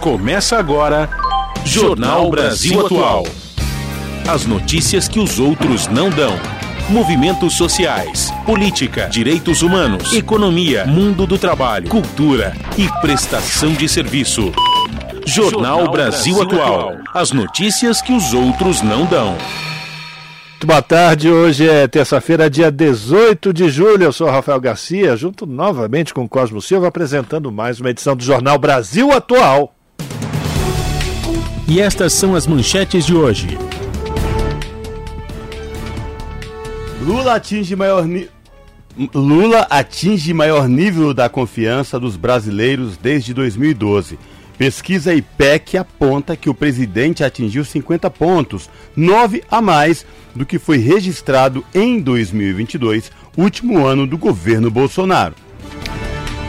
Começa 0.00 0.56
agora 0.56 1.10
Jornal 1.62 2.30
Brasil 2.30 2.86
Atual. 2.86 3.26
As 4.26 4.46
notícias 4.46 5.06
que 5.06 5.20
os 5.20 5.38
outros 5.38 5.88
não 5.88 6.08
dão 6.08 6.40
movimentos 6.88 7.52
sociais, 7.52 8.32
política, 8.46 9.10
direitos 9.10 9.60
humanos, 9.60 10.14
economia, 10.14 10.86
mundo 10.86 11.26
do 11.26 11.36
trabalho, 11.36 11.90
cultura 11.90 12.54
e 12.78 12.88
prestação 13.02 13.74
de 13.74 13.86
serviço. 13.90 14.50
Jornal 15.26 15.90
Brasil 15.90 16.40
Atual. 16.40 16.94
As 17.12 17.30
notícias 17.30 18.00
que 18.00 18.14
os 18.14 18.32
outros 18.32 18.80
não 18.80 19.04
dão. 19.04 19.36
Muito 20.52 20.66
boa 20.66 20.80
tarde, 20.80 21.30
hoje 21.30 21.68
é 21.68 21.86
terça-feira, 21.86 22.48
dia 22.48 22.70
18 22.70 23.52
de 23.52 23.68
julho. 23.68 24.04
Eu 24.04 24.12
sou 24.14 24.30
Rafael 24.30 24.60
Garcia, 24.60 25.14
junto 25.14 25.44
novamente 25.44 26.14
com 26.14 26.26
Cosmo 26.26 26.62
Silva, 26.62 26.88
apresentando 26.88 27.52
mais 27.52 27.78
uma 27.80 27.90
edição 27.90 28.16
do 28.16 28.24
Jornal 28.24 28.58
Brasil 28.58 29.12
Atual. 29.12 29.74
E 31.70 31.80
estas 31.80 32.12
são 32.14 32.34
as 32.34 32.48
manchetes 32.48 33.06
de 33.06 33.14
hoje. 33.14 33.56
Lula 37.00 37.36
atinge 37.36 37.76
maior 37.76 38.04
Lula 39.14 39.68
atinge 39.70 40.34
maior 40.34 40.68
nível 40.68 41.14
da 41.14 41.28
confiança 41.28 42.00
dos 42.00 42.16
brasileiros 42.16 42.96
desde 42.96 43.32
2012. 43.32 44.18
Pesquisa 44.58 45.14
IPEC 45.14 45.78
aponta 45.78 46.36
que 46.36 46.50
o 46.50 46.54
presidente 46.54 47.22
atingiu 47.22 47.64
50 47.64 48.10
pontos, 48.10 48.68
9 48.96 49.44
a 49.48 49.62
mais 49.62 50.04
do 50.34 50.44
que 50.44 50.58
foi 50.58 50.78
registrado 50.78 51.64
em 51.72 52.00
2022, 52.00 53.12
último 53.36 53.86
ano 53.86 54.08
do 54.08 54.18
governo 54.18 54.72
Bolsonaro. 54.72 55.36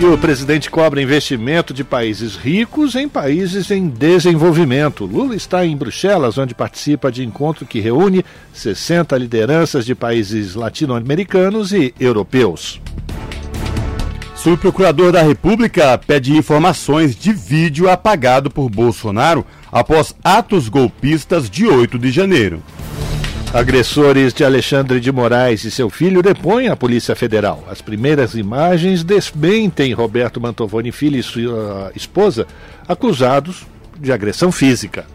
E 0.02 0.06
o 0.06 0.18
presidente 0.18 0.68
cobra 0.68 1.00
investimento 1.00 1.76
de 1.76 1.84
países 1.84 2.36
ricos 2.36 2.96
em 2.96 3.08
países 3.08 3.70
em 3.70 3.88
desenvolvimento. 3.88 5.06
Lula 5.06 5.36
está 5.36 5.64
em 5.64 5.78
Bruxelas, 5.78 6.40
onde 6.40 6.56
participa 6.56 7.12
de 7.12 7.24
encontro 7.24 7.68
que 7.68 7.80
reúne 7.80 8.26
60 8.52 9.16
lideranças 9.16 9.86
de 9.86 9.94
países 9.94 10.56
latino-americanos 10.56 11.72
e 11.72 11.94
europeus. 12.00 12.82
Subprocurador 14.36 15.12
da 15.12 15.22
República 15.22 15.96
pede 16.00 16.36
informações 16.36 17.16
de 17.16 17.32
vídeo 17.32 17.88
apagado 17.88 18.50
por 18.50 18.72
Bolsonaro 18.72 19.46
após 19.72 20.16
atos 20.24 20.68
golpistas 20.68 21.48
de 21.48 21.68
8 21.68 22.00
de 22.00 22.10
janeiro. 22.10 22.64
Agressores 23.54 24.34
de 24.34 24.46
Alexandre 24.46 25.02
de 25.02 25.12
Moraes 25.12 25.66
e 25.66 25.72
seu 25.72 25.90
filho 25.90 26.24
depõem 26.24 26.70
à 26.70 26.76
Polícia 26.76 27.14
Federal. 27.18 27.62
As 27.70 27.82
primeiras 27.82 28.34
imagens 28.34 29.04
desmentem 29.04 29.92
Roberto 29.92 30.40
Mantovani 30.40 30.90
Filho 30.90 31.20
e 31.20 31.24
sua 31.24 31.92
esposa, 31.94 32.48
acusados 32.88 33.64
de 34.00 34.10
agressão 34.10 34.54
física. 34.54 35.06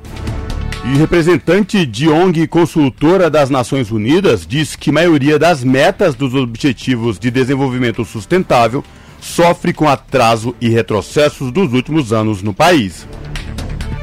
E 0.84 0.98
representante 0.98 1.86
de 1.86 2.10
ONG 2.10 2.46
consultora 2.46 3.30
das 3.30 3.48
Nações 3.48 3.90
Unidas 3.90 4.46
diz 4.46 4.76
que 4.76 4.92
maioria 4.92 5.38
das 5.38 5.64
metas 5.64 6.14
dos 6.14 6.34
Objetivos 6.34 7.19
de 7.19 7.30
Desenvolvimento 7.30 8.04
Sustentável 8.04 8.84
sofre 9.19 9.72
com 9.72 9.88
atraso 9.88 10.54
e 10.60 10.69
retrocessos 10.69 11.50
dos 11.50 11.72
últimos 11.72 12.12
anos 12.12 12.42
no 12.42 12.52
país. 12.52 13.08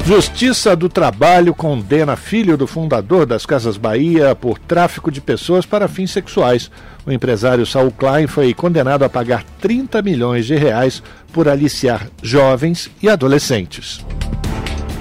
Justiça 0.05 0.75
do 0.75 0.89
Trabalho 0.89 1.55
condena 1.55 2.17
filho 2.17 2.57
do 2.57 2.67
fundador 2.67 3.25
das 3.25 3.45
Casas 3.45 3.77
Bahia 3.77 4.35
por 4.35 4.59
tráfico 4.59 5.09
de 5.09 5.21
pessoas 5.21 5.65
para 5.65 5.87
fins 5.87 6.11
sexuais. 6.11 6.69
O 7.05 7.11
empresário 7.11 7.65
Saul 7.65 7.89
Klein 7.89 8.27
foi 8.27 8.53
condenado 8.53 9.03
a 9.03 9.09
pagar 9.09 9.45
30 9.61 10.01
milhões 10.01 10.45
de 10.45 10.55
reais 10.55 11.01
por 11.31 11.47
aliciar 11.47 12.09
jovens 12.21 12.91
e 13.01 13.07
adolescentes. 13.07 14.05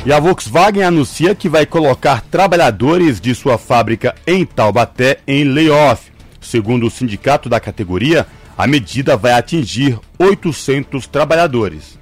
E 0.07 0.13
a 0.13 0.21
Volkswagen 0.21 0.85
anuncia 0.85 1.34
que 1.34 1.49
vai 1.49 1.67
colocar 1.67 2.21
trabalhadores 2.21 3.21
de 3.21 3.34
sua 3.34 3.59
fábrica 3.59 4.15
em 4.25 4.47
Taubaté 4.47 5.19
em 5.27 5.43
layoff. 5.43 6.13
Segundo 6.41 6.87
o 6.87 6.91
sindicato 6.91 7.49
da 7.49 7.59
categoria, 7.59 8.25
a 8.57 8.69
medida 8.69 9.17
vai 9.17 9.33
atingir 9.33 9.99
800 10.17 11.09
trabalhadores. 11.09 12.02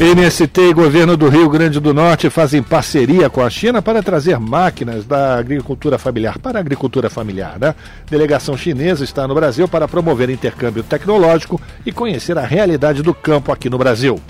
MST 0.00 0.60
e 0.60 0.74
governo 0.74 1.16
do 1.16 1.28
Rio 1.28 1.48
Grande 1.48 1.78
do 1.78 1.94
Norte 1.94 2.28
fazem 2.28 2.62
parceria 2.62 3.30
com 3.30 3.40
a 3.40 3.48
China 3.48 3.80
para 3.80 4.02
trazer 4.02 4.40
máquinas 4.40 5.04
da 5.04 5.36
agricultura 5.36 5.98
familiar 5.98 6.38
para 6.38 6.58
a 6.58 6.60
agricultura 6.60 7.08
familiar. 7.08 7.58
Né? 7.60 7.74
Delegação 8.10 8.56
chinesa 8.56 9.04
está 9.04 9.28
no 9.28 9.34
Brasil 9.34 9.68
para 9.68 9.86
promover 9.86 10.30
intercâmbio 10.30 10.82
tecnológico 10.82 11.60
e 11.86 11.92
conhecer 11.92 12.36
a 12.36 12.44
realidade 12.44 13.02
do 13.02 13.14
campo 13.14 13.52
aqui 13.52 13.70
no 13.70 13.78
Brasil. 13.78 14.20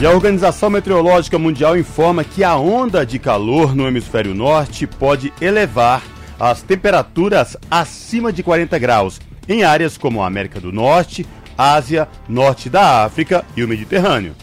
E 0.00 0.06
a 0.06 0.10
Organização 0.10 0.70
Meteorológica 0.70 1.38
Mundial 1.38 1.76
informa 1.76 2.22
que 2.22 2.44
a 2.44 2.56
onda 2.56 3.04
de 3.04 3.18
calor 3.18 3.74
no 3.74 3.86
hemisfério 3.86 4.34
norte 4.34 4.86
pode 4.86 5.32
elevar 5.40 6.02
as 6.38 6.62
temperaturas 6.62 7.56
acima 7.70 8.32
de 8.32 8.42
40 8.42 8.78
graus 8.78 9.20
em 9.48 9.64
áreas 9.64 9.98
como 9.98 10.22
a 10.22 10.26
América 10.26 10.60
do 10.60 10.72
Norte, 10.72 11.26
Ásia, 11.56 12.08
Norte 12.28 12.68
da 12.68 13.04
África 13.04 13.44
e 13.56 13.62
o 13.62 13.68
Mediterrâneo. 13.68 14.34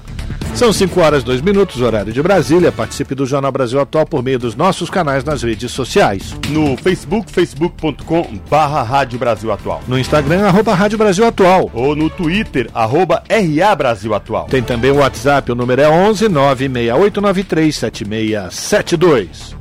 São 0.55 0.73
5 0.73 0.99
horas 0.99 1.21
e 1.21 1.25
2 1.25 1.41
minutos, 1.41 1.79
horário 1.81 2.11
de 2.11 2.21
Brasília. 2.21 2.71
Participe 2.71 3.15
do 3.15 3.25
Jornal 3.25 3.51
Brasil 3.51 3.79
Atual 3.79 4.05
por 4.05 4.21
meio 4.21 4.37
dos 4.37 4.55
nossos 4.55 4.89
canais 4.89 5.23
nas 5.23 5.43
redes 5.43 5.71
sociais. 5.71 6.35
No 6.49 6.75
Facebook, 6.75 7.31
facebook.com 7.31 8.39
barra 8.49 8.83
Rádio 8.83 9.17
Brasil 9.17 9.51
Atual. 9.51 9.81
No 9.87 9.97
Instagram, 9.97 10.47
arroba 10.47 10.73
Rádio 10.73 10.97
Brasil 10.97 11.25
Atual. 11.25 11.69
Ou 11.73 11.95
no 11.95 12.09
Twitter, 12.09 12.69
arroba 12.73 13.23
RA 13.29 13.75
Brasil 13.75 14.13
Atual. 14.13 14.47
Tem 14.47 14.61
também 14.61 14.91
o 14.91 14.97
WhatsApp, 14.97 15.51
o 15.51 15.55
número 15.55 15.81
é 15.81 15.89
11 15.89 16.27
96893 16.27 17.75
7672. 17.75 19.55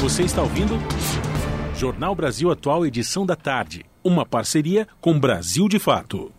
Você 0.00 0.22
está 0.22 0.42
ouvindo? 0.42 0.78
Jornal 1.76 2.14
Brasil 2.14 2.50
Atual, 2.50 2.84
edição 2.84 3.24
da 3.24 3.36
tarde. 3.36 3.89
Uma 4.02 4.24
parceria 4.24 4.88
com 4.98 5.20
Brasil 5.20 5.68
de 5.68 5.78
Fato. 5.78 6.32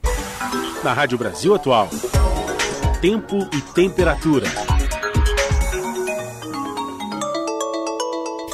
Na 0.83 0.93
Rádio 0.93 1.15
Brasil 1.15 1.53
Atual. 1.53 1.89
Tempo 2.99 3.37
e 3.53 3.61
temperatura. 3.73 4.47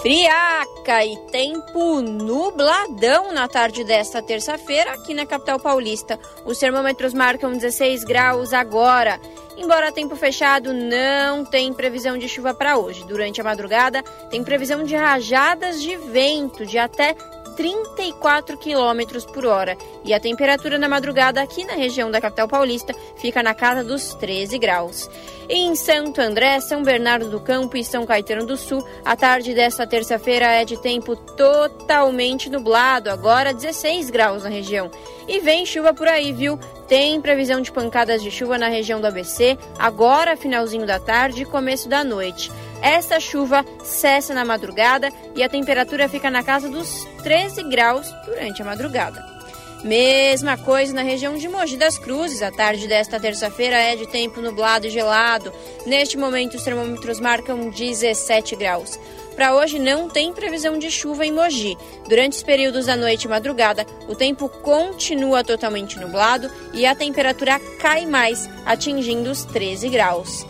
Friaca 0.01 1.06
e 1.06 1.17
tempo 1.31 2.01
nubladão 2.01 3.31
na 3.31 3.47
tarde 3.47 3.85
desta 3.85 4.22
terça-feira 4.22 4.91
aqui 4.96 5.13
na 5.13 5.25
capital 5.25 5.57
paulista. 5.57 6.19
Os 6.46 6.57
termômetros 6.57 7.13
marcam 7.13 7.53
16 7.53 8.03
graus 8.03 8.51
agora. 8.51 9.22
Embora 9.57 9.91
tempo 9.91 10.16
fechado, 10.16 10.72
não 10.72 11.44
tem 11.44 11.73
previsão 11.73 12.17
de 12.17 12.29
chuva 12.29 12.53
para 12.53 12.78
hoje. 12.78 13.06
Durante 13.06 13.41
a 13.41 13.44
madrugada, 13.44 14.03
tem 14.29 14.44
previsão 14.44 14.84
de 14.84 14.96
rajadas 14.96 15.81
de 15.81 15.96
vento 15.96 16.66
de 16.66 16.78
até 16.78 17.16
34 17.57 18.56
km 18.57 19.25
por 19.34 19.45
hora. 19.45 19.75
E 20.06 20.13
a 20.13 20.19
temperatura 20.19 20.78
na 20.78 20.88
madrugada 20.88 21.41
aqui 21.41 21.66
na 21.66 21.73
região 21.73 22.12
da 22.12 22.22
capital 22.22 22.47
paulista 22.47 22.95
fica 23.18 23.41
na 23.41 23.55
casa 23.55 23.84
dos 23.84 24.14
13 24.14 24.59
graus. 24.59 25.09
Em 25.49 25.76
Santo 25.76 26.22
André, 26.22 26.59
São 26.59 26.84
Bernardo 26.84 27.29
do 27.29 27.40
Campo 27.40 27.76
e 27.76 27.84
São 27.84 28.05
Caetano 28.05 28.46
do 28.46 28.58
Sul, 28.58 28.85
a 29.03 29.16
tarde 29.16 29.53
desta 29.53 29.87
terça-feira 29.87 30.46
é 30.46 30.64
de 30.64 30.78
tempo 30.78 31.16
totalmente 31.16 32.49
nublado, 32.49 33.09
agora 33.09 33.53
16 33.53 34.09
graus 34.09 34.43
na 34.43 34.49
região. 34.49 34.91
E 35.28 35.40
vem 35.40 35.66
chuva 35.66 35.93
por 35.93 36.08
aí, 36.08 36.32
viu? 36.32 36.59
Tem 36.87 37.20
previsão 37.20 37.59
de 37.61 37.72
pancadas 37.72 38.22
de 38.22 38.29
chuva 38.29 38.58
na 38.58 38.67
região 38.67 39.02
do 39.02 39.08
ABC, 39.08 39.58
agora 39.79 40.37
finalzinho 40.37 40.85
da 40.85 40.99
tarde 40.99 41.41
e 41.41 41.46
começo 41.46 41.90
da 41.90 42.03
noite. 42.03 42.52
Esta 42.82 43.20
chuva 43.20 43.66
cessa 43.84 44.34
na 44.34 44.46
madrugada 44.46 45.12
e 45.35 45.44
a 45.44 45.50
temperatura 45.50 46.08
fica 46.08 46.29
na 46.29 46.44
casa 46.44 46.70
dos 46.70 47.06
13 47.24 47.64
graus 47.64 48.08
durante 48.26 48.62
a 48.62 48.66
madrugada. 48.66 49.38
Mesma 49.84 50.58
coisa 50.58 50.94
na 50.94 51.03
região 51.03 51.35
de 51.35 51.47
Mogi 51.47 51.78
das 51.78 51.97
Cruzes. 51.97 52.41
A 52.41 52.52
tarde 52.52 52.88
desta 52.88 53.20
terça-feira 53.20 53.78
é 53.78 53.96
de 53.96 54.08
tempo 54.08 54.41
nublado 54.41 54.88
e 54.88 54.90
gelado. 54.90 55.53
Neste 55.85 56.18
momento, 56.18 56.56
os 56.56 56.64
termômetros 56.64 57.20
marcam 57.20 57.70
17 57.70 58.56
graus. 58.56 59.00
Para 59.35 59.56
hoje 59.56 59.78
não 59.78 60.09
tem 60.09 60.34
previsão 60.34 60.80
de 60.80 60.90
chuva 60.90 61.23
em 61.23 61.32
Mogi. 61.32 61.78
Durante 62.09 62.34
os 62.34 62.44
períodos 62.44 62.88
da 62.88 62.96
noite 62.96 63.26
e 63.26 63.28
madrugada, 63.28 63.85
o 64.08 64.16
tempo 64.16 64.50
continua 64.50 65.44
totalmente 65.44 66.00
nublado 66.00 66.50
e 66.73 66.88
a 66.88 66.96
temperatura 66.96 67.59
cai 67.80 68.08
mais, 68.08 68.50
atingindo 68.66 69.30
os 69.30 69.46
13 69.46 69.90
graus. 69.90 70.44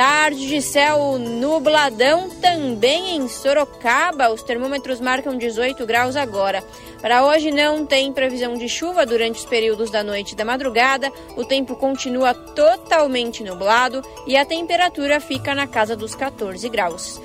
Tarde 0.00 0.48
de 0.48 0.62
céu 0.62 1.18
nubladão 1.18 2.30
também 2.30 3.16
em 3.16 3.28
Sorocaba. 3.28 4.30
Os 4.30 4.42
termômetros 4.42 4.98
marcam 4.98 5.36
18 5.36 5.84
graus 5.84 6.16
agora. 6.16 6.64
Para 7.02 7.22
hoje 7.26 7.50
não 7.50 7.84
tem 7.84 8.10
previsão 8.10 8.56
de 8.56 8.66
chuva 8.66 9.04
durante 9.04 9.40
os 9.40 9.44
períodos 9.44 9.90
da 9.90 10.02
noite 10.02 10.32
e 10.32 10.34
da 10.34 10.42
madrugada. 10.42 11.12
O 11.36 11.44
tempo 11.44 11.76
continua 11.76 12.32
totalmente 12.32 13.44
nublado 13.44 14.02
e 14.26 14.38
a 14.38 14.44
temperatura 14.46 15.20
fica 15.20 15.54
na 15.54 15.66
casa 15.66 15.94
dos 15.94 16.14
14 16.14 16.66
graus. 16.70 17.20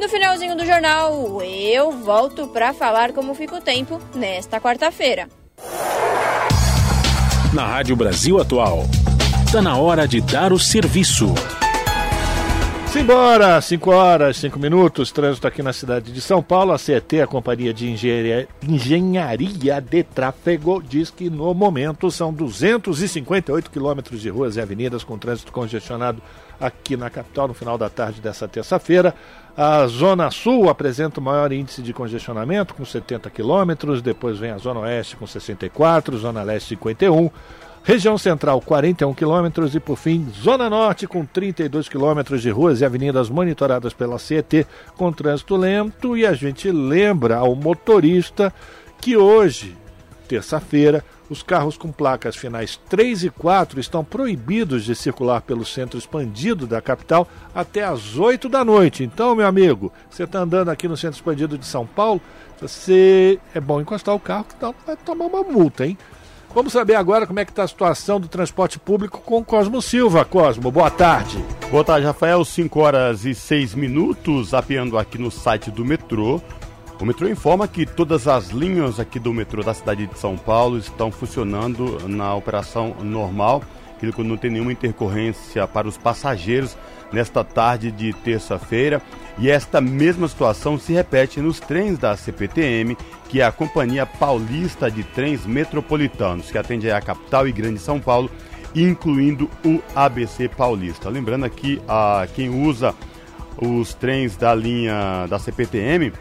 No 0.00 0.08
finalzinho 0.08 0.56
do 0.56 0.64
jornal, 0.64 1.42
eu 1.42 1.90
volto 1.90 2.46
para 2.46 2.72
falar 2.72 3.10
como 3.10 3.34
fica 3.34 3.56
o 3.56 3.60
tempo 3.60 4.00
nesta 4.14 4.60
quarta-feira. 4.60 5.28
Na 7.52 7.66
Rádio 7.66 7.96
Brasil 7.96 8.40
Atual, 8.40 8.84
está 9.44 9.60
na 9.60 9.76
hora 9.76 10.06
de 10.06 10.20
dar 10.20 10.52
o 10.52 10.60
serviço. 10.60 11.34
Simbora, 12.94 13.60
5 13.60 13.90
horas, 13.90 14.36
5 14.36 14.56
minutos, 14.56 15.10
trânsito 15.10 15.48
aqui 15.48 15.64
na 15.64 15.72
cidade 15.72 16.12
de 16.12 16.20
São 16.20 16.40
Paulo. 16.40 16.70
A 16.70 16.78
CET, 16.78 17.20
a 17.20 17.26
Companhia 17.26 17.74
de 17.74 17.90
Engenharia, 17.90 18.48
Engenharia 18.62 19.80
de 19.80 20.04
Tráfego, 20.04 20.80
diz 20.80 21.10
que 21.10 21.28
no 21.28 21.52
momento 21.52 22.08
são 22.08 22.32
258 22.32 23.68
quilômetros 23.68 24.20
de 24.20 24.28
ruas 24.28 24.54
e 24.54 24.60
avenidas 24.60 25.02
com 25.02 25.18
trânsito 25.18 25.50
congestionado 25.50 26.22
aqui 26.60 26.96
na 26.96 27.10
capital 27.10 27.48
no 27.48 27.52
final 27.52 27.76
da 27.76 27.90
tarde 27.90 28.20
dessa 28.20 28.46
terça-feira. 28.46 29.12
A 29.56 29.84
Zona 29.88 30.30
Sul 30.30 30.68
apresenta 30.68 31.18
o 31.18 31.22
maior 31.22 31.52
índice 31.52 31.82
de 31.82 31.92
congestionamento, 31.92 32.76
com 32.76 32.84
70 32.84 33.28
quilômetros, 33.28 34.02
depois 34.02 34.38
vem 34.38 34.52
a 34.52 34.58
Zona 34.58 34.78
Oeste 34.80 35.16
com 35.16 35.26
64, 35.26 36.16
Zona 36.16 36.44
Leste 36.44 36.68
51. 36.68 37.28
Região 37.86 38.16
Central, 38.16 38.62
41 38.62 39.12
quilômetros 39.12 39.74
e, 39.74 39.78
por 39.78 39.98
fim, 39.98 40.26
Zona 40.32 40.70
Norte, 40.70 41.06
com 41.06 41.22
32 41.22 41.86
quilômetros 41.86 42.40
de 42.40 42.48
ruas 42.48 42.80
e 42.80 42.84
avenidas 42.84 43.28
monitoradas 43.28 43.92
pela 43.92 44.18
CET, 44.18 44.66
com 44.96 45.12
trânsito 45.12 45.54
lento. 45.54 46.16
E 46.16 46.24
a 46.24 46.32
gente 46.32 46.70
lembra 46.70 47.36
ao 47.36 47.54
motorista 47.54 48.50
que 49.02 49.18
hoje, 49.18 49.76
terça-feira, 50.26 51.04
os 51.28 51.42
carros 51.42 51.76
com 51.76 51.92
placas 51.92 52.36
finais 52.36 52.80
3 52.88 53.24
e 53.24 53.30
4 53.30 53.78
estão 53.78 54.02
proibidos 54.02 54.82
de 54.82 54.94
circular 54.94 55.42
pelo 55.42 55.64
centro 55.64 55.98
expandido 55.98 56.66
da 56.66 56.80
capital 56.80 57.28
até 57.54 57.84
às 57.84 58.16
8 58.16 58.48
da 58.48 58.64
noite. 58.64 59.04
Então, 59.04 59.34
meu 59.34 59.46
amigo, 59.46 59.92
você 60.08 60.24
está 60.24 60.38
andando 60.38 60.70
aqui 60.70 60.88
no 60.88 60.96
centro 60.96 61.16
expandido 61.16 61.58
de 61.58 61.66
São 61.66 61.86
Paulo, 61.86 62.20
você 62.58 63.38
é 63.54 63.60
bom 63.60 63.78
encostar 63.78 64.14
o 64.14 64.20
carro, 64.20 64.44
que 64.44 64.86
vai 64.86 64.96
tomar 64.96 65.26
uma 65.26 65.42
multa, 65.42 65.84
hein? 65.84 65.98
Vamos 66.54 66.72
saber 66.72 66.94
agora 66.94 67.26
como 67.26 67.40
é 67.40 67.44
que 67.44 67.50
está 67.50 67.64
a 67.64 67.68
situação 67.68 68.20
do 68.20 68.28
transporte 68.28 68.78
público 68.78 69.20
com 69.20 69.44
Cosmo 69.44 69.82
Silva. 69.82 70.24
Cosmo, 70.24 70.70
boa 70.70 70.88
tarde. 70.88 71.44
Boa 71.68 71.82
tarde, 71.82 72.06
Rafael. 72.06 72.44
5 72.44 72.78
horas 72.78 73.24
e 73.24 73.34
6 73.34 73.74
minutos, 73.74 74.54
apeando 74.54 74.96
aqui 74.96 75.18
no 75.18 75.32
site 75.32 75.68
do 75.68 75.84
metrô. 75.84 76.40
O 77.00 77.04
metrô 77.04 77.28
informa 77.28 77.66
que 77.66 77.84
todas 77.84 78.28
as 78.28 78.50
linhas 78.50 79.00
aqui 79.00 79.18
do 79.18 79.34
metrô 79.34 79.64
da 79.64 79.74
cidade 79.74 80.06
de 80.06 80.16
São 80.16 80.36
Paulo 80.36 80.78
estão 80.78 81.10
funcionando 81.10 82.08
na 82.08 82.32
operação 82.36 82.94
normal, 83.02 83.60
aquilo 83.96 84.12
que 84.12 84.22
não 84.22 84.36
tem 84.36 84.50
nenhuma 84.50 84.72
intercorrência 84.72 85.66
para 85.66 85.88
os 85.88 85.96
passageiros 85.96 86.76
nesta 87.12 87.44
tarde 87.44 87.90
de 87.90 88.12
terça-feira. 88.12 89.00
E 89.38 89.50
esta 89.50 89.80
mesma 89.80 90.28
situação 90.28 90.78
se 90.78 90.92
repete 90.92 91.40
nos 91.40 91.60
trens 91.60 91.98
da 91.98 92.16
CPTM, 92.16 92.96
que 93.28 93.40
é 93.40 93.44
a 93.44 93.52
Companhia 93.52 94.06
Paulista 94.06 94.90
de 94.90 95.02
Trens 95.02 95.44
Metropolitanos, 95.46 96.50
que 96.50 96.58
atende 96.58 96.90
a 96.90 97.00
capital 97.00 97.48
e 97.48 97.52
grande 97.52 97.80
São 97.80 98.00
Paulo, 98.00 98.30
incluindo 98.74 99.50
o 99.64 99.80
ABC 99.94 100.48
Paulista. 100.48 101.08
Lembrando 101.08 101.44
aqui 101.44 101.80
a 101.88 102.26
quem 102.34 102.48
usa 102.48 102.94
os 103.56 103.94
trens 103.94 104.36
da 104.36 104.54
linha 104.54 105.26
da 105.28 105.38
CPTM, 105.38 106.12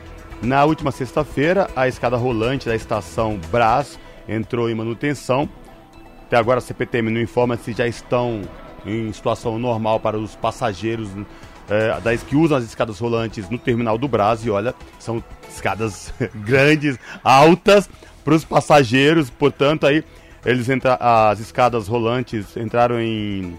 na 0.42 0.66
última 0.66 0.92
sexta-feira 0.92 1.70
a 1.76 1.88
escada 1.88 2.18
rolante 2.18 2.68
da 2.68 2.76
estação 2.76 3.40
Brás 3.50 3.98
entrou 4.28 4.70
em 4.70 4.76
manutenção. 4.76 5.48
Até 6.34 6.40
agora 6.40 6.58
a 6.58 6.62
CPTM 6.62 7.12
não 7.12 7.22
informa 7.22 7.56
se 7.58 7.74
já 7.74 7.86
estão 7.86 8.42
em 8.84 9.14
situação 9.14 9.60
normal 9.60 10.00
para 10.00 10.18
os 10.18 10.36
passageiros 10.36 11.08
é, 11.70 12.02
das, 12.02 12.24
que 12.24 12.36
usam 12.36 12.58
as 12.58 12.64
escadas 12.64 12.98
rolantes 12.98 13.48
no 13.52 13.60
terminal 13.60 14.00
do 14.00 14.08
Brás. 14.08 14.44
E 14.44 14.50
olha, 14.50 14.74
são 14.98 15.24
escadas 15.48 16.12
grandes, 16.34 16.98
altas 17.24 17.88
para 18.26 18.34
os 18.34 18.44
passageiros. 18.44 19.30
Portanto, 19.30 19.86
aí 19.86 20.04
eles 20.44 20.68
entra, 20.70 20.96
as 21.00 21.40
escadas 21.40 21.88
rolantes 21.88 22.58
entraram 22.58 23.00
em 23.00 23.56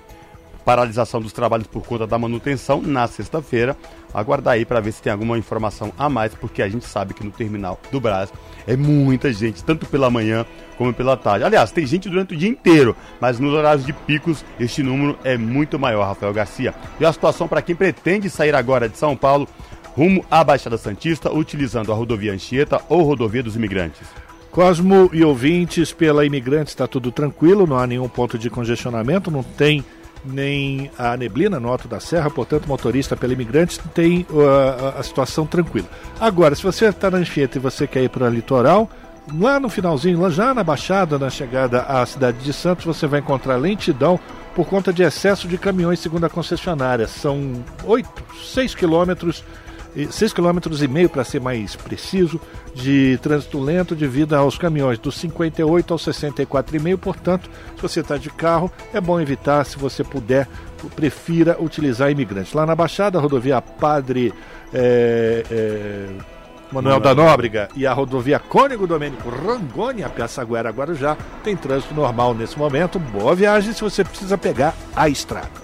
paralisação 0.64 1.20
dos 1.20 1.32
trabalhos 1.32 1.66
por 1.66 1.84
conta 1.84 2.06
da 2.06 2.18
manutenção 2.18 2.80
na 2.80 3.06
sexta-feira. 3.06 3.76
Aguardar 4.12 4.54
aí 4.54 4.64
para 4.64 4.80
ver 4.80 4.92
se 4.92 5.02
tem 5.02 5.12
alguma 5.12 5.36
informação 5.36 5.92
a 5.98 6.08
mais, 6.08 6.34
porque 6.34 6.62
a 6.62 6.68
gente 6.68 6.86
sabe 6.86 7.14
que 7.14 7.24
no 7.24 7.30
terminal 7.30 7.78
do 7.90 8.00
Brás 8.00 8.32
é 8.66 8.76
muita 8.76 9.32
gente, 9.32 9.62
tanto 9.64 9.86
pela 9.86 10.10
manhã 10.10 10.46
como 10.78 10.92
pela 10.94 11.16
tarde. 11.16 11.44
Aliás, 11.44 11.72
tem 11.72 11.86
gente 11.86 12.08
durante 12.08 12.34
o 12.34 12.36
dia 12.36 12.48
inteiro, 12.48 12.96
mas 13.20 13.38
nos 13.38 13.52
horários 13.52 13.84
de 13.84 13.92
picos 13.92 14.44
este 14.58 14.82
número 14.82 15.18
é 15.24 15.36
muito 15.36 15.78
maior, 15.78 16.06
Rafael 16.06 16.32
Garcia. 16.32 16.74
E 16.98 17.04
a 17.04 17.12
situação 17.12 17.48
para 17.48 17.62
quem 17.62 17.74
pretende 17.74 18.30
sair 18.30 18.54
agora 18.54 18.88
de 18.88 18.96
São 18.96 19.16
Paulo 19.16 19.48
rumo 19.96 20.24
à 20.30 20.42
Baixada 20.42 20.76
Santista, 20.76 21.32
utilizando 21.32 21.92
a 21.92 21.94
rodovia 21.94 22.32
Anchieta 22.32 22.80
ou 22.88 23.02
rodovia 23.02 23.42
dos 23.42 23.56
imigrantes. 23.56 24.06
Cosmo 24.50 25.10
e 25.12 25.24
ouvintes, 25.24 25.92
pela 25.92 26.24
Imigrantes 26.24 26.72
está 26.72 26.86
tudo 26.86 27.10
tranquilo, 27.10 27.66
não 27.66 27.76
há 27.76 27.88
nenhum 27.88 28.08
ponto 28.08 28.38
de 28.38 28.48
congestionamento, 28.48 29.28
não 29.28 29.42
tem 29.42 29.84
nem 30.24 30.90
a 30.98 31.16
neblina 31.16 31.60
no 31.60 31.68
Alto 31.68 31.86
da 31.86 32.00
Serra, 32.00 32.30
portanto, 32.30 32.66
motorista 32.66 33.16
pela 33.16 33.32
Imigrantes 33.32 33.78
tem 33.92 34.26
uh, 34.30 34.98
a 34.98 35.02
situação 35.02 35.46
tranquila. 35.46 35.88
Agora, 36.20 36.54
se 36.54 36.62
você 36.62 36.86
está 36.86 37.10
na 37.10 37.18
Anchieta 37.18 37.58
e 37.58 37.60
você 37.60 37.86
quer 37.86 38.02
ir 38.02 38.08
para 38.08 38.26
o 38.26 38.28
litoral, 38.30 38.88
lá 39.38 39.60
no 39.60 39.68
finalzinho, 39.68 40.20
lá 40.20 40.30
já 40.30 40.54
na 40.54 40.64
Baixada, 40.64 41.18
na 41.18 41.30
chegada 41.30 41.82
à 41.82 42.04
cidade 42.06 42.38
de 42.38 42.52
Santos, 42.52 42.84
você 42.84 43.06
vai 43.06 43.20
encontrar 43.20 43.56
lentidão 43.56 44.18
por 44.54 44.66
conta 44.66 44.92
de 44.92 45.02
excesso 45.02 45.48
de 45.48 45.58
caminhões, 45.58 45.98
segundo 45.98 46.24
a 46.24 46.30
concessionária. 46.30 47.08
São 47.08 47.64
8, 47.84 48.08
6 48.52 48.74
quilômetros 48.74 49.44
6 50.10 50.32
km 50.32 50.58
e 50.82 50.88
meio 50.88 51.08
para 51.08 51.24
ser 51.24 51.40
mais 51.40 51.76
preciso, 51.76 52.40
de 52.74 53.18
trânsito 53.22 53.60
lento 53.60 53.94
devido 53.94 54.34
aos 54.34 54.58
caminhões 54.58 54.98
dos 54.98 55.14
58 55.16 55.92
aos 55.92 56.04
64,5. 56.04 56.96
Portanto, 56.98 57.48
se 57.76 57.82
você 57.82 58.00
está 58.00 58.16
de 58.16 58.30
carro, 58.30 58.70
é 58.92 59.00
bom 59.00 59.20
evitar, 59.20 59.64
se 59.64 59.78
você 59.78 60.02
puder, 60.02 60.48
prefira 60.96 61.56
utilizar 61.60 62.10
imigrantes. 62.10 62.52
Lá 62.52 62.66
na 62.66 62.74
Baixada, 62.74 63.18
a 63.18 63.20
rodovia 63.20 63.62
Padre 63.62 64.34
é, 64.72 65.44
é, 65.50 66.06
Manuel 66.72 66.98
da 66.98 67.14
Nóbrega 67.14 67.68
e 67.76 67.86
a 67.86 67.92
rodovia 67.92 68.40
Cônigo 68.40 68.86
Domênico 68.86 69.30
Rangoni, 69.30 70.02
a 70.02 70.08
Piaçaguera 70.08 70.70
Guarujá, 70.70 71.16
tem 71.44 71.56
trânsito 71.56 71.94
normal 71.94 72.34
nesse 72.34 72.58
momento. 72.58 72.98
Boa 72.98 73.34
viagem 73.34 73.72
se 73.72 73.80
você 73.80 74.02
precisa 74.02 74.36
pegar 74.36 74.74
a 74.96 75.08
estrada. 75.08 75.63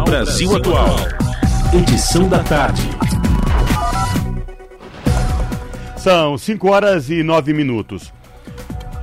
Jornal 0.00 0.04
Brasil 0.04 0.56
Atual. 0.56 0.96
Edição 1.74 2.28
da 2.28 2.42
tarde. 2.42 2.82
São 5.96 6.38
5 6.38 6.70
horas 6.70 7.10
e 7.10 7.22
9 7.22 7.52
minutos. 7.52 8.12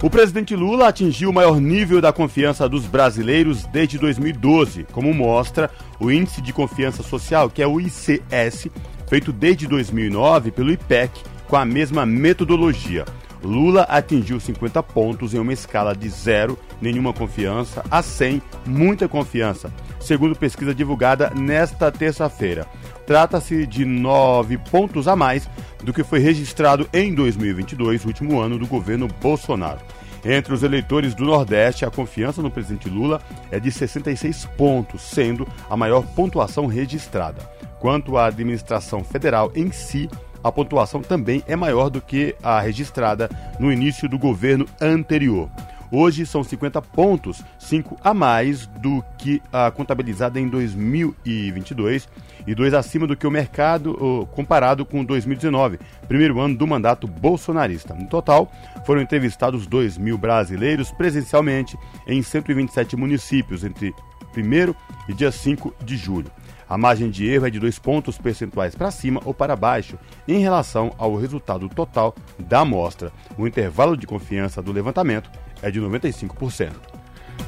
O 0.02 0.10
presidente 0.10 0.56
Lula 0.56 0.88
atingiu 0.88 1.30
o 1.30 1.34
maior 1.34 1.60
nível 1.60 2.02
da 2.02 2.14
confiança 2.14 2.68
dos 2.68 2.86
brasileiros 2.86 3.66
desde 3.66 3.98
2012, 3.98 4.86
como 4.92 5.14
mostra 5.14 5.70
o 6.00 6.12
Índice 6.12 6.42
de 6.42 6.54
Confiança 6.54 7.04
Social, 7.04 7.50
que 7.50 7.62
é 7.62 7.68
o 7.68 7.80
ICS, 7.80 8.68
feito 9.08 9.32
desde 9.32 9.68
2009 9.68 10.52
pelo 10.52 10.72
IPEC 10.72 11.12
com 11.48 11.56
a 11.56 11.66
mesma 11.66 12.06
metodologia. 12.06 13.06
Lula 13.44 13.84
atingiu 13.84 14.40
50 14.40 14.82
pontos 14.84 15.34
em 15.34 15.40
uma 15.40 15.54
escala 15.54 15.96
de 15.96 16.10
zero, 16.10 16.58
nenhuma 16.82 17.14
confiança, 17.14 17.84
a 17.90 18.02
100, 18.02 18.42
muita 18.66 19.08
confiança, 19.08 19.72
segundo 20.00 20.36
pesquisa 20.36 20.74
divulgada 20.74 21.32
nesta 21.36 21.92
terça-feira. 21.92 22.66
Trata-se 23.06 23.66
de 23.66 23.86
nove 23.86 24.58
pontos 24.58 25.08
a 25.08 25.16
mais 25.16 25.50
do 25.84 25.94
que 25.94 26.04
foi 26.04 26.20
registrado 26.20 26.90
em 26.92 27.14
2022, 27.14 28.06
último 28.06 28.40
ano 28.40 28.58
do 28.58 28.68
governo 28.68 29.08
Bolsonaro. 29.22 29.80
Entre 30.26 30.54
os 30.54 30.64
eleitores 30.64 31.14
do 31.14 31.24
Nordeste, 31.24 31.86
a 31.86 31.92
confiança 31.92 32.42
no 32.42 32.52
presidente 32.52 32.90
Lula 32.90 33.22
é 33.50 33.60
de 33.60 33.72
66 33.72 34.46
pontos, 34.58 35.02
sendo 35.02 35.48
a 35.70 35.78
maior 35.78 36.06
pontuação 36.06 36.66
registrada. 36.66 37.42
Quanto 37.80 38.18
à 38.18 38.26
administração 38.26 39.04
federal 39.04 39.52
em 39.56 39.72
si, 39.72 40.10
a 40.44 40.52
pontuação 40.52 41.02
também 41.02 41.44
é 41.48 41.56
maior 41.56 41.90
do 41.90 42.02
que 42.02 42.36
a 42.42 42.60
registrada 42.60 43.30
no 43.60 43.72
início 43.72 44.08
do 44.08 44.18
governo 44.18 44.66
anterior. 44.82 45.50
Hoje 45.90 46.26
são 46.26 46.44
50 46.44 46.82
pontos, 46.82 47.42
5 47.58 47.98
a 48.04 48.14
mais 48.14 48.68
do 48.68 49.02
que 49.18 49.42
a 49.54 49.72
contabilizada 49.72 50.38
em 50.38 50.50
2022 50.50 52.10
e 52.46 52.54
2 52.54 52.74
acima 52.74 53.08
do 53.08 53.16
que 53.16 53.26
o 53.26 53.32
mercado 53.32 54.28
comparado 54.34 54.86
com 54.86 55.06
2019, 55.06 55.80
primeiro 56.06 56.42
ano 56.42 56.58
do 56.58 56.68
mandato 56.68 57.08
bolsonarista. 57.08 57.94
No 57.94 58.06
total, 58.06 58.52
foram 58.86 59.02
entrevistados 59.02 59.66
2 59.66 59.98
mil 59.98 60.18
brasileiros 60.18 60.92
presencialmente 60.92 61.78
em 62.06 62.22
127 62.22 62.98
municípios 62.98 63.64
entre 63.64 63.94
1 64.36 64.76
e 65.08 65.14
dia 65.14 65.32
5 65.32 65.74
de 65.86 65.96
julho. 65.96 66.30
A 66.70 66.78
margem 66.78 67.10
de 67.10 67.26
erro 67.28 67.48
é 67.48 67.50
de 67.50 67.60
dois 67.60 67.80
pontos 67.80 68.18
percentuais 68.18 68.76
para 68.76 68.92
cima 68.92 69.22
ou 69.24 69.34
para 69.34 69.56
baixo 69.56 69.98
em 70.28 70.40
relação 70.40 70.94
ao 70.98 71.16
resultado 71.16 71.70
total 71.70 72.14
da 72.38 72.60
amostra. 72.60 73.12
O 73.38 73.48
intervalo 73.48 73.96
de 73.96 74.06
confiança 74.06 74.62
do 74.62 74.72
levantamento 74.72 75.30
é 75.62 75.72
de 75.72 75.82
95%. 75.82 76.98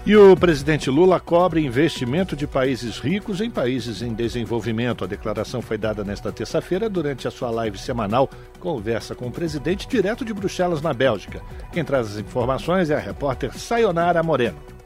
E 0.05 0.15
o 0.15 0.35
presidente 0.35 0.89
Lula 0.89 1.19
cobre 1.19 1.65
investimento 1.65 2.35
de 2.35 2.47
países 2.47 2.99
ricos 2.99 3.41
em 3.41 3.49
países 3.49 4.01
em 4.01 4.13
desenvolvimento. 4.13 5.03
A 5.03 5.07
declaração 5.07 5.61
foi 5.61 5.77
dada 5.77 6.03
nesta 6.03 6.31
terça-feira 6.31 6.89
durante 6.89 7.27
a 7.27 7.31
sua 7.31 7.49
live 7.49 7.77
semanal 7.77 8.29
Conversa 8.59 9.15
com 9.15 9.27
o 9.27 9.31
presidente 9.31 9.88
direto 9.88 10.23
de 10.25 10.33
Bruxelas, 10.33 10.81
na 10.81 10.93
Bélgica. 10.93 11.41
Quem 11.71 11.83
traz 11.83 12.07
as 12.07 12.17
informações 12.17 12.89
é 12.89 12.95
a 12.95 12.99
repórter 12.99 13.57
Sayonara 13.57 14.23
Moreno. 14.23 14.78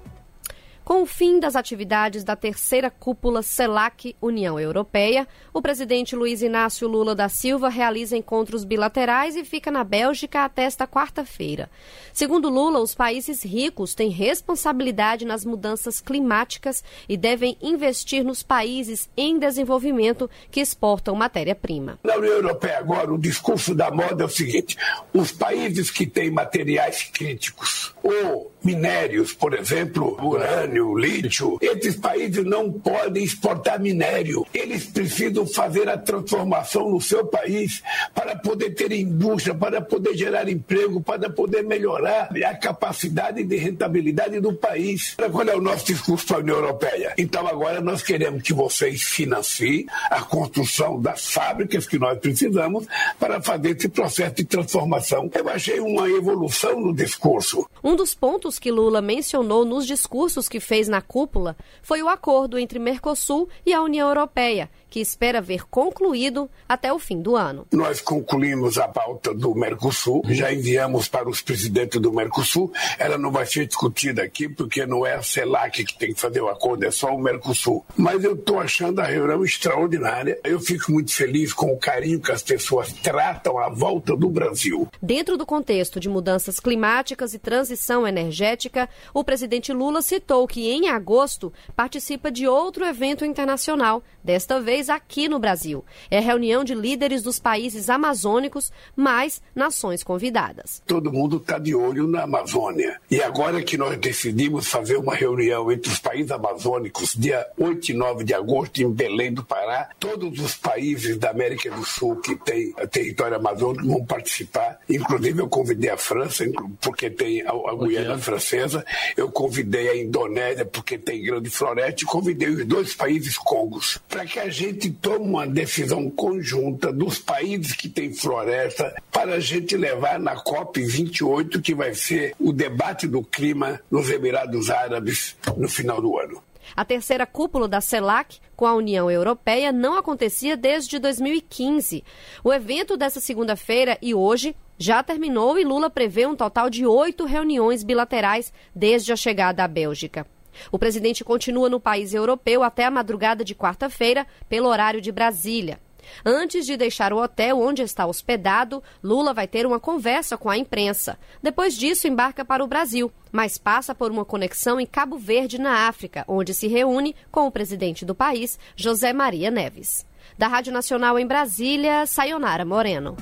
Com 0.83 1.03
o 1.03 1.05
fim 1.05 1.39
das 1.39 1.55
atividades 1.55 2.25
da 2.25 2.35
terceira 2.35 2.89
cúpula 2.89 3.41
CELAC 3.41 4.17
União 4.21 4.59
Europeia, 4.59 5.25
o 5.53 5.61
presidente 5.61 6.13
Luiz 6.13 6.41
Inácio 6.41 6.89
Lula 6.89 7.15
da 7.15 7.29
Silva 7.29 7.69
realiza 7.69 8.17
encontros 8.17 8.65
bilaterais 8.65 9.37
e 9.37 9.45
fica 9.45 9.71
na 9.71 9.85
Bélgica 9.85 10.43
até 10.43 10.63
esta 10.63 10.85
quarta-feira. 10.85 11.69
Segundo 12.11 12.49
Lula, 12.49 12.81
os 12.81 12.93
países 12.93 13.43
ricos 13.43 13.95
têm 13.95 14.09
responsabilidade 14.09 15.23
nas 15.23 15.45
mudanças 15.45 16.01
climáticas 16.01 16.83
e 17.07 17.15
devem 17.15 17.57
investir 17.61 18.21
nos 18.21 18.43
países 18.43 19.09
em 19.15 19.39
desenvolvimento 19.39 20.29
que 20.51 20.59
exportam 20.59 21.15
matéria-prima. 21.15 21.97
Na 22.03 22.17
União 22.17 22.33
Europeia, 22.33 22.79
agora, 22.79 23.13
o 23.13 23.17
discurso 23.17 23.73
da 23.73 23.89
moda 23.89 24.23
é 24.23 24.25
o 24.25 24.29
seguinte: 24.29 24.77
os 25.13 25.31
países 25.31 25.89
que 25.89 26.05
têm 26.05 26.29
materiais 26.29 27.03
críticos 27.03 27.95
ou 28.03 28.51
minérios, 28.63 29.33
por 29.33 29.53
exemplo, 29.53 30.17
urânio, 30.21 30.72
lítio, 30.95 31.57
esses 31.61 31.95
países 31.95 32.43
não 32.45 32.71
podem 32.71 33.23
exportar 33.23 33.79
minério. 33.79 34.45
Eles 34.53 34.85
precisam 34.85 35.45
fazer 35.45 35.89
a 35.89 35.97
transformação 35.97 36.89
no 36.89 37.01
seu 37.01 37.25
país 37.25 37.81
para 38.13 38.35
poder 38.35 38.71
ter 38.71 38.91
indústria, 38.91 39.55
para 39.55 39.81
poder 39.81 40.15
gerar 40.15 40.49
emprego, 40.49 41.01
para 41.01 41.29
poder 41.29 41.63
melhorar 41.63 42.29
a 42.45 42.55
capacidade 42.55 43.43
de 43.43 43.55
rentabilidade 43.57 44.39
do 44.39 44.53
país. 44.53 45.15
Qual 45.31 45.47
é 45.47 45.55
o 45.55 45.61
nosso 45.61 45.85
discurso 45.85 46.25
para 46.27 46.37
a 46.37 46.39
União 46.39 46.57
Europeia? 46.57 47.13
Então 47.17 47.47
agora 47.47 47.81
nós 47.81 48.01
queremos 48.01 48.41
que 48.41 48.53
vocês 48.53 49.03
financiem 49.03 49.85
a 50.09 50.21
construção 50.21 50.99
das 50.99 51.27
fábricas 51.31 51.87
que 51.87 51.99
nós 51.99 52.17
precisamos 52.19 52.85
para 53.19 53.41
fazer 53.41 53.75
esse 53.75 53.89
processo 53.89 54.35
de 54.35 54.45
transformação. 54.45 55.29
Eu 55.33 55.49
achei 55.49 55.79
uma 55.79 56.09
evolução 56.09 56.79
no 56.79 56.93
discurso. 56.93 57.67
Um 57.83 57.95
dos 57.95 58.13
pontos 58.13 58.57
que 58.57 58.71
Lula 58.71 59.01
mencionou 59.01 59.65
nos 59.65 59.85
discursos 59.85 60.47
que 60.47 60.59
fez 60.63 60.87
na 60.87 61.01
cúpula 61.01 61.55
foi 61.83 62.01
o 62.01 62.09
acordo 62.09 62.57
entre 62.57 62.79
Mercosul 62.79 63.47
e 63.63 63.73
a 63.73 63.81
União 63.81 64.07
Europeia, 64.07 64.69
que 64.93 64.99
espera 64.99 65.41
ver 65.41 65.65
concluído 65.71 66.47
até 66.69 66.93
o 66.93 66.99
fim 66.99 67.19
do 67.19 67.35
ano. 67.35 67.65
Nós 67.71 67.99
concluímos 67.99 68.77
a 68.77 68.87
pauta 68.87 69.33
do 69.33 69.55
Mercosul, 69.55 70.21
já 70.29 70.53
enviamos 70.53 71.07
para 71.07 71.27
os 71.27 71.41
presidentes 71.41 71.99
do 71.99 72.13
Mercosul. 72.13 72.71
Ela 72.99 73.17
não 73.17 73.31
vai 73.31 73.43
ser 73.47 73.65
discutida 73.65 74.21
aqui 74.21 74.47
porque 74.47 74.85
não 74.85 75.03
é 75.03 75.15
a 75.15 75.23
CELAC 75.23 75.83
que 75.83 75.97
tem 75.97 76.13
que 76.13 76.21
fazer 76.21 76.41
o 76.41 76.47
acordo, 76.47 76.85
é 76.85 76.91
só 76.91 77.07
o 77.07 77.19
Mercosul. 77.19 77.83
Mas 77.97 78.23
eu 78.23 78.35
estou 78.35 78.59
achando 78.59 78.99
a 78.99 79.05
reunião 79.05 79.43
extraordinária. 79.43 80.39
Eu 80.43 80.59
fico 80.59 80.91
muito 80.91 81.11
feliz 81.11 81.53
com 81.53 81.73
o 81.73 81.79
carinho 81.79 82.21
que 82.21 82.31
as 82.31 82.43
pessoas 82.43 82.93
tratam 82.93 83.57
a 83.57 83.69
volta 83.69 84.15
do 84.15 84.29
Brasil. 84.29 84.87
Dentro 85.01 85.37
do 85.37 85.43
contexto 85.43 85.99
de 85.99 86.07
mudanças 86.07 86.59
climáticas 86.59 87.33
e 87.33 87.39
transição 87.39 88.07
energética, 88.07 88.87
o 89.11 89.23
presidente 89.23 89.73
Lula 89.73 90.03
citou 90.03 90.47
que 90.47 90.69
em 90.69 90.89
agosto 90.89 91.51
participa 91.75 92.29
de 92.29 92.47
outro 92.47 92.85
evento 92.85 93.25
internacional, 93.25 94.03
desta 94.23 94.61
vez 94.61 94.82
vez 94.83 94.89
aqui 94.89 95.29
no 95.29 95.39
Brasil. 95.39 95.85
É 96.11 96.19
reunião 96.19 96.63
de 96.63 96.75
líderes 96.75 97.23
dos 97.23 97.39
países 97.39 97.89
amazônicos, 97.89 98.71
mais 98.95 99.41
nações 99.55 100.03
convidadas. 100.03 100.81
Todo 100.85 101.11
mundo 101.11 101.37
está 101.37 101.57
de 101.57 101.73
olho 101.73 102.07
na 102.07 102.23
Amazônia. 102.23 102.99
E 103.09 103.21
agora 103.21 103.61
que 103.61 103.77
nós 103.77 103.97
decidimos 103.97 104.67
fazer 104.67 104.97
uma 104.97 105.15
reunião 105.15 105.71
entre 105.71 105.91
os 105.91 105.99
países 105.99 106.31
amazônicos, 106.31 107.13
dia 107.17 107.45
8 107.57 107.91
e 107.91 107.93
9 107.93 108.23
de 108.23 108.33
agosto, 108.33 108.81
em 108.81 108.91
Belém 108.91 109.33
do 109.33 109.43
Pará, 109.43 109.89
todos 109.99 110.39
os 110.39 110.55
países 110.55 111.17
da 111.17 111.29
América 111.29 111.71
do 111.71 111.85
Sul 111.85 112.17
que 112.17 112.35
têm 112.35 112.73
território 112.91 113.37
amazônico 113.37 113.87
vão 113.87 114.05
participar. 114.05 114.79
Inclusive, 114.89 115.41
eu 115.41 115.47
convidei 115.47 115.89
a 115.89 115.97
França, 115.97 116.43
porque 116.81 117.09
tem 117.09 117.41
a, 117.41 117.51
a 117.51 117.75
Guiana 117.75 118.17
Francesa, 118.17 118.85
eu 119.15 119.31
convidei 119.31 119.89
a 119.89 119.95
Indonésia, 119.95 120.65
porque 120.65 120.97
tem 120.97 121.23
grande 121.23 121.49
floresta, 121.49 122.03
e 122.03 122.05
convidei 122.05 122.49
os 122.49 122.65
dois 122.65 122.93
países 122.93 123.37
congos, 123.37 123.99
para 124.09 124.25
que 124.25 124.39
a 124.39 124.49
gente 124.49 124.72
gente 124.73 124.89
toma 124.89 125.19
uma 125.19 125.47
decisão 125.47 126.09
conjunta 126.09 126.91
dos 126.91 127.19
países 127.19 127.73
que 127.73 127.87
têm 127.87 128.11
floresta 128.11 128.93
para 129.11 129.35
a 129.35 129.39
gente 129.39 129.77
levar 129.77 130.19
na 130.19 130.35
COP28, 130.35 131.61
que 131.61 131.75
vai 131.75 131.93
ser 131.93 132.35
o 132.39 132.51
debate 132.51 133.07
do 133.07 133.23
clima 133.23 133.79
nos 133.89 134.09
Emirados 134.09 134.69
Árabes 134.71 135.35
no 135.55 135.69
final 135.69 136.01
do 136.01 136.17
ano. 136.17 136.41
A 136.75 136.83
terceira 136.83 137.25
cúpula 137.25 137.67
da 137.67 137.81
CELAC 137.81 138.39
com 138.55 138.65
a 138.65 138.73
União 138.73 139.11
Europeia 139.11 139.71
não 139.71 139.95
acontecia 139.95 140.57
desde 140.57 140.97
2015. 140.97 142.03
O 142.43 142.51
evento 142.51 142.97
dessa 142.97 143.19
segunda-feira 143.19 143.97
e 144.01 144.15
hoje 144.15 144.55
já 144.77 145.03
terminou 145.03 145.59
e 145.59 145.63
Lula 145.63 145.89
prevê 145.89 146.25
um 146.25 146.35
total 146.35 146.69
de 146.69 146.85
oito 146.85 147.25
reuniões 147.25 147.83
bilaterais 147.83 148.51
desde 148.73 149.13
a 149.13 149.15
chegada 149.15 149.63
à 149.63 149.67
Bélgica. 149.67 150.25
O 150.71 150.79
presidente 150.79 151.23
continua 151.23 151.69
no 151.69 151.79
país 151.79 152.13
europeu 152.13 152.63
até 152.63 152.85
a 152.85 152.91
madrugada 152.91 153.43
de 153.43 153.55
quarta-feira, 153.55 154.25
pelo 154.47 154.67
horário 154.69 155.01
de 155.01 155.11
Brasília. 155.11 155.79
Antes 156.25 156.65
de 156.65 156.77
deixar 156.77 157.13
o 157.13 157.21
hotel 157.21 157.59
onde 157.59 157.81
está 157.81 158.05
hospedado, 158.05 158.83
Lula 159.01 159.33
vai 159.33 159.47
ter 159.47 159.65
uma 159.65 159.79
conversa 159.79 160.37
com 160.37 160.49
a 160.49 160.57
imprensa. 160.57 161.17
Depois 161.41 161.75
disso, 161.75 162.07
embarca 162.07 162.43
para 162.45 162.63
o 162.63 162.67
Brasil, 162.67 163.11
mas 163.31 163.57
passa 163.57 163.95
por 163.95 164.11
uma 164.11 164.25
conexão 164.25 164.79
em 164.79 164.85
Cabo 164.85 165.17
Verde, 165.17 165.59
na 165.59 165.87
África, 165.87 166.23
onde 166.27 166.53
se 166.53 166.67
reúne 166.67 167.15
com 167.31 167.47
o 167.47 167.51
presidente 167.51 168.05
do 168.05 168.15
país, 168.15 168.59
José 168.75 169.13
Maria 169.13 169.49
Neves. 169.49 170.05
Da 170.37 170.47
Rádio 170.47 170.73
Nacional 170.73 171.19
em 171.19 171.27
Brasília, 171.27 172.05
Sayonara 172.05 172.65
Moreno. 172.65 173.15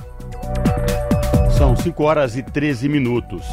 São 1.58 1.76
5 1.76 2.02
horas 2.02 2.36
e 2.36 2.42
13 2.42 2.88
minutos. 2.88 3.44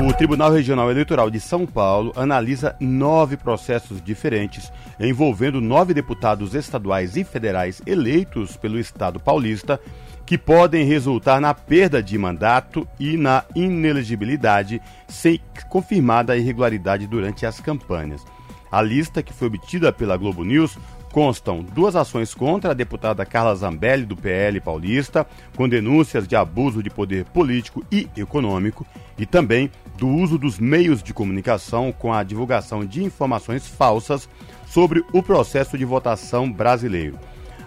O 0.00 0.12
Tribunal 0.12 0.50
Regional 0.50 0.90
Eleitoral 0.90 1.30
de 1.30 1.38
São 1.38 1.66
Paulo 1.66 2.12
analisa 2.16 2.74
nove 2.80 3.36
processos 3.36 4.02
diferentes 4.02 4.72
envolvendo 4.98 5.60
nove 5.60 5.92
deputados 5.92 6.54
estaduais 6.54 7.14
e 7.16 7.24
federais 7.24 7.82
eleitos 7.86 8.56
pelo 8.56 8.78
Estado 8.78 9.20
paulista 9.20 9.78
que 10.24 10.38
podem 10.38 10.84
resultar 10.84 11.40
na 11.40 11.52
perda 11.52 12.02
de 12.02 12.16
mandato 12.16 12.88
e 12.98 13.16
na 13.16 13.44
inelegibilidade 13.54 14.80
sem 15.06 15.40
confirmada 15.68 16.36
irregularidade 16.36 17.06
durante 17.06 17.44
as 17.44 17.60
campanhas. 17.60 18.24
A 18.70 18.80
lista, 18.80 19.22
que 19.22 19.34
foi 19.34 19.48
obtida 19.48 19.92
pela 19.92 20.16
Globo 20.16 20.42
News, 20.42 20.78
constam 21.12 21.62
duas 21.62 21.94
ações 21.94 22.32
contra 22.32 22.70
a 22.70 22.74
deputada 22.74 23.26
Carla 23.26 23.54
Zambelli, 23.54 24.06
do 24.06 24.16
PL 24.16 24.58
paulista, 24.60 25.26
com 25.54 25.68
denúncias 25.68 26.26
de 26.26 26.34
abuso 26.34 26.82
de 26.82 26.88
poder 26.88 27.26
político 27.26 27.84
e 27.92 28.08
econômico, 28.16 28.86
e 29.18 29.26
também 29.26 29.70
do 29.96 30.08
uso 30.08 30.38
dos 30.38 30.58
meios 30.58 31.02
de 31.02 31.14
comunicação 31.14 31.92
com 31.92 32.12
a 32.12 32.22
divulgação 32.22 32.84
de 32.84 33.04
informações 33.04 33.66
falsas 33.66 34.28
sobre 34.66 35.04
o 35.12 35.22
processo 35.22 35.76
de 35.76 35.84
votação 35.84 36.50
brasileiro. 36.50 37.18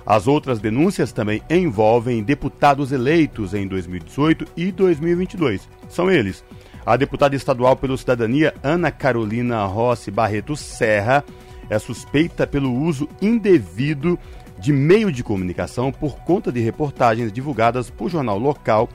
As 0.05 0.27
outras 0.27 0.59
denúncias 0.59 1.11
também 1.11 1.41
envolvem 1.49 2.23
deputados 2.23 2.91
eleitos 2.91 3.53
em 3.53 3.67
2018 3.67 4.45
e 4.55 4.71
2022. 4.71 5.67
São 5.89 6.11
eles: 6.11 6.43
a 6.85 6.95
deputada 6.95 7.35
estadual 7.35 7.75
pelo 7.75 7.97
Cidadania, 7.97 8.53
Ana 8.61 8.91
Carolina 8.91 9.65
Rossi 9.65 10.11
Barreto 10.11 10.55
Serra, 10.55 11.23
é 11.69 11.79
suspeita 11.79 12.45
pelo 12.45 12.71
uso 12.71 13.09
indevido 13.19 14.19
de 14.59 14.71
meio 14.71 15.11
de 15.11 15.23
comunicação 15.23 15.91
por 15.91 16.17
conta 16.19 16.51
de 16.51 16.59
reportagens 16.59 17.31
divulgadas 17.31 17.89
por 17.89 18.09
jornal 18.09 18.37
local 18.37 18.87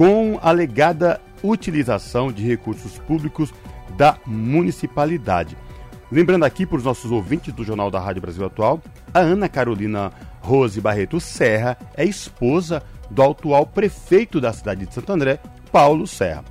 com 0.00 0.38
alegada 0.40 1.20
utilização 1.42 2.32
de 2.32 2.42
recursos 2.42 2.96
públicos 3.00 3.52
da 3.98 4.16
municipalidade. 4.24 5.58
Lembrando 6.10 6.46
aqui 6.46 6.64
para 6.64 6.78
os 6.78 6.84
nossos 6.84 7.12
ouvintes 7.12 7.52
do 7.52 7.62
Jornal 7.62 7.90
da 7.90 8.00
Rádio 8.00 8.22
Brasil 8.22 8.42
Atual, 8.46 8.82
a 9.12 9.18
Ana 9.18 9.46
Carolina 9.46 10.10
Rose 10.40 10.80
Barreto 10.80 11.20
Serra 11.20 11.76
é 11.94 12.02
esposa 12.02 12.82
do 13.10 13.22
atual 13.22 13.66
prefeito 13.66 14.40
da 14.40 14.54
cidade 14.54 14.86
de 14.86 14.94
Santo 14.94 15.12
André, 15.12 15.38
Paulo 15.70 16.06
Serra. 16.06 16.46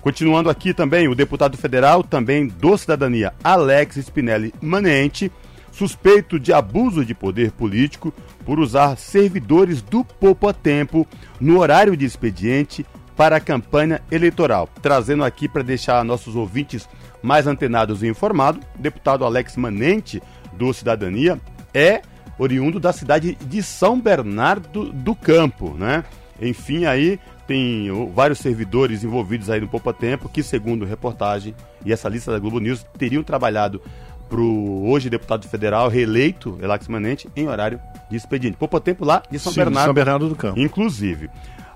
Continuando 0.00 0.48
aqui 0.48 0.72
também, 0.72 1.06
o 1.06 1.14
deputado 1.14 1.58
federal, 1.58 2.02
também 2.02 2.46
do 2.46 2.78
Cidadania, 2.78 3.34
Alex 3.44 3.96
Spinelli 3.96 4.54
Manente, 4.58 5.30
suspeito 5.76 6.40
de 6.40 6.54
abuso 6.54 7.04
de 7.04 7.14
poder 7.14 7.52
político 7.52 8.12
por 8.46 8.58
usar 8.58 8.96
servidores 8.96 9.82
do 9.82 10.02
Poupa 10.02 10.54
Tempo 10.54 11.06
no 11.38 11.58
horário 11.58 11.94
de 11.94 12.06
expediente 12.06 12.86
para 13.14 13.36
a 13.36 13.40
campanha 13.40 14.00
eleitoral. 14.10 14.68
Trazendo 14.80 15.22
aqui 15.22 15.46
para 15.48 15.62
deixar 15.62 16.02
nossos 16.02 16.34
ouvintes 16.34 16.88
mais 17.22 17.46
antenados 17.46 18.02
e 18.02 18.06
informados, 18.06 18.62
deputado 18.78 19.24
Alex 19.24 19.56
Manente, 19.56 20.22
do 20.54 20.72
Cidadania, 20.72 21.38
é 21.74 22.00
oriundo 22.38 22.80
da 22.80 22.92
cidade 22.92 23.36
de 23.46 23.62
São 23.62 24.00
Bernardo 24.00 24.90
do 24.90 25.14
Campo, 25.14 25.74
né? 25.74 26.04
Enfim, 26.40 26.86
aí 26.86 27.18
tem 27.46 27.88
vários 28.14 28.38
servidores 28.38 29.04
envolvidos 29.04 29.50
aí 29.50 29.60
no 29.60 29.68
Poupa 29.68 29.92
Tempo 29.92 30.28
que, 30.28 30.42
segundo 30.42 30.86
reportagem 30.86 31.54
e 31.84 31.92
essa 31.92 32.08
lista 32.08 32.32
da 32.32 32.38
Globo 32.38 32.60
News, 32.60 32.84
teriam 32.98 33.22
trabalhado 33.22 33.80
para 34.28 34.40
o 34.40 34.90
hoje 34.90 35.08
deputado 35.08 35.46
federal 35.48 35.88
reeleito, 35.88 36.58
Alex 36.62 36.88
Manente, 36.88 37.28
em 37.36 37.48
horário 37.48 37.80
de 38.10 38.16
expediente. 38.16 38.56
Poupa 38.56 38.80
Tempo 38.80 39.04
lá 39.04 39.22
de 39.30 39.38
São 39.38 39.52
Sim, 39.52 39.60
Bernardo. 39.60 39.86
São 39.86 39.94
Bernardo 39.94 40.28
do 40.28 40.36
Campo. 40.36 40.58
Inclusive. 40.58 41.30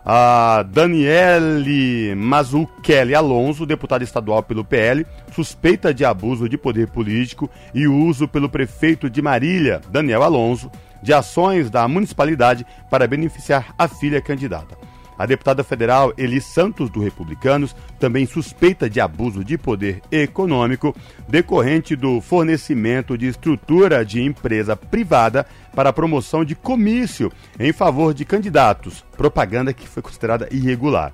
A 0.04 0.62
Daniele 0.62 2.14
Mazzucchelli 2.14 3.14
Alonso, 3.14 3.66
deputada 3.66 4.02
estadual 4.02 4.42
pelo 4.42 4.64
PL, 4.64 5.06
suspeita 5.32 5.92
de 5.92 6.04
abuso 6.04 6.48
de 6.48 6.56
poder 6.56 6.88
político 6.88 7.50
e 7.74 7.86
uso 7.86 8.26
pelo 8.26 8.48
prefeito 8.48 9.10
de 9.10 9.20
Marília, 9.20 9.80
Daniel 9.90 10.22
Alonso, 10.22 10.70
de 11.02 11.12
ações 11.12 11.70
da 11.70 11.86
municipalidade 11.86 12.66
para 12.90 13.06
beneficiar 13.06 13.74
a 13.78 13.86
filha 13.88 14.20
candidata. 14.20 14.76
A 15.20 15.26
deputada 15.26 15.62
federal 15.62 16.14
Eli 16.16 16.40
Santos, 16.40 16.88
do 16.88 16.98
Republicanos, 16.98 17.76
também 17.98 18.24
suspeita 18.24 18.88
de 18.88 19.02
abuso 19.02 19.44
de 19.44 19.58
poder 19.58 20.00
econômico 20.10 20.96
decorrente 21.28 21.94
do 21.94 22.22
fornecimento 22.22 23.18
de 23.18 23.26
estrutura 23.26 24.02
de 24.02 24.22
empresa 24.22 24.74
privada 24.74 25.44
para 25.76 25.90
a 25.90 25.92
promoção 25.92 26.42
de 26.42 26.54
comício 26.54 27.30
em 27.58 27.70
favor 27.70 28.14
de 28.14 28.24
candidatos, 28.24 29.04
propaganda 29.14 29.74
que 29.74 29.86
foi 29.86 30.02
considerada 30.02 30.48
irregular. 30.50 31.12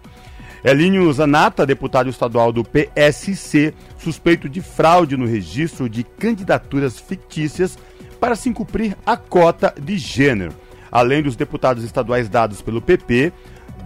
Elinho 0.62 1.12
Zanata, 1.12 1.66
deputado 1.66 2.08
estadual 2.08 2.52
do 2.52 2.62
PSC, 2.62 3.74
suspeito 3.98 4.48
de 4.48 4.60
fraude 4.60 5.16
no 5.16 5.26
registro 5.26 5.88
de 5.88 6.04
candidaturas 6.04 6.96
fictícias 6.96 7.76
para 8.20 8.36
se 8.36 8.52
cumprir 8.52 8.96
a 9.04 9.16
cota 9.16 9.74
de 9.76 9.98
gênero. 9.98 10.54
Além 10.92 11.24
dos 11.24 11.34
deputados 11.34 11.82
estaduais 11.82 12.28
dados 12.28 12.62
pelo 12.62 12.80
PP, 12.80 13.32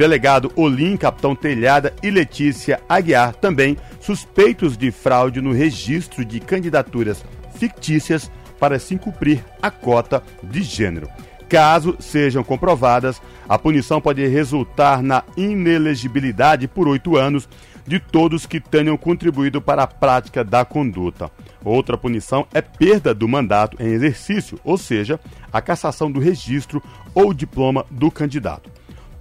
delegado 0.01 0.51
Olim, 0.57 0.97
capitão 0.97 1.37
Telhada 1.37 1.93
e 2.03 2.11
Letícia 2.11 2.81
Aguiar, 2.89 3.35
também 3.35 3.77
suspeitos 4.01 4.75
de 4.75 4.91
fraude 4.91 5.43
no 5.43 5.53
registro 5.53 6.25
de 6.25 6.41
candidaturas 6.41 7.23
fictícias 7.57 8.33
para 8.59 8.79
se 8.79 8.97
cumprir 8.97 9.45
a 9.61 9.71
cota 9.71 10.23
de 10.43 10.63
gênero. 10.63 11.07
Caso 11.51 11.97
sejam 11.99 12.43
comprovadas, 12.43 13.21
a 13.47 13.59
punição 13.59 14.01
pode 14.01 14.27
resultar 14.27 15.03
na 15.03 15.23
inelegibilidade 15.37 16.67
por 16.67 16.89
oito 16.89 17.19
anos 17.19 17.47
de 17.87 18.01
todos 18.01 18.47
que 18.47 18.59
tenham 18.59 18.97
contribuído 18.97 19.61
para 19.61 19.83
a 19.83 19.87
prática 19.87 20.43
da 20.43 20.65
conduta. 20.65 21.31
Outra 21.63 21.99
punição 21.99 22.47
é 22.55 22.63
perda 22.63 23.15
do 23.15 23.29
mandato 23.29 23.77
em 23.79 23.89
exercício, 23.89 24.59
ou 24.65 24.79
seja, 24.79 25.21
a 25.53 25.61
cassação 25.61 26.11
do 26.11 26.19
registro 26.19 26.83
ou 27.15 27.35
diploma 27.35 27.85
do 27.91 28.11
candidato 28.11 28.81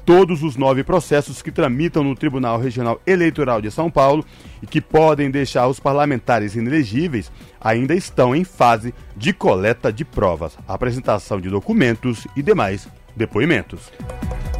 todos 0.09 0.41
os 0.41 0.55
nove 0.55 0.83
processos 0.83 1.39
que 1.39 1.51
tramitam 1.51 2.03
no 2.03 2.15
Tribunal 2.15 2.59
Regional 2.59 2.99
Eleitoral 3.05 3.61
de 3.61 3.69
São 3.69 3.91
Paulo 3.91 4.25
e 4.59 4.65
que 4.65 4.81
podem 4.81 5.29
deixar 5.29 5.67
os 5.67 5.79
parlamentares 5.79 6.55
inelegíveis 6.55 7.31
ainda 7.61 7.93
estão 7.93 8.35
em 8.35 8.43
fase 8.43 8.91
de 9.15 9.31
coleta 9.31 9.93
de 9.93 10.03
provas, 10.03 10.57
apresentação 10.67 11.39
de 11.39 11.47
documentos 11.47 12.25
e 12.35 12.41
demais 12.41 12.87
depoimentos. 13.19 13.91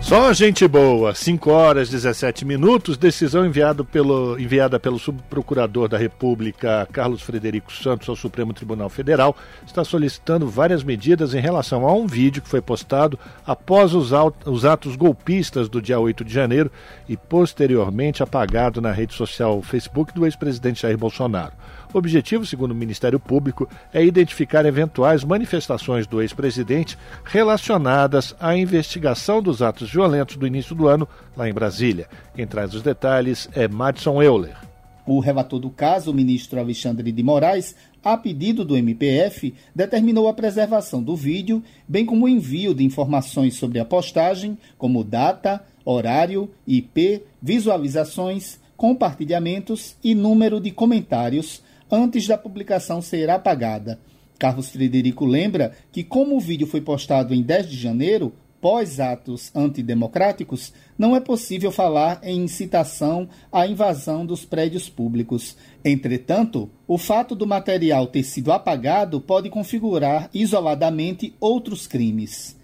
Só 0.01 0.31
gente 0.33 0.65
boa, 0.67 1.13
5 1.13 1.51
horas 1.51 1.89
17 1.89 2.45
minutos. 2.45 2.97
Decisão 2.97 3.45
enviado 3.45 3.83
pelo, 3.83 4.39
enviada 4.39 4.79
pelo 4.79 4.97
subprocurador 4.97 5.87
da 5.87 5.97
República, 5.97 6.87
Carlos 6.91 7.21
Frederico 7.21 7.71
Santos, 7.71 8.07
ao 8.07 8.15
Supremo 8.15 8.53
Tribunal 8.53 8.89
Federal, 8.89 9.35
está 9.65 9.83
solicitando 9.83 10.47
várias 10.47 10.83
medidas 10.83 11.33
em 11.33 11.39
relação 11.39 11.85
a 11.85 11.93
um 11.93 12.07
vídeo 12.07 12.41
que 12.41 12.49
foi 12.49 12.61
postado 12.61 13.19
após 13.45 13.93
os, 13.93 14.11
os 14.45 14.65
atos 14.65 14.95
golpistas 14.95 15.67
do 15.67 15.81
dia 15.81 15.99
8 15.99 16.23
de 16.23 16.33
janeiro 16.33 16.71
e 17.07 17.17
posteriormente 17.17 18.23
apagado 18.23 18.81
na 18.81 18.91
rede 18.91 19.13
social 19.13 19.61
Facebook 19.61 20.13
do 20.13 20.25
ex-presidente 20.25 20.81
Jair 20.81 20.97
Bolsonaro. 20.97 21.53
O 21.91 21.97
objetivo, 21.97 22.45
segundo 22.45 22.71
o 22.71 22.75
Ministério 22.75 23.19
Público, 23.19 23.67
é 23.91 24.05
identificar 24.05 24.63
eventuais 24.63 25.23
manifestações 25.23 26.05
do 26.05 26.21
ex-presidente 26.21 26.95
relacionadas 27.23 28.35
à 28.39 28.55
investigação 28.55 29.41
dos 29.41 29.63
atos 29.63 29.89
violentos 29.91 30.35
do 30.35 30.45
início 30.45 30.75
do 30.75 30.87
ano 30.87 31.07
lá 31.35 31.49
em 31.49 31.53
Brasília. 31.53 32.07
Quem 32.35 32.45
traz 32.45 32.75
os 32.75 32.83
detalhes 32.83 33.49
é 33.53 33.67
Madison 33.67 34.21
Euler. 34.21 34.55
O 35.03 35.19
relator 35.19 35.59
do 35.59 35.71
caso, 35.71 36.11
o 36.11 36.13
ministro 36.13 36.59
Alexandre 36.59 37.11
de 37.11 37.23
Moraes, 37.23 37.75
a 38.03 38.15
pedido 38.15 38.63
do 38.63 38.77
MPF, 38.77 39.55
determinou 39.73 40.27
a 40.27 40.33
preservação 40.35 41.01
do 41.01 41.15
vídeo, 41.15 41.63
bem 41.87 42.05
como 42.05 42.25
o 42.25 42.29
envio 42.29 42.75
de 42.75 42.83
informações 42.83 43.55
sobre 43.55 43.79
a 43.79 43.85
postagem, 43.85 44.55
como 44.77 45.03
data, 45.03 45.65
horário, 45.83 46.51
IP, 46.67 47.23
visualizações, 47.41 48.59
compartilhamentos 48.77 49.95
e 50.03 50.13
número 50.13 50.61
de 50.61 50.69
comentários 50.69 51.67
antes 51.91 52.27
da 52.27 52.37
publicação 52.37 53.01
ser 53.01 53.29
apagada. 53.29 53.99
Carlos 54.37 54.69
Frederico 54.69 55.25
lembra 55.25 55.73
que, 55.91 56.03
como 56.03 56.37
o 56.37 56.39
vídeo 56.39 56.65
foi 56.65 56.81
postado 56.81 57.33
em 57.33 57.41
10 57.41 57.69
de 57.69 57.77
janeiro, 57.77 58.33
pós 58.61 58.99
atos 58.99 59.51
antidemocráticos, 59.55 60.73
não 60.97 61.15
é 61.15 61.19
possível 61.19 61.71
falar 61.71 62.19
em 62.23 62.43
incitação 62.43 63.27
à 63.51 63.65
invasão 63.65 64.25
dos 64.25 64.45
prédios 64.45 64.89
públicos. 64.89 65.55
Entretanto, 65.83 66.69
o 66.87 66.97
fato 66.97 67.35
do 67.35 67.47
material 67.47 68.07
ter 68.07 68.23
sido 68.23 68.51
apagado 68.51 69.21
pode 69.21 69.49
configurar 69.49 70.29
isoladamente 70.33 71.33
outros 71.39 71.87
crimes. 71.87 72.58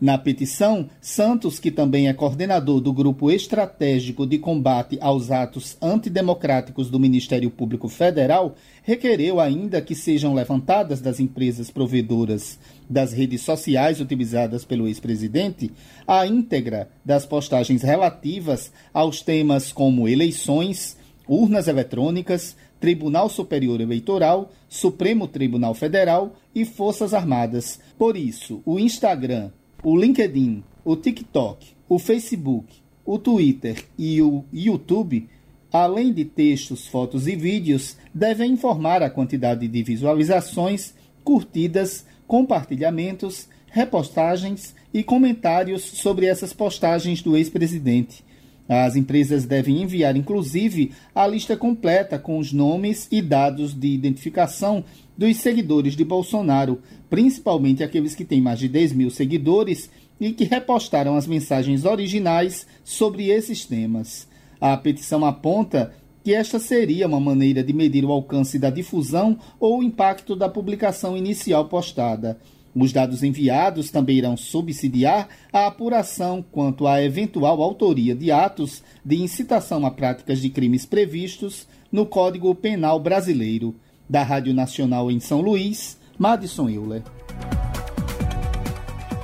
Na 0.00 0.16
petição, 0.16 0.88
Santos, 1.00 1.58
que 1.58 1.72
também 1.72 2.08
é 2.08 2.12
coordenador 2.12 2.80
do 2.80 2.92
Grupo 2.92 3.32
Estratégico 3.32 4.24
de 4.24 4.38
Combate 4.38 4.96
aos 5.00 5.32
Atos 5.32 5.76
Antidemocráticos 5.82 6.88
do 6.88 7.00
Ministério 7.00 7.50
Público 7.50 7.88
Federal, 7.88 8.54
requereu 8.84 9.40
ainda 9.40 9.82
que 9.82 9.96
sejam 9.96 10.34
levantadas 10.34 11.00
das 11.00 11.18
empresas 11.18 11.68
provedoras 11.68 12.60
das 12.88 13.12
redes 13.12 13.40
sociais 13.40 14.00
utilizadas 14.00 14.64
pelo 14.64 14.86
ex-presidente 14.86 15.72
a 16.06 16.24
íntegra 16.24 16.88
das 17.04 17.26
postagens 17.26 17.82
relativas 17.82 18.70
aos 18.94 19.20
temas 19.20 19.72
como 19.72 20.08
eleições, 20.08 20.96
urnas 21.26 21.66
eletrônicas, 21.66 22.56
Tribunal 22.78 23.28
Superior 23.28 23.80
Eleitoral, 23.80 24.52
Supremo 24.68 25.26
Tribunal 25.26 25.74
Federal 25.74 26.36
e 26.54 26.64
Forças 26.64 27.12
Armadas. 27.12 27.80
Por 27.98 28.16
isso, 28.16 28.62
o 28.64 28.78
Instagram, 28.78 29.50
o 29.82 29.96
LinkedIn, 29.96 30.62
o 30.84 30.96
TikTok, 30.96 31.68
o 31.88 31.98
Facebook, 31.98 32.66
o 33.04 33.18
Twitter 33.18 33.84
e 33.96 34.20
o 34.20 34.44
YouTube, 34.52 35.28
além 35.72 36.12
de 36.12 36.24
textos, 36.24 36.86
fotos 36.86 37.26
e 37.26 37.36
vídeos, 37.36 37.96
devem 38.12 38.52
informar 38.52 39.02
a 39.02 39.10
quantidade 39.10 39.68
de 39.68 39.82
visualizações, 39.82 40.94
curtidas, 41.22 42.04
compartilhamentos, 42.26 43.48
repostagens 43.70 44.74
e 44.92 45.04
comentários 45.04 45.82
sobre 45.82 46.26
essas 46.26 46.52
postagens 46.52 47.22
do 47.22 47.36
ex-presidente. 47.36 48.24
As 48.68 48.96
empresas 48.96 49.46
devem 49.46 49.82
enviar, 49.82 50.16
inclusive, 50.16 50.92
a 51.14 51.26
lista 51.26 51.56
completa 51.56 52.18
com 52.18 52.38
os 52.38 52.52
nomes 52.52 53.08
e 53.10 53.22
dados 53.22 53.72
de 53.72 53.88
identificação 53.88 54.84
dos 55.18 55.36
seguidores 55.38 55.96
de 55.96 56.04
Bolsonaro, 56.04 56.80
principalmente 57.10 57.82
aqueles 57.82 58.14
que 58.14 58.24
têm 58.24 58.40
mais 58.40 58.60
de 58.60 58.68
10 58.68 58.92
mil 58.92 59.10
seguidores 59.10 59.90
e 60.20 60.32
que 60.32 60.44
repostaram 60.44 61.16
as 61.16 61.26
mensagens 61.26 61.84
originais 61.84 62.68
sobre 62.84 63.28
esses 63.28 63.64
temas. 63.66 64.28
A 64.60 64.76
petição 64.76 65.24
aponta 65.24 65.92
que 66.22 66.32
esta 66.32 66.60
seria 66.60 67.08
uma 67.08 67.18
maneira 67.18 67.64
de 67.64 67.72
medir 67.72 68.04
o 68.04 68.12
alcance 68.12 68.58
da 68.58 68.70
difusão 68.70 69.38
ou 69.58 69.78
o 69.78 69.82
impacto 69.82 70.36
da 70.36 70.48
publicação 70.48 71.16
inicial 71.16 71.64
postada. 71.68 72.38
Os 72.74 72.92
dados 72.92 73.24
enviados 73.24 73.90
também 73.90 74.18
irão 74.18 74.36
subsidiar 74.36 75.28
a 75.52 75.66
apuração 75.66 76.44
quanto 76.52 76.86
à 76.86 77.02
eventual 77.02 77.60
autoria 77.60 78.14
de 78.14 78.30
atos 78.30 78.84
de 79.04 79.16
incitação 79.16 79.84
a 79.84 79.90
práticas 79.90 80.40
de 80.40 80.48
crimes 80.48 80.86
previstos 80.86 81.66
no 81.90 82.06
Código 82.06 82.54
Penal 82.54 83.00
Brasileiro. 83.00 83.74
Da 84.08 84.22
Rádio 84.22 84.54
Nacional 84.54 85.10
em 85.10 85.20
São 85.20 85.40
Luís, 85.40 86.00
Madison 86.18 86.68
Euler. 86.68 87.02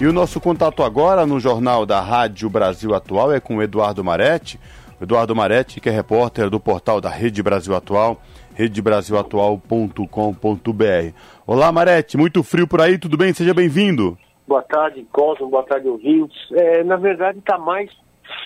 E 0.00 0.06
o 0.06 0.12
nosso 0.12 0.40
contato 0.40 0.82
agora 0.82 1.24
no 1.24 1.38
Jornal 1.38 1.86
da 1.86 2.00
Rádio 2.00 2.50
Brasil 2.50 2.94
Atual 2.94 3.32
é 3.32 3.40
com 3.40 3.56
o 3.56 3.62
Eduardo 3.62 4.02
Maretti. 4.02 4.58
Eduardo 5.00 5.34
Maretti, 5.34 5.80
que 5.80 5.88
é 5.88 5.92
repórter 5.92 6.50
do 6.50 6.58
portal 6.58 7.00
da 7.00 7.08
Rede 7.08 7.42
Brasil 7.42 7.74
Atual, 7.74 8.20
redebrasilatual.com.br. 8.54 11.14
Olá, 11.46 11.72
Marete, 11.72 12.16
muito 12.16 12.42
frio 12.42 12.66
por 12.66 12.80
aí, 12.80 12.98
tudo 12.98 13.16
bem? 13.16 13.32
Seja 13.32 13.52
bem-vindo. 13.52 14.16
Boa 14.46 14.62
tarde, 14.62 15.06
Cosmo, 15.12 15.48
boa 15.48 15.62
tarde, 15.62 15.88
ouvintes. 15.88 16.36
É, 16.52 16.84
na 16.84 16.96
verdade, 16.96 17.38
está 17.38 17.58
mais 17.58 17.90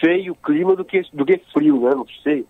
feio 0.01 0.33
o 0.33 0.37
clima 0.37 0.77
do 0.77 0.85
que, 0.85 1.03
do 1.13 1.25
que 1.25 1.41
frio, 1.53 1.81
né? 1.81 1.91
Não 1.95 2.07
sei. 2.23 2.45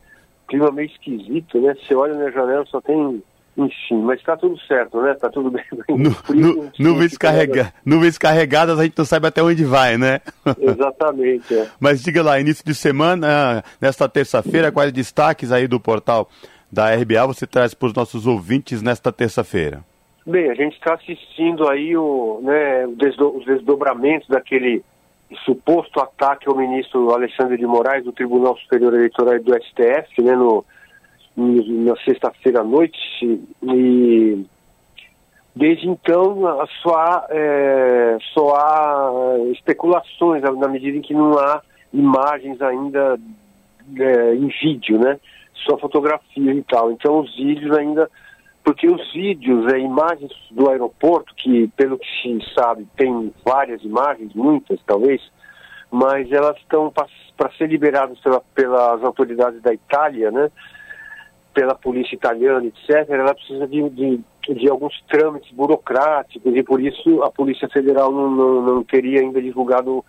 Clima 0.46 0.70
meio 0.70 0.86
esquisito, 0.86 1.60
né? 1.60 1.74
Você 1.74 1.94
olha 1.94 2.14
na 2.14 2.30
janela, 2.30 2.64
só 2.66 2.80
tem 2.80 3.22
enfim, 3.58 4.00
mas 4.02 4.20
está 4.20 4.36
tudo 4.36 4.56
certo, 4.60 5.02
né? 5.02 5.12
Está 5.12 5.28
tudo 5.28 5.50
bem. 5.50 5.64
Nuvens, 6.78 7.18
carrega, 7.18 7.72
nuvens 7.84 8.16
carregadas, 8.16 8.78
a 8.78 8.84
gente 8.84 8.96
não 8.96 9.04
sabe 9.04 9.26
até 9.26 9.42
onde 9.42 9.64
vai, 9.64 9.98
né? 9.98 10.20
Exatamente. 10.60 11.52
É. 11.52 11.66
Mas 11.80 12.00
diga 12.00 12.22
lá, 12.22 12.38
início 12.38 12.64
de 12.64 12.72
semana, 12.72 13.64
nesta 13.80 14.08
terça-feira, 14.08 14.70
quais 14.70 14.92
destaques 14.92 15.50
aí 15.50 15.66
do 15.66 15.80
portal 15.80 16.28
da 16.70 16.94
RBA 16.94 17.26
você 17.26 17.48
traz 17.48 17.74
para 17.74 17.88
os 17.88 17.94
nossos 17.94 18.28
ouvintes 18.28 18.80
nesta 18.80 19.10
terça-feira? 19.10 19.84
Bem, 20.24 20.50
a 20.50 20.54
gente 20.54 20.74
está 20.74 20.94
assistindo 20.94 21.68
aí 21.68 21.96
o, 21.96 22.40
né, 22.42 22.86
os 22.86 23.44
desdobramentos 23.44 24.28
daquele 24.28 24.84
suposto 25.44 26.00
ataque 26.00 26.48
ao 26.48 26.56
ministro 26.56 27.10
Alexandre 27.10 27.56
de 27.56 27.66
Moraes 27.66 28.04
do 28.04 28.12
Tribunal 28.12 28.56
Superior 28.58 28.94
Eleitoral 28.94 29.34
e 29.34 29.40
do 29.40 29.52
STF, 29.54 30.22
né, 30.22 30.36
no, 30.36 30.64
na 31.38 31.96
sexta-feira 32.04 32.60
à 32.60 32.64
noite, 32.64 32.98
e 33.62 34.44
desde 35.54 35.88
então 35.88 36.66
só 36.82 36.94
há, 36.94 37.26
é, 37.30 38.18
só 38.34 38.54
há 38.54 39.38
especulações 39.52 40.42
na 40.42 40.68
medida 40.68 40.98
em 40.98 41.02
que 41.02 41.14
não 41.14 41.38
há 41.38 41.62
imagens 41.92 42.60
ainda 42.60 43.18
é, 43.96 44.34
em 44.34 44.48
vídeo, 44.60 44.98
né? 44.98 45.18
só 45.66 45.78
fotografia 45.78 46.52
e 46.52 46.62
tal. 46.62 46.92
Então 46.92 47.20
os 47.20 47.34
vídeos 47.36 47.76
ainda. 47.76 48.10
Porque 48.64 48.86
os 48.86 49.12
vídeos, 49.12 49.72
é, 49.72 49.78
imagens 49.78 50.30
do 50.50 50.68
aeroporto, 50.68 51.34
que 51.34 51.68
pelo 51.68 51.98
que 51.98 52.06
se 52.20 52.54
sabe 52.54 52.86
tem 52.96 53.32
várias 53.44 53.82
imagens, 53.82 54.34
muitas 54.34 54.78
talvez, 54.86 55.22
mas 55.90 56.30
elas 56.30 56.56
estão 56.58 56.92
para 56.92 57.50
ser 57.56 57.68
liberadas 57.68 58.18
pela, 58.20 58.40
pelas 58.54 59.02
autoridades 59.02 59.62
da 59.62 59.72
Itália, 59.72 60.30
né? 60.30 60.50
Pela 61.58 61.74
polícia 61.74 62.14
italiana, 62.14 62.66
etc., 62.66 63.10
ela 63.10 63.34
precisa 63.34 63.66
de, 63.66 63.90
de, 63.90 64.20
de, 64.48 64.70
alguns 64.70 64.94
trâmites 65.08 65.50
burocráticos 65.50 66.54
e 66.54 66.62
por 66.62 66.80
isso 66.80 67.20
a 67.24 67.32
Polícia 67.32 67.68
Federal 67.68 68.12
não, 68.12 68.30
não, 68.30 68.62
não 68.62 68.84
teria 68.84 69.22
ainda 69.22 69.42
divulgado 69.42 70.04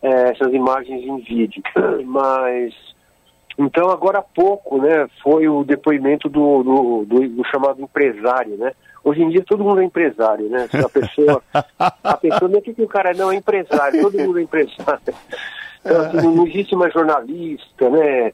é, 0.00 0.30
essas 0.30 0.54
imagens 0.54 1.02
em 1.02 1.18
vídeo. 1.18 1.62
Mas 2.06 2.72
então, 3.58 3.90
agora 3.90 4.20
há 4.20 4.22
pouco, 4.22 4.78
né, 4.78 5.06
foi 5.22 5.46
o 5.48 5.64
depoimento 5.64 6.30
do, 6.30 6.62
do, 6.62 7.04
do, 7.04 7.28
do, 7.28 7.44
chamado 7.44 7.82
empresário, 7.82 8.56
né? 8.56 8.72
Hoje 9.04 9.22
em 9.22 9.28
dia 9.28 9.44
todo 9.46 9.64
mundo 9.64 9.82
é 9.82 9.84
empresário, 9.84 10.48
né? 10.48 10.66
A 10.72 10.88
pessoa, 10.88 11.42
a 11.78 12.16
pessoa 12.16 12.48
não 12.48 12.58
é 12.58 12.62
que 12.62 12.82
o 12.82 12.88
cara 12.88 13.12
não 13.12 13.30
é 13.30 13.36
empresário, 13.36 14.00
todo 14.00 14.18
mundo 14.18 14.38
é 14.38 14.42
empresário. 14.42 15.14
Então, 15.86 16.00
assim, 16.00 16.36
não 16.36 16.46
existe 16.46 16.74
mais 16.74 16.92
jornalista, 16.92 17.88
né? 17.88 18.32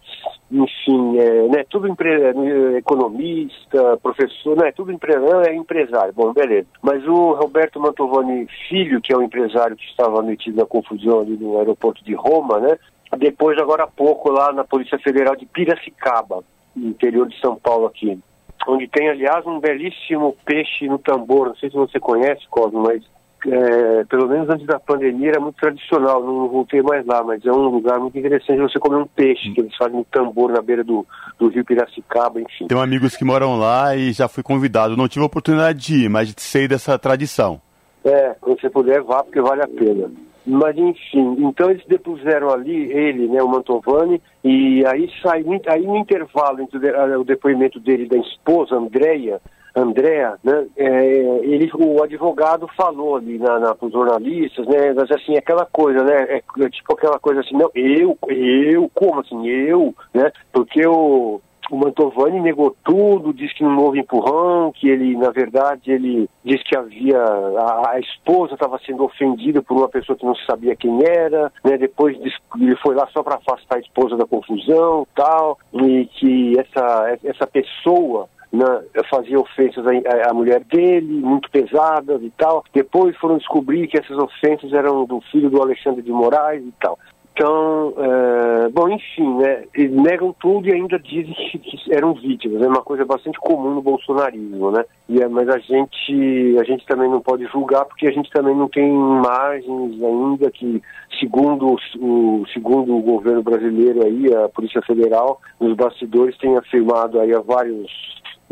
Enfim, 0.50 1.18
é, 1.18 1.48
né? 1.48 1.64
tudo 1.68 1.86
empre... 1.86 2.10
É, 2.10 2.78
economista, 2.78 3.98
professor, 4.02 4.56
né? 4.56 4.72
Tudo 4.72 4.90
empre... 4.90 5.12
é 5.46 5.54
empresário. 5.54 6.12
Bom, 6.14 6.32
beleza. 6.32 6.66
Mas 6.80 7.06
o 7.06 7.32
Roberto 7.34 7.78
Mantovani 7.78 8.46
Filho, 8.68 9.00
que 9.00 9.12
é 9.12 9.16
o 9.16 9.22
empresário 9.22 9.76
que 9.76 9.84
estava 9.84 10.22
metido 10.22 10.56
na 10.56 10.66
confusão 10.66 11.20
ali 11.20 11.36
no 11.36 11.58
aeroporto 11.58 12.02
de 12.04 12.14
Roma, 12.14 12.58
né? 12.58 12.78
depois, 13.18 13.58
agora 13.58 13.84
há 13.84 13.86
pouco, 13.86 14.30
lá 14.30 14.52
na 14.52 14.64
Polícia 14.64 14.98
Federal 14.98 15.36
de 15.36 15.46
Piracicaba, 15.46 16.42
no 16.74 16.88
interior 16.88 17.28
de 17.28 17.38
São 17.40 17.56
Paulo 17.56 17.86
aqui. 17.86 18.18
Onde 18.66 18.88
tem, 18.88 19.08
aliás, 19.08 19.44
um 19.46 19.60
belíssimo 19.60 20.36
peixe 20.44 20.86
no 20.86 20.98
tambor. 20.98 21.48
Não 21.48 21.56
sei 21.56 21.68
se 21.68 21.76
você 21.76 21.98
conhece, 21.98 22.46
Cosmo, 22.48 22.82
mas 22.82 23.02
é, 23.46 24.04
pelo 24.04 24.28
menos 24.28 24.48
antes 24.48 24.66
da 24.66 24.78
pandemia 24.78 25.30
era 25.30 25.40
muito 25.40 25.56
tradicional. 25.56 26.22
Não 26.22 26.48
voltei 26.48 26.82
mais 26.82 27.04
lá, 27.06 27.22
mas 27.22 27.44
é 27.44 27.50
um 27.50 27.68
lugar 27.68 27.98
muito 27.98 28.18
interessante 28.18 28.60
você 28.60 28.78
comer 28.78 28.96
um 28.96 29.06
peixe 29.06 29.50
que 29.52 29.60
eles 29.60 29.76
fazem 29.76 29.96
no 29.96 30.04
tambor 30.04 30.52
na 30.52 30.62
beira 30.62 30.84
do, 30.84 31.06
do 31.38 31.48
rio 31.48 31.64
Piracicaba, 31.64 32.40
enfim. 32.40 32.66
Tenho 32.66 32.80
amigos 32.80 33.16
que 33.16 33.24
moram 33.24 33.58
lá 33.58 33.96
e 33.96 34.12
já 34.12 34.28
fui 34.28 34.42
convidado. 34.42 34.96
Não 34.96 35.08
tive 35.08 35.22
a 35.22 35.26
oportunidade 35.26 35.78
de 35.78 36.04
ir, 36.04 36.08
mas 36.08 36.32
sei 36.36 36.68
dessa 36.68 36.98
tradição. 36.98 37.60
É, 38.04 38.34
quando 38.40 38.60
você 38.60 38.70
puder, 38.70 39.02
vá, 39.02 39.22
porque 39.22 39.40
vale 39.40 39.62
a 39.62 39.68
pena. 39.68 40.10
Mas 40.44 40.76
enfim, 40.76 41.36
então 41.38 41.70
eles 41.70 41.86
depuseram 41.86 42.50
ali, 42.50 42.90
ele, 42.92 43.28
né, 43.28 43.40
o 43.40 43.48
Mantovani, 43.48 44.20
e 44.42 44.84
aí 44.86 45.08
sai, 45.22 45.44
aí 45.68 45.86
no 45.86 45.96
intervalo 45.96 46.60
entre 46.60 46.78
o 47.16 47.22
depoimento 47.22 47.78
dele 47.78 48.08
da 48.08 48.16
esposa, 48.16 48.74
Andréia, 48.74 49.40
Andréa, 49.74 50.34
né, 50.44 50.66
é, 50.76 51.06
ele, 51.42 51.70
o 51.74 52.02
advogado 52.02 52.68
falou 52.76 53.16
ali 53.16 53.38
na, 53.38 53.58
na, 53.58 53.74
para 53.74 53.86
os 53.86 53.92
jornalistas, 53.92 54.66
né, 54.66 54.92
mas 54.94 55.10
assim, 55.10 55.36
aquela 55.36 55.66
coisa, 55.66 56.02
né, 56.04 56.24
é, 56.28 56.36
é 56.36 56.70
tipo 56.70 56.92
aquela 56.92 57.18
coisa 57.18 57.40
assim, 57.40 57.56
não, 57.56 57.70
eu, 57.74 58.18
eu, 58.28 58.90
como 58.94 59.20
assim, 59.20 59.46
eu, 59.46 59.94
né, 60.14 60.30
porque 60.52 60.86
o 60.86 61.40
o 61.72 61.76
Mantovani 61.76 62.38
negou 62.38 62.76
tudo, 62.84 63.32
disse 63.32 63.54
que 63.54 63.64
não 63.64 63.78
houve 63.78 64.00
empurrão, 64.00 64.70
que 64.72 64.90
ele, 64.90 65.16
na 65.16 65.30
verdade, 65.30 65.90
ele 65.90 66.28
disse 66.44 66.62
que 66.64 66.76
havia 66.76 67.18
a, 67.18 67.92
a 67.92 67.98
esposa 67.98 68.52
estava 68.52 68.78
sendo 68.84 69.04
ofendida 69.04 69.62
por 69.62 69.78
uma 69.78 69.88
pessoa 69.88 70.16
que 70.16 70.26
não 70.26 70.34
sabia 70.34 70.76
quem 70.76 71.02
era, 71.02 71.50
né? 71.64 71.78
Depois 71.78 72.18
ele 72.60 72.76
foi 72.76 72.94
lá 72.94 73.08
só 73.12 73.22
para 73.22 73.36
afastar 73.36 73.76
a 73.76 73.80
esposa 73.80 74.18
da 74.18 74.26
confusão, 74.26 75.06
tal, 75.14 75.58
e 75.72 76.04
que 76.06 76.58
essa 76.58 77.18
essa 77.24 77.46
pessoa 77.46 78.28
né, 78.52 78.84
fazia 79.08 79.40
ofensas 79.40 79.84
à, 79.86 80.30
à, 80.30 80.34
mulher 80.34 80.62
dele, 80.64 81.20
muito 81.20 81.50
pesadas 81.50 82.22
e 82.22 82.30
tal. 82.36 82.62
Depois 82.74 83.16
foram 83.16 83.38
descobrir 83.38 83.88
que 83.88 83.98
essas 83.98 84.16
ofensas 84.18 84.72
eram 84.72 85.06
do 85.06 85.20
filho 85.32 85.48
do 85.48 85.62
Alexandre 85.62 86.02
de 86.02 86.12
Moraes 86.12 86.62
e 86.62 86.72
tal. 86.80 86.98
Então, 87.34 87.94
é, 87.96 88.68
bom, 88.68 88.90
enfim, 88.90 89.38
né, 89.38 89.64
eles 89.74 89.90
negam 89.90 90.34
tudo 90.38 90.68
e 90.68 90.74
ainda 90.74 90.98
dizem 90.98 91.32
que, 91.32 91.58
que, 91.58 91.94
eram 91.94 92.12
vítimas. 92.12 92.60
É 92.60 92.68
uma 92.68 92.82
coisa 92.82 93.06
bastante 93.06 93.38
comum 93.38 93.74
no 93.74 93.80
bolsonarismo, 93.80 94.70
né? 94.70 94.84
E 95.08 95.22
é, 95.22 95.26
mas 95.26 95.48
a 95.48 95.58
gente, 95.58 96.58
a 96.60 96.64
gente 96.64 96.84
também 96.84 97.08
não 97.08 97.22
pode 97.22 97.46
julgar 97.46 97.86
porque 97.86 98.06
a 98.06 98.12
gente 98.12 98.30
também 98.30 98.54
não 98.54 98.68
tem 98.68 98.86
imagens 98.86 100.02
ainda 100.02 100.50
que, 100.50 100.82
segundo 101.18 101.74
o, 101.98 102.46
segundo 102.52 102.94
o 102.94 103.00
governo 103.00 103.42
brasileiro 103.42 104.04
aí, 104.04 104.34
a 104.34 104.50
Polícia 104.50 104.82
Federal, 104.82 105.40
os 105.58 105.74
bastidores 105.74 106.36
têm 106.36 106.58
afirmado 106.58 107.18
aí 107.18 107.34
a 107.34 107.40
vários 107.40 107.90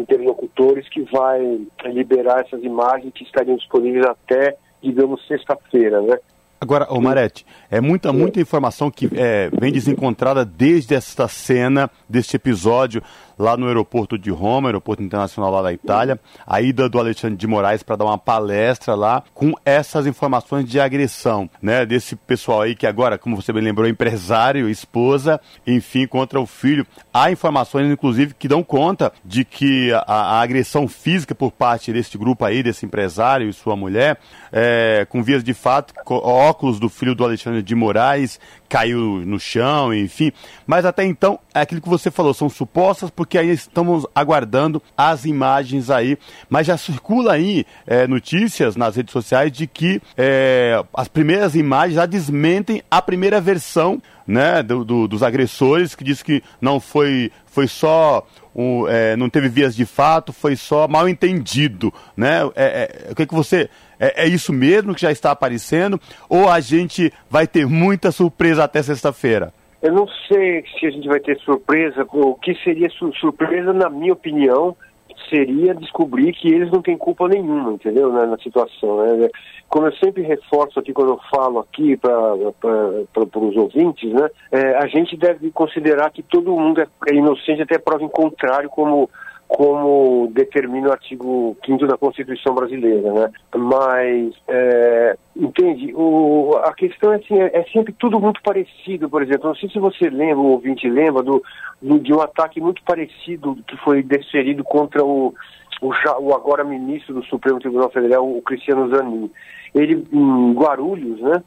interlocutores 0.00 0.88
que 0.88 1.02
vai 1.02 1.60
liberar 1.86 2.40
essas 2.40 2.62
imagens 2.62 3.12
que 3.14 3.24
estariam 3.24 3.56
disponíveis 3.56 4.04
até, 4.06 4.56
digamos, 4.82 5.26
sexta-feira, 5.26 6.00
né? 6.00 6.18
Agora, 6.62 6.92
o 6.92 7.00
Marete, 7.00 7.46
é 7.70 7.80
muita, 7.80 8.12
muita 8.12 8.38
informação 8.38 8.90
que 8.90 9.08
é, 9.14 9.48
vem 9.58 9.72
desencontrada 9.72 10.44
desde 10.44 10.94
esta 10.94 11.26
cena, 11.26 11.90
deste 12.06 12.36
episódio 12.36 13.02
lá 13.40 13.56
no 13.56 13.66
aeroporto 13.66 14.18
de 14.18 14.30
Roma, 14.30 14.68
aeroporto 14.68 15.02
internacional 15.02 15.50
lá 15.50 15.62
da 15.62 15.72
Itália, 15.72 16.20
a 16.46 16.60
ida 16.60 16.88
do 16.88 16.98
Alexandre 16.98 17.36
de 17.36 17.46
Moraes 17.46 17.82
para 17.82 17.96
dar 17.96 18.04
uma 18.04 18.18
palestra 18.18 18.94
lá 18.94 19.22
com 19.32 19.54
essas 19.64 20.06
informações 20.06 20.66
de 20.66 20.78
agressão, 20.78 21.48
né, 21.62 21.86
desse 21.86 22.14
pessoal 22.14 22.62
aí 22.62 22.74
que 22.74 22.86
agora, 22.86 23.16
como 23.16 23.36
você 23.36 23.52
bem 23.52 23.62
lembrou, 23.62 23.86
é 23.86 23.90
empresário, 23.90 24.68
esposa, 24.68 25.40
enfim, 25.66 26.06
contra 26.06 26.40
o 26.40 26.46
filho. 26.46 26.86
Há 27.12 27.30
informações, 27.30 27.90
inclusive, 27.90 28.34
que 28.34 28.46
dão 28.46 28.62
conta 28.62 29.12
de 29.24 29.44
que 29.44 29.92
a, 29.92 30.02
a 30.06 30.40
agressão 30.40 30.86
física 30.86 31.34
por 31.34 31.50
parte 31.50 31.92
desse 31.92 32.18
grupo 32.18 32.44
aí, 32.44 32.62
desse 32.62 32.84
empresário 32.84 33.48
e 33.48 33.52
sua 33.52 33.74
mulher, 33.74 34.18
é, 34.52 35.06
com 35.08 35.22
vias 35.22 35.42
de 35.42 35.54
fato, 35.54 35.94
óculos 36.06 36.78
do 36.78 36.88
filho 36.88 37.14
do 37.14 37.24
Alexandre 37.24 37.62
de 37.62 37.74
Moraes 37.74 38.38
caiu 38.68 39.22
no 39.26 39.38
chão, 39.40 39.92
enfim. 39.92 40.32
Mas 40.66 40.84
até 40.84 41.04
então, 41.04 41.40
é 41.52 41.60
aquilo 41.60 41.80
que 41.80 41.88
você 41.88 42.10
falou, 42.10 42.32
são 42.32 42.48
supostas, 42.48 43.10
porque 43.10 43.29
aí 43.38 43.50
estamos 43.50 44.06
aguardando 44.14 44.82
as 44.96 45.24
imagens 45.24 45.90
aí. 45.90 46.18
Mas 46.48 46.66
já 46.66 46.76
circula 46.76 47.34
aí 47.34 47.64
é, 47.86 48.06
notícias 48.06 48.76
nas 48.76 48.96
redes 48.96 49.12
sociais 49.12 49.52
de 49.52 49.66
que 49.66 50.00
é, 50.16 50.82
as 50.94 51.08
primeiras 51.08 51.54
imagens 51.54 51.94
já 51.94 52.06
desmentem 52.06 52.82
a 52.90 53.00
primeira 53.02 53.40
versão 53.40 54.00
né, 54.26 54.62
do, 54.62 54.84
do, 54.84 55.08
dos 55.08 55.22
agressores, 55.22 55.94
que 55.94 56.04
diz 56.04 56.22
que 56.22 56.42
não 56.60 56.78
foi, 56.78 57.32
foi 57.46 57.66
só 57.66 58.24
um, 58.54 58.86
é, 58.88 59.16
não 59.16 59.28
teve 59.28 59.48
vias 59.48 59.74
de 59.74 59.84
fato, 59.84 60.32
foi 60.32 60.56
só 60.56 60.86
mal 60.86 61.08
entendido, 61.08 61.92
né? 62.16 62.42
É, 62.54 63.06
é, 63.08 63.12
o 63.12 63.14
que, 63.14 63.26
que 63.26 63.34
você 63.34 63.68
é, 63.98 64.24
é, 64.24 64.28
isso 64.28 64.52
mesmo 64.52 64.94
que 64.94 65.02
já 65.02 65.12
está 65.12 65.30
aparecendo 65.30 66.00
ou 66.28 66.48
a 66.48 66.60
gente 66.60 67.12
vai 67.28 67.46
ter 67.46 67.66
muita 67.66 68.10
surpresa 68.10 68.64
até 68.64 68.82
sexta-feira? 68.82 69.52
Eu 69.82 69.92
não 69.92 70.06
sei 70.28 70.64
se 70.78 70.86
a 70.86 70.90
gente 70.90 71.08
vai 71.08 71.20
ter 71.20 71.38
surpresa. 71.40 72.06
O 72.12 72.34
que 72.34 72.54
seria 72.62 72.88
surpresa, 72.90 73.72
na 73.72 73.88
minha 73.88 74.12
opinião, 74.12 74.76
seria 75.28 75.74
descobrir 75.74 76.32
que 76.32 76.48
eles 76.48 76.70
não 76.70 76.82
têm 76.82 76.98
culpa 76.98 77.28
nenhuma, 77.28 77.72
entendeu? 77.72 78.12
Na, 78.12 78.26
na 78.26 78.38
situação. 78.38 78.98
Né? 78.98 79.28
Como 79.68 79.86
eu 79.86 79.92
sempre 79.94 80.22
reforço 80.22 80.78
aqui 80.78 80.92
quando 80.92 81.12
eu 81.12 81.20
falo 81.30 81.60
aqui 81.60 81.96
para 81.96 82.34
os 82.34 83.56
ouvintes, 83.56 84.12
né? 84.12 84.28
É, 84.50 84.76
a 84.76 84.86
gente 84.86 85.16
deve 85.16 85.50
considerar 85.50 86.10
que 86.10 86.22
todo 86.22 86.56
mundo 86.56 86.80
é, 86.80 86.86
é 87.08 87.14
inocente 87.14 87.62
até 87.62 87.78
prova 87.78 88.02
em 88.02 88.08
contrário, 88.08 88.68
como 88.68 89.08
como 89.50 90.30
determina 90.32 90.88
o 90.88 90.92
artigo 90.92 91.56
5 91.66 91.84
da 91.84 91.98
Constituição 91.98 92.54
brasileira, 92.54 93.12
né? 93.12 93.32
Mas, 93.56 94.32
é, 94.46 95.16
entende, 95.36 95.92
o, 95.92 96.54
a 96.62 96.72
questão 96.72 97.12
é, 97.12 97.16
assim, 97.16 97.36
é, 97.36 97.58
é, 97.58 97.64
sempre 97.72 97.92
tudo 97.92 98.20
muito 98.20 98.40
parecido, 98.42 99.10
por 99.10 99.22
exemplo, 99.22 99.48
não 99.48 99.56
sei 99.56 99.68
se 99.68 99.80
você 99.80 100.08
lembra, 100.08 100.38
o 100.38 100.52
ouvinte 100.52 100.88
lembra, 100.88 101.24
do, 101.24 101.42
do, 101.82 101.98
de 101.98 102.14
um 102.14 102.20
ataque 102.20 102.60
muito 102.60 102.80
parecido 102.84 103.58
que 103.66 103.76
foi 103.78 104.04
desferido 104.04 104.62
contra 104.62 105.04
o, 105.04 105.34
o, 105.82 105.88
o 106.20 106.34
agora 106.34 106.62
ministro 106.62 107.12
do 107.12 107.24
Supremo 107.24 107.58
Tribunal 107.58 107.90
Federal, 107.90 108.24
o 108.24 108.40
Cristiano 108.42 108.88
Zanin. 108.88 109.28
Ele, 109.74 110.06
em 110.12 110.52
Guarulhos, 110.52 111.20
né? 111.20 111.42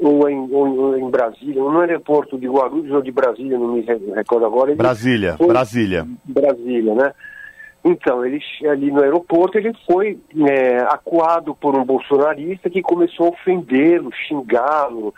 Ou 0.00 0.28
em, 0.28 0.52
ou 0.52 0.96
em 0.96 1.10
Brasília, 1.10 1.62
no 1.62 1.80
aeroporto 1.80 2.38
de 2.38 2.48
Guarulhos 2.48 2.92
ou 2.92 3.02
de 3.02 3.10
Brasília, 3.10 3.58
não 3.58 3.74
me 3.74 3.80
recordo 3.80 4.46
agora. 4.46 4.74
Brasília, 4.74 5.36
foi, 5.36 5.48
Brasília. 5.48 6.06
Brasília, 6.24 6.94
né? 6.94 7.12
Então, 7.84 8.24
ele 8.24 8.40
ali 8.70 8.90
no 8.90 9.02
aeroporto 9.02 9.58
ele 9.58 9.72
foi 9.86 10.18
é, 10.48 10.78
acuado 10.88 11.54
por 11.54 11.76
um 11.76 11.84
bolsonarista 11.84 12.70
que 12.70 12.80
começou 12.80 13.26
a 13.26 13.30
ofendê-lo, 13.30 14.10
xingá-lo, 14.26 15.14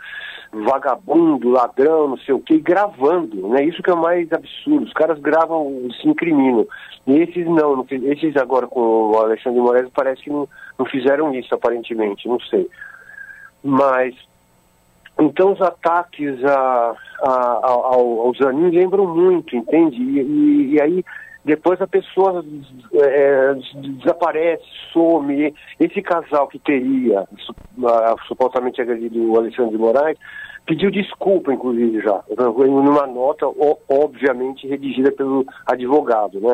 vagabundo, 0.51 1.49
ladrão, 1.49 2.09
não 2.09 2.17
sei 2.17 2.33
o 2.33 2.41
que, 2.41 2.59
gravando, 2.59 3.47
né? 3.47 3.63
Isso 3.63 3.81
que 3.81 3.89
é 3.89 3.93
o 3.93 4.01
mais 4.01 4.31
absurdo. 4.33 4.85
Os 4.85 4.93
caras 4.93 5.17
gravam, 5.19 5.87
se 6.01 6.09
incriminam. 6.09 6.67
E 7.05 7.19
esses 7.19 7.45
não, 7.45 7.77
não 7.77 7.85
esses 7.89 8.35
agora 8.35 8.67
com 8.67 8.81
o 8.81 9.17
Alexandre 9.17 9.59
de 9.59 9.65
Moraes 9.65 9.89
parece 9.95 10.23
que 10.23 10.29
não, 10.29 10.47
não 10.77 10.85
fizeram 10.85 11.33
isso, 11.33 11.55
aparentemente, 11.55 12.27
não 12.27 12.39
sei. 12.41 12.67
Mas 13.63 14.13
então 15.19 15.53
os 15.53 15.61
ataques 15.61 16.43
a, 16.45 16.95
a, 17.23 17.59
ao, 17.63 18.27
ao 18.27 18.33
Zanin 18.35 18.69
lembram 18.69 19.07
muito, 19.07 19.55
entende? 19.55 19.97
E, 19.97 20.21
e, 20.21 20.73
e 20.73 20.81
aí 20.81 21.03
depois 21.47 21.81
a 21.81 21.87
pessoa 21.87 22.43
é, 22.93 23.53
desaparece, 23.75 24.63
some. 24.91 25.53
Esse 25.79 26.01
casal 26.01 26.47
que 26.47 26.59
teria 26.59 27.25
supostamente 28.27 28.81
agredido 28.81 29.31
o 29.31 29.37
Alexandre 29.37 29.71
de 29.71 29.77
Moraes 29.77 30.17
pediu 30.65 30.91
desculpa, 30.91 31.53
inclusive, 31.53 32.01
já, 32.01 32.21
numa 32.67 33.07
nota, 33.07 33.45
obviamente, 33.87 34.67
redigida 34.67 35.09
pelo 35.13 35.45
advogado, 35.65 36.41
né? 36.41 36.53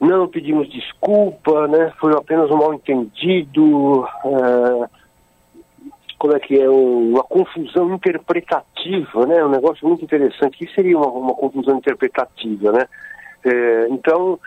Não 0.00 0.26
pedimos 0.26 0.68
desculpa, 0.68 1.68
né? 1.68 1.92
Foi 2.00 2.12
apenas 2.12 2.50
um 2.50 2.56
mal 2.56 2.74
entendido. 2.74 4.04
É 4.24 5.01
como 6.22 6.36
é 6.36 6.38
que 6.38 6.56
é, 6.56 6.70
uma 6.70 7.24
confusão 7.24 7.92
interpretativa, 7.92 9.26
né? 9.26 9.44
Um 9.44 9.48
negócio 9.48 9.84
muito 9.88 10.04
interessante. 10.04 10.54
O 10.54 10.58
que 10.58 10.72
seria 10.72 10.96
uma, 10.96 11.08
uma 11.08 11.34
confusão 11.34 11.76
interpretativa, 11.76 12.70
né? 12.70 12.86
É, 13.44 13.88
então, 13.90 14.38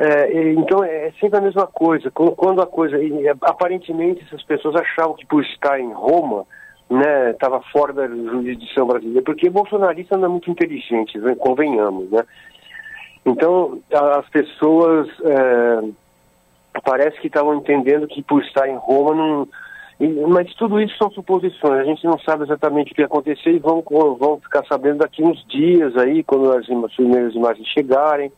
é, 0.00 0.50
então 0.50 0.82
é 0.82 1.12
sempre 1.20 1.38
a 1.38 1.40
mesma 1.40 1.64
coisa. 1.68 2.10
Quando 2.10 2.60
a 2.60 2.66
coisa, 2.66 2.96
aparentemente 3.42 4.24
essas 4.26 4.42
pessoas 4.42 4.74
achavam 4.74 5.14
que 5.14 5.24
por 5.24 5.44
estar 5.44 5.78
em 5.78 5.92
Roma, 5.92 6.44
né, 6.90 7.30
estava 7.30 7.60
fora 7.72 7.92
da 7.92 8.08
jurisdição 8.08 8.88
brasileira, 8.88 9.22
porque 9.22 9.48
bolsonarista 9.48 10.16
não 10.16 10.24
é 10.24 10.28
muito 10.28 10.50
inteligente, 10.50 11.16
né, 11.18 11.36
convenhamos, 11.36 12.10
né? 12.10 12.24
Então 13.24 13.78
as 13.92 14.28
pessoas 14.28 15.08
é, 15.24 15.88
parece 16.84 17.20
que 17.20 17.28
estavam 17.28 17.54
entendendo 17.54 18.08
que 18.08 18.24
por 18.24 18.42
estar 18.42 18.68
em 18.68 18.76
Roma 18.76 19.14
não 19.14 19.48
mas 20.28 20.52
tudo 20.54 20.80
isso 20.80 20.96
são 20.96 21.10
suposições, 21.10 21.80
a 21.80 21.84
gente 21.84 22.04
não 22.04 22.18
sabe 22.18 22.44
exatamente 22.44 22.92
o 22.92 22.94
que 22.94 23.02
aconteceu 23.02 23.54
e 23.54 23.58
vamos, 23.58 23.84
vamos 23.88 24.42
ficar 24.42 24.64
sabendo 24.66 24.98
daqui 24.98 25.22
uns 25.22 25.44
dias 25.46 25.96
aí, 25.96 26.24
quando 26.24 26.50
as, 26.52 26.68
as 26.68 26.94
primeiras 26.94 27.34
imagens 27.34 27.68
chegarem. 27.68 28.32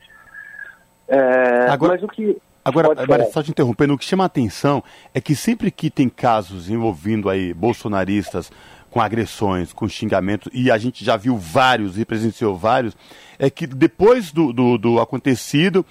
É, 1.09 1.68
agora, 1.70 1.92
mas 1.92 2.03
o 2.03 2.09
que. 2.09 2.37
Agora, 2.64 2.88
agora, 2.96 3.24
só 3.27 3.42
te 3.42 3.50
interrompendo, 3.50 3.94
o 3.94 3.98
que 3.98 4.05
chama 4.05 4.24
a 4.24 4.27
atenção 4.27 4.83
é 5.12 5.20
que 5.20 5.35
sempre 5.35 5.70
que 5.70 5.90
tem 5.90 6.09
casos 6.09 6.70
envolvendo 6.70 7.29
aí 7.29 7.53
bolsonaristas 7.53 8.50
com 8.90 9.00
agressões, 9.00 9.72
com 9.72 9.88
xingamentos, 9.88 10.50
e 10.55 10.70
a 10.70 10.79
gente 10.79 11.05
já 11.05 11.16
viu 11.16 11.37
vários 11.37 11.98
e 11.98 12.05
presenciou 12.05 12.57
vários, 12.57 12.96
é 13.38 13.50
que 13.50 13.66
depois 13.66 14.31
do, 14.31 14.53
do, 14.53 14.79
do 14.79 15.00
acontecido, 15.00 15.85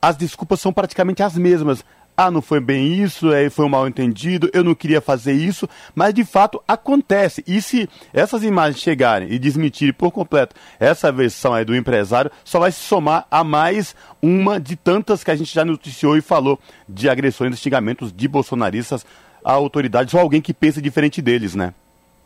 as 0.00 0.16
desculpas 0.16 0.60
são 0.60 0.72
praticamente 0.72 1.22
as 1.22 1.36
mesmas 1.36 1.84
ah, 2.16 2.30
não 2.30 2.42
foi 2.42 2.60
bem 2.60 2.92
isso, 2.92 3.30
aí 3.30 3.48
foi 3.48 3.64
um 3.64 3.70
mal 3.70 3.88
entendido, 3.88 4.50
eu 4.52 4.62
não 4.62 4.74
queria 4.74 5.00
fazer 5.00 5.32
isso, 5.32 5.68
mas 5.94 6.12
de 6.12 6.24
fato 6.24 6.62
acontece. 6.68 7.42
E 7.46 7.60
se 7.62 7.88
essas 8.12 8.44
imagens 8.44 8.80
chegarem 8.80 9.32
e 9.32 9.38
desmentirem 9.38 9.94
por 9.94 10.10
completo 10.10 10.54
essa 10.78 11.10
versão 11.10 11.54
aí 11.54 11.64
do 11.64 11.74
empresário, 11.74 12.30
só 12.44 12.60
vai 12.60 12.70
se 12.70 12.80
somar 12.80 13.26
a 13.30 13.42
mais 13.42 13.96
uma 14.20 14.60
de 14.60 14.76
tantas 14.76 15.24
que 15.24 15.30
a 15.30 15.34
gente 15.34 15.52
já 15.52 15.64
noticiou 15.64 16.16
e 16.16 16.20
falou 16.20 16.58
de 16.88 17.08
agressões 17.08 17.54
e 17.54 17.58
xingamentos 17.58 18.12
de 18.12 18.28
bolsonaristas 18.28 19.06
a 19.44 19.52
autoridades 19.52 20.14
ou 20.14 20.20
alguém 20.20 20.40
que 20.40 20.54
pensa 20.54 20.80
diferente 20.80 21.20
deles, 21.20 21.54
né? 21.54 21.74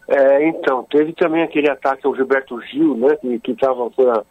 É, 0.08 0.48
então, 0.48 0.84
teve 0.84 1.12
também 1.14 1.42
aquele 1.42 1.68
ataque 1.68 2.06
ao 2.06 2.14
Gilberto 2.14 2.60
Gil, 2.62 2.96
né, 2.96 3.16
que 3.42 3.52
estava, 3.52 3.90
foi 3.90 4.08
a 4.08 4.22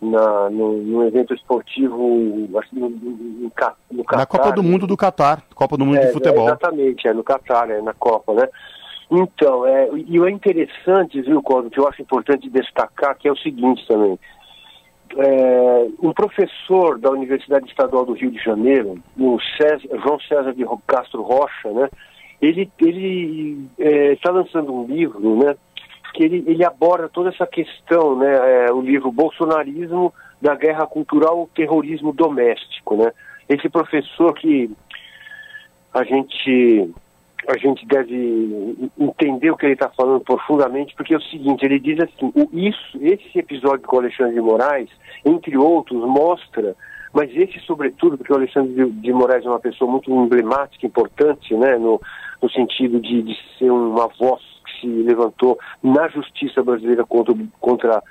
na, 0.00 0.48
no, 0.48 0.78
no, 0.78 1.06
evento 1.06 1.34
esportivo 1.34 1.96
no, 1.96 2.60
no, 2.72 2.90
no 2.90 3.50
Catar, 3.50 3.76
Na 4.12 4.26
Copa 4.26 4.52
do 4.52 4.62
Mundo 4.62 4.86
do 4.86 4.96
Catar, 4.96 5.42
Copa 5.54 5.76
do 5.76 5.84
Mundo 5.84 5.98
é, 5.98 6.06
de 6.06 6.12
Futebol. 6.12 6.44
É, 6.44 6.46
exatamente, 6.46 7.06
é 7.06 7.12
no 7.12 7.22
Catar, 7.22 7.70
é 7.70 7.82
na 7.82 7.92
Copa, 7.92 8.32
né? 8.32 8.48
Então, 9.10 9.66
é, 9.66 9.88
e 9.92 10.20
o 10.20 10.28
interessante, 10.28 11.20
viu, 11.20 11.42
Código, 11.42 11.70
que 11.70 11.80
eu 11.80 11.88
acho 11.88 12.00
importante 12.00 12.48
destacar, 12.48 13.18
que 13.18 13.26
é 13.26 13.32
o 13.32 13.36
seguinte 13.36 13.84
também. 13.88 14.18
É, 15.16 15.86
um 16.00 16.12
professor 16.12 16.96
da 16.98 17.10
Universidade 17.10 17.68
Estadual 17.68 18.06
do 18.06 18.12
Rio 18.12 18.30
de 18.30 18.38
Janeiro, 18.38 19.02
o 19.18 19.38
César, 19.56 19.88
João 20.04 20.20
César 20.20 20.54
de 20.54 20.64
Castro 20.86 21.22
Rocha, 21.22 21.70
né? 21.72 21.88
Ele 22.40 22.70
ele 22.78 23.66
é, 23.78 24.12
está 24.12 24.30
lançando 24.30 24.72
um 24.72 24.86
livro, 24.86 25.36
né? 25.44 25.56
Que 26.12 26.22
ele, 26.22 26.44
ele 26.46 26.64
aborda 26.64 27.08
toda 27.08 27.30
essa 27.30 27.46
questão, 27.46 28.16
né, 28.16 28.66
é, 28.66 28.72
o 28.72 28.80
livro 28.80 29.12
Bolsonarismo 29.12 30.12
da 30.40 30.54
Guerra 30.54 30.86
Cultural 30.86 31.38
ao 31.38 31.46
Terrorismo 31.48 32.12
Doméstico, 32.12 32.96
né? 32.96 33.12
Esse 33.48 33.68
professor 33.68 34.32
que 34.34 34.70
a 35.92 36.04
gente 36.04 36.90
a 37.48 37.56
gente 37.56 37.86
deve 37.86 38.90
entender 38.98 39.50
o 39.50 39.56
que 39.56 39.64
ele 39.64 39.72
está 39.72 39.88
falando 39.88 40.20
profundamente, 40.20 40.94
porque 40.94 41.14
é 41.14 41.16
o 41.16 41.22
seguinte, 41.22 41.64
ele 41.64 41.80
diz 41.80 41.98
assim, 41.98 42.32
isso, 42.52 42.98
esse 43.00 43.38
episódio 43.38 43.86
com 43.86 43.96
o 43.96 44.00
Alexandre 44.00 44.34
de 44.34 44.40
Moraes, 44.40 44.90
entre 45.24 45.56
outros, 45.56 46.06
mostra, 46.06 46.76
mas 47.12 47.34
esse 47.34 47.58
sobretudo, 47.60 48.18
porque 48.18 48.32
o 48.32 48.36
Alexandre 48.36 48.74
de, 48.74 48.90
de 48.90 49.12
Moraes 49.12 49.44
é 49.44 49.48
uma 49.48 49.58
pessoa 49.58 49.90
muito 49.90 50.12
emblemática, 50.12 50.86
importante, 50.86 51.54
né, 51.54 51.78
no, 51.78 52.00
no 52.42 52.50
sentido 52.50 53.00
de, 53.00 53.22
de 53.22 53.36
ser 53.58 53.70
uma 53.70 54.06
voz 54.18 54.42
se 54.80 54.86
levantou 54.86 55.58
na 55.82 56.08
justiça 56.08 56.62
brasileira 56.62 57.04
contra, 57.04 57.34
contra 57.60 58.02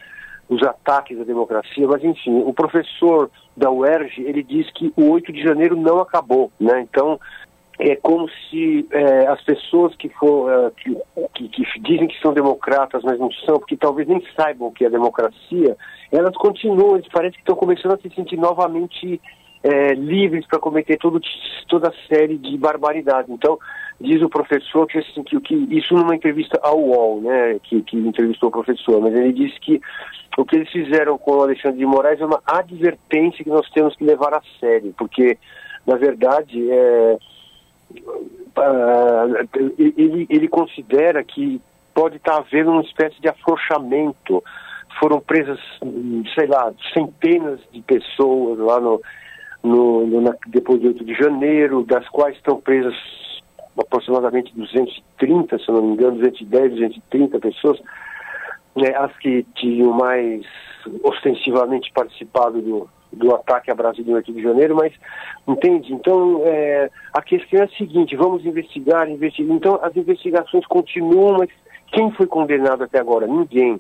os 0.50 0.64
ataques 0.64 1.20
à 1.20 1.24
democracia, 1.24 1.88
mas 1.88 2.04
enfim, 2.04 2.42
o 2.44 2.54
professor 2.54 3.30
da 3.56 3.70
UERJ, 3.70 4.22
ele 4.22 4.42
diz 4.42 4.70
que 4.72 4.92
o 4.98 5.12
8 5.12 5.32
de 5.32 5.44
janeiro 5.44 5.76
não 5.76 6.00
acabou, 6.00 6.52
né? 6.60 6.82
Então, 6.82 7.20
é 7.78 7.96
como 7.96 8.28
se 8.30 8.86
é, 8.92 9.28
as 9.28 9.42
pessoas 9.44 9.96
que, 9.96 10.10
for, 10.10 10.52
é, 10.52 10.72
que, 10.72 10.98
que, 11.34 11.50
que, 11.50 11.80
dizem 11.80 12.08
que 12.08 12.20
são 12.20 12.34
democratas, 12.34 13.04
mas 13.04 13.18
não 13.20 13.32
são, 13.32 13.58
porque 13.58 13.78
talvez 13.78 14.08
nem 14.08 14.22
saibam 14.36 14.68
o 14.68 14.72
que 14.72 14.86
é 14.86 14.90
democracia, 14.90 15.78
elas 16.12 16.36
continuam, 16.36 17.00
parece 17.14 17.36
que 17.36 17.42
estão 17.42 17.56
começando 17.56 17.94
a 17.94 17.98
se 17.98 18.10
sentir 18.10 18.38
novamente 18.38 19.22
é, 19.64 19.94
livres 19.94 20.46
para 20.48 20.60
cometer 20.60 20.98
todo, 20.98 21.22
toda 21.68 21.90
a 21.90 22.14
série 22.14 22.38
de 22.38 22.58
barbaridades. 22.58 23.30
Então, 23.30 23.58
diz 24.00 24.22
o 24.22 24.30
professor 24.30 24.88
que, 24.88 24.98
assim, 24.98 25.24
que, 25.24 25.40
que 25.42 25.56
isso 25.72 25.94
numa 25.94 26.16
entrevista 26.16 26.60
ao 26.64 26.80
UOL, 26.80 27.22
né, 27.22 27.60
que, 27.64 27.82
que 27.82 27.98
entrevistou 27.98 28.50
o 28.50 28.52
professor, 28.52 29.02
mas 29.02 29.14
ele 29.14 29.34
disse 29.34 29.60
que 29.60 29.82
o 30.38 30.46
que 30.46 30.56
eles 30.56 30.70
fizeram 30.70 31.18
com 31.18 31.32
o 31.32 31.42
Alexandre 31.42 31.80
de 31.80 31.86
Moraes 31.86 32.22
é 32.22 32.26
uma 32.26 32.42
advertência 32.46 33.44
que 33.44 33.50
nós 33.50 33.70
temos 33.72 33.96
que 33.96 34.06
levar 34.06 34.34
a 34.34 34.42
sério, 34.60 34.94
porque, 34.98 35.38
na 35.86 35.98
verdade, 35.98 36.72
é, 36.72 37.18
uh, 38.58 39.50
ele, 39.78 40.26
ele 40.30 40.48
considera 40.48 41.24
que 41.24 41.62
pode 41.94 42.16
estar 42.16 42.38
havendo 42.38 42.72
uma 42.72 42.82
espécie 42.82 43.20
de 43.20 43.28
afrouxamento. 43.28 44.42
Foram 45.00 45.20
presas, 45.20 45.60
sei 46.34 46.48
lá, 46.48 46.72
centenas 46.94 47.60
de 47.74 47.82
pessoas 47.82 48.58
lá 48.60 48.80
no, 48.80 49.02
no, 49.62 50.08
no 50.08 50.22
na, 50.22 50.34
depois 50.48 50.80
de 50.80 50.88
8 50.88 51.04
de 51.04 51.14
janeiro, 51.16 51.84
das 51.84 52.08
quais 52.08 52.38
estão 52.38 52.62
presas 52.62 52.96
aproximadamente 53.80 54.54
230, 54.56 55.60
se 55.60 55.72
não 55.72 55.82
me 55.82 55.94
engano, 55.94 56.18
210, 56.18 56.72
230 56.72 57.40
pessoas, 57.40 57.80
né, 58.76 58.94
as 58.96 59.16
que 59.18 59.46
tinham 59.56 59.92
mais 59.94 60.46
ostensivamente 61.04 61.92
participado 61.94 62.62
do, 62.62 62.90
do 63.12 63.36
ataque 63.36 63.72
a 63.72 63.76
Brasília 63.76 64.12
em 64.12 64.16
8 64.16 64.34
de 64.34 64.42
janeiro, 64.42 64.76
mas 64.76 64.94
entende? 65.48 65.94
Então 65.94 66.42
é, 66.46 66.90
a 67.14 67.22
questão 67.22 67.60
é 67.60 67.64
a 67.64 67.70
seguinte: 67.70 68.16
vamos 68.16 68.46
investigar, 68.46 69.10
investigar. 69.10 69.56
Então 69.56 69.80
as 69.82 69.96
investigações 69.96 70.66
continuam, 70.68 71.40
mas 71.40 71.50
quem 71.92 72.12
foi 72.12 72.28
condenado 72.28 72.84
até 72.84 73.00
agora? 73.00 73.28
Ninguém. 73.28 73.80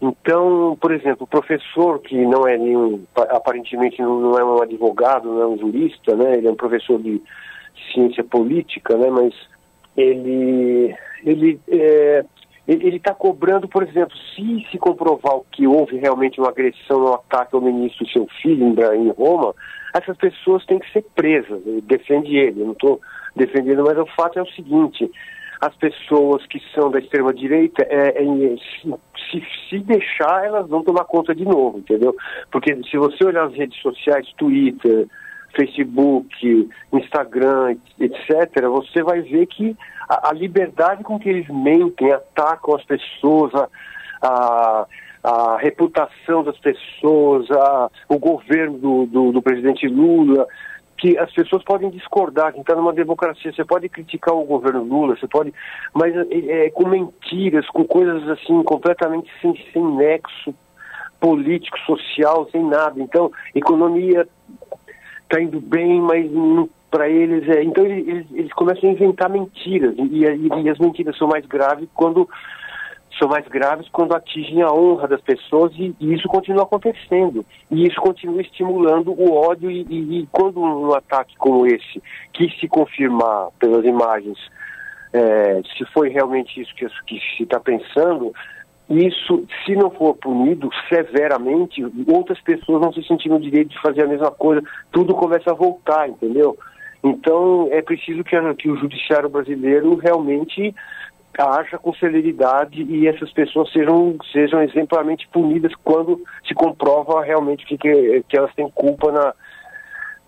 Então, 0.00 0.76
por 0.78 0.92
exemplo, 0.92 1.24
o 1.24 1.26
professor, 1.26 2.00
que 2.00 2.14
não 2.26 2.46
é 2.46 2.58
nenhum, 2.58 3.04
aparentemente 3.30 4.00
não 4.02 4.38
é 4.38 4.44
um 4.44 4.62
advogado, 4.62 5.32
não 5.32 5.42
é 5.42 5.46
um 5.46 5.58
jurista, 5.58 6.14
né? 6.14 6.36
Ele 6.36 6.48
é 6.48 6.50
um 6.50 6.56
professor 6.56 7.00
de 7.00 7.22
ciência 7.92 8.24
política, 8.24 8.96
né? 8.96 9.10
Mas 9.10 9.34
ele, 9.96 10.94
ele 11.24 11.60
é, 11.68 12.24
ele 12.66 12.96
está 12.96 13.14
cobrando, 13.14 13.68
por 13.68 13.82
exemplo, 13.84 14.16
se 14.34 14.66
se 14.70 14.78
comprovar 14.78 15.40
que 15.52 15.66
houve 15.66 15.96
realmente 15.98 16.40
uma 16.40 16.48
agressão, 16.48 17.04
um 17.04 17.14
ataque 17.14 17.54
ao 17.54 17.62
ministro 17.62 18.04
e 18.04 18.12
seu 18.12 18.26
filho 18.42 18.74
em, 18.94 19.08
Roma, 19.10 19.54
essas 19.94 20.16
pessoas 20.16 20.64
têm 20.66 20.78
que 20.78 20.92
ser 20.92 21.04
presas. 21.14 21.62
Defende 21.84 22.36
ele, 22.36 22.60
eu 22.60 22.66
não 22.66 22.72
estou 22.72 23.00
defendendo, 23.36 23.84
mas 23.84 23.96
o 23.96 24.06
fato 24.16 24.38
é 24.38 24.42
o 24.42 24.50
seguinte: 24.50 25.08
as 25.60 25.74
pessoas 25.76 26.44
que 26.46 26.60
são 26.74 26.90
da 26.90 26.98
extrema 26.98 27.32
direita, 27.32 27.86
é, 27.88 28.22
é, 28.22 28.56
se, 29.30 29.42
se 29.68 29.78
deixar, 29.78 30.44
elas 30.44 30.68
vão 30.68 30.82
tomar 30.82 31.04
conta 31.04 31.34
de 31.34 31.44
novo, 31.44 31.78
entendeu? 31.78 32.14
Porque 32.50 32.76
se 32.90 32.96
você 32.96 33.24
olhar 33.24 33.44
as 33.46 33.54
redes 33.54 33.80
sociais, 33.80 34.26
Twitter, 34.36 35.06
Facebook, 35.56 36.68
Instagram, 36.92 37.76
etc., 37.98 38.62
você 38.68 39.02
vai 39.02 39.22
ver 39.22 39.46
que 39.46 39.76
a, 40.08 40.28
a 40.30 40.32
liberdade 40.32 41.02
com 41.02 41.18
que 41.18 41.28
eles 41.28 41.48
mentem, 41.48 42.12
atacam 42.12 42.76
as 42.76 42.84
pessoas, 42.84 43.52
a, 43.54 43.68
a 44.22 44.86
a 45.26 45.56
reputação 45.58 46.44
das 46.44 46.56
pessoas, 46.58 47.50
a, 47.50 47.90
o 48.08 48.16
governo 48.16 48.78
do, 48.78 49.06
do, 49.06 49.32
do, 49.32 49.42
presidente 49.42 49.88
Lula, 49.88 50.46
que 50.96 51.18
as 51.18 51.32
pessoas 51.32 51.64
podem 51.64 51.90
discordar, 51.90 52.52
que 52.52 52.60
está 52.60 52.76
numa 52.76 52.92
democracia, 52.92 53.52
você 53.52 53.64
pode 53.64 53.88
criticar 53.88 54.36
o 54.36 54.44
governo 54.44 54.84
Lula, 54.84 55.16
você 55.16 55.26
pode, 55.26 55.52
mas 55.92 56.14
é, 56.16 56.66
é, 56.66 56.70
com 56.70 56.88
mentiras, 56.88 57.66
com 57.70 57.84
coisas 57.84 58.28
assim 58.28 58.62
completamente 58.62 59.28
sem, 59.42 59.52
sem 59.72 59.84
nexo 59.96 60.54
político, 61.20 61.76
social, 61.80 62.48
sem 62.52 62.62
nada. 62.62 63.00
Então, 63.00 63.32
economia 63.52 64.28
está 65.26 65.40
indo 65.40 65.60
bem, 65.60 66.00
mas 66.00 66.30
para 66.90 67.08
eles 67.08 67.48
é. 67.48 67.62
Então 67.62 67.84
eles, 67.84 68.26
eles, 68.32 68.52
começam 68.52 68.88
a 68.88 68.92
inventar 68.92 69.28
mentiras 69.28 69.94
e, 69.98 70.24
e, 70.24 70.62
e 70.62 70.70
as 70.70 70.78
mentiras 70.78 71.16
são 71.18 71.28
mais 71.28 71.44
graves 71.44 71.88
quando 71.94 72.28
são 73.18 73.28
mais 73.28 73.46
graves 73.48 73.88
quando 73.90 74.14
atingem 74.14 74.62
a 74.62 74.70
honra 74.70 75.08
das 75.08 75.20
pessoas 75.22 75.72
e, 75.76 75.94
e, 75.98 76.14
isso 76.14 76.28
continua 76.28 76.64
acontecendo. 76.64 77.44
E 77.70 77.86
isso 77.86 78.00
continua 78.00 78.40
estimulando 78.40 79.10
o 79.10 79.32
ódio 79.32 79.70
e, 79.70 79.86
e, 79.88 80.20
e, 80.20 80.28
quando 80.30 80.60
um 80.60 80.94
ataque 80.94 81.34
como 81.36 81.66
esse, 81.66 82.02
que 82.32 82.48
se 82.60 82.68
confirmar 82.68 83.48
pelas 83.58 83.84
imagens, 83.84 84.38
é, 85.12 85.62
se 85.76 85.84
foi 85.92 86.10
realmente 86.10 86.60
isso 86.60 86.74
que, 86.74 86.86
que 87.06 87.18
se 87.36 87.44
está 87.44 87.58
pensando, 87.58 88.34
isso, 88.88 89.44
se 89.64 89.74
não 89.74 89.90
for 89.90 90.14
punido 90.14 90.70
severamente, 90.88 91.84
outras 92.06 92.40
pessoas 92.40 92.80
vão 92.80 92.92
se 92.92 93.02
sentir 93.02 93.28
no 93.28 93.40
direito 93.40 93.70
de 93.70 93.80
fazer 93.80 94.02
a 94.02 94.08
mesma 94.08 94.30
coisa, 94.30 94.62
tudo 94.92 95.14
começa 95.14 95.50
a 95.50 95.54
voltar, 95.54 96.08
entendeu? 96.08 96.56
Então 97.02 97.68
é 97.72 97.82
preciso 97.82 98.22
que, 98.22 98.36
que 98.54 98.70
o 98.70 98.76
judiciário 98.76 99.28
brasileiro 99.28 99.96
realmente 99.96 100.74
haja 101.38 101.78
com 101.78 101.92
celeridade 101.94 102.82
e 102.82 103.06
essas 103.06 103.30
pessoas 103.32 103.70
sejam, 103.70 104.16
sejam 104.32 104.62
exemplarmente 104.62 105.28
punidas 105.28 105.72
quando 105.84 106.22
se 106.46 106.54
comprova 106.54 107.22
realmente 107.22 107.66
que, 107.66 107.76
que, 107.76 108.24
que 108.28 108.38
elas 108.38 108.54
têm 108.54 108.70
culpa 108.70 109.12
na, 109.12 109.34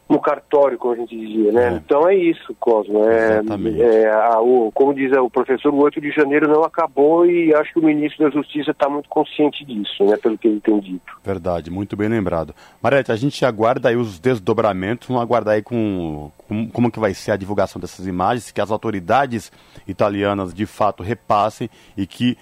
no 0.09 0.19
cartório, 0.19 0.79
como 0.79 0.95
a 0.95 0.97
gente 0.97 1.15
dizia, 1.15 1.53
né? 1.53 1.69
É. 1.69 1.73
Então 1.77 2.09
é 2.09 2.15
isso, 2.15 2.55
Cosmo. 2.59 3.05
É, 3.05 3.43
é 3.79 4.11
a, 4.11 4.41
o, 4.41 4.73
como 4.73 4.95
diz 4.95 5.13
o 5.13 5.29
professor, 5.29 5.73
o 5.73 5.83
8 5.83 6.01
de 6.01 6.11
janeiro 6.11 6.49
não 6.49 6.65
acabou 6.65 7.27
e 7.27 7.55
acho 7.55 7.75
que 7.75 7.79
o 7.79 7.85
ministro 7.85 8.25
da 8.25 8.31
Justiça 8.31 8.71
está 8.71 8.89
muito 8.89 9.09
consciente 9.09 9.65
disso, 9.67 10.05
né? 10.05 10.17
Pelo 10.17 10.39
que 10.39 10.49
ele 10.49 10.61
tem 10.61 10.81
dito. 10.81 11.19
Verdade, 11.23 11.71
muito 11.71 11.95
bem 11.97 12.09
lembrado. 12.09 12.55
Marete, 12.83 13.13
a 13.13 13.17
gente 13.17 13.45
aguarda 13.45 13.91
aí 13.91 13.97
os 13.97 14.19
desdobramentos, 14.19 15.09
vamos 15.09 15.23
aguardar 15.23 15.55
aí 15.55 15.63
com, 15.63 16.31
com, 16.49 16.69
como 16.71 16.91
que 16.91 16.99
vai 16.99 17.13
ser 17.13 17.33
a 17.33 17.37
divulgação 17.37 17.79
dessas 17.79 18.07
imagens, 18.07 18.51
que 18.51 18.61
as 18.61 18.71
autoridades 18.71 19.53
italianas 19.87 20.55
de 20.55 20.65
fato 20.65 21.03
repassem 21.03 21.69
e 21.97 22.07
que 22.07 22.39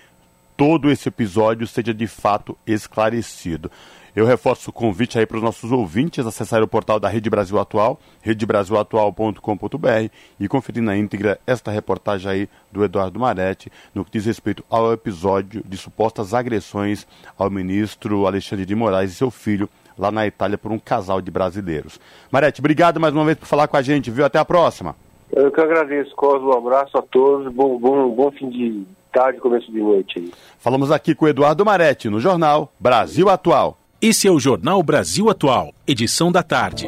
todo 0.57 0.89
esse 0.89 1.09
episódio 1.09 1.67
seja 1.67 1.93
de 1.93 2.07
fato 2.07 2.57
esclarecido. 2.67 3.71
Eu 4.17 4.25
reforço 4.25 4.71
o 4.71 4.73
convite 4.73 5.19
aí 5.19 5.27
para 5.27 5.37
os 5.37 5.43
nossos 5.43 5.71
ouvintes 5.71 6.25
acessarem 6.25 6.65
o 6.65 6.69
portal 6.69 6.99
da 6.99 7.07
Rede 7.07 7.29
Brasil 7.29 7.59
Atual, 7.59 8.01
redebrasilatual.com.br 8.23 10.11
e 10.41 10.49
conferir 10.49 10.83
na 10.83 10.97
íntegra 10.97 11.39
esta 11.47 11.71
reportagem 11.71 12.31
aí 12.31 12.49
do 12.73 12.83
Eduardo 12.83 13.21
Maretti 13.21 13.71
no 13.95 14.07
que 14.07 14.13
diz 14.13 14.25
respeito 14.25 14.65
ao 14.71 14.91
episódio 14.91 15.63
de 15.63 15.77
supostas 15.77 16.33
agressões 16.33 17.07
ao 17.37 17.51
ministro 17.51 18.27
Alexandre 18.27 18.65
de 18.65 18.75
Moraes 18.75 19.13
e 19.13 19.15
seu 19.15 19.31
filho 19.31 19.69
lá 19.99 20.11
na 20.11 20.27
Itália 20.27 20.57
por 20.57 20.73
um 20.73 20.79
casal 20.79 21.21
de 21.21 21.31
brasileiros. 21.31 22.01
Marete, 22.33 22.63
obrigado 22.63 22.99
mais 22.99 23.13
uma 23.13 23.27
vez 23.27 23.37
por 23.37 23.45
falar 23.45 23.69
com 23.69 23.77
a 23.77 23.83
gente, 23.83 24.11
viu? 24.11 24.25
Até 24.25 24.39
a 24.39 24.47
próxima. 24.47 24.97
Eu 25.31 25.53
que 25.53 25.61
agradeço, 25.61 26.17
Cosmo. 26.17 26.55
Um 26.55 26.57
abraço 26.57 26.97
a 26.97 27.03
todos. 27.03 27.53
Bom, 27.53 27.79
bom, 27.79 28.09
bom 28.09 28.31
fim 28.31 28.49
de 28.49 28.83
tarde, 29.13 29.39
começo 29.41 29.71
de 29.71 29.79
noite. 29.79 30.33
Falamos 30.59 30.91
aqui 30.91 31.15
com 31.15 31.27
o 31.27 31.29
Eduardo 31.29 31.67
Maretti 31.67 32.09
no 32.09 32.19
jornal 32.19 32.73
Brasil 32.81 33.29
Atual. 33.29 33.77
Esse 34.01 34.29
é 34.29 34.31
o 34.31 34.39
Jornal 34.39 34.83
Brasil 34.83 35.31
Atual, 35.31 35.73
edição 35.87 36.31
da 36.31 36.43
tarde. 36.43 36.87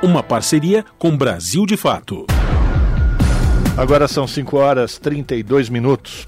Uma 0.00 0.22
parceria 0.22 0.84
com 1.00 1.16
Brasil 1.16 1.66
de 1.66 1.76
Fato. 1.76 2.26
Agora 3.76 4.06
são 4.06 4.24
5 4.24 4.56
horas 4.56 4.98
32 4.98 5.68
minutos. 5.68 6.24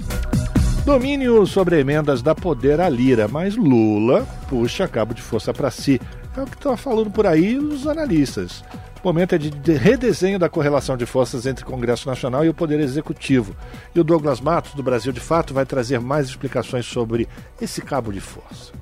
Domínio 0.84 1.46
sobre 1.46 1.78
emendas 1.78 2.22
dá 2.22 2.34
poder 2.34 2.80
à 2.80 2.88
lira, 2.88 3.28
mas 3.28 3.54
Lula 3.54 4.26
puxa 4.48 4.88
cabo 4.88 5.14
de 5.14 5.22
força 5.22 5.54
para 5.54 5.70
si. 5.70 6.00
É 6.36 6.42
o 6.42 6.46
que 6.46 6.56
estão 6.56 6.76
falando 6.76 7.12
por 7.12 7.24
aí 7.24 7.56
os 7.56 7.86
analistas. 7.86 8.64
O 9.00 9.06
momento 9.06 9.36
é 9.36 9.38
de 9.38 9.74
redesenho 9.74 10.40
da 10.40 10.48
correlação 10.48 10.96
de 10.96 11.06
forças 11.06 11.46
entre 11.46 11.62
o 11.62 11.68
Congresso 11.68 12.08
Nacional 12.08 12.44
e 12.44 12.48
o 12.48 12.54
Poder 12.54 12.80
Executivo. 12.80 13.54
E 13.94 14.00
o 14.00 14.04
Douglas 14.04 14.40
Matos, 14.40 14.74
do 14.74 14.82
Brasil 14.82 15.12
de 15.12 15.20
Fato, 15.20 15.54
vai 15.54 15.64
trazer 15.64 16.00
mais 16.00 16.26
explicações 16.26 16.84
sobre 16.84 17.28
esse 17.60 17.80
cabo 17.80 18.12
de 18.12 18.20
força. 18.20 18.72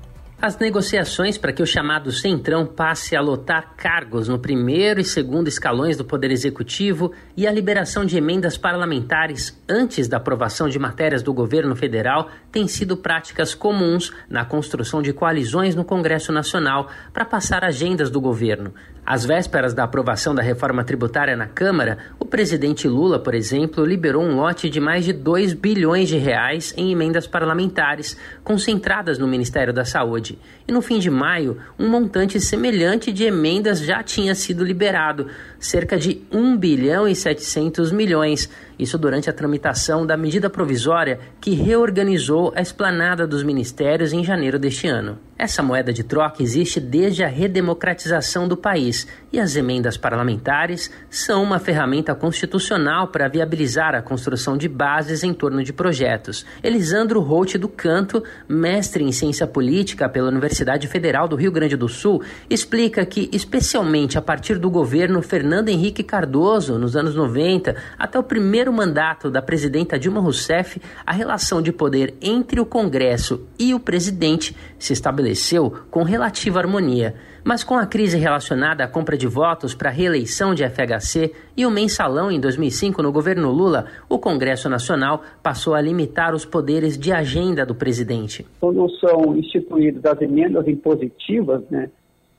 As 0.45 0.57
negociações 0.57 1.37
para 1.37 1.53
que 1.53 1.63
o 1.63 1.65
chamado 1.65 2.11
Centrão 2.11 2.65
passe 2.65 3.15
a 3.15 3.21
lotar 3.21 3.75
cargos 3.77 4.27
no 4.27 4.37
primeiro 4.37 4.99
e 4.99 5.03
segundo 5.05 5.47
escalões 5.47 5.95
do 5.95 6.03
Poder 6.03 6.31
Executivo 6.31 7.13
e 7.37 7.47
a 7.47 7.51
liberação 7.53 8.03
de 8.03 8.17
emendas 8.17 8.57
parlamentares 8.57 9.57
antes 9.69 10.05
da 10.05 10.17
aprovação 10.17 10.67
de 10.67 10.77
matérias 10.77 11.23
do 11.23 11.33
governo 11.33 11.77
federal 11.77 12.29
têm 12.51 12.67
sido 12.67 12.97
práticas 12.97 13.55
comuns 13.55 14.11
na 14.29 14.43
construção 14.43 15.01
de 15.01 15.13
coalizões 15.13 15.75
no 15.75 15.85
Congresso 15.85 16.33
Nacional 16.33 16.89
para 17.13 17.23
passar 17.23 17.63
agendas 17.63 18.09
do 18.09 18.19
governo. 18.19 18.73
Às 19.05 19.25
vésperas 19.25 19.73
da 19.73 19.83
aprovação 19.83 20.33
da 20.33 20.41
reforma 20.41 20.83
tributária 20.83 21.35
na 21.35 21.45
Câmara, 21.45 21.97
o 22.17 22.25
presidente 22.25 22.87
Lula, 22.87 23.19
por 23.19 23.33
exemplo, 23.33 23.85
liberou 23.85 24.23
um 24.23 24.35
lote 24.35 24.69
de 24.69 24.79
mais 24.79 25.03
de 25.03 25.11
2 25.11 25.53
bilhões 25.53 26.07
de 26.07 26.17
reais 26.17 26.73
em 26.77 26.89
emendas 26.89 27.27
parlamentares 27.27 28.17
concentradas 28.45 29.17
no 29.17 29.27
Ministério 29.27 29.73
da 29.73 29.83
Saúde. 29.83 30.32
E 30.67 30.71
no 30.71 30.81
fim 30.81 30.99
de 30.99 31.09
maio, 31.09 31.57
um 31.77 31.89
montante 31.89 32.39
semelhante 32.39 33.11
de 33.11 33.23
emendas 33.23 33.79
já 33.79 34.01
tinha 34.01 34.33
sido 34.33 34.63
liberado, 34.63 35.27
cerca 35.59 35.97
de 35.97 36.21
1 36.31 36.57
bilhão 36.57 37.07
e 37.07 37.15
700 37.15 37.91
milhões, 37.91 38.49
Isso 38.83 38.97
durante 38.97 39.29
a 39.29 39.33
tramitação 39.33 40.05
da 40.05 40.17
medida 40.17 40.49
provisória 40.49 41.17
que 41.39 41.51
reorganizou 41.51 42.51
a 42.53 42.61
esplanada 42.61 43.25
dos 43.25 43.41
ministérios 43.41 44.11
em 44.11 44.25
janeiro 44.25 44.59
deste 44.59 44.87
ano. 44.87 45.17
Essa 45.37 45.63
moeda 45.63 45.91
de 45.91 46.03
troca 46.03 46.43
existe 46.43 46.79
desde 46.79 47.23
a 47.23 47.27
redemocratização 47.27 48.47
do 48.47 48.55
país 48.55 49.07
e 49.31 49.39
as 49.39 49.55
emendas 49.55 49.97
parlamentares 49.97 50.91
são 51.09 51.41
uma 51.41 51.59
ferramenta 51.59 52.13
constitucional 52.13 53.07
para 53.07 53.27
viabilizar 53.27 53.95
a 53.95 54.01
construção 54.01 54.57
de 54.57 54.67
bases 54.67 55.23
em 55.23 55.33
torno 55.33 55.63
de 55.63 55.71
projetos. 55.71 56.45
Elisandro 56.61 57.21
Holt 57.21 57.57
do 57.57 57.67
Canto, 57.69 58.21
mestre 58.47 59.03
em 59.03 59.11
ciência 59.11 59.47
política 59.47 60.09
pela 60.09 60.29
Universidade 60.29 60.87
Federal 60.87 61.27
do 61.27 61.35
Rio 61.37 61.51
Grande 61.51 61.77
do 61.77 61.87
Sul, 61.87 62.21
explica 62.49 63.05
que, 63.05 63.29
especialmente 63.31 64.17
a 64.17 64.21
partir 64.21 64.59
do 64.59 64.69
governo 64.69 65.21
Fernando 65.21 65.69
Henrique 65.69 66.03
Cardoso, 66.03 66.77
nos 66.77 66.95
anos 66.95 67.15
90, 67.15 67.75
até 67.97 68.19
o 68.19 68.23
primeiro 68.23 68.72
mandato 68.73 69.29
da 69.29 69.41
presidenta 69.41 69.97
Dilma 69.97 70.19
Rousseff, 70.19 70.81
a 71.05 71.13
relação 71.13 71.61
de 71.61 71.71
poder 71.71 72.15
entre 72.21 72.59
o 72.59 72.65
Congresso 72.65 73.47
e 73.57 73.73
o 73.73 73.79
presidente 73.79 74.55
se 74.77 74.91
estabeleceu 74.91 75.71
com 75.89 76.03
relativa 76.03 76.59
harmonia. 76.59 77.15
Mas 77.43 77.63
com 77.63 77.75
a 77.75 77.85
crise 77.85 78.17
relacionada 78.17 78.83
à 78.83 78.87
compra 78.87 79.17
de 79.17 79.27
votos 79.27 79.75
para 79.75 79.89
a 79.89 79.91
reeleição 79.91 80.55
de 80.55 80.63
FHC 80.67 81.33
e 81.57 81.65
o 81.65 81.71
mensalão 81.71 82.31
em 82.31 82.39
2005 82.39 83.03
no 83.03 83.11
governo 83.11 83.51
Lula, 83.51 83.85
o 84.07 84.17
Congresso 84.17 84.69
Nacional 84.69 85.21
passou 85.41 85.75
a 85.75 85.81
limitar 85.81 86.33
os 86.33 86.45
poderes 86.45 86.97
de 86.97 87.11
agenda 87.11 87.65
do 87.65 87.75
presidente. 87.75 88.45
Quando 88.61 88.89
são 88.97 89.35
instituídas 89.35 90.05
as 90.05 90.21
emendas 90.21 90.67
impositivas, 90.67 91.61
né, 91.69 91.89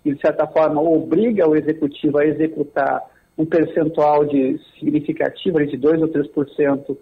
que 0.02 0.14
de 0.14 0.20
certa 0.20 0.46
forma 0.46 0.80
obriga 0.80 1.48
o 1.48 1.54
executivo 1.54 2.18
a 2.18 2.26
executar 2.26 3.00
um 3.36 3.44
percentual 3.44 4.24
de 4.24 4.58
significativo, 4.78 5.64
de 5.66 5.76
2 5.76 6.02
ou 6.02 6.08
3% 6.08 6.96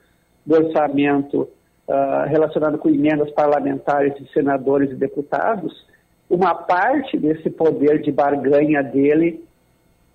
do 0.44 0.54
orçamento 0.54 1.48
uh, 1.88 2.28
relacionado 2.28 2.78
com 2.78 2.88
emendas 2.88 3.30
parlamentares 3.30 4.14
de 4.14 4.30
senadores 4.32 4.90
e 4.90 4.94
deputados, 4.94 5.86
uma 6.28 6.54
parte 6.54 7.18
desse 7.18 7.50
poder 7.50 8.00
de 8.00 8.10
barganha 8.10 8.82
dele 8.82 9.44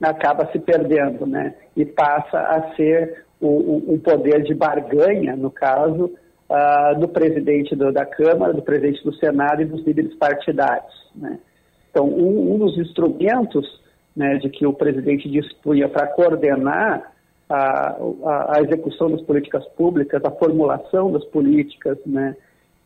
acaba 0.01 0.51
se 0.51 0.59
perdendo, 0.59 1.25
né? 1.25 1.55
E 1.75 1.85
passa 1.85 2.39
a 2.39 2.75
ser 2.75 3.25
o, 3.39 3.93
o, 3.93 3.99
poder 3.99 4.43
de 4.43 4.53
barganha, 4.53 5.35
no 5.35 5.51
caso, 5.51 6.11
uh, 6.49 6.99
do 6.99 7.07
presidente 7.07 7.75
do, 7.75 7.91
da 7.91 8.05
Câmara, 8.05 8.53
do 8.53 8.61
presidente 8.61 9.03
do 9.03 9.13
Senado 9.15 9.61
e 9.61 9.65
dos 9.65 9.85
líderes 9.85 10.15
partidários, 10.15 11.11
né? 11.15 11.39
Então, 11.89 12.07
um, 12.07 12.55
um 12.55 12.57
dos 12.59 12.77
instrumentos 12.77 13.65
né, 14.17 14.37
de 14.37 14.49
que 14.49 14.65
o 14.65 14.73
presidente 14.73 15.29
dispunha 15.29 15.87
para 15.87 16.07
coordenar 16.07 17.13
a, 17.47 17.95
a, 18.25 18.57
a, 18.57 18.61
execução 18.63 19.11
das 19.11 19.21
políticas 19.21 19.63
públicas, 19.69 20.19
a 20.25 20.31
formulação 20.31 21.11
das 21.11 21.23
políticas, 21.25 21.99
né, 22.03 22.35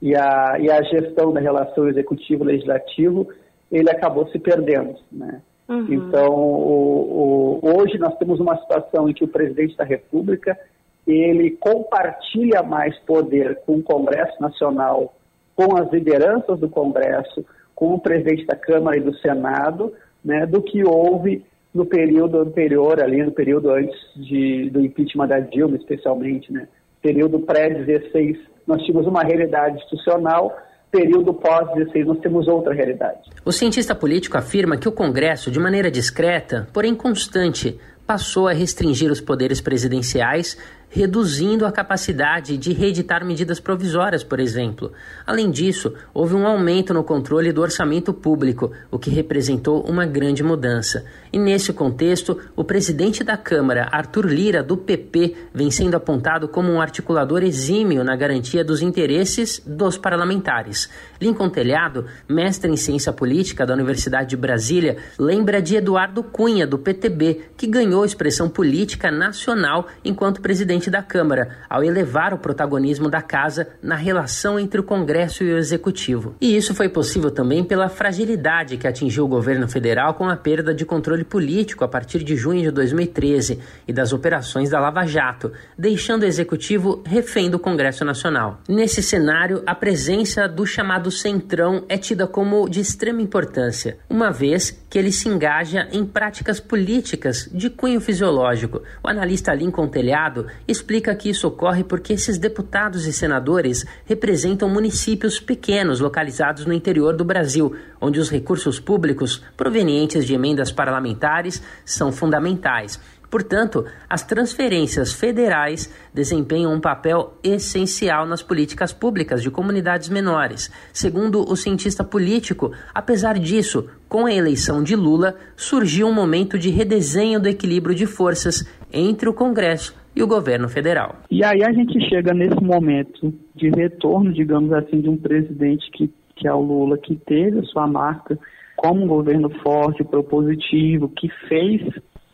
e 0.02 0.14
a, 0.14 0.58
e 0.60 0.70
a 0.70 0.84
gestão 0.84 1.32
da 1.32 1.40
relação 1.40 1.88
executivo-legislativo, 1.88 3.30
ele 3.72 3.90
acabou 3.90 4.28
se 4.28 4.38
perdendo, 4.38 4.96
né. 5.10 5.42
Uhum. 5.70 5.88
Então, 5.90 6.34
o, 6.36 7.60
o, 7.64 7.78
hoje 7.78 7.98
nós 7.98 8.14
temos 8.18 8.42
uma 8.42 8.58
situação 8.58 9.08
em 9.08 9.14
que 9.14 9.24
o 9.24 9.28
presidente 9.28 9.78
da 9.78 9.86
República 9.86 10.60
ele 11.08 11.52
compartilha 11.52 12.62
mais 12.62 12.98
poder 13.00 13.62
com 13.66 13.78
o 13.78 13.84
Congresso 13.84 14.42
Nacional, 14.42 15.14
com 15.56 15.78
as 15.78 15.90
lideranças 15.90 16.60
do 16.60 16.68
Congresso, 16.68 17.46
com 17.74 17.94
o 17.94 18.00
presidente 18.00 18.46
da 18.46 18.56
Câmara 18.56 18.98
e 18.98 19.02
do 19.02 19.16
Senado, 19.20 19.94
né, 20.24 20.46
do 20.46 20.62
que 20.62 20.84
houve 20.84 21.44
no 21.74 21.86
período 21.86 22.40
anterior, 22.40 23.02
ali 23.02 23.24
no 23.24 23.32
período 23.32 23.72
antes 23.72 23.98
de, 24.16 24.70
do 24.70 24.82
impeachment 24.82 25.28
da 25.28 25.40
Dilma, 25.40 25.78
especialmente, 25.78 26.52
né, 26.52 26.68
período 27.02 27.40
pré-16, 27.40 28.38
nós 28.68 28.82
tínhamos 28.84 29.08
uma 29.08 29.24
realidade 29.24 29.78
institucional, 29.78 30.56
período 30.92 31.34
pós-16 31.34 32.06
nós 32.06 32.20
temos 32.20 32.48
outra 32.48 32.74
realidade. 32.74 33.30
O 33.46 33.52
cientista 33.52 33.96
político 33.96 34.38
afirma 34.38 34.78
que 34.78 34.88
o 34.88 34.92
Congresso, 34.92 35.50
de 35.50 35.60
maneira 35.60 35.90
discreta, 35.90 36.68
porém 36.74 36.94
constante, 36.94 37.80
passou 38.06 38.48
a 38.48 38.54
restringir 38.54 39.10
os 39.10 39.22
poderes 39.22 39.62
presidenciais 39.62 40.58
reduzindo 40.92 41.66
a 41.66 41.72
capacidade 41.72 42.58
de 42.58 42.74
reeditar 42.74 43.26
medidas 43.26 43.62
provisórias, 43.62 44.26
por 44.26 44.42
exemplo. 44.42 44.92
Além 45.26 45.50
disso, 45.50 45.94
houve 46.14 46.36
um 46.36 46.46
aumento 46.46 46.94
no 46.94 47.02
controle 47.04 47.54
do 47.54 47.62
orçamento 47.62 48.14
público, 48.14 48.72
o 48.92 49.00
que 49.00 49.10
representou 49.10 49.82
uma 49.84 50.06
grande 50.06 50.44
mudança. 50.44 51.06
E 51.32 51.40
nesse 51.40 51.72
contexto, 51.72 52.38
o 52.58 52.64
presidente 52.64 53.24
da 53.24 53.38
Câmara, 53.38 53.88
Arthur 53.90 54.26
Lira, 54.26 54.62
do 54.62 54.76
PP, 54.76 55.34
vem 55.54 55.72
sendo 55.72 55.96
apontado 55.96 56.50
como 56.50 56.70
um 56.70 56.82
articulador 56.82 57.42
exímio 57.42 58.04
na 58.04 58.16
garantia 58.18 58.64
dos 58.64 58.82
interesses 58.82 59.62
dos 59.66 59.98
parlamentares. 59.98 60.90
Lincoln 61.22 61.50
Telhado, 61.50 62.06
mestre 62.28 62.70
em 62.70 62.76
ciência 62.76 63.14
política 63.14 63.66
da 63.66 63.74
Universidade 63.74 64.32
de 64.32 64.38
Brasília, 64.38 64.98
lembra 65.18 65.62
de 65.62 65.78
Eduardo 65.78 66.22
Cunha, 66.22 66.68
do 66.68 66.78
PTB, 66.78 67.52
que 67.56 67.66
ganhou 67.66 68.04
expressão 68.04 68.50
política 68.50 69.10
nacional 69.10 69.88
enquanto 70.04 70.42
presidente 70.42 70.81
presidente 70.82 70.90
da 70.90 71.04
Câmara, 71.04 71.50
ao 71.70 71.84
elevar 71.84 72.34
o 72.34 72.38
protagonismo 72.38 73.10
da 73.10 73.22
casa 73.22 73.68
na 73.84 73.96
relação 73.96 74.60
entre 74.60 74.80
o 74.80 74.84
Congresso 74.84 75.44
e 75.44 75.54
o 75.54 75.58
Executivo. 75.58 76.36
E 76.42 76.56
isso 76.56 76.74
foi 76.74 76.90
possível 76.90 77.30
também 77.30 77.64
pela 77.64 77.90
fragilidade 77.90 78.78
que 78.78 78.88
atingiu 78.88 79.26
o 79.26 79.28
governo 79.28 79.68
federal 79.68 80.16
com 80.16 80.28
a 80.28 80.36
perda 80.36 80.74
de 80.74 80.86
controle 80.86 81.24
político 81.24 81.84
a 81.84 81.88
partir 81.88 82.24
de 82.24 82.36
junho 82.36 82.62
de 82.62 82.72
2013 82.72 83.60
e 83.88 83.94
das 83.94 84.14
operações 84.14 84.70
da 84.70 84.80
Lava 84.80 85.06
Jato, 85.06 85.52
deixando 85.78 86.24
o 86.24 86.26
Executivo 86.26 87.04
refém 87.06 87.50
do 87.50 87.60
Congresso 87.60 88.04
Nacional. 88.04 88.62
Nesse 88.68 89.04
cenário, 89.04 89.62
a 89.66 89.76
presença 89.76 90.48
do 90.48 90.66
chamado 90.66 91.12
Centrão 91.12 91.84
é 91.88 91.98
tida 91.98 92.26
como 92.26 92.70
de 92.70 92.80
extrema 92.80 93.22
importância, 93.22 93.98
uma 94.10 94.32
vez 94.32 94.82
que 94.90 94.98
ele 94.98 95.12
se 95.12 95.30
engaja 95.30 95.88
em 95.92 96.06
práticas 96.06 96.60
políticas 96.60 97.50
de 97.52 97.70
cunho 97.70 98.02
fisiológico. 98.02 98.82
O 99.04 99.08
analista 99.08 99.54
Lincoln 99.54 99.88
Telhado 99.88 100.48
explica 100.72 101.14
que 101.14 101.30
isso 101.30 101.48
ocorre 101.48 101.84
porque 101.84 102.14
esses 102.14 102.38
deputados 102.38 103.06
e 103.06 103.14
senadores 103.14 103.86
representam 104.06 104.70
municípios 104.70 105.40
pequenos 105.40 106.00
localizados 106.00 106.66
no 106.66 106.74
interior 106.74 107.16
do 107.16 107.26
Brasil, 107.26 107.76
onde 108.00 108.20
os 108.20 108.30
recursos 108.30 108.80
públicos 108.80 109.44
provenientes 109.56 110.26
de 110.26 110.34
emendas 110.34 110.72
parlamentares 110.72 111.62
são 111.86 112.12
fundamentais. 112.12 113.00
Portanto, 113.30 113.86
as 114.10 114.24
transferências 114.24 115.14
federais 115.14 115.90
desempenham 116.14 116.74
um 116.74 116.82
papel 116.82 117.38
essencial 117.42 118.26
nas 118.26 118.44
políticas 118.44 118.92
públicas 118.92 119.42
de 119.42 119.50
comunidades 119.50 120.10
menores. 120.10 120.70
Segundo 120.92 121.50
o 121.50 121.56
cientista 121.56 122.04
político, 122.04 122.74
apesar 122.94 123.40
disso, 123.40 123.88
com 124.10 124.26
a 124.26 124.34
eleição 124.34 124.84
de 124.84 124.98
Lula, 124.98 125.38
surgiu 125.56 126.08
um 126.08 126.14
momento 126.14 126.60
de 126.60 126.70
redesenho 126.70 127.40
do 127.40 127.48
equilíbrio 127.48 127.96
de 127.96 128.06
forças 128.06 128.66
entre 128.92 129.30
o 129.30 129.34
Congresso 129.34 130.01
e 130.16 130.22
o 130.22 130.28
governo 130.28 130.68
federal. 130.68 131.16
E 131.30 131.44
aí 131.44 131.64
a 131.64 131.72
gente 131.72 132.00
chega 132.10 132.34
nesse 132.34 132.62
momento 132.62 133.34
de 133.56 133.70
retorno, 133.70 134.34
digamos 134.34 134.72
assim, 134.74 135.02
de 135.02 135.10
um 135.10 135.18
presidente 135.18 135.90
que, 135.92 136.12
que 136.36 136.48
é 136.48 136.54
o 136.54 136.62
Lula, 136.62 136.98
que 136.98 137.16
teve 137.16 137.60
a 137.60 137.64
sua 137.64 137.88
marca 137.88 138.38
como 138.76 139.04
um 139.04 139.08
governo 139.08 139.50
forte, 139.62 140.04
propositivo, 140.04 141.08
que 141.10 141.30
fez 141.48 141.82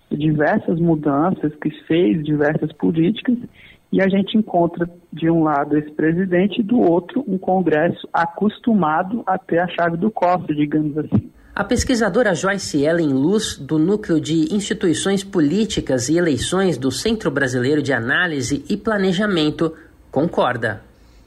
diversas 0.10 0.80
mudanças, 0.80 1.54
que 1.56 1.70
fez 1.86 2.24
diversas 2.24 2.72
políticas, 2.74 3.38
e 3.92 4.02
a 4.02 4.08
gente 4.08 4.38
encontra 4.38 4.90
de 5.12 5.30
um 5.30 5.44
lado 5.44 5.78
esse 5.78 5.92
presidente 5.92 6.62
do 6.64 6.80
outro 6.80 7.24
um 7.28 7.38
Congresso 7.38 8.08
acostumado 8.14 9.24
a 9.26 9.38
ter 9.38 9.60
a 9.60 9.68
chave 9.68 9.98
do 9.98 10.12
cofre, 10.12 10.56
digamos 10.56 10.98
assim. 10.98 11.30
A 11.58 11.64
pesquisadora 11.64 12.36
Joyce 12.36 12.84
Ellen 12.86 13.14
Luz, 13.14 13.58
do 13.58 13.80
Núcleo 13.80 14.22
de 14.22 14.54
Instituições 14.54 15.24
Políticas 15.24 16.08
e 16.08 16.16
Eleições 16.16 16.78
do 16.78 16.92
Centro 16.92 17.32
Brasileiro 17.32 17.82
de 17.82 17.92
Análise 17.92 18.64
e 18.70 18.78
Planejamento, 18.78 19.76
concorda. 20.12 20.84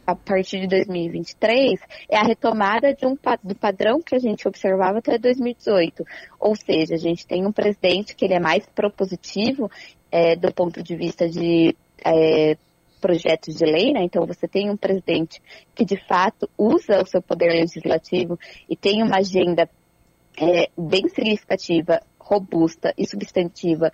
A 0.06 0.14
partir 0.14 0.60
de 0.60 0.68
2023 0.68 1.80
é 2.08 2.16
a 2.16 2.22
retomada 2.22 2.94
de 2.94 3.04
um, 3.04 3.18
do 3.42 3.56
padrão 3.56 4.00
que 4.00 4.14
a 4.14 4.20
gente 4.20 4.46
observava 4.46 4.98
até 4.98 5.18
2018. 5.18 6.04
Ou 6.38 6.54
seja, 6.54 6.94
a 6.94 6.98
gente 6.98 7.26
tem 7.26 7.44
um 7.44 7.50
presidente 7.50 8.14
que 8.14 8.24
ele 8.24 8.34
é 8.34 8.40
mais 8.40 8.64
propositivo 8.66 9.68
é, 10.12 10.36
do 10.36 10.54
ponto 10.54 10.80
de 10.80 10.94
vista 10.94 11.28
de 11.28 11.74
é, 12.04 12.56
projetos 13.00 13.56
de 13.56 13.64
lei, 13.64 13.92
né? 13.92 14.04
Então 14.04 14.24
você 14.26 14.46
tem 14.46 14.70
um 14.70 14.76
presidente 14.76 15.42
que 15.74 15.84
de 15.84 15.96
fato 16.06 16.48
usa 16.56 17.02
o 17.02 17.06
seu 17.06 17.20
poder 17.20 17.48
legislativo 17.48 18.38
e 18.68 18.76
tem 18.76 19.02
uma 19.02 19.16
agenda 19.16 19.68
é, 20.40 20.70
bem 20.76 21.08
significativa, 21.08 22.00
robusta 22.18 22.94
e 22.96 23.06
substantiva 23.06 23.92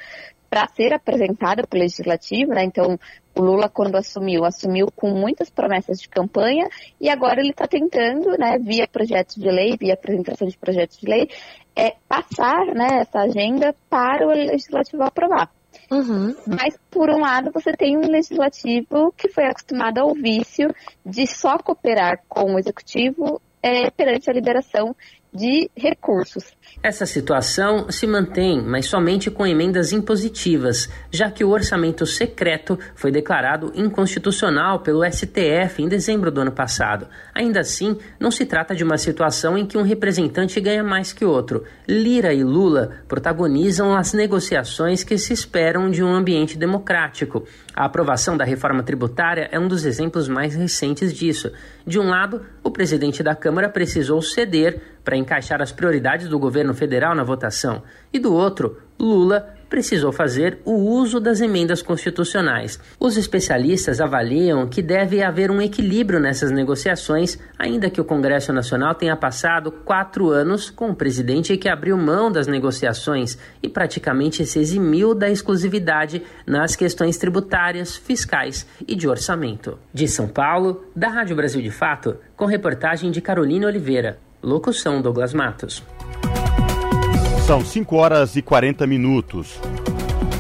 para 0.49 0.69
ser 0.69 0.95
apresentada 0.95 1.67
para 1.67 1.77
o 1.77 1.81
legislativo, 1.81 2.53
né? 2.53 2.65
Então, 2.65 2.99
o 3.35 3.43
Lula, 3.43 3.69
quando 3.69 3.97
assumiu, 3.97 4.45
assumiu 4.45 4.87
com 4.95 5.11
muitas 5.11 5.51
promessas 5.51 6.01
de 6.01 6.09
campanha 6.09 6.69
e 7.01 7.09
agora 7.09 7.41
ele 7.41 7.51
está 7.51 7.67
tentando, 7.67 8.31
né, 8.39 8.57
via 8.59 8.87
projetos 8.87 9.37
de 9.37 9.51
lei, 9.51 9.77
via 9.79 9.95
apresentação 9.95 10.47
de 10.47 10.57
projetos 10.57 10.99
de 10.99 11.07
lei, 11.07 11.29
é, 11.75 11.95
passar 12.09 12.65
né, 12.75 13.01
essa 13.01 13.21
agenda 13.21 13.75
para 13.91 14.27
o 14.27 14.31
legislativo 14.31 15.03
aprovar. 15.03 15.51
Uhum. 15.91 16.35
Mas, 16.47 16.79
por 16.91 17.11
um 17.11 17.21
lado, 17.21 17.51
você 17.53 17.73
tem 17.73 17.97
um 17.97 18.09
legislativo 18.09 19.13
que 19.17 19.29
foi 19.29 19.45
acostumado 19.45 19.99
ao 19.99 20.15
vício 20.15 20.75
de 21.05 21.27
só 21.27 21.59
cooperar 21.59 22.23
com 22.29 22.55
o 22.55 22.59
executivo 22.59 23.43
é, 23.63 23.91
perante 23.91 24.31
a 24.31 24.33
liberação 24.33 24.97
de 25.33 25.71
recursos. 25.77 26.45
Essa 26.83 27.07
situação 27.07 27.91
se 27.91 28.07
mantém, 28.07 28.63
mas 28.63 28.87
somente 28.87 29.31
com 29.31 29.47
emendas 29.47 29.93
impositivas, 29.93 30.89
já 31.11 31.31
que 31.31 31.45
o 31.45 31.51
orçamento 31.51 32.07
secreto 32.07 32.79
foi 32.95 33.11
declarado 33.11 33.73
inconstitucional 33.75 34.81
pelo 34.81 35.05
STF 35.05 35.83
em 35.83 35.89
dezembro 35.89 36.31
do 36.31 36.41
ano 36.41 36.53
passado. 36.53 37.09
Ainda 37.35 37.61
assim, 37.61 37.99
não 38.21 38.31
se 38.31 38.47
trata 38.47 38.75
de 38.75 38.85
uma 38.85 38.99
situação 38.99 39.59
em 39.59 39.67
que 39.67 39.77
um 39.77 39.83
representante 39.83 40.61
ganha 40.61 40.85
mais 40.85 41.13
que 41.13 41.25
outro. 41.25 41.65
Lira 41.89 42.33
e 42.33 42.45
Lula 42.45 43.03
protagonizam 43.09 43.95
as 43.95 44.13
negociações 44.13 45.03
que 45.03 45.19
se 45.19 45.33
esperam 45.33 45.91
de 45.91 46.03
um 46.03 46.15
ambiente 46.15 46.57
democrático. 46.57 47.47
A 47.77 47.85
aprovação 47.85 48.39
da 48.39 48.45
reforma 48.45 48.83
tributária 48.83 49.51
é 49.53 49.61
um 49.61 49.69
dos 49.69 49.85
exemplos 49.85 50.29
mais 50.29 50.55
recentes 50.55 51.13
disso. 51.13 51.53
De 51.87 51.99
um 51.99 52.09
lado, 52.09 52.41
o 52.65 52.71
presidente 52.71 53.23
da 53.23 53.35
Câmara 53.35 53.69
precisou 53.69 54.23
ceder 54.23 54.81
para 55.05 55.15
encaixar 55.15 55.61
as 55.61 55.73
prioridades 55.73 56.27
do 56.27 56.39
governo 56.39 56.73
federal 56.73 57.15
na 57.15 57.23
votação, 57.23 57.83
e 58.11 58.19
do 58.19 58.33
outro, 58.33 58.81
Lula 58.99 59.55
precisou 59.69 60.13
fazer 60.13 60.59
o 60.65 60.73
uso 60.73 61.21
das 61.21 61.41
emendas 61.41 61.83
constitucionais. 61.83 62.79
Os 62.99 63.17
especialistas 63.17 64.01
avaliam 64.01 64.67
que 64.67 64.83
deve 64.83 65.23
haver 65.23 65.51
um 65.51 65.61
equilíbrio 65.61 66.21
nessas 66.21 66.51
negociações, 66.51 67.39
ainda 67.59 67.91
que 67.91 68.01
o 68.01 68.05
Congresso 68.05 68.53
Nacional 68.53 68.95
tenha 68.95 69.17
passado 69.17 69.71
quatro 69.71 70.31
anos 70.31 70.71
com 70.71 70.89
um 70.89 70.95
presidente 70.95 71.57
que 71.57 71.69
abriu 71.69 71.97
mão 71.97 72.31
das 72.31 72.47
negociações 72.47 73.39
e 73.63 73.69
praticamente 73.69 74.45
se 74.47 74.59
eximiu 74.59 75.15
da 75.15 75.29
exclusividade 75.29 76.23
nas 76.47 76.77
questões 76.77 77.17
tributárias, 77.19 77.97
fiscais 77.97 78.67
e 78.87 78.95
de 78.95 79.09
orçamento. 79.09 79.79
De 79.93 80.07
São 80.07 80.29
Paulo, 80.29 80.85
da 80.95 81.09
Rádio 81.09 81.37
Brasil 81.37 81.61
de 81.61 81.71
Fato, 81.71 82.17
com 82.37 82.47
reportagem 82.47 83.11
de 83.11 83.21
Carolina 83.21 83.67
Oliveira. 83.67 84.19
Locução 84.43 85.03
Douglas 85.03 85.35
Matos. 85.35 85.83
São 87.47 87.65
5 87.65 87.95
horas 87.95 88.35
e 88.35 88.43
40 88.43 88.89
minutos. 88.89 89.61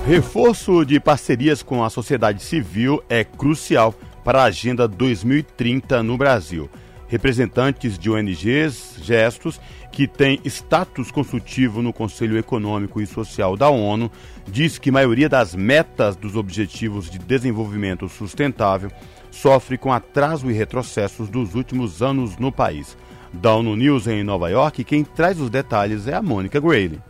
Reforço 0.08 0.84
de 0.84 0.98
parcerias 0.98 1.62
com 1.62 1.84
a 1.84 1.88
sociedade 1.88 2.42
civil 2.42 3.00
é 3.08 3.22
crucial 3.22 3.94
para 4.24 4.42
a 4.42 4.46
Agenda 4.46 4.88
2030 4.88 6.02
no 6.02 6.18
Brasil. 6.18 6.68
Representantes 7.06 7.96
de 7.96 8.10
ONGs, 8.10 8.96
gestos, 9.00 9.60
que 9.92 10.08
têm 10.08 10.40
status 10.46 11.12
consultivo 11.12 11.80
no 11.80 11.92
Conselho 11.92 12.36
Econômico 12.36 13.00
e 13.00 13.06
Social 13.06 13.56
da 13.56 13.70
ONU, 13.70 14.10
diz 14.48 14.76
que 14.76 14.90
a 14.90 14.94
maioria 14.94 15.28
das 15.28 15.54
metas 15.54 16.16
dos 16.16 16.34
Objetivos 16.34 17.08
de 17.08 17.20
Desenvolvimento 17.20 18.08
Sustentável 18.08 18.90
sofre 19.30 19.78
com 19.78 19.92
atraso 19.92 20.50
e 20.50 20.54
retrocessos 20.54 21.28
dos 21.28 21.54
últimos 21.54 22.02
anos 22.02 22.36
no 22.36 22.50
país. 22.50 22.96
Da 23.40 23.54
ONU 23.54 23.76
News 23.76 24.06
em 24.06 24.24
Nova 24.24 24.48
York, 24.48 24.82
quem 24.82 25.04
traz 25.04 25.38
os 25.38 25.50
detalhes 25.50 26.08
é 26.08 26.14
a 26.14 26.22
Mônica 26.22 26.58
Grayley. 26.58 27.00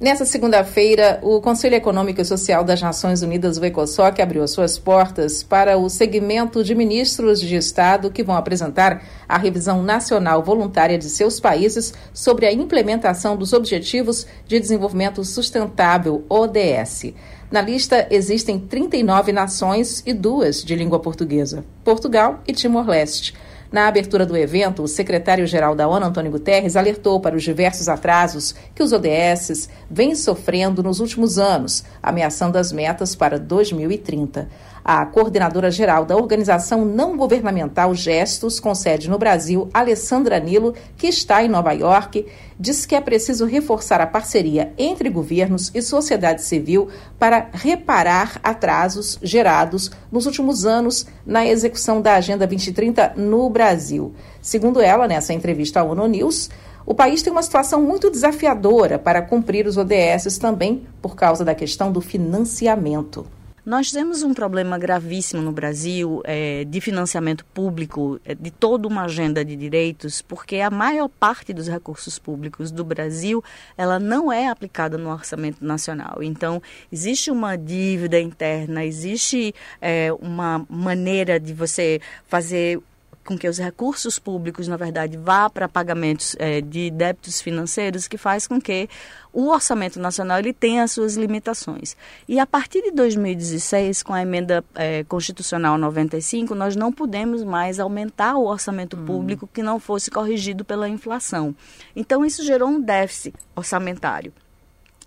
Nessa 0.00 0.24
segunda-feira, 0.24 1.18
o 1.22 1.40
Conselho 1.40 1.74
Econômico 1.74 2.20
e 2.20 2.24
Social 2.24 2.62
das 2.62 2.80
Nações 2.80 3.20
Unidas, 3.20 3.58
o 3.58 3.64
ECOSOC, 3.64 4.22
abriu 4.22 4.46
suas 4.46 4.78
portas 4.78 5.42
para 5.42 5.76
o 5.76 5.90
segmento 5.90 6.62
de 6.62 6.74
ministros 6.74 7.40
de 7.40 7.56
Estado 7.56 8.10
que 8.10 8.22
vão 8.22 8.36
apresentar 8.36 9.02
a 9.28 9.36
revisão 9.36 9.82
nacional 9.82 10.42
voluntária 10.42 10.96
de 10.96 11.10
seus 11.10 11.40
países 11.40 11.92
sobre 12.14 12.46
a 12.46 12.52
implementação 12.52 13.36
dos 13.36 13.52
Objetivos 13.52 14.24
de 14.46 14.60
Desenvolvimento 14.60 15.24
Sustentável, 15.24 16.24
ODS. 16.28 17.12
Na 17.50 17.60
lista 17.60 18.06
existem 18.10 18.58
39 18.58 19.32
nações 19.32 20.02
e 20.06 20.12
duas 20.12 20.62
de 20.62 20.76
língua 20.76 21.00
portuguesa: 21.00 21.64
Portugal 21.82 22.40
e 22.46 22.52
Timor-Leste. 22.52 23.34
Na 23.70 23.86
abertura 23.86 24.24
do 24.24 24.34
evento, 24.34 24.82
o 24.82 24.88
secretário-geral 24.88 25.74
da 25.74 25.86
ONU, 25.86 26.06
Antônio 26.06 26.32
Guterres, 26.32 26.74
alertou 26.74 27.20
para 27.20 27.36
os 27.36 27.42
diversos 27.42 27.86
atrasos 27.86 28.54
que 28.74 28.82
os 28.82 28.92
ODS 28.92 29.68
vêm 29.90 30.14
sofrendo 30.14 30.82
nos 30.82 31.00
últimos 31.00 31.38
anos, 31.38 31.84
ameaçando 32.02 32.56
as 32.56 32.72
metas 32.72 33.14
para 33.14 33.38
2030. 33.38 34.48
A 34.90 35.04
coordenadora 35.04 35.70
geral 35.70 36.06
da 36.06 36.16
organização 36.16 36.82
não 36.82 37.14
governamental 37.14 37.94
Gestos, 37.94 38.58
com 38.58 38.74
sede 38.74 39.10
no 39.10 39.18
Brasil, 39.18 39.68
Alessandra 39.74 40.40
Nilo, 40.40 40.74
que 40.96 41.08
está 41.08 41.44
em 41.44 41.48
Nova 41.48 41.72
York, 41.72 42.24
disse 42.58 42.88
que 42.88 42.94
é 42.94 43.00
preciso 43.02 43.44
reforçar 43.44 44.00
a 44.00 44.06
parceria 44.06 44.72
entre 44.78 45.10
governos 45.10 45.70
e 45.74 45.82
sociedade 45.82 46.42
civil 46.42 46.88
para 47.18 47.50
reparar 47.52 48.40
atrasos 48.42 49.18
gerados 49.22 49.90
nos 50.10 50.24
últimos 50.24 50.64
anos 50.64 51.06
na 51.26 51.46
execução 51.46 52.00
da 52.00 52.14
Agenda 52.14 52.46
2030 52.46 53.12
no 53.14 53.50
Brasil. 53.50 54.14
Segundo 54.40 54.80
ela, 54.80 55.06
nessa 55.06 55.34
entrevista 55.34 55.80
à 55.80 55.84
ONU 55.84 56.06
News, 56.06 56.48
o 56.86 56.94
país 56.94 57.20
tem 57.20 57.30
uma 57.30 57.42
situação 57.42 57.82
muito 57.82 58.10
desafiadora 58.10 58.98
para 58.98 59.20
cumprir 59.20 59.66
os 59.66 59.76
ODS 59.76 60.38
também 60.38 60.86
por 61.02 61.14
causa 61.14 61.44
da 61.44 61.54
questão 61.54 61.92
do 61.92 62.00
financiamento. 62.00 63.26
Nós 63.68 63.92
temos 63.92 64.22
um 64.22 64.32
problema 64.32 64.78
gravíssimo 64.78 65.42
no 65.42 65.52
Brasil 65.52 66.22
é, 66.24 66.64
de 66.64 66.80
financiamento 66.80 67.44
público 67.44 68.18
é, 68.24 68.34
de 68.34 68.50
toda 68.50 68.88
uma 68.88 69.02
agenda 69.02 69.44
de 69.44 69.54
direitos, 69.54 70.22
porque 70.22 70.56
a 70.60 70.70
maior 70.70 71.06
parte 71.06 71.52
dos 71.52 71.68
recursos 71.68 72.18
públicos 72.18 72.70
do 72.70 72.82
Brasil 72.82 73.44
ela 73.76 73.98
não 73.98 74.32
é 74.32 74.48
aplicada 74.48 74.96
no 74.96 75.10
orçamento 75.10 75.62
nacional. 75.62 76.22
Então 76.22 76.62
existe 76.90 77.30
uma 77.30 77.56
dívida 77.56 78.18
interna, 78.18 78.86
existe 78.86 79.54
é, 79.82 80.10
uma 80.14 80.64
maneira 80.70 81.38
de 81.38 81.52
você 81.52 82.00
fazer 82.26 82.80
com 83.24 83.36
que 83.36 83.48
os 83.48 83.58
recursos 83.58 84.18
públicos, 84.18 84.66
na 84.68 84.76
verdade, 84.76 85.16
vá 85.16 85.50
para 85.50 85.68
pagamentos 85.68 86.34
é, 86.38 86.60
de 86.60 86.90
débitos 86.90 87.40
financeiros, 87.40 88.08
que 88.08 88.16
faz 88.16 88.46
com 88.46 88.60
que 88.60 88.88
o 89.32 89.48
orçamento 89.48 90.00
nacional 90.00 90.38
ele 90.38 90.52
tenha 90.52 90.82
as 90.82 90.92
suas 90.92 91.14
limitações. 91.16 91.96
E 92.26 92.38
a 92.38 92.46
partir 92.46 92.82
de 92.82 92.90
2016, 92.90 94.02
com 94.02 94.14
a 94.14 94.22
emenda 94.22 94.64
é, 94.74 95.04
constitucional 95.04 95.76
95, 95.76 96.54
nós 96.54 96.74
não 96.74 96.92
pudemos 96.92 97.44
mais 97.44 97.78
aumentar 97.78 98.36
o 98.36 98.46
orçamento 98.46 98.96
hum. 98.96 99.04
público 99.04 99.48
que 99.52 99.62
não 99.62 99.78
fosse 99.78 100.10
corrigido 100.10 100.64
pela 100.64 100.88
inflação. 100.88 101.54
Então, 101.94 102.24
isso 102.24 102.42
gerou 102.42 102.68
um 102.68 102.80
déficit 102.80 103.34
orçamentário. 103.54 104.32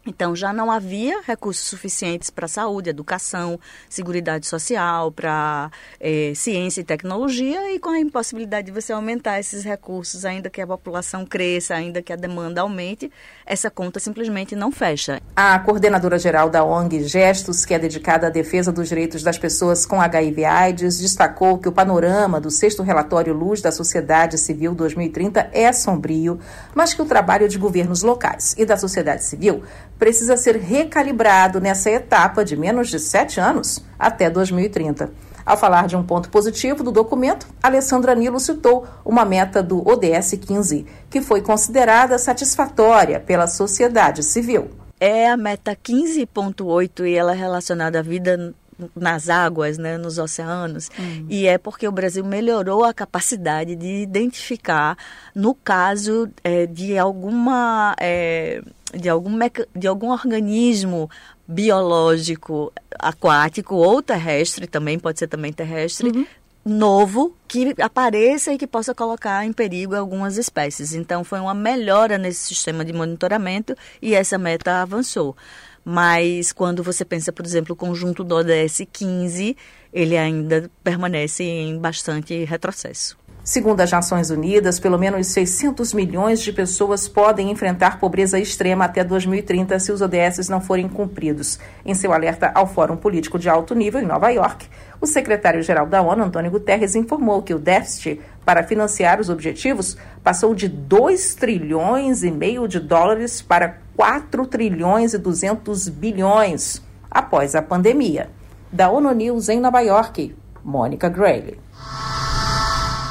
Então, 0.05 0.35
já 0.35 0.51
não 0.51 0.71
havia 0.71 1.21
recursos 1.21 1.67
suficientes 1.67 2.31
para 2.31 2.47
saúde, 2.47 2.89
educação, 2.89 3.59
seguridade 3.87 4.47
social, 4.47 5.11
para 5.11 5.69
é, 5.99 6.33
ciência 6.35 6.81
e 6.81 6.83
tecnologia, 6.83 7.71
e 7.71 7.77
com 7.77 7.89
a 7.89 7.99
impossibilidade 7.99 8.67
de 8.67 8.71
você 8.71 8.91
aumentar 8.91 9.39
esses 9.39 9.63
recursos, 9.63 10.25
ainda 10.25 10.49
que 10.49 10.59
a 10.59 10.65
população 10.65 11.23
cresça, 11.23 11.75
ainda 11.75 12.01
que 12.01 12.11
a 12.11 12.15
demanda 12.15 12.61
aumente, 12.61 13.11
essa 13.45 13.69
conta 13.69 13.99
simplesmente 13.99 14.55
não 14.55 14.71
fecha. 14.71 15.21
A 15.35 15.59
coordenadora 15.59 16.17
geral 16.17 16.49
da 16.49 16.63
ONG 16.63 17.03
Gestos, 17.03 17.63
que 17.63 17.73
é 17.75 17.79
dedicada 17.79 18.27
à 18.27 18.29
defesa 18.31 18.71
dos 18.71 18.89
direitos 18.89 19.21
das 19.21 19.37
pessoas 19.37 19.85
com 19.85 20.01
HIV/AIDS, 20.01 20.97
destacou 20.99 21.59
que 21.59 21.69
o 21.69 21.71
panorama 21.71 22.41
do 22.41 22.49
sexto 22.49 22.81
relatório 22.81 23.35
Luz 23.35 23.61
da 23.61 23.71
Sociedade 23.71 24.37
Civil 24.39 24.73
2030 24.73 25.51
é 25.53 25.71
sombrio, 25.71 26.39
mas 26.73 26.93
que 26.93 27.01
o 27.03 27.05
trabalho 27.05 27.47
de 27.47 27.59
governos 27.59 28.01
locais 28.01 28.55
e 28.57 28.65
da 28.65 28.77
sociedade 28.77 29.23
civil 29.23 29.61
precisa 30.01 30.35
ser 30.35 30.55
recalibrado 30.55 31.61
nessa 31.61 31.91
etapa 31.91 32.43
de 32.43 32.57
menos 32.57 32.89
de 32.89 32.97
sete 32.97 33.39
anos 33.39 33.85
até 33.99 34.31
2030. 34.31 35.11
Ao 35.45 35.55
falar 35.55 35.85
de 35.85 35.95
um 35.95 36.01
ponto 36.01 36.27
positivo 36.27 36.83
do 36.83 36.91
documento, 36.91 37.45
Alessandra 37.61 38.15
Nilo 38.15 38.39
citou 38.39 38.87
uma 39.05 39.23
meta 39.23 39.61
do 39.61 39.87
ODS 39.87 40.31
15, 40.41 40.87
que 41.07 41.21
foi 41.21 41.41
considerada 41.41 42.17
satisfatória 42.17 43.19
pela 43.19 43.45
sociedade 43.45 44.23
civil. 44.23 44.71
É 44.99 45.29
a 45.29 45.37
meta 45.37 45.75
15.8 45.75 47.07
e 47.07 47.13
ela 47.13 47.33
é 47.33 47.37
relacionada 47.37 47.99
à 47.99 48.01
vida 48.01 48.55
nas 48.95 49.29
águas, 49.29 49.77
né, 49.77 49.99
nos 49.99 50.17
oceanos, 50.17 50.89
hum. 50.99 51.27
e 51.29 51.45
é 51.45 51.59
porque 51.59 51.87
o 51.87 51.91
Brasil 51.91 52.25
melhorou 52.25 52.83
a 52.83 52.91
capacidade 52.91 53.75
de 53.75 54.01
identificar, 54.01 54.97
no 55.35 55.53
caso 55.53 56.27
é, 56.43 56.65
de 56.65 56.97
alguma 56.97 57.95
é, 57.99 58.63
de 58.93 59.09
algum, 59.09 59.37
de 59.75 59.87
algum 59.87 60.09
organismo 60.11 61.09
biológico 61.47 62.71
aquático 62.97 63.75
ou 63.75 64.01
terrestre, 64.01 64.67
também 64.67 64.97
pode 64.99 65.19
ser 65.19 65.27
também 65.27 65.51
terrestre, 65.51 66.09
uhum. 66.09 66.25
novo 66.65 67.35
que 67.47 67.75
apareça 67.81 68.53
e 68.53 68.57
que 68.57 68.67
possa 68.67 68.93
colocar 68.93 69.45
em 69.45 69.53
perigo 69.53 69.95
algumas 69.95 70.37
espécies. 70.37 70.93
Então 70.93 71.23
foi 71.23 71.39
uma 71.39 71.53
melhora 71.53 72.17
nesse 72.17 72.41
sistema 72.47 72.85
de 72.85 72.93
monitoramento 72.93 73.75
e 74.01 74.13
essa 74.13 74.37
meta 74.37 74.81
avançou. 74.81 75.35
Mas 75.83 76.51
quando 76.51 76.83
você 76.83 77.03
pensa, 77.03 77.33
por 77.33 77.45
exemplo, 77.45 77.73
o 77.73 77.75
conjunto 77.75 78.23
do 78.23 78.35
ODS 78.35 78.83
15, 78.91 79.57
ele 79.91 80.15
ainda 80.15 80.69
permanece 80.83 81.43
em 81.43 81.77
bastante 81.77 82.43
retrocesso. 82.43 83.17
Segundo 83.43 83.81
as 83.81 83.91
Nações 83.91 84.29
Unidas, 84.29 84.79
pelo 84.79 84.99
menos 84.99 85.25
600 85.27 85.95
milhões 85.95 86.41
de 86.41 86.53
pessoas 86.53 87.07
podem 87.07 87.49
enfrentar 87.49 87.99
pobreza 87.99 88.37
extrema 88.37 88.85
até 88.85 89.03
2030 89.03 89.79
se 89.79 89.91
os 89.91 89.99
ODS 89.99 90.47
não 90.47 90.61
forem 90.61 90.87
cumpridos. 90.87 91.57
Em 91.83 91.95
seu 91.95 92.13
alerta 92.13 92.51
ao 92.53 92.67
Fórum 92.67 92.95
Político 92.95 93.39
de 93.39 93.49
Alto 93.49 93.73
Nível 93.73 93.99
em 93.99 94.05
Nova 94.05 94.29
York, 94.29 94.67
o 95.01 95.07
secretário-geral 95.07 95.87
da 95.87 96.03
ONU, 96.03 96.23
Antônio 96.23 96.51
Guterres, 96.51 96.95
informou 96.95 97.41
que 97.41 97.53
o 97.53 97.57
déficit 97.57 98.21
para 98.45 98.61
financiar 98.61 99.19
os 99.19 99.27
objetivos 99.27 99.97
passou 100.23 100.53
de 100.53 100.67
2 100.67 101.33
trilhões 101.33 102.23
e 102.23 102.29
meio 102.29 102.67
de 102.67 102.79
dólares 102.79 103.41
para 103.41 103.79
4 103.97 104.45
trilhões 104.45 105.15
e 105.15 105.17
200 105.17 105.89
bilhões 105.89 106.79
após 107.09 107.55
a 107.55 107.61
pandemia. 107.63 108.29
Da 108.71 108.91
ONU 108.91 109.11
News 109.13 109.49
em 109.49 109.59
Nova 109.59 109.79
York, 109.81 110.35
Mônica 110.63 111.09
Grayle. 111.09 111.59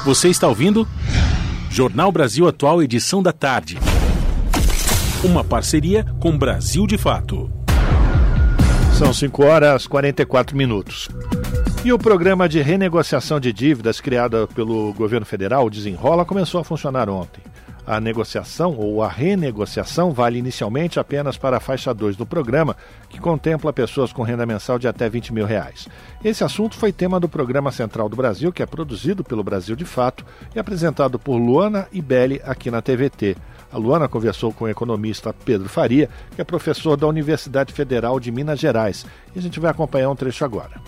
Você 0.03 0.29
está 0.29 0.47
ouvindo? 0.47 0.87
Jornal 1.69 2.11
Brasil 2.11 2.47
Atual, 2.47 2.81
edição 2.81 3.21
da 3.21 3.31
tarde. 3.31 3.77
Uma 5.23 5.43
parceria 5.43 6.03
com 6.19 6.35
Brasil 6.35 6.87
de 6.87 6.97
Fato. 6.97 7.51
São 8.97 9.13
5 9.13 9.45
horas 9.45 9.83
e 9.83 9.89
44 9.89 10.57
minutos. 10.57 11.07
E 11.85 11.93
o 11.93 11.99
programa 11.99 12.49
de 12.49 12.59
renegociação 12.61 13.39
de 13.39 13.53
dívidas 13.53 14.01
criado 14.01 14.49
pelo 14.55 14.91
governo 14.93 15.25
federal, 15.25 15.69
Desenrola, 15.69 16.25
começou 16.25 16.59
a 16.59 16.63
funcionar 16.63 17.07
ontem. 17.07 17.43
A 17.91 17.99
negociação 17.99 18.73
ou 18.77 19.03
a 19.03 19.09
renegociação 19.09 20.13
vale 20.13 20.39
inicialmente 20.39 20.97
apenas 20.97 21.37
para 21.37 21.57
a 21.57 21.59
faixa 21.59 21.93
2 21.93 22.15
do 22.15 22.25
programa, 22.25 22.77
que 23.09 23.19
contempla 23.19 23.73
pessoas 23.73 24.13
com 24.13 24.23
renda 24.23 24.45
mensal 24.45 24.79
de 24.79 24.87
até 24.87 25.09
20 25.09 25.33
mil 25.33 25.45
reais. 25.45 25.89
Esse 26.23 26.41
assunto 26.41 26.77
foi 26.77 26.93
tema 26.93 27.19
do 27.19 27.27
programa 27.27 27.69
Central 27.69 28.07
do 28.07 28.15
Brasil, 28.15 28.49
que 28.53 28.63
é 28.63 28.65
produzido 28.65 29.25
pelo 29.25 29.43
Brasil 29.43 29.75
de 29.75 29.83
Fato 29.83 30.25
e 30.55 30.59
apresentado 30.59 31.19
por 31.19 31.35
Luana 31.35 31.85
e 31.91 32.01
Belli 32.01 32.41
aqui 32.45 32.71
na 32.71 32.81
TVT. 32.81 33.35
A 33.69 33.77
Luana 33.77 34.07
conversou 34.07 34.53
com 34.53 34.63
o 34.63 34.69
economista 34.69 35.33
Pedro 35.33 35.67
Faria, 35.67 36.09
que 36.33 36.39
é 36.39 36.45
professor 36.45 36.95
da 36.95 37.07
Universidade 37.07 37.73
Federal 37.73 38.21
de 38.21 38.31
Minas 38.31 38.57
Gerais. 38.57 39.05
E 39.35 39.39
a 39.39 39.41
gente 39.41 39.59
vai 39.59 39.69
acompanhar 39.69 40.09
um 40.09 40.15
trecho 40.15 40.45
agora. 40.45 40.79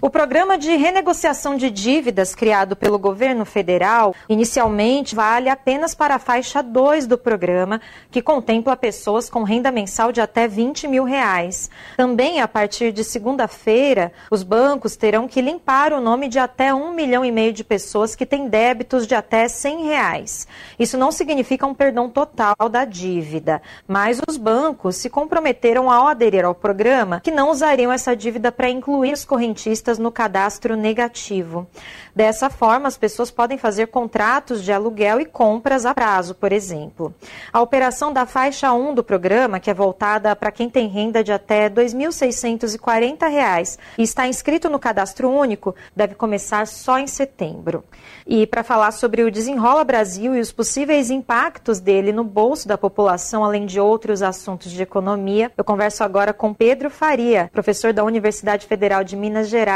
O 0.00 0.08
programa 0.08 0.56
de 0.56 0.76
renegociação 0.76 1.56
de 1.56 1.68
dívidas 1.70 2.32
criado 2.32 2.76
pelo 2.76 3.00
governo 3.00 3.44
federal 3.44 4.14
inicialmente 4.28 5.12
vale 5.12 5.48
apenas 5.48 5.92
para 5.92 6.14
a 6.14 6.18
faixa 6.20 6.62
2 6.62 7.08
do 7.08 7.18
programa, 7.18 7.80
que 8.08 8.22
contempla 8.22 8.76
pessoas 8.76 9.28
com 9.28 9.42
renda 9.42 9.72
mensal 9.72 10.12
de 10.12 10.20
até 10.20 10.46
20 10.46 10.86
mil 10.86 11.02
reais. 11.02 11.68
Também, 11.96 12.40
a 12.40 12.46
partir 12.46 12.92
de 12.92 13.02
segunda-feira, 13.02 14.12
os 14.30 14.44
bancos 14.44 14.94
terão 14.94 15.26
que 15.26 15.42
limpar 15.42 15.92
o 15.92 16.00
nome 16.00 16.28
de 16.28 16.38
até 16.38 16.72
um 16.72 16.92
milhão 16.92 17.24
e 17.24 17.32
meio 17.32 17.52
de 17.52 17.64
pessoas 17.64 18.14
que 18.14 18.24
têm 18.24 18.46
débitos 18.48 19.04
de 19.04 19.16
até 19.16 19.48
100 19.48 19.84
reais. 19.84 20.46
Isso 20.78 20.96
não 20.96 21.10
significa 21.10 21.66
um 21.66 21.74
perdão 21.74 22.08
total 22.08 22.68
da 22.70 22.84
dívida, 22.84 23.60
mas 23.88 24.20
os 24.28 24.36
bancos 24.36 24.94
se 24.94 25.10
comprometeram 25.10 25.90
ao 25.90 26.06
aderir 26.06 26.44
ao 26.44 26.54
programa 26.54 27.20
que 27.20 27.32
não 27.32 27.50
usariam 27.50 27.90
essa 27.92 28.14
dívida 28.14 28.52
para 28.52 28.70
incluir 28.70 29.12
os 29.12 29.24
correntistas 29.24 29.87
no 29.96 30.10
cadastro 30.10 30.76
negativo. 30.76 31.68
Dessa 32.14 32.50
forma, 32.50 32.88
as 32.88 32.98
pessoas 32.98 33.30
podem 33.30 33.56
fazer 33.56 33.86
contratos 33.86 34.64
de 34.64 34.72
aluguel 34.72 35.20
e 35.20 35.24
compras 35.24 35.86
a 35.86 35.94
prazo, 35.94 36.34
por 36.34 36.52
exemplo. 36.52 37.14
A 37.52 37.62
operação 37.62 38.12
da 38.12 38.26
faixa 38.26 38.72
1 38.72 38.92
do 38.92 39.04
programa, 39.04 39.60
que 39.60 39.70
é 39.70 39.74
voltada 39.74 40.34
para 40.34 40.50
quem 40.50 40.68
tem 40.68 40.88
renda 40.88 41.22
de 41.22 41.30
até 41.30 41.68
R$ 41.68 41.70
2.640 41.70 43.78
e 43.96 44.02
está 44.02 44.26
inscrito 44.26 44.68
no 44.68 44.80
cadastro 44.80 45.30
único, 45.30 45.76
deve 45.94 46.16
começar 46.16 46.66
só 46.66 46.98
em 46.98 47.06
setembro. 47.06 47.84
E 48.26 48.46
para 48.46 48.64
falar 48.64 48.90
sobre 48.90 49.22
o 49.22 49.30
Desenrola 49.30 49.84
Brasil 49.84 50.34
e 50.34 50.40
os 50.40 50.50
possíveis 50.50 51.10
impactos 51.10 51.78
dele 51.78 52.12
no 52.12 52.24
bolso 52.24 52.66
da 52.66 52.76
população, 52.76 53.44
além 53.44 53.64
de 53.64 53.78
outros 53.78 54.22
assuntos 54.22 54.72
de 54.72 54.82
economia, 54.82 55.52
eu 55.56 55.62
converso 55.62 56.02
agora 56.02 56.32
com 56.32 56.52
Pedro 56.52 56.90
Faria, 56.90 57.48
professor 57.52 57.92
da 57.92 58.02
Universidade 58.02 58.66
Federal 58.66 59.04
de 59.04 59.16
Minas 59.16 59.48
Gerais. 59.48 59.68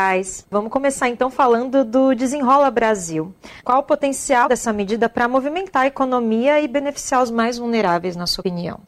Vamos 0.51 0.73
começar 0.73 1.09
então 1.09 1.31
falando 1.31 1.85
do 1.85 2.15
Desenrola 2.15 2.71
Brasil. 2.71 3.33
Qual 3.65 3.79
o 3.79 3.83
potencial 3.85 4.49
dessa 4.49 4.73
medida 4.73 5.09
para 5.09 5.29
movimentar 5.29 5.83
a 5.83 5.87
economia 5.87 6.61
e 6.61 6.67
beneficiar 6.67 7.23
os 7.23 7.31
mais 7.31 7.57
vulneráveis, 7.57 8.17
na 8.17 8.27
sua 8.27 8.43
opinião? 8.43 8.81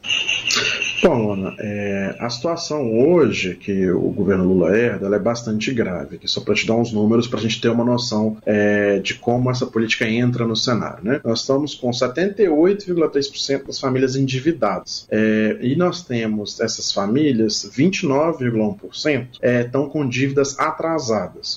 Bom, 1.01 1.33
Ana, 1.33 1.55
é, 1.59 2.15
a 2.19 2.29
situação 2.29 2.99
hoje 2.99 3.55
que 3.55 3.89
o 3.91 4.09
governo 4.09 4.45
Lula 4.45 4.75
herda 4.75 5.15
é 5.15 5.19
bastante 5.19 5.71
grave, 5.73 6.19
só 6.25 6.41
para 6.41 6.55
te 6.55 6.65
dar 6.65 6.75
uns 6.75 6.91
números 6.91 7.27
para 7.27 7.39
a 7.39 7.41
gente 7.41 7.61
ter 7.61 7.69
uma 7.69 7.85
noção 7.85 8.37
é, 8.45 8.99
de 8.99 9.13
como 9.13 9.49
essa 9.51 9.65
política 9.65 10.07
entra 10.09 10.45
no 10.45 10.55
cenário. 10.55 11.03
Né? 11.03 11.21
Nós 11.23 11.41
estamos 11.41 11.75
com 11.75 11.91
78,3% 11.91 13.67
das 13.67 13.79
famílias 13.79 14.15
endividadas 14.15 15.07
é, 15.09 15.57
e 15.61 15.75
nós 15.75 16.03
temos 16.03 16.59
essas 16.59 16.91
famílias, 16.91 17.69
29,1% 17.77 19.27
estão 19.41 19.87
com 19.87 20.07
dívidas 20.07 20.59
atrasadas. 20.59 21.04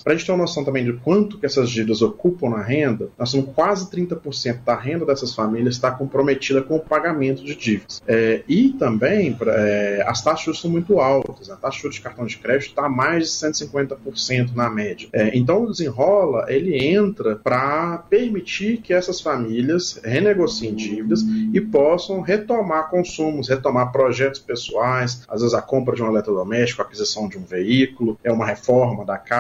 Para 0.03 0.13
a 0.13 0.17
gente 0.17 0.27
ter 0.27 0.33
uma 0.33 0.39
noção 0.39 0.65
também 0.65 0.85
de 0.85 0.93
quanto 0.95 1.39
que 1.39 1.47
essas 1.47 1.71
dívidas 1.71 2.03
ocupam 2.03 2.51
na 2.51 2.63
renda, 2.63 3.09
nós 3.19 3.33
temos 3.33 3.51
quase 3.55 3.91
30% 3.91 4.65
da 4.65 4.77
renda 4.77 5.05
dessas 5.05 5.35
famílias 5.35 5.75
está 5.75 5.91
comprometida 5.91 6.63
com 6.63 6.77
o 6.77 6.81
pagamento 6.81 7.45
de 7.45 7.55
dívidas. 7.55 8.03
É, 8.07 8.43
e 8.49 8.71
também 8.71 9.37
é, 9.47 10.05
as 10.07 10.23
taxas 10.23 10.61
são 10.61 10.71
muito 10.71 11.01
altas. 11.01 11.51
A 11.51 11.57
taxa 11.57 11.89
de 11.89 12.01
cartão 12.01 12.27
de 12.27 12.37
crédito 12.39 12.71
está 12.71 12.89
mais 12.89 13.25
de 13.25 13.31
150% 13.31 14.55
na 14.55 14.69
média. 14.69 15.09
É, 15.13 15.37
então 15.37 15.65
o 15.65 15.71
desenrola 15.71 16.47
ele 16.49 16.77
entra 16.85 17.37
para 17.37 17.99
permitir 18.11 18.79
que 18.79 18.93
essas 18.93 19.21
famílias 19.21 20.01
renegociem 20.05 20.75
dívidas 20.75 21.23
e 21.53 21.61
possam 21.61 22.21
retomar 22.21 22.91
consumos, 22.91 23.49
retomar 23.49 23.93
projetos 23.93 24.41
pessoais, 24.41 25.23
às 25.29 25.41
vezes 25.41 25.55
a 25.55 25.63
compra 25.63 25.95
de 25.95 26.03
um 26.03 26.09
eletrodoméstico, 26.09 26.83
a 26.83 26.85
aquisição 26.85 27.29
de 27.29 27.39
um 27.39 27.45
veículo, 27.45 28.19
é 28.23 28.33
uma 28.33 28.47
reforma 28.47 29.05
da 29.05 29.19
casa 29.19 29.38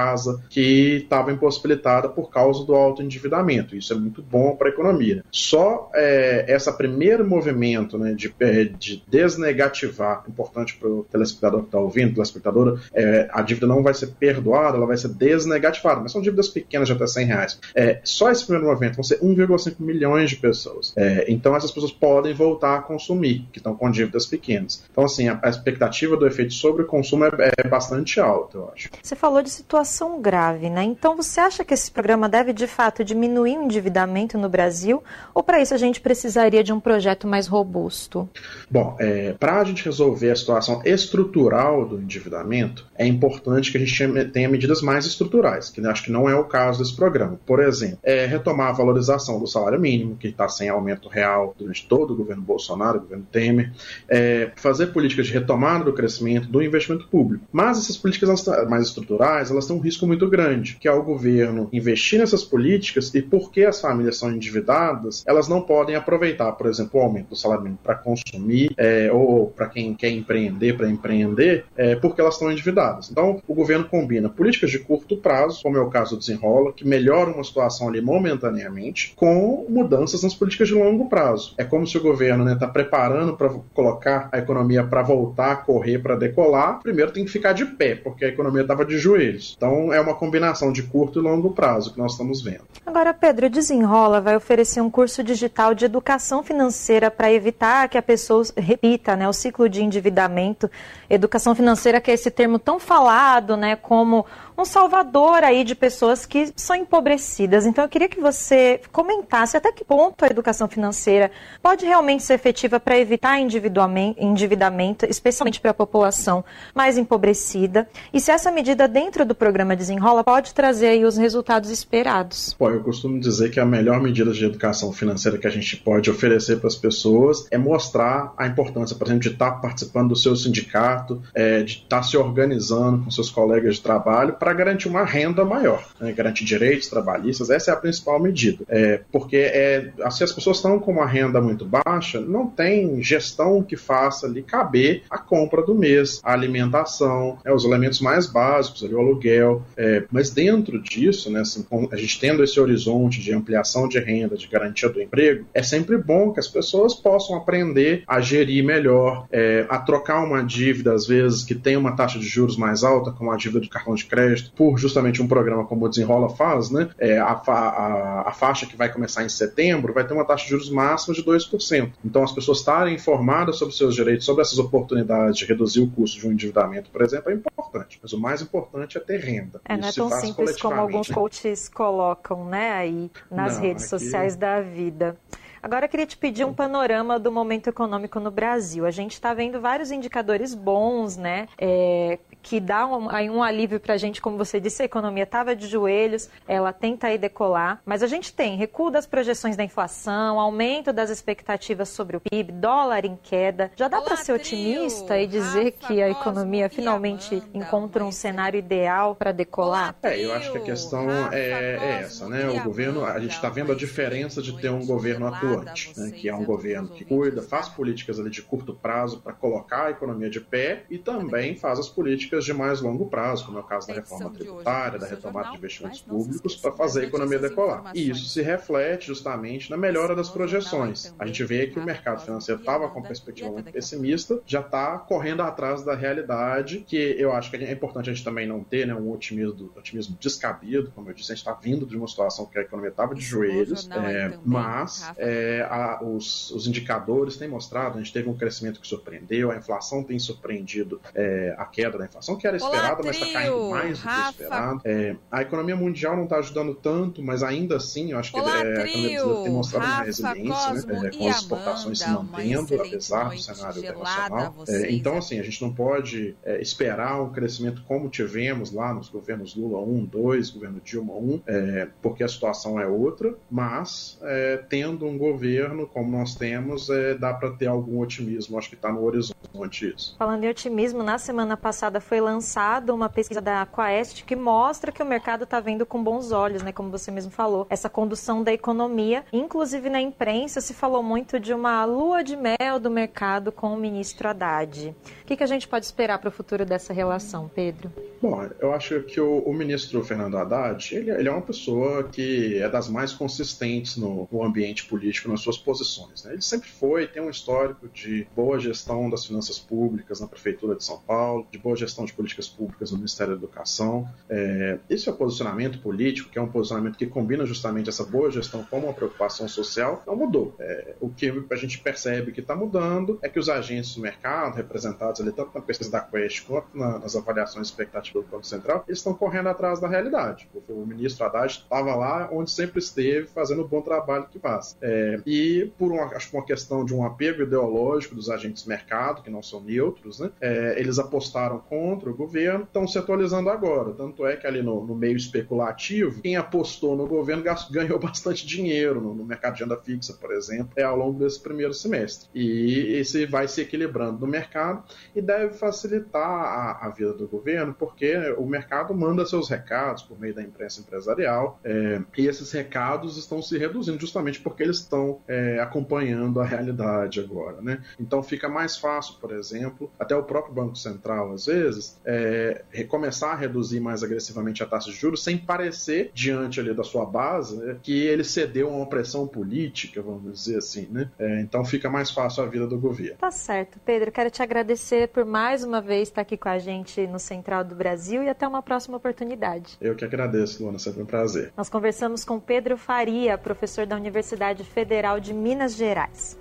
que 0.49 1.03
estava 1.03 1.32
impossibilitada 1.32 2.09
por 2.09 2.30
causa 2.30 2.64
do 2.64 2.74
alto 2.74 3.03
endividamento. 3.03 3.76
Isso 3.76 3.92
é 3.92 3.96
muito 3.96 4.22
bom 4.22 4.57
para 4.57 4.68
a 4.68 4.70
economia. 4.70 5.24
Só 5.30 5.90
é, 5.94 6.44
essa 6.49 6.72
primeiro 6.72 7.26
movimento 7.26 7.99
né, 7.99 8.14
de, 8.14 8.32
é, 8.40 8.64
de 8.64 9.03
desnegativar, 9.09 10.24
importante 10.28 10.76
para 10.76 10.88
o 10.88 11.05
telespectador 11.05 11.61
que 11.61 11.66
está 11.66 11.78
ouvindo, 11.78 12.14
telespectadora, 12.14 12.80
é, 12.94 13.28
a 13.32 13.42
dívida 13.42 13.66
não 13.66 13.82
vai 13.82 13.94
ser 13.94 14.09
perdoada, 14.09 14.76
ela 14.76 14.86
vai 14.86 14.96
ser 14.96 15.09
desnegativada, 15.09 16.01
mas 16.01 16.12
são 16.12 16.20
dívidas 16.20 16.49
pequenas 16.49 16.88
de 16.88 16.94
até 16.94 17.07
100 17.07 17.26
reais. 17.26 17.61
É, 17.74 18.01
só 18.05 18.30
esse 18.30 18.44
primeiro 18.44 18.68
movimento 18.68 18.96
vão 18.96 19.05
ser 19.05 19.20
1,5 19.20 19.76
milhões 19.80 20.30
de 20.30 20.36
pessoas. 20.36 20.92
É, 20.96 21.26
então 21.28 21.55
essas 21.57 21.70
pessoas 21.70 21.92
podem 21.92 22.34
voltar 22.34 22.78
a 22.78 22.82
consumir, 22.82 23.46
que 23.53 23.59
estão 23.59 23.74
com 23.74 23.90
dívidas 23.90 24.26
pequenas. 24.26 24.84
Então, 24.90 25.05
assim, 25.05 25.28
a, 25.28 25.38
a 25.42 25.49
expectativa 25.49 26.16
do 26.16 26.26
efeito 26.26 26.55
sobre 26.55 26.82
o 26.82 26.86
consumo 26.86 27.24
é, 27.24 27.30
é 27.57 27.68
bastante 27.68 28.20
alta, 28.20 28.59
eu 28.59 28.70
acho. 28.72 28.90
Você 29.03 29.16
falou 29.16 29.42
de 29.42 29.51
situação 29.89 30.20
grave, 30.20 30.68
né? 30.68 30.84
Então, 30.84 31.16
você 31.16 31.41
acha 31.41 31.64
que 31.64 31.72
esse 31.72 31.91
programa 31.91 32.28
deve, 32.28 32.53
de 32.53 32.66
fato, 32.66 33.03
diminuir 33.03 33.59
o 33.59 33.62
endividamento 33.62 34.36
no 34.36 34.49
Brasil? 34.49 35.03
Ou 35.34 35.43
para 35.43 35.61
isso 35.61 35.74
a 35.74 35.78
gente 35.78 36.01
precisaria 36.01 36.62
de 36.62 36.72
um 36.72 36.78
projeto 36.78 37.26
mais 37.26 37.47
robusto? 37.47 38.28
Bom, 38.70 38.97
é, 39.01 39.32
para 39.32 39.61
a 39.61 39.64
gente 39.64 39.84
resolver 39.84 40.30
a 40.30 40.36
situação 40.36 40.82
estrutural 40.84 41.86
do 41.86 42.01
endividamento, 42.01 42.86
é 42.97 43.07
importante 43.07 43.72
que 43.72 43.78
a 43.78 43.80
gente 43.80 44.28
tenha 44.30 44.49
medidas 44.49 44.82
mais 44.82 45.07
estruturais, 45.07 45.70
que 45.70 45.84
acho 45.86 46.05
que 46.05 46.12
não 46.12 46.28
é 46.28 46.34
o 46.34 46.45
caso 46.45 46.80
desse 46.80 46.95
programa. 46.95 47.41
Por 47.47 47.61
exemplo, 47.61 47.99
é 48.03 48.26
retomar 48.26 48.68
a 48.68 48.72
valorização 48.72 49.41
do 49.41 49.47
salário 49.47 49.80
mínimo, 49.80 50.16
que 50.16 50.28
está 50.28 50.49
sem 50.49 50.68
aumento 50.68 51.09
real 51.09 51.55
durante 51.59 51.86
todo 51.89 52.12
o 52.12 52.16
governo 52.16 52.43
Bolsonaro, 52.43 52.99
o 52.99 53.01
governo 53.01 53.26
Temer, 53.32 53.72
é, 54.09 54.51
fazer 54.57 54.89
políticas 54.89 55.26
de 55.26 55.32
retomada 55.32 55.84
do 55.84 55.93
crescimento, 55.93 56.49
do 56.49 56.62
investimento 56.62 57.09
público. 57.09 57.45
Mas 57.51 57.78
essas 57.78 57.97
políticas 57.97 58.47
mais 58.68 58.84
estruturais, 58.84 59.51
elas 59.51 59.64
têm 59.69 59.77
um 59.77 59.81
risco 59.81 60.07
muito 60.07 60.29
grande, 60.29 60.77
que 60.81 60.89
é 60.89 60.93
o 60.93 61.03
governo 61.03 61.69
investir 61.73 62.19
nessas 62.19 62.43
políticas 62.43 63.14
e 63.14 63.23
porque 63.23 63.64
as 63.64 63.81
famílias 63.81 64.16
são 64.16 64.33
endividadas, 64.33 65.25
elas 65.27 65.49
não 65.49 65.61
podem 65.61 65.95
aproveitar, 65.95 66.53
por 66.53 66.66
exemplo, 66.66 67.01
o 67.01 67.03
aumento 67.03 67.29
do 67.31 67.37
salário 67.37 67.64
mínimo 67.64 67.81
para 67.83 67.95
consumir 67.95 68.73
é, 68.77 69.11
ou 69.12 69.49
para 69.49 69.69
quem 69.69 69.95
quer 69.95 70.11
empreender, 70.11 70.77
para 70.77 70.89
empreender, 70.89 71.64
é, 71.77 71.95
porque 71.97 72.21
elas 72.21 72.35
estão 72.35 72.51
endividadas. 72.51 73.11
Então, 73.11 73.43
o 73.47 73.55
governo 73.55 73.85
combina 73.85 74.29
políticas 74.29 74.71
de 74.71 74.79
curto 74.79 75.16
prazo, 75.16 75.62
como 75.62 75.77
é 75.77 75.81
o 75.81 75.91
caso 75.91 76.16
do 76.16 76.21
Desenrola, 76.21 76.73
que 76.73 76.87
melhoram 76.87 77.33
uma 77.33 77.45
situação 77.45 77.89
ali 77.89 78.01
momentaneamente, 78.01 79.12
com 79.16 79.66
mudanças 79.69 80.23
nas 80.23 80.35
políticas 80.35 80.69
de 80.69 80.75
longo 80.75 81.09
prazo. 81.09 81.55
É 81.59 81.64
como 81.64 81.87
se 81.87 81.97
o 81.97 82.03
governo 82.03 82.51
está 82.51 82.66
né, 82.66 82.73
preparando 82.73 83.37
para 83.37 83.51
colocar 83.75 84.29
a 84.33 84.39
economia 84.39 84.85
para 84.85 85.03
voltar 85.03 85.53
a 85.53 85.57
correr, 85.57 85.99
para 85.99 86.16
decolar. 86.16 86.81
Primeiro 86.83 87.12
tem 87.12 87.25
que 87.25 87.31
ficar 87.31 87.53
de 87.53 87.64
pé, 87.64 87.95
porque 87.95 88.25
a 88.25 88.29
economia 88.29 88.62
estava 88.62 88.85
de 88.85 88.99
joelhos. 88.99 89.57
Então, 89.59 89.93
é 89.93 90.01
uma 90.01 90.15
combinação 90.15 90.73
de 90.73 90.85
curto 90.85 91.19
e 91.19 91.23
longo 91.23 91.51
prazo 91.51 91.93
que 91.93 91.99
nós 91.99 92.13
estamos 92.13 92.41
vendo. 92.41 92.63
Agora, 92.87 93.13
Pedro, 93.13 93.51
Desenrola 93.51 94.21
vai 94.21 94.37
oferecer 94.37 94.81
um 94.81 94.89
curso 94.89 95.23
digital 95.23 95.75
de 95.75 95.85
educação 95.85 96.45
financeira 96.45 97.11
para 97.11 97.33
evitar 97.33 97.89
que 97.89 97.99
a 97.99 98.03
pessoa 98.03 98.45
repita 98.57 99.17
né, 99.17 99.29
o 99.29 99.33
ciclo 99.33 99.69
de 99.69 99.83
endividamento. 99.83 100.71
Educação 101.11 101.57
financeira, 101.57 102.01
que 102.01 102.09
é 102.09 102.15
esse 102.15 102.31
termo 102.31 102.57
tão 102.57 102.79
falado, 102.79 103.57
né, 103.57 103.75
como 103.75 104.25
um 104.59 104.65
salvador 104.65 105.45
aí 105.45 105.63
de 105.63 105.77
pessoas 105.77 106.27
que 106.27 106.53
são 106.57 106.75
empobrecidas. 106.75 107.65
Então 107.65 107.85
eu 107.85 107.89
queria 107.89 108.09
que 108.09 108.21
você 108.21 108.81
comentasse 108.91 109.57
até 109.57 109.71
que 109.71 109.85
ponto 109.85 110.25
a 110.25 110.29
educação 110.29 110.67
financeira 110.67 111.31
pode 111.63 111.87
realmente 111.87 112.25
ser 112.25 112.35
efetiva 112.35 112.81
para 112.81 112.99
evitar 112.99 113.39
endividamento, 113.39 115.07
especialmente 115.07 115.61
para 115.61 115.71
a 115.71 115.75
população 115.75 116.45
mais 116.75 116.99
empobrecida, 116.99 117.89
e 118.13 118.21
se 118.21 118.33
essa 118.33 118.51
medida 118.51 118.89
dentro 118.89 119.25
do 119.25 119.35
programa 119.35 119.77
Desenrola 119.77 120.25
pode 120.25 120.53
trazer 120.53 120.89
aí 120.89 121.05
os 121.05 121.17
resultados 121.17 121.71
esperados. 121.71 122.57
Bom, 122.59 122.71
eu 122.71 122.81
costumo 122.81 123.21
dizer 123.21 123.51
que 123.51 123.61
a 123.61 123.65
melhor 123.65 124.01
medida 124.01 124.33
de 124.33 124.45
educação 124.45 124.93
financeira 124.93 125.39
que 125.39 125.47
a 125.47 125.51
gente 125.51 125.77
pode 125.77 126.11
oferecer 126.11 126.59
para 126.59 126.67
as 126.67 126.77
pessoas 126.77 127.47
é 127.51 127.59
mostrar 127.59 128.33
a 128.37 128.47
importância, 128.47 128.97
por 128.97 129.07
exemplo, 129.07 129.23
de 129.23 129.29
estar 129.29 129.53
participando 129.53 130.09
do 130.09 130.17
seu 130.17 130.35
sindicato, 130.35 131.23
é, 131.33 131.63
de 131.63 131.75
estar 131.75 132.03
se 132.03 132.17
organizando 132.17 133.05
com 133.05 133.11
seus 133.11 133.31
colegas 133.31 133.77
de 133.77 133.83
trabalho 133.83 134.33
para 134.35 134.47
garantir 134.53 134.88
uma 134.88 135.05
renda 135.05 135.44
maior, 135.44 135.84
né, 136.01 136.12
garantir 136.12 136.44
direitos 136.44 136.88
trabalhistas. 136.88 137.51
Essa 137.51 137.70
é 137.70 137.74
a 137.74 137.76
principal 137.76 138.20
medida, 138.20 138.64
é, 138.68 139.01
porque 139.11 139.36
é, 139.36 139.92
se 140.11 140.24
as 140.24 140.32
pessoas 140.32 140.57
estão 140.57 140.78
com 140.78 140.92
uma 140.92 141.07
renda 141.07 141.40
muito 141.40 141.64
baixa, 141.64 142.20
não 142.20 142.46
tem 142.46 143.03
gestão 143.03 143.62
que 143.62 143.76
faça 143.76 144.26
ali 144.26 144.42
caber 144.42 145.03
a 145.11 145.18
compra 145.18 145.62
do 145.62 145.74
mês, 145.74 146.20
a 146.22 146.32
alimentação, 146.32 147.38
é, 147.44 147.53
os 147.53 147.64
elementos 147.64 148.01
mais 148.01 148.26
básicos, 148.26 148.84
ali, 148.84 148.94
o 148.94 149.01
aluguel. 149.01 149.62
É, 149.76 150.05
mas 150.11 150.30
dentro 150.30 150.80
disso, 150.80 151.30
né, 151.30 151.40
assim, 151.40 151.64
a 151.90 151.96
gente 151.96 152.20
tendo 152.20 152.42
esse 152.42 152.59
horizonte 152.61 153.20
de 153.20 153.32
ampliação 153.32 153.88
de 153.88 153.99
renda, 153.99 154.36
de 154.36 154.46
garantia 154.46 154.88
do 154.88 155.01
emprego, 155.01 155.46
é 155.55 155.62
sempre 155.62 155.96
bom 155.96 156.32
que 156.32 156.40
as 156.40 156.49
pessoas 156.49 156.94
possam 156.94 157.36
aprender 157.36 158.03
a 158.07 158.20
gerir 158.20 158.64
melhor, 158.64 159.26
é, 159.30 159.66
a 159.68 159.78
trocar 159.78 160.24
uma 160.24 160.42
dívida, 160.42 160.92
às 160.92 161.07
vezes, 161.07 161.44
que 161.44 161.55
tem 161.55 161.76
uma 161.76 161.96
taxa 161.96 162.18
de 162.18 162.26
juros 162.26 162.57
mais 162.57 162.82
alta, 162.82 163.11
como 163.12 163.30
a 163.30 163.36
dívida 163.36 163.61
de 163.61 163.68
cartão 163.68 163.94
de 163.94 164.05
crédito, 164.05 164.38
por 164.43 164.78
justamente 164.78 165.22
um 165.22 165.28
programa 165.28 165.64
como 165.64 165.86
o 165.86 165.89
Desenrola 165.89 166.28
faz, 166.30 166.70
né? 166.70 166.91
É, 166.99 167.18
a, 167.18 167.32
a, 167.47 168.28
a, 168.28 168.32
faixa 168.32 168.66
que 168.66 168.76
vai 168.76 168.93
começar 168.93 169.24
em 169.24 169.28
setembro 169.28 169.93
vai 169.93 170.07
ter 170.07 170.14
uma 170.14 170.24
taxa 170.24 170.45
de 170.45 170.51
juros 170.51 170.70
máxima 170.70 171.14
de 171.14 171.22
2%. 171.22 171.93
Então, 172.05 172.22
as 172.22 172.32
pessoas 172.32 172.59
estarem 172.59 172.95
informadas 172.95 173.57
sobre 173.57 173.74
seus 173.74 173.95
direitos, 173.95 174.24
sobre 174.24 174.43
essas 174.43 174.59
oportunidades 174.59 175.36
de 175.39 175.45
reduzir 175.45 175.80
o 175.80 175.91
custo 175.91 176.20
de 176.20 176.26
um 176.28 176.32
endividamento, 176.32 176.91
por 176.91 177.03
exemplo, 177.03 177.30
é 177.30 177.34
importante. 177.34 177.99
Mas 178.03 178.12
o 178.12 178.20
mais 178.20 178.43
importante 178.43 178.97
é 178.97 179.01
ter 179.01 179.20
renda. 179.20 179.61
É, 179.64 179.76
não 179.76 179.89
é 179.89 179.93
tão 179.93 180.11
simples 180.11 180.61
como 180.61 180.80
alguns 180.80 181.09
coaches 181.09 181.68
colocam, 181.68 182.45
né, 182.45 182.72
aí 182.72 183.11
nas 183.30 183.55
não, 183.55 183.62
redes 183.62 183.84
aqui... 183.84 183.91
sociais 183.91 184.36
da 184.36 184.61
vida. 184.61 185.16
Agora 185.62 185.86
eu 185.86 185.89
queria 185.89 186.07
te 186.07 186.16
pedir 186.16 186.45
um 186.45 186.55
panorama 186.55 187.18
do 187.18 187.32
momento 187.32 187.68
econômico 187.68 188.20
no 188.20 188.30
Brasil. 188.30 188.86
A 188.86 188.91
gente 188.91 189.12
está 189.12 189.34
vendo 189.34 189.61
vários 189.61 189.91
indicadores 189.91 190.55
bons, 190.55 191.16
né? 191.16 191.49
É, 191.59 192.18
que 192.43 192.61
dá 192.61 192.86
um, 192.86 193.11
aí 193.11 193.28
um 193.28 193.43
alívio 193.43 193.80
para 193.80 193.95
a 193.95 193.97
gente, 193.97 194.20
como 194.20 194.36
você 194.36 194.61
disse, 194.61 194.82
a 194.82 194.84
economia 194.84 195.24
estava 195.24 195.55
de 195.55 195.66
joelhos, 195.66 196.28
ela 196.47 196.72
tenta 196.72 197.09
aí 197.09 197.18
decolar, 197.18 197.80
mas 197.84 198.03
a 198.03 198.07
gente 198.07 198.32
tem 198.32 198.57
recuo 198.57 198.91
das 198.91 199.07
projeções 199.07 199.57
da 199.57 199.64
inflação, 199.64 200.39
aumento 200.41 200.93
das 200.93 201.11
expectativas 201.11 201.89
sobre 201.89 202.16
o 202.16 202.20
PIB, 202.20 202.53
dólar 202.53 203.05
em 203.05 203.16
queda. 203.16 203.70
Já 203.76 203.89
dá 203.89 204.01
para 204.01 204.16
ser 204.16 204.32
otimista 204.32 205.18
e 205.18 205.26
dizer 205.26 205.74
Rafa, 205.74 205.86
que 205.86 206.03
a 206.03 206.11
economia 206.11 206.68
finalmente 206.68 207.34
Amanda, 207.34 207.51
encontra 207.55 208.05
um 208.05 208.12
cenário 208.12 208.59
ideal 208.59 209.14
para 209.14 209.32
decolar? 209.32 209.97
É, 210.03 210.18
eu 210.24 210.32
acho 210.32 210.53
que 210.53 210.59
a 210.59 210.62
questão 210.62 211.07
Rafa, 211.07 211.36
é, 211.36 211.51
é, 211.51 212.01
essa, 212.03 212.28
né? 212.28 212.49
O 212.49 212.62
governo, 212.62 213.05
a 213.05 213.18
gente 213.18 213.34
está 213.34 213.49
vendo 213.49 213.72
a 213.72 213.74
diferença 213.74 214.41
de 214.41 214.57
ter 214.59 214.70
um 214.70 214.84
governo 214.86 215.26
atuante, 215.26 215.93
né? 215.97 216.11
que 216.11 216.28
é 216.28 216.34
um 216.34 216.45
governo 216.45 216.89
que 216.89 217.05
cuida, 217.05 217.43
faz 217.43 217.68
políticas 217.68 218.18
ali 218.18 218.30
de 218.30 218.43
curto 218.43 218.74
prazo 218.74 219.20
para 219.20 219.32
colocar 219.32 219.86
a 219.86 219.91
economia 219.91 220.30
de 220.30 220.41
pé 220.41 220.84
e 220.91 220.99
também 220.99 221.55
faz 221.55 221.78
as 221.78 221.89
políticas 221.89 222.28
políticas 222.29 222.45
de 222.45 222.53
mais 222.53 222.81
longo 222.81 223.07
prazo, 223.07 223.47
como 223.47 223.59
é 223.59 223.61
o 223.61 223.64
caso 223.64 223.89
da 223.89 223.95
reforma 223.95 224.31
tributária, 224.31 224.99
da 224.99 225.07
retomada 225.07 225.51
de 225.51 225.57
investimentos 225.57 226.01
públicos, 226.03 226.57
para 226.57 226.72
fazer 226.72 227.03
a 227.03 227.05
economia 227.05 227.39
decolar. 227.39 227.93
E 227.95 228.11
isso 228.11 228.29
se 228.29 228.43
reflete 228.43 229.07
justamente 229.07 229.70
na 229.70 229.76
melhora 229.76 230.14
das 230.14 230.29
projeções. 230.29 231.14
A 231.18 231.26
gente 231.26 231.43
vê 231.45 231.66
que 231.66 231.79
o 231.79 231.85
mercado 231.85 232.20
financeiro 232.22 232.61
estava 232.61 232.89
com 232.89 233.03
perspectiva 233.03 233.51
muito 233.51 233.72
pessimista, 233.72 234.41
já 234.47 234.61
está 234.61 234.99
correndo 234.99 235.43
atrás 235.43 235.85
da 235.85 235.95
realidade, 235.95 236.85
que 236.87 236.97
eu 236.97 237.33
acho 237.33 237.51
que 237.51 237.57
é 237.57 237.72
importante 237.72 238.11
a 238.11 238.12
gente 238.12 238.24
também 238.24 238.47
não 238.47 238.62
ter 238.62 238.87
né, 238.87 238.95
um 238.95 239.11
otimismo, 239.11 239.70
otimismo 239.76 240.16
descabido, 240.20 240.93
como 240.95 241.09
eu 241.09 241.14
disse, 241.14 241.33
a 241.33 241.35
gente 241.35 241.47
está 241.47 241.53
vindo 241.53 241.87
de 241.87 241.97
uma 241.97 242.07
situação 242.07 242.47
que 242.47 242.59
a 242.59 242.62
economia 242.62 242.91
estava 242.91 243.14
de 243.14 243.20
joelhos, 243.20 243.89
é, 243.91 244.39
mas 244.45 245.11
é, 245.16 245.66
a, 245.68 246.03
os, 246.03 246.51
os, 246.51 246.66
indicadores 246.66 247.37
têm 247.37 247.49
mostrado, 247.49 247.99
a 247.99 248.03
gente 248.03 248.12
teve 248.12 248.29
um 248.29 248.37
crescimento 248.37 248.81
que 248.81 248.87
surpreendeu, 248.87 249.51
a 249.51 249.57
inflação 249.57 250.03
tem 250.03 250.18
surpreendido 250.18 251.01
é, 251.14 251.55
a 251.57 251.64
queda 251.64 251.99
da 251.99 252.05
inflação 252.05 252.18
inflação 252.19 252.37
que 252.37 252.47
era 252.47 252.57
esperada, 252.57 253.03
mas 253.03 253.16
está 253.16 253.33
caindo 253.33 253.71
mais 253.71 253.99
do 253.99 254.09
que 254.09 254.31
esperado. 254.31 254.81
É, 254.85 255.16
a 255.31 255.43
economia 255.43 255.77
mundial 255.77 256.16
não 256.16 256.25
está 256.25 256.37
ajudando 256.37 256.75
tanto, 256.75 257.23
mas 257.23 257.43
ainda 257.43 257.77
assim, 257.77 258.12
eu 258.12 258.19
acho 258.19 258.33
que 258.33 258.39
Olá, 258.39 258.59
é, 258.59 258.61
a 258.61 258.61
economia 258.61 258.85
brasileira 258.85 259.43
tem 259.43 259.53
mostrado 259.53 259.87
Rafa, 259.87 259.99
uma 259.99 260.05
resiliência, 260.05 260.69
Cosmo, 260.69 261.03
né, 261.03 261.11
com 261.11 261.29
as 261.29 261.37
exportações 261.37 261.99
se 261.99 262.11
mantendo, 262.11 262.75
apesar 262.75 263.29
do 263.31 263.39
cenário 263.39 263.79
internacional. 263.79 264.55
É, 264.69 264.93
então, 264.93 265.16
assim, 265.16 265.39
a 265.39 265.43
gente 265.43 265.62
não 265.62 265.73
pode 265.73 266.37
é, 266.45 266.61
esperar 266.61 267.23
um 267.23 267.31
crescimento 267.31 267.83
como 267.87 268.09
tivemos 268.09 268.73
lá 268.73 268.93
nos 268.93 269.09
governos 269.09 269.55
Lula 269.55 269.81
1, 269.81 270.05
2, 270.07 270.51
governo 270.51 270.81
Dilma 270.85 271.14
1, 271.14 271.41
é, 271.47 271.89
porque 272.03 272.25
a 272.25 272.29
situação 272.29 272.81
é 272.81 272.87
outra, 272.87 273.35
mas 273.51 274.19
é, 274.23 274.57
tendo 274.69 275.07
um 275.07 275.16
governo 275.16 275.87
como 275.87 276.11
nós 276.11 276.35
temos, 276.35 276.89
dá 277.19 277.35
para 277.35 277.51
ter 277.51 277.66
algum 277.66 278.01
otimismo, 278.01 278.59
acho 278.59 278.69
que 278.69 278.75
está 278.75 278.91
no 278.91 279.03
horizonte 279.03 279.93
isso. 279.95 280.16
Falando 280.19 280.45
em 280.45 280.49
otimismo, 280.49 281.03
na 281.03 281.19
semana 281.19 281.57
passada 281.57 282.01
foi 282.09 282.21
lançada 282.23 282.95
uma 282.95 283.11
pesquisa 283.11 283.41
da 283.41 283.67
Quaest 283.67 284.25
que 284.25 284.35
mostra 284.35 284.91
que 284.91 285.03
o 285.03 285.07
mercado 285.07 285.45
está 285.45 285.61
vendo 285.61 285.85
com 285.85 286.03
bons 286.03 286.33
olhos, 286.33 286.63
né, 286.63 286.73
como 286.73 286.91
você 286.91 287.11
mesmo 287.11 287.31
falou, 287.31 287.67
essa 287.69 287.91
condução 287.91 288.43
da 288.43 288.51
economia. 288.51 289.25
Inclusive 289.31 289.91
na 289.91 290.01
imprensa 290.01 290.63
se 290.63 290.73
falou 290.73 291.03
muito 291.03 291.39
de 291.39 291.53
uma 291.53 291.85
lua 291.85 292.25
de 292.25 292.35
mel 292.35 292.81
do 292.81 292.91
mercado 292.91 293.53
com 293.53 293.75
o 293.75 293.77
ministro 293.77 294.27
Haddad. 294.27 294.97
O 295.23 295.27
que, 295.27 295.37
que 295.37 295.45
a 295.45 295.47
gente 295.47 295.69
pode 295.69 295.85
esperar 295.85 296.19
para 296.19 296.31
o 296.31 296.33
futuro 296.33 296.65
dessa 296.65 296.95
relação, 296.95 297.51
Pedro? 297.55 297.93
Bom, 298.23 298.49
eu 298.59 298.73
acho 298.73 299.03
que 299.03 299.21
o, 299.21 299.41
o 299.41 299.53
ministro 299.53 300.03
Fernando 300.03 300.39
Haddad, 300.39 300.97
ele, 300.97 301.11
ele, 301.11 301.29
é 301.29 301.31
uma 301.31 301.43
pessoa 301.43 302.05
que 302.05 302.59
é 302.59 302.69
das 302.71 302.89
mais 302.89 303.13
consistentes 303.13 303.99
no, 303.99 304.27
no 304.33 304.43
ambiente 304.43 304.87
político, 304.87 305.29
nas 305.29 305.41
suas 305.41 305.59
posições. 305.59 306.25
Né? 306.25 306.33
Ele 306.33 306.43
sempre 306.43 306.71
foi, 306.71 307.07
tem 307.07 307.23
um 307.23 307.29
histórico 307.29 307.87
de 307.89 308.27
boa 308.35 308.59
gestão 308.59 309.11
das 309.11 309.27
finanças 309.27 309.59
públicas 309.59 310.21
na 310.21 310.27
Prefeitura 310.27 310.75
de 310.75 310.85
São 310.85 310.99
Paulo, 310.99 311.47
de 311.51 311.59
boa 311.59 311.77
gestão 311.77 311.97
gestão 311.99 312.05
de 312.05 312.12
políticas 312.12 312.49
públicas 312.49 312.90
no 312.90 312.99
Ministério 312.99 313.34
da 313.34 313.38
Educação. 313.38 314.09
É, 314.28 314.78
esse 314.88 315.09
é 315.09 315.12
o 315.12 315.14
posicionamento 315.14 315.80
político, 315.80 316.30
que 316.30 316.38
é 316.38 316.42
um 316.42 316.49
posicionamento 316.49 316.96
que 316.96 317.07
combina 317.07 317.44
justamente 317.44 317.88
essa 317.88 318.05
boa 318.05 318.30
gestão 318.30 318.62
com 318.64 318.78
uma 318.78 318.92
preocupação 318.92 319.49
social, 319.49 320.03
não 320.07 320.16
mudou. 320.16 320.55
É, 320.59 320.94
o 321.01 321.09
que 321.09 321.32
a 321.51 321.57
gente 321.57 321.78
percebe 321.78 322.32
que 322.32 322.40
está 322.40 322.55
mudando 322.55 323.18
é 323.22 323.28
que 323.28 323.38
os 323.38 323.49
agentes 323.49 323.94
do 323.94 324.01
mercado, 324.01 324.55
representados 324.55 325.20
ali 325.20 325.32
tanto 325.32 325.51
na 325.55 325.61
pesquisa 325.61 325.90
da 325.90 326.01
Quest 326.01 326.46
quanto 326.46 326.76
na, 326.76 326.99
nas 326.99 327.16
avaliações 327.16 327.68
expectativas 327.68 328.24
do 328.24 328.30
Banco 328.30 328.46
Central, 328.46 328.84
eles 328.86 328.99
estão 328.99 329.14
correndo 329.14 329.49
atrás 329.49 329.80
da 329.80 329.88
realidade. 329.88 330.49
O, 330.68 330.86
ministro 330.86 331.26
Haddad 331.26 331.53
estava 331.53 331.94
lá 331.94 332.28
onde 332.32 332.51
sempre 332.51 332.78
esteve, 332.78 333.26
fazendo 333.26 333.62
o 333.62 333.68
bom 333.68 333.80
trabalho 333.80 334.26
que 334.30 334.38
faz. 334.38 334.76
É, 334.80 335.20
e 335.26 335.70
por 335.78 335.92
uma, 335.92 336.05
acho 336.14 336.30
que 336.30 336.36
uma 336.36 336.44
questão 336.44 336.84
de 336.84 336.94
um 336.94 337.05
apego 337.05 337.42
ideológico 337.42 338.14
dos 338.14 338.30
agentes 338.30 338.62
do 338.62 338.68
mercado, 338.68 339.22
que 339.22 339.30
não 339.30 339.42
são 339.42 339.61
neutros, 339.61 340.20
né, 340.20 340.30
é, 340.40 340.74
eles 340.78 340.99
apostaram 340.99 341.59
com 341.59 341.88
contra 341.89 342.11
o 342.11 342.14
governo 342.14 342.64
estão 342.64 342.86
se 342.86 342.99
atualizando 342.99 343.49
agora. 343.49 343.93
Tanto 343.95 344.26
é 344.26 344.36
que 344.36 344.47
ali 344.47 344.62
no, 344.62 344.84
no 344.86 344.95
meio 344.95 345.16
especulativo, 345.16 346.20
quem 346.20 346.36
apostou 346.36 346.95
no 346.95 347.07
governo 347.07 347.43
ganhou 347.70 347.99
bastante 347.99 348.47
dinheiro 348.47 349.01
no, 349.01 349.14
no, 349.14 349.24
mercado 349.24 349.55
de 349.55 349.62
renda 349.62 349.76
fixa, 349.76 350.12
por 350.12 350.32
exemplo, 350.32 350.72
é 350.76 350.82
ao 350.82 350.97
longo 350.97 351.18
desse 351.18 351.41
primeiro 351.41 351.72
semestre. 351.72 352.28
E 352.34 352.95
esse 352.97 353.24
vai 353.24 353.49
se 353.49 353.62
equilibrando 353.62 354.20
no 354.20 354.26
mercado 354.26 354.84
e 355.16 355.22
deve 355.22 355.55
facilitar 355.55 356.22
a, 356.22 356.86
a 356.86 356.91
vida 356.91 357.14
do 357.14 357.26
governo, 357.26 357.74
porque 357.74 358.16
o 358.36 358.45
mercado 358.45 358.95
manda 358.95 359.24
seus 359.24 359.49
recados 359.49 360.03
por 360.03 360.18
meio 360.18 360.34
da 360.34 360.43
imprensa 360.43 360.80
empresarial 360.80 361.59
é, 361.64 362.03
e 362.16 362.26
esses 362.26 362.53
recados 362.53 363.16
estão 363.16 363.41
se 363.41 363.57
reduzindo 363.57 363.99
justamente 363.99 364.41
porque 364.41 364.62
eles 364.62 364.78
estão 364.78 365.20
é, 365.26 365.59
acompanhando 365.61 366.41
a 366.41 366.45
realidade 366.45 367.20
agora. 367.20 367.61
Né? 367.62 367.82
Então 367.99 368.22
fica 368.22 368.49
mais 368.49 368.76
fácil, 368.76 369.14
por 369.20 369.32
exemplo, 369.32 369.91
até 369.99 370.14
o 370.14 370.22
próprio 370.22 370.55
Banco 370.55 370.76
Central, 370.76 371.32
às 371.32 371.47
vezes, 371.47 371.78
vezes, 371.79 372.01
é, 372.05 372.85
começar 372.89 373.33
a 373.33 373.35
reduzir 373.35 373.81
mais 373.81 374.03
agressivamente 374.03 374.62
a 374.62 374.66
taxa 374.66 374.91
de 374.91 374.97
juros 374.97 375.22
sem 375.22 375.39
parecer, 375.39 376.11
diante 376.12 376.61
ali 376.61 376.74
da 376.74 376.83
sua 376.83 377.07
base, 377.07 377.57
né, 377.57 377.76
que 377.83 378.07
ele 378.07 378.24
cedeu 378.24 378.68
a 378.68 378.76
uma 378.76 378.87
pressão 378.87 379.26
política, 379.26 380.03
vamos 380.03 380.33
dizer 380.33 380.59
assim, 380.59 380.89
né? 380.91 381.11
É, 381.18 381.41
então 381.41 381.64
fica 381.64 381.89
mais 381.89 382.11
fácil 382.11 382.43
a 382.43 382.47
vida 382.47 382.66
do 382.66 382.79
governo. 382.79 383.16
Tá 383.18 383.31
certo, 383.31 383.79
Pedro. 383.85 384.11
Quero 384.11 384.31
te 384.31 384.43
agradecer 384.43 385.09
por 385.09 385.24
mais 385.24 385.62
uma 385.62 385.81
vez 385.81 386.09
estar 386.09 386.22
aqui 386.22 386.37
com 386.37 386.49
a 386.49 386.59
gente 386.59 387.07
no 387.07 387.18
Central 387.18 387.64
do 387.64 387.74
Brasil 387.74 388.22
e 388.22 388.29
até 388.29 388.47
uma 388.47 388.62
próxima 388.62 388.97
oportunidade. 388.97 389.76
Eu 389.81 389.95
que 389.95 390.05
agradeço, 390.05 390.62
Luana, 390.62 390.79
sempre 390.79 391.03
um 391.03 391.07
prazer. 391.07 391.53
Nós 391.57 391.68
conversamos 391.68 392.24
com 392.24 392.41
Pedro 392.41 392.76
Faria, 392.76 393.39
professor 393.39 393.87
da 393.87 393.97
Universidade 393.97 394.64
Federal 394.64 395.20
de 395.20 395.33
Minas 395.33 395.74
Gerais. 395.74 396.37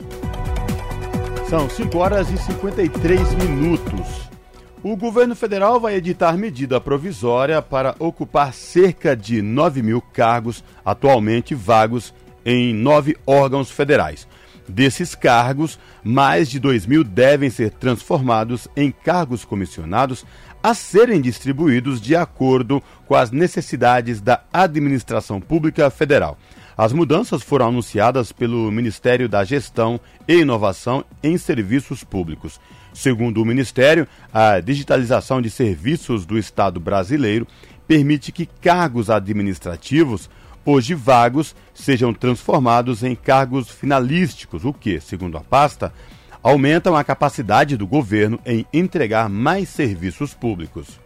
São 1.50 1.70
5 1.70 1.98
horas 1.98 2.30
e 2.30 2.38
53 2.38 3.36
minutos. 3.36 4.37
O 4.84 4.96
governo 4.96 5.36
federal 5.36 5.80
vai 5.80 5.96
editar 5.96 6.38
medida 6.38 6.80
provisória 6.80 7.62
para 7.64 7.96
ocupar 7.98 8.54
cerca 8.54 9.18
de 9.18 9.42
9 9.42 9.82
mil 9.82 10.00
cargos 10.00 10.64
atualmente 10.86 11.56
vagos 11.56 12.14
em 12.46 12.76
nove 12.76 13.18
órgãos 13.26 13.72
federais. 13.72 14.28
Desses 14.70 15.16
cargos, 15.16 15.80
mais 16.04 16.48
de 16.48 16.60
2 16.60 16.86
mil 16.86 17.04
devem 17.04 17.50
ser 17.50 17.72
transformados 17.72 18.68
em 18.76 18.92
cargos 18.92 19.44
comissionados 19.44 20.24
a 20.62 20.76
serem 20.76 21.22
distribuídos 21.22 22.00
de 22.00 22.16
acordo 22.16 22.82
com 23.08 23.16
as 23.16 23.32
necessidades 23.32 24.22
da 24.22 24.44
administração 24.54 25.42
pública 25.42 25.90
federal. 25.90 26.38
As 26.78 26.94
mudanças 26.94 27.42
foram 27.42 27.70
anunciadas 27.70 28.32
pelo 28.32 28.72
Ministério 28.72 29.28
da 29.28 29.44
Gestão 29.44 30.00
e 30.28 30.42
Inovação 30.42 31.04
em 31.24 31.36
Serviços 31.36 32.04
Públicos. 32.04 32.60
Segundo 32.98 33.44
o 33.44 33.46
Ministério, 33.46 34.08
a 34.34 34.60
digitalização 34.60 35.40
de 35.40 35.52
serviços 35.52 36.26
do 36.26 36.36
Estado 36.36 36.80
brasileiro 36.80 37.46
permite 37.88 38.32
que 38.32 38.48
cargos 38.48 39.12
administrativos, 39.12 40.28
hoje 40.66 40.96
vagos, 40.96 41.56
sejam 41.76 42.12
transformados 42.12 43.04
em 43.04 43.14
cargos 43.14 43.70
finalísticos, 43.70 44.66
o 44.66 44.74
que, 44.74 45.00
segundo 45.00 45.38
a 45.38 45.42
pasta, 45.42 45.94
aumentam 46.42 46.96
a 46.96 47.04
capacidade 47.04 47.78
do 47.78 47.86
governo 47.86 48.40
em 48.44 48.66
entregar 48.74 49.30
mais 49.30 49.70
serviços 49.70 50.34
públicos. 50.34 51.00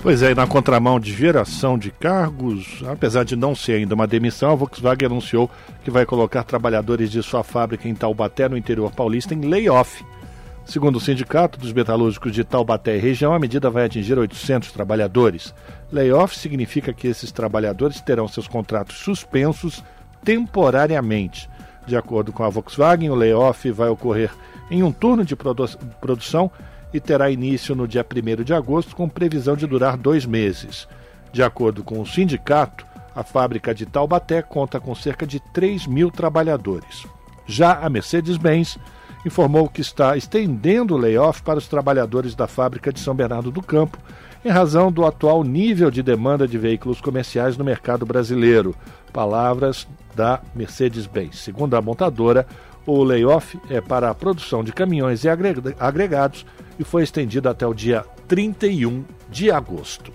Pois 0.00 0.22
é, 0.22 0.32
na 0.36 0.46
contramão 0.46 1.00
de 1.00 1.12
geração 1.12 1.76
de 1.76 1.90
cargos, 1.90 2.84
apesar 2.86 3.24
de 3.24 3.34
não 3.34 3.56
ser 3.56 3.72
ainda 3.72 3.96
uma 3.96 4.06
demissão, 4.06 4.52
a 4.52 4.54
Volkswagen 4.54 5.06
anunciou 5.06 5.50
que 5.82 5.90
vai 5.90 6.06
colocar 6.06 6.44
trabalhadores 6.44 7.10
de 7.10 7.20
sua 7.24 7.42
fábrica 7.42 7.88
em 7.88 7.94
Taubaté, 7.96 8.48
no 8.48 8.56
interior 8.56 8.92
paulista, 8.92 9.34
em 9.34 9.40
layoff. 9.40 10.04
Segundo 10.68 10.96
o 10.96 11.00
Sindicato 11.00 11.58
dos 11.58 11.72
Metalúrgicos 11.72 12.30
de 12.30 12.44
Taubaté 12.44 12.94
e 12.94 13.00
região, 13.00 13.32
a 13.32 13.38
medida 13.38 13.70
vai 13.70 13.86
atingir 13.86 14.18
800 14.18 14.70
trabalhadores. 14.70 15.54
Layoff 15.90 16.36
significa 16.36 16.92
que 16.92 17.08
esses 17.08 17.32
trabalhadores 17.32 18.02
terão 18.02 18.28
seus 18.28 18.46
contratos 18.46 18.98
suspensos 18.98 19.82
temporariamente. 20.22 21.48
De 21.86 21.96
acordo 21.96 22.34
com 22.34 22.44
a 22.44 22.50
Volkswagen, 22.50 23.08
o 23.08 23.14
layoff 23.14 23.70
vai 23.70 23.88
ocorrer 23.88 24.30
em 24.70 24.82
um 24.82 24.92
turno 24.92 25.24
de 25.24 25.34
produ 25.34 25.66
produção 26.02 26.50
e 26.92 27.00
terá 27.00 27.30
início 27.30 27.74
no 27.74 27.88
dia 27.88 28.04
1 28.04 28.44
de 28.44 28.52
agosto, 28.52 28.94
com 28.94 29.08
previsão 29.08 29.56
de 29.56 29.66
durar 29.66 29.96
dois 29.96 30.26
meses. 30.26 30.86
De 31.32 31.42
acordo 31.42 31.82
com 31.82 31.98
o 31.98 32.06
sindicato, 32.06 32.86
a 33.16 33.22
fábrica 33.22 33.74
de 33.74 33.86
Taubaté 33.86 34.42
conta 34.42 34.78
com 34.78 34.94
cerca 34.94 35.26
de 35.26 35.40
3 35.40 35.86
mil 35.86 36.10
trabalhadores. 36.10 37.06
Já 37.46 37.78
a 37.78 37.88
Mercedes-Benz 37.88 38.78
informou 39.24 39.68
que 39.68 39.80
está 39.80 40.16
estendendo 40.16 40.94
o 40.94 40.98
layoff 40.98 41.42
para 41.42 41.58
os 41.58 41.68
trabalhadores 41.68 42.34
da 42.34 42.46
fábrica 42.46 42.92
de 42.92 43.00
São 43.00 43.14
Bernardo 43.14 43.50
do 43.50 43.62
Campo, 43.62 43.98
em 44.44 44.48
razão 44.48 44.90
do 44.90 45.04
atual 45.04 45.42
nível 45.42 45.90
de 45.90 46.02
demanda 46.02 46.46
de 46.46 46.56
veículos 46.58 47.00
comerciais 47.00 47.56
no 47.56 47.64
mercado 47.64 48.06
brasileiro. 48.06 48.74
Palavras 49.12 49.88
da 50.14 50.40
Mercedes-Benz. 50.54 51.38
Segundo 51.38 51.74
a 51.74 51.82
montadora, 51.82 52.46
o 52.86 53.02
layoff 53.02 53.58
é 53.68 53.80
para 53.80 54.10
a 54.10 54.14
produção 54.14 54.64
de 54.64 54.72
caminhões 54.72 55.24
e 55.24 55.28
agregados 55.28 56.46
e 56.78 56.84
foi 56.84 57.02
estendido 57.02 57.48
até 57.48 57.66
o 57.66 57.74
dia 57.74 58.04
31 58.26 59.04
de 59.30 59.50
agosto. 59.50 60.12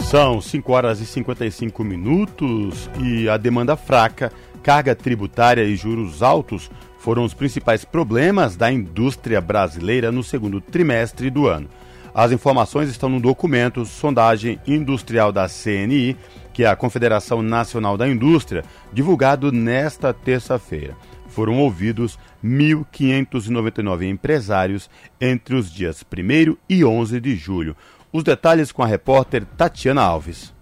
São 0.00 0.40
5 0.40 0.72
horas 0.72 1.00
e 1.00 1.06
55 1.06 1.82
minutos 1.82 2.88
e 3.02 3.28
a 3.28 3.36
demanda 3.36 3.76
fraca, 3.76 4.30
carga 4.62 4.94
tributária 4.94 5.64
e 5.64 5.74
juros 5.74 6.22
altos 6.22 6.70
foram 7.04 7.22
os 7.22 7.34
principais 7.34 7.84
problemas 7.84 8.56
da 8.56 8.72
indústria 8.72 9.38
brasileira 9.38 10.10
no 10.10 10.24
segundo 10.24 10.58
trimestre 10.58 11.28
do 11.28 11.46
ano. 11.46 11.68
As 12.14 12.32
informações 12.32 12.88
estão 12.88 13.10
no 13.10 13.20
documento 13.20 13.84
Sondagem 13.84 14.58
Industrial 14.66 15.30
da 15.30 15.46
CNI, 15.46 16.16
que 16.54 16.64
é 16.64 16.66
a 16.66 16.74
Confederação 16.74 17.42
Nacional 17.42 17.98
da 17.98 18.08
Indústria, 18.08 18.64
divulgado 18.90 19.52
nesta 19.52 20.14
terça-feira 20.14 20.96
foram 21.28 21.58
ouvidos 21.58 22.16
1.599 22.44 24.08
empresários 24.08 24.88
entre 25.20 25.56
os 25.56 25.68
dias 25.68 26.04
1 26.04 26.56
e 26.68 26.84
11 26.84 27.20
de 27.20 27.34
julho. 27.34 27.76
Os 28.12 28.22
detalhes 28.22 28.70
com 28.70 28.84
a 28.84 28.86
repórter 28.86 29.44
Tatiana 29.44 30.02
Alves. 30.02 30.54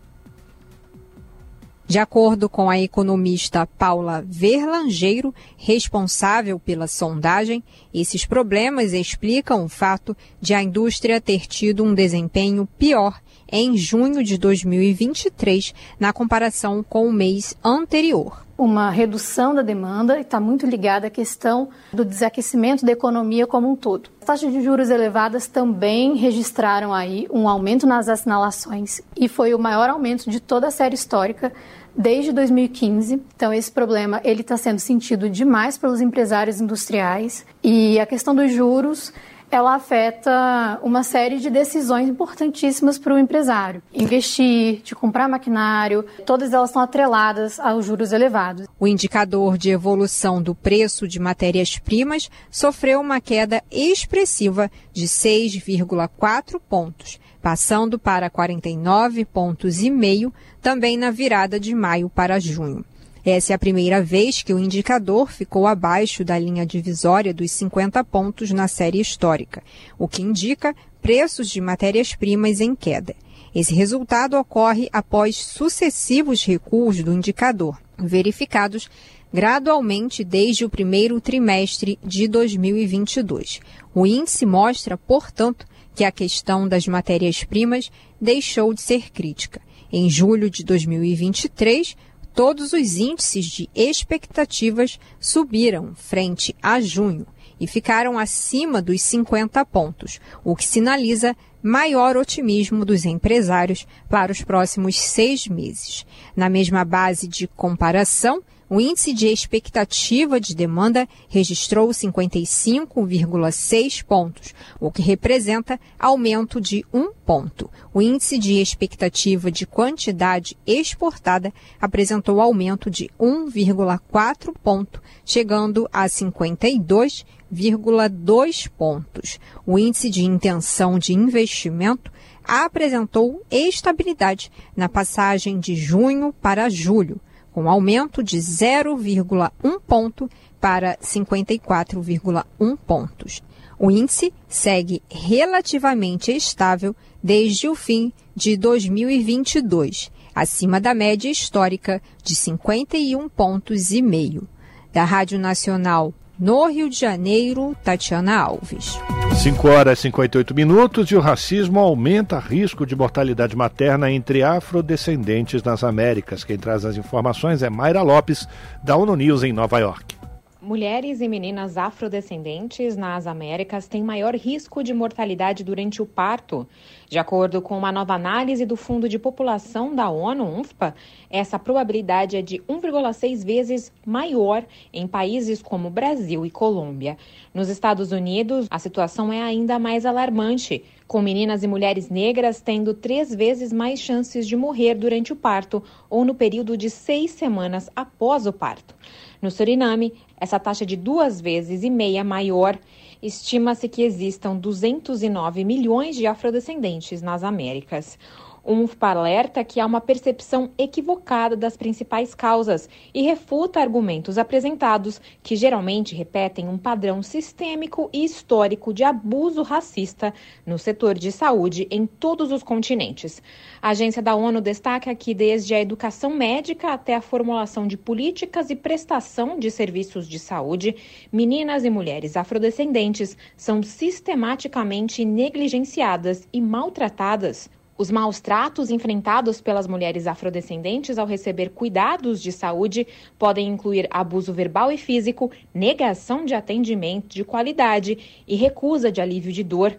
De 1.86 1.98
acordo 1.98 2.48
com 2.48 2.70
a 2.70 2.78
economista 2.78 3.66
Paula 3.66 4.24
Verlangeiro, 4.26 5.34
responsável 5.56 6.58
pela 6.58 6.86
sondagem, 6.86 7.62
esses 7.92 8.24
problemas 8.24 8.92
explicam 8.92 9.64
o 9.64 9.68
fato 9.68 10.16
de 10.40 10.54
a 10.54 10.62
indústria 10.62 11.20
ter 11.20 11.46
tido 11.46 11.84
um 11.84 11.92
desempenho 11.92 12.66
pior 12.78 13.20
em 13.52 13.76
junho 13.76 14.24
de 14.24 14.38
2023 14.38 15.74
na 16.00 16.12
comparação 16.12 16.82
com 16.82 17.06
o 17.06 17.12
mês 17.12 17.54
anterior 17.62 18.42
uma 18.62 18.90
redução 18.90 19.52
da 19.52 19.60
demanda 19.60 20.20
está 20.20 20.38
muito 20.38 20.66
ligada 20.66 21.08
à 21.08 21.10
questão 21.10 21.68
do 21.92 22.04
desaquecimento 22.04 22.86
da 22.86 22.92
economia 22.92 23.44
como 23.44 23.68
um 23.68 23.74
todo. 23.74 24.08
As 24.20 24.26
taxas 24.26 24.52
de 24.52 24.62
juros 24.62 24.88
elevadas 24.88 25.48
também 25.48 26.14
registraram 26.14 26.94
aí 26.94 27.26
um 27.30 27.48
aumento 27.48 27.88
nas 27.88 28.08
assinalações 28.08 29.00
e 29.16 29.28
foi 29.28 29.52
o 29.52 29.58
maior 29.58 29.90
aumento 29.90 30.30
de 30.30 30.38
toda 30.38 30.68
a 30.68 30.70
série 30.70 30.94
histórica 30.94 31.52
desde 31.96 32.30
2015. 32.30 33.20
Então 33.34 33.52
esse 33.52 33.72
problema 33.72 34.20
ele 34.22 34.42
está 34.42 34.56
sendo 34.56 34.78
sentido 34.78 35.28
demais 35.28 35.76
pelos 35.76 36.00
empresários 36.00 36.60
industriais 36.60 37.44
e 37.64 37.98
a 37.98 38.06
questão 38.06 38.34
dos 38.34 38.52
juros 38.52 39.12
ela 39.56 39.74
afeta 39.74 40.80
uma 40.82 41.02
série 41.02 41.38
de 41.38 41.50
decisões 41.50 42.08
importantíssimas 42.08 42.98
para 42.98 43.14
o 43.14 43.18
empresário. 43.18 43.82
Investir, 43.92 44.80
de 44.82 44.94
comprar 44.94 45.28
maquinário, 45.28 46.04
todas 46.24 46.52
elas 46.52 46.70
estão 46.70 46.82
atreladas 46.82 47.60
aos 47.60 47.84
juros 47.84 48.12
elevados. 48.12 48.66
O 48.80 48.86
indicador 48.86 49.58
de 49.58 49.70
evolução 49.70 50.42
do 50.42 50.54
preço 50.54 51.06
de 51.06 51.20
matérias-primas 51.20 52.30
sofreu 52.50 53.00
uma 53.00 53.20
queda 53.20 53.62
expressiva 53.70 54.70
de 54.92 55.06
6,4 55.06 56.60
pontos, 56.68 57.20
passando 57.42 57.98
para 57.98 58.30
49 58.30 59.24
pontos 59.24 59.82
e 59.82 59.90
meio 59.90 60.32
também 60.60 60.96
na 60.96 61.10
virada 61.10 61.58
de 61.58 61.74
maio 61.74 62.08
para 62.08 62.40
junho. 62.40 62.84
Essa 63.24 63.52
é 63.52 63.54
a 63.54 63.58
primeira 63.58 64.02
vez 64.02 64.42
que 64.42 64.52
o 64.52 64.58
indicador 64.58 65.30
ficou 65.30 65.66
abaixo 65.66 66.24
da 66.24 66.36
linha 66.36 66.66
divisória 66.66 67.32
dos 67.32 67.52
50 67.52 68.02
pontos 68.02 68.50
na 68.50 68.66
série 68.66 69.00
histórica, 69.00 69.62
o 69.96 70.08
que 70.08 70.22
indica 70.22 70.74
preços 71.00 71.48
de 71.48 71.60
matérias-primas 71.60 72.60
em 72.60 72.74
queda. 72.74 73.14
Esse 73.54 73.74
resultado 73.74 74.36
ocorre 74.36 74.88
após 74.92 75.36
sucessivos 75.36 76.42
recuos 76.42 77.02
do 77.02 77.12
indicador, 77.12 77.80
verificados 77.96 78.88
gradualmente 79.32 80.24
desde 80.24 80.64
o 80.64 80.70
primeiro 80.70 81.20
trimestre 81.20 81.98
de 82.04 82.26
2022. 82.26 83.60
O 83.94 84.04
índice 84.06 84.44
mostra, 84.44 84.96
portanto, 84.96 85.66
que 85.94 86.04
a 86.04 86.10
questão 86.10 86.66
das 86.66 86.86
matérias-primas 86.88 87.90
deixou 88.20 88.74
de 88.74 88.82
ser 88.82 89.10
crítica. 89.10 89.60
Em 89.92 90.08
julho 90.08 90.50
de 90.50 90.64
2023, 90.64 91.96
todos 92.34 92.72
os 92.72 92.96
índices 92.96 93.44
de 93.46 93.68
expectativas 93.74 94.98
subiram 95.20 95.94
frente 95.94 96.54
a 96.62 96.80
junho 96.80 97.26
e 97.60 97.66
ficaram 97.66 98.18
acima 98.18 98.82
dos 98.82 99.02
50 99.02 99.64
pontos, 99.66 100.20
o 100.42 100.56
que 100.56 100.66
sinaliza 100.66 101.36
maior 101.62 102.16
otimismo 102.16 102.84
dos 102.84 103.04
empresários 103.04 103.86
para 104.08 104.32
os 104.32 104.42
próximos 104.42 104.98
seis 104.98 105.46
meses. 105.46 106.04
Na 106.34 106.48
mesma 106.48 106.84
base 106.84 107.28
de 107.28 107.46
comparação, 107.46 108.42
o 108.74 108.80
índice 108.80 109.12
de 109.12 109.28
expectativa 109.28 110.40
de 110.40 110.54
demanda 110.54 111.06
registrou 111.28 111.90
55,6 111.90 114.02
pontos, 114.02 114.54
o 114.80 114.90
que 114.90 115.02
representa 115.02 115.78
aumento 115.98 116.58
de 116.58 116.82
um 116.90 117.12
ponto. 117.12 117.68
O 117.92 118.00
índice 118.00 118.38
de 118.38 118.62
expectativa 118.62 119.50
de 119.50 119.66
quantidade 119.66 120.56
exportada 120.66 121.52
apresentou 121.78 122.40
aumento 122.40 122.90
de 122.90 123.10
1,4 123.20 124.54
ponto, 124.64 125.02
chegando 125.22 125.86
a 125.92 126.06
52,2 126.06 128.70
pontos. 128.70 129.38
O 129.66 129.78
índice 129.78 130.08
de 130.08 130.24
intenção 130.24 130.98
de 130.98 131.12
investimento 131.12 132.10
apresentou 132.42 133.44
estabilidade 133.50 134.50
na 134.74 134.88
passagem 134.88 135.60
de 135.60 135.76
junho 135.76 136.34
para 136.40 136.70
julho 136.70 137.20
com 137.52 137.68
aumento 137.68 138.22
de 138.22 138.38
0,1 138.38 139.80
ponto 139.86 140.28
para 140.60 140.96
54,1 140.96 142.78
pontos. 142.86 143.42
O 143.78 143.90
índice 143.90 144.32
segue 144.48 145.02
relativamente 145.10 146.30
estável 146.30 146.94
desde 147.22 147.68
o 147.68 147.74
fim 147.74 148.12
de 148.34 148.56
2022, 148.56 150.10
acima 150.34 150.80
da 150.80 150.94
média 150.94 151.30
histórica 151.30 152.00
de 152.22 152.34
51 152.34 153.28
pontos 153.28 153.90
e 153.90 154.00
meio. 154.00 154.48
Da 154.92 155.04
Rádio 155.04 155.38
Nacional 155.38 156.14
no 156.38 156.66
Rio 156.66 156.88
de 156.88 156.98
Janeiro, 156.98 157.76
Tatiana 157.82 158.38
Alves. 158.38 158.98
5 159.42 159.68
horas 159.68 159.98
e 159.98 160.02
58 160.02 160.54
minutos 160.54 161.10
e 161.10 161.16
o 161.16 161.20
racismo 161.20 161.78
aumenta 161.78 162.38
risco 162.38 162.86
de 162.86 162.94
mortalidade 162.94 163.56
materna 163.56 164.10
entre 164.10 164.42
afrodescendentes 164.42 165.62
nas 165.62 165.82
Américas. 165.82 166.44
Quem 166.44 166.58
traz 166.58 166.84
as 166.84 166.96
informações 166.96 167.62
é 167.62 167.70
Mayra 167.70 168.02
Lopes, 168.02 168.46
da 168.82 168.96
ONU 168.96 169.16
News 169.16 169.42
em 169.42 169.52
Nova 169.52 169.78
York. 169.78 170.21
Mulheres 170.64 171.20
e 171.20 171.26
meninas 171.26 171.76
afrodescendentes 171.76 172.96
nas 172.96 173.26
Américas 173.26 173.88
têm 173.88 174.00
maior 174.00 174.32
risco 174.36 174.80
de 174.84 174.94
mortalidade 174.94 175.64
durante 175.64 176.00
o 176.00 176.06
parto. 176.06 176.68
De 177.08 177.18
acordo 177.18 177.60
com 177.60 177.76
uma 177.76 177.90
nova 177.90 178.14
análise 178.14 178.64
do 178.64 178.76
Fundo 178.76 179.08
de 179.08 179.18
População 179.18 179.92
da 179.92 180.08
ONU, 180.08 180.44
UNFPA, 180.44 180.94
essa 181.28 181.58
probabilidade 181.58 182.36
é 182.36 182.42
de 182.42 182.60
1,6 182.60 183.44
vezes 183.44 183.92
maior 184.06 184.64
em 184.92 185.04
países 185.08 185.60
como 185.60 185.90
Brasil 185.90 186.46
e 186.46 186.50
Colômbia. 186.50 187.18
Nos 187.52 187.68
Estados 187.68 188.12
Unidos, 188.12 188.68
a 188.70 188.78
situação 188.78 189.32
é 189.32 189.42
ainda 189.42 189.80
mais 189.80 190.06
alarmante, 190.06 190.84
com 191.08 191.20
meninas 191.20 191.64
e 191.64 191.66
mulheres 191.66 192.08
negras 192.08 192.60
tendo 192.60 192.94
três 192.94 193.34
vezes 193.34 193.72
mais 193.72 193.98
chances 193.98 194.46
de 194.46 194.56
morrer 194.56 194.94
durante 194.94 195.32
o 195.32 195.36
parto 195.36 195.82
ou 196.08 196.24
no 196.24 196.36
período 196.36 196.76
de 196.76 196.88
seis 196.88 197.32
semanas 197.32 197.90
após 197.96 198.46
o 198.46 198.52
parto. 198.52 198.94
No 199.42 199.50
Suriname, 199.50 200.14
essa 200.42 200.58
taxa 200.58 200.82
é 200.82 200.86
de 200.86 200.96
duas 200.96 201.40
vezes 201.40 201.84
e 201.84 201.88
meia 201.88 202.24
maior. 202.24 202.76
Estima-se 203.22 203.88
que 203.88 204.02
existam 204.02 204.56
209 204.56 205.64
milhões 205.64 206.16
de 206.16 206.26
afrodescendentes 206.26 207.22
nas 207.22 207.44
Américas. 207.44 208.18
Um 208.64 208.86
alerta 209.00 209.64
que 209.64 209.80
há 209.80 209.86
uma 209.86 210.00
percepção 210.00 210.70
equivocada 210.78 211.56
das 211.56 211.76
principais 211.76 212.32
causas 212.32 212.88
e 213.12 213.22
refuta 213.22 213.80
argumentos 213.80 214.38
apresentados 214.38 215.20
que 215.42 215.56
geralmente 215.56 216.14
repetem 216.14 216.68
um 216.68 216.78
padrão 216.78 217.24
sistêmico 217.24 218.08
e 218.12 218.24
histórico 218.24 218.94
de 218.94 219.02
abuso 219.02 219.62
racista 219.62 220.32
no 220.64 220.78
setor 220.78 221.18
de 221.18 221.32
saúde 221.32 221.88
em 221.90 222.06
todos 222.06 222.52
os 222.52 222.62
continentes. 222.62 223.42
A 223.80 223.88
agência 223.90 224.22
da 224.22 224.36
ONU 224.36 224.60
destaca 224.60 225.12
que, 225.12 225.34
desde 225.34 225.74
a 225.74 225.80
educação 225.80 226.30
médica 226.30 226.92
até 226.92 227.16
a 227.16 227.20
formulação 227.20 227.84
de 227.88 227.96
políticas 227.96 228.70
e 228.70 228.76
prestação 228.76 229.58
de 229.58 229.72
serviços 229.72 230.28
de 230.28 230.38
saúde, 230.38 230.94
meninas 231.32 231.84
e 231.84 231.90
mulheres 231.90 232.36
afrodescendentes 232.36 233.36
são 233.56 233.82
sistematicamente 233.82 235.24
negligenciadas 235.24 236.46
e 236.52 236.60
maltratadas 236.60 237.68
os 237.96 238.10
maus 238.10 238.40
tratos 238.40 238.90
enfrentados 238.90 239.60
pelas 239.60 239.86
mulheres 239.86 240.26
afrodescendentes 240.26 241.18
ao 241.18 241.26
receber 241.26 241.70
cuidados 241.70 242.42
de 242.42 242.50
saúde 242.50 243.06
podem 243.38 243.68
incluir 243.68 244.08
abuso 244.10 244.52
verbal 244.52 244.90
e 244.90 244.96
físico, 244.96 245.50
negação 245.74 246.44
de 246.44 246.54
atendimento 246.54 247.28
de 247.28 247.44
qualidade 247.44 248.42
e 248.46 248.56
recusa 248.56 249.12
de 249.12 249.20
alívio 249.20 249.52
de 249.52 249.62
dor. 249.62 249.96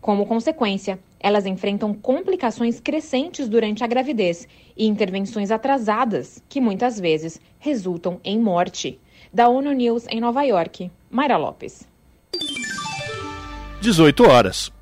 Como 0.00 0.26
consequência, 0.26 0.98
elas 1.20 1.46
enfrentam 1.46 1.94
complicações 1.94 2.80
crescentes 2.80 3.48
durante 3.48 3.84
a 3.84 3.86
gravidez 3.86 4.48
e 4.76 4.86
intervenções 4.86 5.50
atrasadas, 5.50 6.42
que 6.48 6.60
muitas 6.60 6.98
vezes 6.98 7.40
resultam 7.58 8.20
em 8.24 8.38
morte. 8.38 8.98
Da 9.32 9.48
ONU 9.48 9.72
News 9.72 10.06
em 10.08 10.20
Nova 10.20 10.42
York, 10.42 10.90
Mayra 11.10 11.36
Lopes. 11.36 11.88
18 13.80 14.24
horas. 14.24 14.81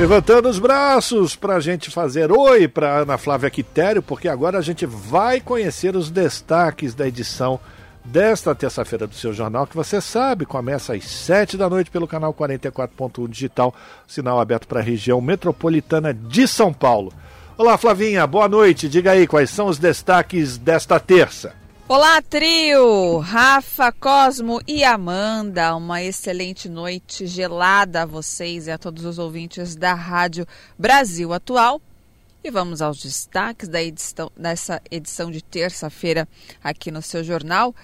Levantando 0.00 0.48
os 0.48 0.58
braços 0.58 1.36
para 1.36 1.56
a 1.56 1.60
gente 1.60 1.90
fazer 1.90 2.32
oi 2.32 2.66
para 2.66 3.00
Ana 3.00 3.18
Flávia 3.18 3.50
Quitério, 3.50 4.00
porque 4.02 4.28
agora 4.28 4.56
a 4.56 4.62
gente 4.62 4.86
vai 4.86 5.42
conhecer 5.42 5.94
os 5.94 6.10
destaques 6.10 6.94
da 6.94 7.06
edição 7.06 7.60
desta 8.02 8.54
terça-feira 8.54 9.06
do 9.06 9.14
seu 9.14 9.30
jornal, 9.34 9.66
que 9.66 9.76
você 9.76 10.00
sabe, 10.00 10.46
começa 10.46 10.94
às 10.94 11.04
7 11.04 11.58
da 11.58 11.68
noite 11.68 11.90
pelo 11.90 12.08
canal 12.08 12.32
44.1 12.32 13.28
digital, 13.28 13.74
sinal 14.08 14.40
aberto 14.40 14.66
para 14.66 14.80
a 14.80 14.82
região 14.82 15.20
metropolitana 15.20 16.14
de 16.14 16.48
São 16.48 16.72
Paulo. 16.72 17.12
Olá, 17.58 17.76
Flavinha, 17.76 18.26
boa 18.26 18.48
noite. 18.48 18.88
Diga 18.88 19.10
aí 19.10 19.26
quais 19.26 19.50
são 19.50 19.66
os 19.66 19.78
destaques 19.78 20.56
desta 20.56 20.98
terça. 20.98 21.59
Olá, 21.92 22.22
trio! 22.22 23.18
Rafa, 23.18 23.90
Cosmo 23.90 24.60
e 24.64 24.84
Amanda. 24.84 25.74
Uma 25.74 26.00
excelente 26.00 26.68
noite 26.68 27.26
gelada 27.26 28.02
a 28.02 28.06
vocês 28.06 28.68
e 28.68 28.70
a 28.70 28.78
todos 28.78 29.04
os 29.04 29.18
ouvintes 29.18 29.74
da 29.74 29.92
Rádio 29.92 30.46
Brasil 30.78 31.32
Atual. 31.32 31.82
E 32.44 32.48
vamos 32.48 32.80
aos 32.80 33.02
destaques 33.02 33.68
da 33.68 33.82
edição, 33.82 34.30
dessa 34.36 34.80
edição 34.88 35.32
de 35.32 35.42
terça-feira 35.42 36.28
aqui 36.62 36.92
no 36.92 37.02
seu 37.02 37.24
jornal. 37.24 37.74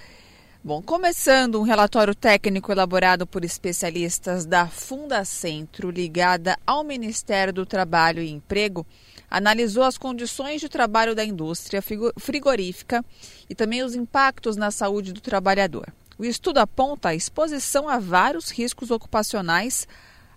Bom, 0.62 0.80
começando 0.80 1.58
um 1.58 1.64
relatório 1.64 2.14
técnico 2.14 2.70
elaborado 2.70 3.26
por 3.26 3.44
especialistas 3.44 4.46
da 4.46 4.68
Fundacentro, 4.68 5.90
ligada 5.90 6.56
ao 6.64 6.84
Ministério 6.84 7.52
do 7.52 7.66
Trabalho 7.66 8.22
e 8.22 8.30
Emprego, 8.30 8.86
analisou 9.30 9.82
as 9.82 9.98
condições 9.98 10.60
de 10.60 10.68
trabalho 10.68 11.14
da 11.14 11.24
indústria 11.24 11.82
frigorífica 12.18 13.04
e 13.48 13.54
também 13.54 13.82
os 13.82 13.94
impactos 13.94 14.56
na 14.56 14.70
saúde 14.70 15.12
do 15.12 15.20
trabalhador. 15.20 15.92
O 16.18 16.24
estudo 16.24 16.58
aponta 16.58 17.10
a 17.10 17.14
exposição 17.14 17.88
a 17.88 17.98
vários 17.98 18.50
riscos 18.50 18.90
ocupacionais 18.90 19.86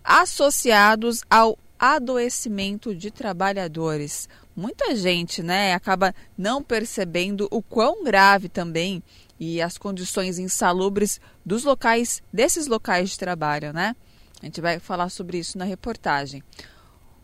associados 0.03 1.21
ao 1.29 1.57
adoecimento 1.77 2.93
de 2.93 3.09
trabalhadores. 3.09 4.27
Muita 4.55 4.93
gente, 4.95 5.41
né, 5.41 5.73
acaba 5.73 6.13
não 6.37 6.61
percebendo 6.61 7.47
o 7.49 7.61
quão 7.61 8.03
grave 8.03 8.49
também 8.49 9.01
e 9.39 9.61
as 9.61 9.77
condições 9.77 10.37
insalubres 10.37 11.21
dos 11.45 11.63
locais 11.63 12.21
desses 12.33 12.67
locais 12.67 13.11
de 13.11 13.17
trabalho, 13.17 13.71
né? 13.71 13.95
A 14.41 14.45
gente 14.45 14.59
vai 14.59 14.79
falar 14.79 15.09
sobre 15.09 15.37
isso 15.37 15.57
na 15.57 15.63
reportagem. 15.63 16.43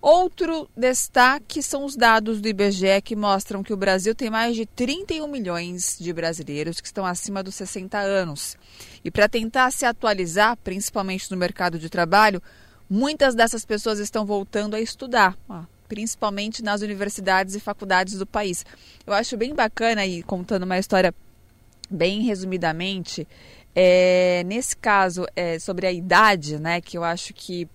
Outro 0.07 0.69
destaque 0.77 1.63
são 1.63 1.83
os 1.83 1.95
dados 1.95 2.39
do 2.39 2.47
IBGE 2.47 3.01
que 3.03 3.15
mostram 3.15 3.63
que 3.63 3.73
o 3.73 3.77
Brasil 3.77 4.13
tem 4.13 4.29
mais 4.29 4.55
de 4.55 4.63
31 4.63 5.27
milhões 5.27 5.97
de 5.99 6.13
brasileiros 6.13 6.79
que 6.79 6.85
estão 6.85 7.03
acima 7.03 7.41
dos 7.41 7.55
60 7.55 7.97
anos. 7.97 8.55
E 9.03 9.09
para 9.09 9.27
tentar 9.27 9.71
se 9.71 9.83
atualizar, 9.83 10.57
principalmente 10.57 11.31
no 11.31 11.37
mercado 11.37 11.79
de 11.79 11.89
trabalho, 11.89 12.39
muitas 12.87 13.33
dessas 13.33 13.65
pessoas 13.65 13.97
estão 13.97 14.27
voltando 14.27 14.75
a 14.75 14.79
estudar, 14.79 15.35
principalmente 15.87 16.61
nas 16.61 16.83
universidades 16.83 17.55
e 17.55 17.59
faculdades 17.59 18.19
do 18.19 18.27
país. 18.27 18.63
Eu 19.07 19.13
acho 19.13 19.35
bem 19.35 19.55
bacana, 19.55 20.05
e 20.05 20.21
contando 20.21 20.65
uma 20.65 20.77
história 20.77 21.11
bem 21.89 22.21
resumidamente, 22.21 23.27
é, 23.73 24.43
nesse 24.45 24.77
caso 24.77 25.25
é, 25.35 25.57
sobre 25.57 25.87
a 25.87 25.91
idade, 25.91 26.59
né, 26.59 26.79
que 26.79 26.95
eu 26.95 27.03
acho 27.03 27.33
que 27.33 27.67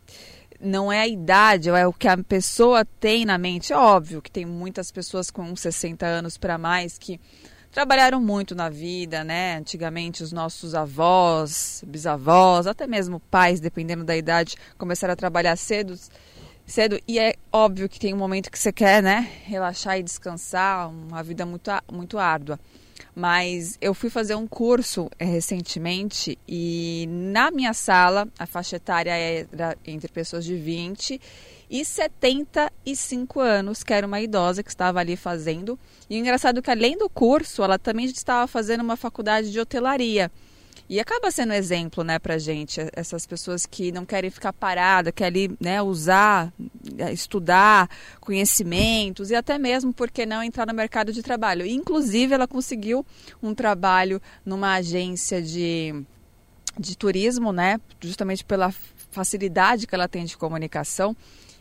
não 0.61 0.92
é 0.92 1.00
a 1.00 1.08
idade, 1.08 1.70
é 1.70 1.86
o 1.86 1.92
que 1.92 2.06
a 2.06 2.16
pessoa 2.18 2.84
tem 2.84 3.24
na 3.24 3.38
mente. 3.38 3.72
É 3.72 3.76
óbvio 3.76 4.20
que 4.20 4.30
tem 4.30 4.44
muitas 4.44 4.92
pessoas 4.92 5.30
com 5.30 5.54
60 5.56 6.04
anos 6.06 6.36
para 6.36 6.58
mais 6.58 6.98
que 6.98 7.18
trabalharam 7.72 8.20
muito 8.20 8.54
na 8.54 8.68
vida, 8.68 9.24
né? 9.24 9.56
Antigamente 9.56 10.22
os 10.22 10.32
nossos 10.32 10.74
avós, 10.74 11.82
bisavós, 11.86 12.66
até 12.66 12.86
mesmo 12.86 13.20
pais, 13.30 13.61
dependendo 13.61 14.04
da 14.04 14.16
idade, 14.16 14.56
começaram 14.76 15.12
a 15.12 15.16
trabalhar 15.16 15.56
cedo, 15.56 15.98
cedo 16.66 17.00
e 17.06 17.18
é 17.18 17.34
óbvio 17.52 17.88
que 17.88 17.98
tem 17.98 18.12
um 18.12 18.18
momento 18.18 18.50
que 18.50 18.58
você 18.58 18.72
quer, 18.72 19.02
né, 19.02 19.30
relaxar 19.44 19.98
e 19.98 20.02
descansar, 20.02 20.90
uma 20.90 21.22
vida 21.22 21.46
muito 21.46 21.70
muito 21.92 22.18
árdua. 22.18 22.58
Mas 23.14 23.76
eu 23.80 23.92
fui 23.92 24.08
fazer 24.08 24.34
um 24.34 24.46
curso 24.46 25.11
é, 25.18 25.24
recentemente 25.24 26.38
e 26.46 27.06
na 27.08 27.50
minha 27.50 27.74
sala 27.74 28.28
a 28.38 28.46
faixa 28.46 28.76
etária 28.76 29.11
era 29.11 29.76
entre 29.84 30.11
pessoas 30.11 30.44
de 30.44 30.54
20 30.54 31.20
e 31.70 31.84
75 31.84 33.40
anos, 33.40 33.84
que 33.84 33.92
era 33.92 34.06
uma 34.06 34.20
idosa 34.20 34.62
que 34.62 34.70
estava 34.70 34.98
ali 34.98 35.16
fazendo. 35.16 35.78
E 36.08 36.16
o 36.16 36.18
engraçado 36.18 36.58
é 36.58 36.62
que 36.62 36.70
além 36.70 36.98
do 36.98 37.08
curso, 37.08 37.62
ela 37.62 37.78
também 37.78 38.06
estava 38.06 38.46
fazendo 38.48 38.80
uma 38.80 38.96
faculdade 38.96 39.52
de 39.52 39.61
hotelaria. 39.61 40.30
E 40.91 40.99
acaba 40.99 41.30
sendo 41.30 41.53
exemplo, 41.53 42.03
né, 42.03 42.18
pra 42.18 42.36
gente, 42.36 42.80
essas 42.95 43.24
pessoas 43.24 43.64
que 43.64 43.93
não 43.93 44.05
querem 44.05 44.28
ficar 44.28 44.53
parada, 44.53 45.12
querem 45.12 45.57
né, 45.61 45.80
usar 45.80 46.53
estudar 47.12 47.88
conhecimentos 48.20 49.30
e 49.30 49.36
até 49.36 49.57
mesmo, 49.57 49.93
por 49.93 50.11
que 50.11 50.26
não, 50.26 50.43
entrar 50.43 50.66
no 50.66 50.74
mercado 50.74 51.12
de 51.12 51.22
trabalho. 51.22 51.64
Inclusive, 51.64 52.34
ela 52.34 52.49
conseguiu 52.49 53.07
um 53.41 53.55
trabalho 53.55 54.20
numa 54.45 54.74
agência 54.74 55.41
de, 55.41 55.95
de 56.76 56.99
turismo, 56.99 57.53
né? 57.53 57.80
Justamente 58.01 58.45
pela 58.45 58.74
facilidade 59.12 59.86
que 59.86 59.95
ela 59.95 60.09
tem 60.09 60.24
de 60.24 60.36
comunicação. 60.36 61.16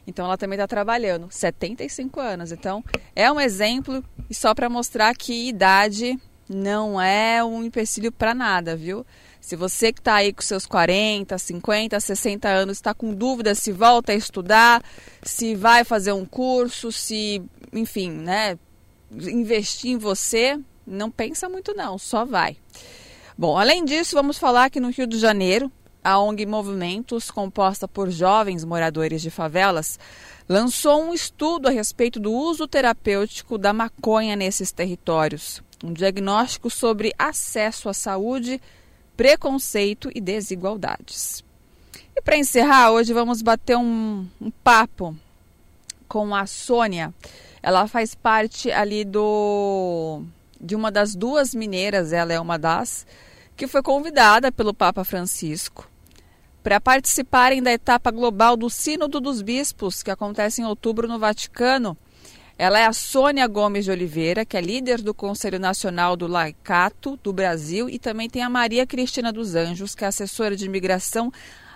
Então 0.07 0.25
ela 0.25 0.39
também 0.39 0.55
está 0.55 0.67
trabalhando, 0.67 1.27
75 1.29 2.19
anos. 2.19 2.51
Então 2.51 2.83
é 3.15 3.31
um 3.31 3.39
exemplo 3.39 4.03
e 4.27 4.33
só 4.33 4.55
para 4.55 4.67
mostrar 4.67 5.13
que 5.15 5.49
idade 5.49 6.19
não 6.49 6.99
é 6.99 7.43
um 7.43 7.63
empecilho 7.63 8.11
para 8.11 8.33
nada, 8.33 8.75
viu? 8.75 9.05
Se 9.39 9.55
você 9.55 9.93
que 9.93 10.01
está 10.01 10.15
aí 10.15 10.33
com 10.33 10.41
seus 10.41 10.65
40, 10.65 11.37
50, 11.37 11.99
60 11.99 12.49
anos 12.49 12.77
está 12.77 12.93
com 12.93 13.13
dúvida 13.13 13.55
se 13.55 13.71
volta 13.71 14.11
a 14.11 14.15
estudar, 14.15 14.83
se 15.23 15.55
vai 15.55 15.83
fazer 15.83 16.11
um 16.11 16.25
curso, 16.25 16.91
se, 16.91 17.41
enfim, 17.71 18.11
né, 18.11 18.57
investir 19.11 19.91
em 19.91 19.97
você, 19.97 20.59
não 20.85 21.09
pensa 21.09 21.47
muito 21.47 21.73
não, 21.73 21.97
só 21.97 22.25
vai. 22.25 22.57
Bom, 23.37 23.57
além 23.57 23.85
disso, 23.85 24.15
vamos 24.15 24.37
falar 24.37 24.69
que 24.69 24.79
no 24.79 24.89
Rio 24.89 25.07
de 25.07 25.17
Janeiro, 25.17 25.71
a 26.03 26.19
ONG 26.19 26.45
Movimentos, 26.45 27.31
composta 27.31 27.87
por 27.87 28.09
jovens 28.09 28.65
moradores 28.65 29.21
de 29.21 29.29
favelas, 29.29 29.97
lançou 30.47 31.03
um 31.03 31.13
estudo 31.13 31.67
a 31.67 31.71
respeito 31.71 32.19
do 32.19 32.33
uso 32.33 32.67
terapêutico 32.67 33.57
da 33.57 33.71
maconha 33.71 34.35
nesses 34.35 34.71
territórios. 34.71 35.61
Um 35.83 35.93
diagnóstico 35.93 36.69
sobre 36.69 37.13
acesso 37.17 37.89
à 37.89 37.93
saúde 37.93 38.61
preconceito 39.15 40.09
e 40.13 40.21
desigualdades. 40.21 41.43
E 42.15 42.21
para 42.21 42.37
encerrar, 42.37 42.91
hoje 42.91 43.13
vamos 43.13 43.41
bater 43.41 43.77
um, 43.77 44.27
um, 44.39 44.51
papo 44.51 45.15
com 46.07 46.35
a 46.35 46.45
Sônia. 46.45 47.13
Ela 47.61 47.87
faz 47.87 48.15
parte 48.15 48.71
ali 48.71 49.03
do 49.03 50.23
de 50.59 50.75
uma 50.75 50.91
das 50.91 51.15
duas 51.15 51.53
mineiras, 51.55 52.11
ela 52.11 52.33
é 52.33 52.39
uma 52.39 52.57
das, 52.57 53.07
que 53.55 53.67
foi 53.67 53.81
convidada 53.81 54.51
pelo 54.51 54.73
Papa 54.73 55.05
Francisco 55.05 55.89
para 56.63 56.79
participarem 56.79 57.63
da 57.63 57.71
etapa 57.71 58.11
global 58.11 58.57
do 58.57 58.69
Sínodo 58.69 59.19
dos 59.19 59.41
Bispos, 59.41 60.03
que 60.03 60.11
acontece 60.11 60.61
em 60.61 60.65
outubro 60.65 61.07
no 61.07 61.17
Vaticano. 61.17 61.97
Ela 62.59 62.77
é 62.77 62.85
a 62.85 62.91
Sônia 62.91 63.47
Gomes 63.47 63.85
de 63.85 63.91
Oliveira, 63.91 64.43
que 64.43 64.57
é 64.57 64.59
líder 64.59 65.01
do 65.01 65.13
Conselho 65.13 65.57
Nacional 65.57 66.17
do 66.17 66.27
Laicato 66.27 67.17
do 67.23 67.31
Brasil, 67.31 67.89
e 67.89 67.97
também 67.97 68.29
tem 68.29 68.43
a 68.43 68.49
Maria 68.49 68.85
Cristina 68.85 69.31
dos 69.31 69.55
Anjos, 69.55 69.95
que 69.95 70.03
é 70.03 70.07
assessora 70.09 70.57
de 70.57 70.65
imigração 70.65 71.31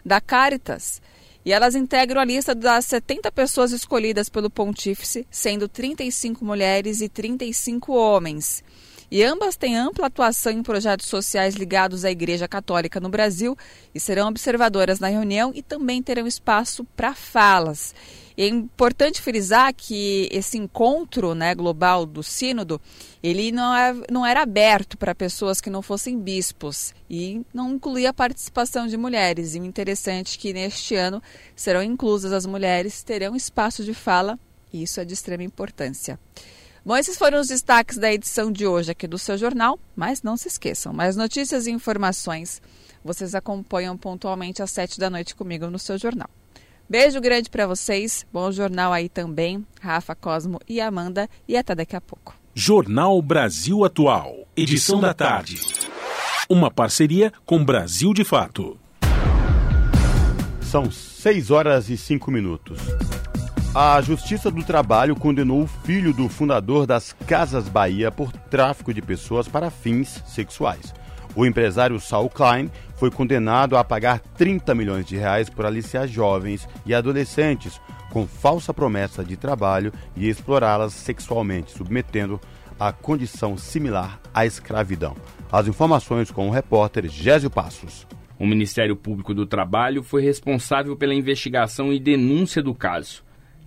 da 0.05 0.19
Caritas. 0.19 1.01
E 1.45 1.53
elas 1.53 1.73
integram 1.73 2.19
a 2.19 2.25
lista 2.25 2.53
das 2.53 2.83
70 2.83 3.31
pessoas 3.31 3.71
escolhidas 3.71 4.27
pelo 4.27 4.49
Pontífice, 4.49 5.25
sendo 5.31 5.69
35 5.69 6.43
mulheres 6.43 6.99
e 6.99 7.07
35 7.07 7.93
homens. 7.93 8.61
E 9.09 9.23
ambas 9.23 9.55
têm 9.55 9.77
ampla 9.77 10.07
atuação 10.07 10.51
em 10.51 10.63
projetos 10.63 11.07
sociais 11.07 11.55
ligados 11.55 12.03
à 12.03 12.11
Igreja 12.11 12.45
Católica 12.45 12.99
no 12.99 13.07
Brasil 13.07 13.57
e 13.95 14.01
serão 14.01 14.27
observadoras 14.27 14.99
na 14.99 15.07
reunião 15.07 15.53
e 15.55 15.61
também 15.61 16.03
terão 16.03 16.27
espaço 16.27 16.83
para 16.93 17.13
falas. 17.13 17.95
É 18.37 18.47
importante 18.47 19.21
frisar 19.21 19.73
que 19.73 20.27
esse 20.31 20.57
encontro 20.57 21.35
né, 21.35 21.53
global 21.53 22.05
do 22.05 22.23
sínodo, 22.23 22.81
ele 23.21 23.51
não, 23.51 23.75
é, 23.75 23.93
não 24.11 24.25
era 24.25 24.41
aberto 24.41 24.97
para 24.97 25.13
pessoas 25.13 25.61
que 25.61 25.69
não 25.69 25.81
fossem 25.81 26.19
bispos 26.19 26.93
e 27.09 27.45
não 27.53 27.73
incluía 27.73 28.09
a 28.09 28.13
participação 28.13 28.87
de 28.87 28.97
mulheres. 28.97 29.55
E 29.55 29.59
interessante 29.59 30.37
é 30.37 30.41
que 30.41 30.53
neste 30.53 30.95
ano 30.95 31.21
serão 31.55 31.83
inclusas 31.83 32.31
as 32.31 32.45
mulheres, 32.45 33.03
terão 33.03 33.35
espaço 33.35 33.83
de 33.83 33.93
fala 33.93 34.39
e 34.71 34.83
isso 34.83 34.99
é 34.99 35.05
de 35.05 35.13
extrema 35.13 35.43
importância. 35.43 36.19
Bom, 36.85 36.97
esses 36.97 37.17
foram 37.17 37.39
os 37.39 37.47
destaques 37.47 37.97
da 37.97 38.11
edição 38.11 38.51
de 38.51 38.67
hoje 38.67 38.91
aqui 38.91 39.07
do 39.07 39.17
seu 39.17 39.37
jornal, 39.37 39.79
mas 39.95 40.21
não 40.21 40.35
se 40.35 40.49
esqueçam, 40.49 40.91
mais 40.91 41.15
notícias 41.15 41.65
e 41.65 41.71
informações 41.71 42.61
vocês 43.03 43.35
acompanham 43.35 43.97
pontualmente 43.97 44.63
às 44.63 44.71
sete 44.71 44.99
da 44.99 45.09
noite 45.09 45.35
comigo 45.35 45.67
no 45.67 45.77
seu 45.77 45.97
jornal. 45.97 46.29
Beijo 46.93 47.19
grande 47.19 47.49
para 47.49 47.65
vocês, 47.65 48.23
bom 48.31 48.51
jornal 48.51 48.93
aí 48.93 49.09
também, 49.09 49.65
Rafa, 49.81 50.13
Cosmo 50.13 50.59
e 50.69 50.79
Amanda, 50.79 51.27
e 51.47 51.57
até 51.57 51.73
daqui 51.73 51.95
a 51.95 51.99
pouco. 51.99 52.35
Jornal 52.53 53.19
Brasil 53.19 53.83
Atual, 53.83 54.47
edição 54.55 55.01
da 55.01 55.11
tarde. 55.11 55.59
Uma 56.47 56.69
parceria 56.69 57.33
com 57.47 57.65
Brasil 57.65 58.13
de 58.13 58.23
Fato. 58.23 58.79
São 60.61 60.91
6 60.91 61.49
horas 61.49 61.89
e 61.89 61.97
5 61.97 62.29
minutos. 62.29 62.77
A 63.73 63.99
Justiça 63.99 64.51
do 64.51 64.63
Trabalho 64.63 65.15
condenou 65.15 65.63
o 65.63 65.67
filho 65.67 66.13
do 66.13 66.29
fundador 66.29 66.85
das 66.85 67.11
Casas 67.25 67.67
Bahia 67.67 68.11
por 68.11 68.31
tráfico 68.31 68.93
de 68.93 69.01
pessoas 69.01 69.47
para 69.47 69.71
fins 69.71 70.21
sexuais. 70.27 70.93
O 71.35 71.43
empresário 71.43 71.99
Saul 71.99 72.29
Klein 72.29 72.69
foi 73.03 73.11
condenado 73.11 73.75
a 73.75 73.83
pagar 73.83 74.17
30 74.17 74.73
milhões 74.73 75.05
de 75.05 75.17
reais 75.17 75.49
por 75.49 75.65
aliciar 75.65 76.07
jovens 76.07 76.65
e 76.85 76.93
adolescentes 76.93 77.81
com 78.09 78.25
falsa 78.25 78.73
promessa 78.73 79.25
de 79.25 79.35
trabalho 79.35 79.91
e 80.15 80.29
explorá-las 80.29 80.93
sexualmente, 80.93 81.73
submetendo 81.73 82.39
a 82.79 82.93
condição 82.93 83.57
similar 83.57 84.21
à 84.33 84.45
escravidão. 84.45 85.17
As 85.51 85.67
informações 85.67 86.31
com 86.31 86.47
o 86.47 86.49
repórter 86.49 87.09
Gésio 87.09 87.49
Passos. 87.49 88.07
O 88.39 88.47
Ministério 88.47 88.95
Público 88.95 89.33
do 89.33 89.45
Trabalho 89.45 90.01
foi 90.01 90.23
responsável 90.23 90.95
pela 90.95 91.13
investigação 91.13 91.91
e 91.91 91.99
denúncia 91.99 92.63
do 92.63 92.73
caso. 92.73 93.21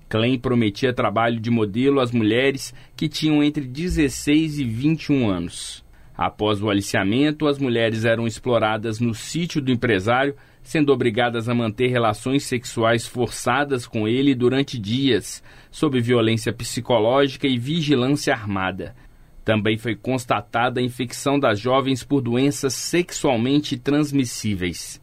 Klein 0.08 0.38
prometia 0.38 0.94
trabalho 0.94 1.38
de 1.38 1.50
modelo 1.50 2.00
às 2.00 2.10
mulheres 2.10 2.72
que 2.96 3.06
tinham 3.06 3.44
entre 3.44 3.66
16 3.66 4.60
e 4.60 4.64
21 4.64 5.28
anos. 5.28 5.84
Após 6.16 6.62
o 6.62 6.70
aliciamento, 6.70 7.46
as 7.46 7.58
mulheres 7.58 8.06
eram 8.06 8.26
exploradas 8.26 8.98
no 8.98 9.14
sítio 9.14 9.60
do 9.60 9.70
empresário, 9.70 10.34
sendo 10.62 10.90
obrigadas 10.90 11.46
a 11.46 11.54
manter 11.54 11.88
relações 11.88 12.44
sexuais 12.44 13.06
forçadas 13.06 13.86
com 13.86 14.08
ele 14.08 14.34
durante 14.34 14.78
dias, 14.78 15.42
sob 15.70 16.00
violência 16.00 16.54
psicológica 16.54 17.46
e 17.46 17.58
vigilância 17.58 18.32
armada. 18.32 18.96
Também 19.44 19.76
foi 19.76 19.94
constatada 19.94 20.80
a 20.80 20.82
infecção 20.82 21.38
das 21.38 21.60
jovens 21.60 22.02
por 22.02 22.22
doenças 22.22 22.72
sexualmente 22.72 23.76
transmissíveis. 23.76 25.00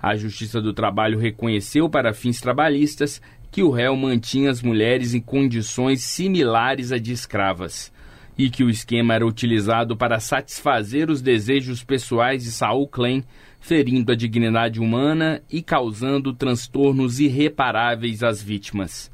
A 0.00 0.14
Justiça 0.14 0.62
do 0.62 0.72
Trabalho 0.72 1.18
reconheceu 1.18 1.90
para 1.90 2.14
fins 2.14 2.40
trabalhistas 2.40 3.20
que 3.50 3.64
o 3.64 3.70
réu 3.70 3.96
mantinha 3.96 4.50
as 4.50 4.62
mulheres 4.62 5.12
em 5.12 5.20
condições 5.20 6.04
similares 6.04 6.92
a 6.92 6.98
de 6.98 7.12
escravas 7.12 7.92
e 8.38 8.50
que 8.50 8.62
o 8.62 8.70
esquema 8.70 9.14
era 9.14 9.26
utilizado 9.26 9.96
para 9.96 10.20
satisfazer 10.20 11.10
os 11.10 11.22
desejos 11.22 11.82
pessoais 11.82 12.44
de 12.44 12.50
Saul 12.50 12.86
Klein, 12.86 13.24
ferindo 13.60 14.12
a 14.12 14.14
dignidade 14.14 14.78
humana 14.78 15.42
e 15.50 15.62
causando 15.62 16.32
transtornos 16.32 17.18
irreparáveis 17.18 18.22
às 18.22 18.42
vítimas. 18.42 19.10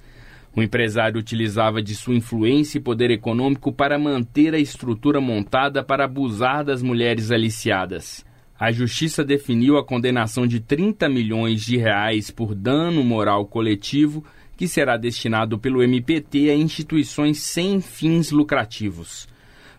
O 0.55 0.63
empresário 0.63 1.19
utilizava 1.19 1.81
de 1.81 1.95
sua 1.95 2.15
influência 2.15 2.77
e 2.77 2.81
poder 2.81 3.11
econômico 3.11 3.73
para 3.73 3.99
manter 3.99 4.55
a 4.55 4.59
estrutura 4.59 5.21
montada 5.21 5.83
para 5.83 6.05
abusar 6.05 6.63
das 6.63 6.83
mulheres 6.83 7.31
aliciadas. 7.31 8.25
A 8.59 8.71
justiça 8.71 9.25
definiu 9.25 9.79
a 9.79 9.85
condenação 9.85 10.47
de 10.47 10.61
30 10.61 11.09
milhões 11.09 11.63
de 11.63 11.79
reais 11.79 12.31
por 12.31 12.55
dano 12.55 13.03
moral 13.03 13.47
coletivo 13.47 14.25
que 14.63 14.69
será 14.69 14.97
destinado 14.97 15.59
pelo 15.59 15.83
MPT 15.83 16.49
a 16.49 16.55
instituições 16.55 17.41
sem 17.41 17.81
fins 17.81 18.31
lucrativos. 18.31 19.27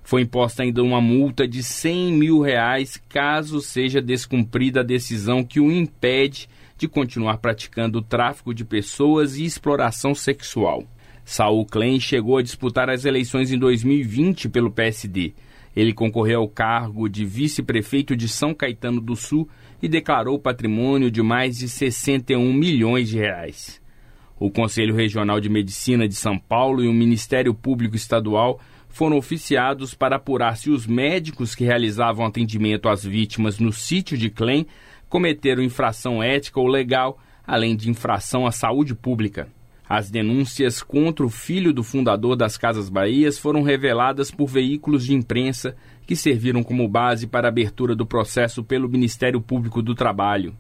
Foi 0.03 0.23
imposta 0.23 0.61
ainda 0.61 0.83
uma 0.83 0.99
multa 0.99 1.47
de 1.47 1.63
100 1.63 2.11
mil 2.11 2.41
reais 2.41 3.01
caso 3.07 3.61
seja 3.61 4.01
descumprida 4.01 4.81
a 4.81 4.83
decisão 4.83 5.41
que 5.41 5.61
o 5.61 5.71
impede 5.71 6.49
de 6.77 6.85
continuar 6.85 7.37
praticando 7.37 8.01
tráfico 8.01 8.53
de 8.53 8.65
pessoas 8.65 9.37
e 9.37 9.45
exploração 9.45 10.13
sexual. 10.13 10.83
Saul 11.23 11.65
Klein 11.65 11.97
chegou 12.01 12.37
a 12.37 12.43
disputar 12.43 12.89
as 12.89 13.05
eleições 13.05 13.53
em 13.53 13.57
2020 13.57 14.49
pelo 14.49 14.69
PSD. 14.69 15.31
Ele 15.73 15.93
concorreu 15.93 16.41
ao 16.41 16.49
cargo 16.49 17.07
de 17.07 17.23
vice-prefeito 17.23 18.17
de 18.17 18.27
São 18.27 18.53
Caetano 18.53 18.99
do 18.99 19.15
Sul 19.15 19.47
e 19.81 19.87
declarou 19.87 20.37
patrimônio 20.37 21.09
de 21.09 21.21
mais 21.21 21.57
de 21.57 21.69
61 21.69 22.51
milhões 22.53 23.07
de 23.07 23.17
reais. 23.17 23.81
O 24.45 24.51
Conselho 24.51 24.93
Regional 24.93 25.39
de 25.39 25.47
Medicina 25.47 26.05
de 26.05 26.15
São 26.15 26.37
Paulo 26.37 26.83
e 26.83 26.87
o 26.89 26.91
Ministério 26.91 27.53
Público 27.53 27.95
Estadual 27.95 28.59
foram 28.89 29.15
oficiados 29.15 29.93
para 29.93 30.17
apurar 30.17 30.57
se 30.57 30.69
os 30.69 30.85
médicos 30.85 31.55
que 31.55 31.63
realizavam 31.63 32.25
atendimento 32.25 32.89
às 32.89 33.05
vítimas 33.05 33.57
no 33.57 33.71
sítio 33.71 34.17
de 34.17 34.29
Clem 34.29 34.67
cometeram 35.07 35.63
infração 35.63 36.21
ética 36.21 36.59
ou 36.59 36.67
legal, 36.67 37.17
além 37.47 37.73
de 37.73 37.89
infração 37.89 38.45
à 38.45 38.51
saúde 38.51 38.93
pública. 38.93 39.47
As 39.87 40.11
denúncias 40.11 40.83
contra 40.83 41.25
o 41.25 41.29
filho 41.29 41.71
do 41.71 41.81
fundador 41.81 42.35
das 42.35 42.57
Casas 42.57 42.89
Bahias 42.89 43.39
foram 43.39 43.61
reveladas 43.61 44.29
por 44.29 44.47
veículos 44.47 45.05
de 45.05 45.13
imprensa 45.13 45.73
que 46.05 46.17
serviram 46.17 46.63
como 46.63 46.85
base 46.85 47.27
para 47.27 47.47
a 47.47 47.49
abertura 47.49 47.95
do 47.95 48.05
processo 48.05 48.61
pelo 48.61 48.89
Ministério 48.89 49.39
Público 49.39 49.81
do 49.81 49.95
Trabalho. 49.95 50.53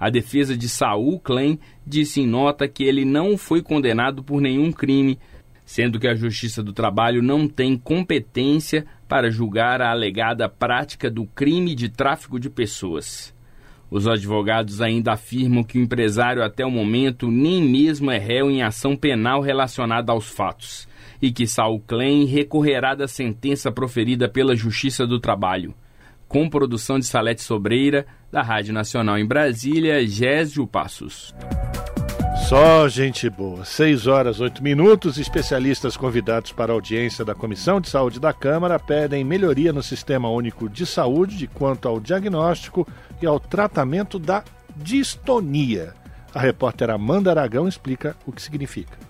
A 0.00 0.08
defesa 0.08 0.56
de 0.56 0.66
Saul 0.66 1.20
Klein 1.20 1.58
disse 1.86 2.22
em 2.22 2.26
nota 2.26 2.66
que 2.66 2.84
ele 2.84 3.04
não 3.04 3.36
foi 3.36 3.60
condenado 3.60 4.24
por 4.24 4.40
nenhum 4.40 4.72
crime, 4.72 5.18
sendo 5.62 6.00
que 6.00 6.08
a 6.08 6.14
Justiça 6.14 6.62
do 6.62 6.72
Trabalho 6.72 7.22
não 7.22 7.46
tem 7.46 7.76
competência 7.76 8.86
para 9.06 9.30
julgar 9.30 9.82
a 9.82 9.90
alegada 9.90 10.48
prática 10.48 11.10
do 11.10 11.26
crime 11.26 11.74
de 11.74 11.90
tráfico 11.90 12.40
de 12.40 12.48
pessoas. 12.48 13.34
Os 13.90 14.08
advogados 14.08 14.80
ainda 14.80 15.12
afirmam 15.12 15.62
que 15.62 15.78
o 15.78 15.82
empresário, 15.82 16.42
até 16.42 16.64
o 16.64 16.70
momento, 16.70 17.30
nem 17.30 17.62
mesmo 17.62 18.10
é 18.10 18.16
réu 18.16 18.50
em 18.50 18.62
ação 18.62 18.96
penal 18.96 19.42
relacionada 19.42 20.12
aos 20.12 20.28
fatos 20.28 20.88
e 21.20 21.30
que 21.30 21.46
Saul 21.46 21.80
Klein 21.80 22.24
recorrerá 22.24 22.94
da 22.94 23.06
sentença 23.06 23.70
proferida 23.70 24.28
pela 24.28 24.56
Justiça 24.56 25.06
do 25.06 25.20
Trabalho. 25.20 25.74
Com 26.30 26.48
produção 26.48 26.96
de 26.96 27.06
Salete 27.06 27.42
Sobreira, 27.42 28.06
da 28.30 28.40
Rádio 28.40 28.72
Nacional 28.72 29.18
em 29.18 29.26
Brasília, 29.26 30.06
Gésio 30.06 30.64
Passos. 30.64 31.34
Só 32.48 32.88
gente 32.88 33.28
boa. 33.28 33.64
6 33.64 34.06
horas 34.06 34.38
8 34.38 34.62
minutos. 34.62 35.18
Especialistas 35.18 35.96
convidados 35.96 36.52
para 36.52 36.72
a 36.72 36.74
audiência 36.74 37.24
da 37.24 37.34
Comissão 37.34 37.80
de 37.80 37.88
Saúde 37.88 38.20
da 38.20 38.32
Câmara 38.32 38.78
pedem 38.78 39.24
melhoria 39.24 39.72
no 39.72 39.82
Sistema 39.82 40.30
Único 40.30 40.68
de 40.68 40.86
Saúde 40.86 41.48
quanto 41.48 41.88
ao 41.88 41.98
diagnóstico 41.98 42.86
e 43.20 43.26
ao 43.26 43.40
tratamento 43.40 44.16
da 44.16 44.44
distonia. 44.76 45.94
A 46.32 46.38
repórter 46.38 46.90
Amanda 46.90 47.32
Aragão 47.32 47.66
explica 47.66 48.14
o 48.24 48.30
que 48.30 48.40
significa. 48.40 49.09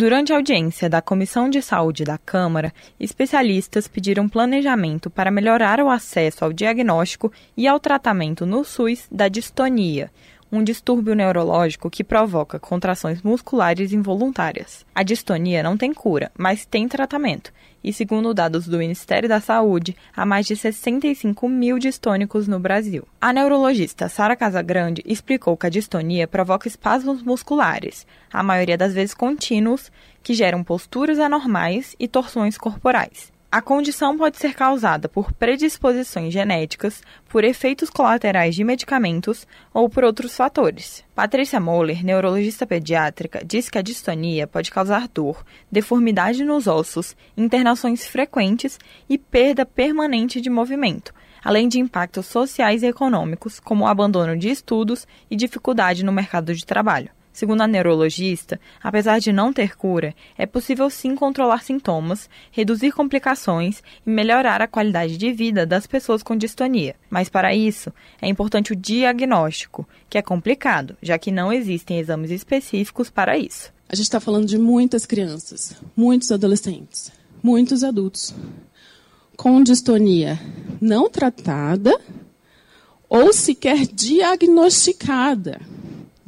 Durante 0.00 0.32
a 0.32 0.36
audiência 0.36 0.88
da 0.88 1.02
Comissão 1.02 1.50
de 1.50 1.60
Saúde 1.60 2.04
da 2.04 2.16
Câmara, 2.16 2.72
especialistas 2.98 3.86
pediram 3.86 4.30
planejamento 4.30 5.10
para 5.10 5.30
melhorar 5.30 5.78
o 5.78 5.90
acesso 5.90 6.42
ao 6.42 6.54
diagnóstico 6.54 7.30
e 7.54 7.68
ao 7.68 7.78
tratamento 7.78 8.46
no 8.46 8.64
SUS 8.64 9.06
da 9.12 9.28
distonia, 9.28 10.10
um 10.52 10.62
distúrbio 10.62 11.14
neurológico 11.14 11.90
que 11.90 12.02
provoca 12.02 12.58
contrações 12.58 13.22
musculares 13.22 13.92
involuntárias. 13.92 14.84
A 14.94 15.02
distonia 15.02 15.62
não 15.62 15.76
tem 15.76 15.94
cura, 15.94 16.30
mas 16.36 16.64
tem 16.64 16.88
tratamento. 16.88 17.52
E 17.82 17.92
segundo 17.92 18.34
dados 18.34 18.66
do 18.66 18.78
Ministério 18.78 19.28
da 19.28 19.40
Saúde, 19.40 19.96
há 20.14 20.26
mais 20.26 20.46
de 20.46 20.54
65 20.54 21.48
mil 21.48 21.78
distônicos 21.78 22.46
no 22.46 22.60
Brasil. 22.60 23.06
A 23.20 23.32
neurologista 23.32 24.08
Sara 24.08 24.36
Casagrande 24.36 25.02
explicou 25.06 25.56
que 25.56 25.66
a 25.66 25.70
distonia 25.70 26.28
provoca 26.28 26.68
espasmos 26.68 27.22
musculares, 27.22 28.06
a 28.30 28.42
maioria 28.42 28.76
das 28.76 28.92
vezes 28.92 29.14
contínuos, 29.14 29.90
que 30.22 30.34
geram 30.34 30.62
posturas 30.62 31.18
anormais 31.18 31.96
e 31.98 32.06
torções 32.06 32.58
corporais. 32.58 33.32
A 33.52 33.60
condição 33.60 34.16
pode 34.16 34.38
ser 34.38 34.54
causada 34.54 35.08
por 35.08 35.32
predisposições 35.32 36.32
genéticas, 36.32 37.02
por 37.28 37.42
efeitos 37.42 37.90
colaterais 37.90 38.54
de 38.54 38.62
medicamentos 38.62 39.44
ou 39.74 39.90
por 39.90 40.04
outros 40.04 40.36
fatores. 40.36 41.02
Patrícia 41.16 41.58
Moller, 41.58 42.04
neurologista 42.04 42.64
pediátrica, 42.64 43.42
diz 43.44 43.68
que 43.68 43.76
a 43.76 43.82
distonia 43.82 44.46
pode 44.46 44.70
causar 44.70 45.08
dor, 45.08 45.44
deformidade 45.70 46.44
nos 46.44 46.68
ossos, 46.68 47.16
internações 47.36 48.06
frequentes 48.06 48.78
e 49.08 49.18
perda 49.18 49.66
permanente 49.66 50.40
de 50.40 50.48
movimento, 50.48 51.12
além 51.42 51.66
de 51.66 51.80
impactos 51.80 52.26
sociais 52.26 52.84
e 52.84 52.86
econômicos, 52.86 53.58
como 53.58 53.82
o 53.82 53.88
abandono 53.88 54.36
de 54.36 54.48
estudos 54.48 55.08
e 55.28 55.34
dificuldade 55.34 56.04
no 56.04 56.12
mercado 56.12 56.54
de 56.54 56.64
trabalho. 56.64 57.10
Segundo 57.32 57.62
a 57.62 57.66
neurologista, 57.66 58.60
apesar 58.82 59.20
de 59.20 59.32
não 59.32 59.52
ter 59.52 59.76
cura, 59.76 60.14
é 60.36 60.46
possível 60.46 60.90
sim 60.90 61.14
controlar 61.14 61.62
sintomas, 61.62 62.28
reduzir 62.50 62.92
complicações 62.92 63.82
e 64.06 64.10
melhorar 64.10 64.60
a 64.60 64.66
qualidade 64.66 65.16
de 65.16 65.32
vida 65.32 65.64
das 65.64 65.86
pessoas 65.86 66.22
com 66.22 66.36
distonia. 66.36 66.96
Mas 67.08 67.28
para 67.28 67.54
isso, 67.54 67.92
é 68.20 68.28
importante 68.28 68.72
o 68.72 68.76
diagnóstico, 68.76 69.88
que 70.08 70.18
é 70.18 70.22
complicado, 70.22 70.96
já 71.00 71.18
que 71.18 71.30
não 71.30 71.52
existem 71.52 71.98
exames 71.98 72.30
específicos 72.30 73.08
para 73.08 73.38
isso. 73.38 73.72
A 73.88 73.94
gente 73.94 74.06
está 74.06 74.20
falando 74.20 74.46
de 74.46 74.58
muitas 74.58 75.06
crianças, 75.06 75.76
muitos 75.96 76.30
adolescentes, 76.30 77.12
muitos 77.42 77.82
adultos 77.84 78.34
com 79.36 79.62
distonia 79.62 80.38
não 80.80 81.08
tratada 81.08 81.98
ou 83.08 83.32
sequer 83.32 83.86
diagnosticada 83.86 85.60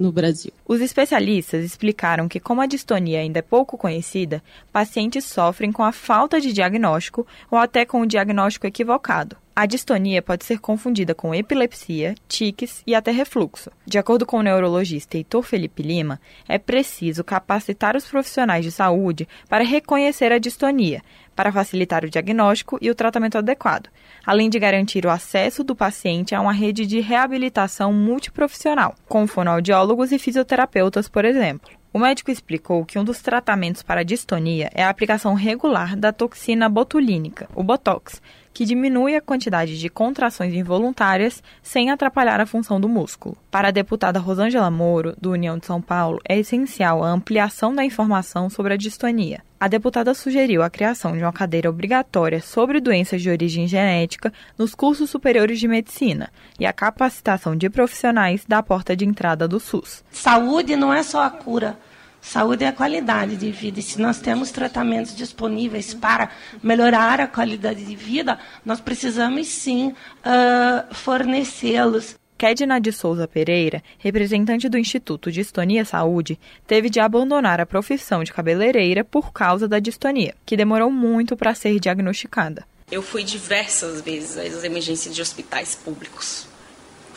no 0.03 0.13
Brasil. 0.13 0.53
Os 0.67 0.81
especialistas 0.81 1.65
explicaram 1.65 2.29
que, 2.29 2.41
como 2.41 2.61
a 2.61 2.67
distonia 2.67 3.21
ainda 3.21 3.39
é 3.39 3.43
pouco 3.43 3.79
conhecida, 3.79 4.43
pacientes 4.73 5.25
sofrem 5.25 5.73
com 5.73 5.83
a 5.83 5.93
falta 5.93 6.41
de 6.41 6.53
diagnóstico 6.53 7.27
ou 7.51 7.57
até 7.57 7.87
com 7.87 8.01
o 8.01 8.07
diagnóstico 8.07 8.67
equivocado. 8.67 9.37
A 9.55 9.67
distonia 9.67 10.23
pode 10.23 10.47
ser 10.47 10.59
confundida 10.59 11.15
com 11.15 11.35
epilepsia, 11.35 12.15
tiques 12.27 12.83
e 12.87 12.95
até 12.95 13.11
refluxo. 13.11 13.71
De 13.85 13.99
acordo 13.99 14.25
com 14.25 14.39
o 14.39 14.43
neurologista 14.43 15.19
Heitor 15.19 15.43
Felipe 15.43 15.83
Lima, 15.83 16.19
é 16.49 16.57
preciso 16.57 17.23
capacitar 17.23 17.95
os 17.95 18.07
profissionais 18.07 18.65
de 18.65 18.73
saúde 18.73 19.29
para 19.51 19.63
reconhecer 19.63 20.33
a 20.33 20.39
distonia, 20.39 21.03
para 21.37 21.53
facilitar 21.53 22.03
o 22.03 22.09
diagnóstico 22.09 22.79
e 22.81 22.91
o 22.91 22.95
tratamento 22.95 23.37
adequado, 23.37 23.91
além 24.25 24.49
de 24.49 24.59
garantir 24.59 25.05
o 25.05 25.11
acesso 25.11 25.63
do 25.63 25.77
paciente 25.77 26.35
a 26.35 26.41
uma 26.41 26.53
rede 26.53 26.87
de 26.87 27.01
reabilitação 27.01 27.93
multiprofissional, 27.93 28.95
com 29.07 29.27
fonoaudiólogos 29.27 30.13
e 30.13 30.19
fisioterapeutas, 30.19 31.11
por 31.11 31.27
exemplo. 31.27 31.71
O 31.93 31.99
médico 31.99 32.31
explicou 32.31 32.87
que 32.87 32.99
um 32.99 33.05
dos 33.05 33.21
tratamentos 33.21 33.83
para 33.83 34.01
a 34.01 34.05
distonia 34.05 34.71
é 34.73 34.83
a 34.83 34.89
aplicação 34.89 35.35
regular 35.35 35.95
da 35.95 36.11
toxina 36.11 36.67
botulínica, 36.67 37.47
o 37.55 37.63
Botox, 37.63 38.19
que 38.53 38.65
diminui 38.65 39.17
a 39.17 39.21
quantidade 39.21 39.79
de 39.79 39.89
contrações 39.89 40.55
involuntárias 40.55 41.43
sem 41.63 41.91
atrapalhar 41.91 42.41
a 42.41 42.47
função 42.47 42.81
do 42.81 42.89
músculo. 42.89 43.37
Para 43.51 43.69
a 43.69 43.73
deputada 43.73 44.19
Rosângela 44.19 44.71
Moro, 44.71 45.15
do 45.21 45.31
União 45.31 45.59
de 45.59 45.67
São 45.67 45.81
Paulo, 45.81 46.21
é 46.29 46.39
essencial 46.39 47.03
a 47.03 47.09
ampliação 47.09 47.75
da 47.75 47.85
informação 47.85 48.49
sobre 48.51 48.75
a 48.75 48.77
distonia. 48.77 49.43
A 49.59 49.69
deputada 49.69 50.13
sugeriu 50.13 50.61
a 50.63 50.69
criação 50.69 51.13
de 51.13 51.23
uma 51.23 51.33
cadeira 51.33 51.71
obrigatória 51.71 52.41
sobre 52.41 52.81
doenças 52.81 53.23
de 53.23 53.31
origem 53.31 53.69
genética 53.69 54.33
nos 54.59 54.75
cursos 54.75 55.09
superiores 55.09 55.61
de 55.61 55.69
medicina 55.69 56.31
e 56.59 56.67
a 56.67 56.73
capacitação 56.73 57.55
de 57.55 57.71
profissionais 57.71 58.45
da 58.45 58.61
porta 58.61 58.97
de 58.97 59.05
entrada 59.05 59.47
do 59.47 59.61
SUS. 59.61 60.03
Saúde 60.11 60.75
não 60.75 60.93
é 60.93 61.05
só 61.05 61.23
a 61.23 61.31
cura 61.31 61.79
Saúde 62.23 62.63
é 62.63 62.69
a 62.69 62.73
qualidade 62.73 63.37
de 63.37 63.51
vida. 63.51 63.81
E 63.81 63.83
se 63.83 64.01
nós 64.01 64.21
temos 64.21 64.53
tratamentos 64.53 65.15
disponíveis 65.15 65.93
para 65.93 66.31
melhorar 66.63 67.21
a 67.21 67.27
qualidade 67.27 67.85
de 67.85 67.97
vida, 67.97 68.39
nós 68.65 68.81
precisamos 68.81 69.49
sim 69.49 69.89
uh, 69.89 70.95
fornecê-los. 70.95 72.15
Kedna 72.39 72.81
de 72.81 72.93
Souza 72.93 73.27
Pereira, 73.27 73.83
representante 73.99 74.69
do 74.69 74.79
Instituto 74.79 75.33
Distonia 75.33 75.85
Saúde, 75.85 76.39
teve 76.67 76.89
de 76.89 77.01
abandonar 77.01 77.61
a 77.61 77.67
profissão 77.67 78.23
de 78.23 78.33
cabeleireira 78.33 79.05
por 79.05 79.33
causa 79.33 79.67
da 79.67 79.81
distonia, 79.81 80.35
que 80.47 80.57
demorou 80.57 80.91
muito 80.91 81.37
para 81.37 81.55
ser 81.55 81.79
diagnosticada. 81.81 82.65
Eu 82.91 83.03
fui 83.03 83.25
diversas 83.25 84.01
vezes 84.01 84.39
às 84.39 84.63
emergências 84.63 85.15
de 85.15 85.21
hospitais 85.21 85.75
públicos. 85.75 86.47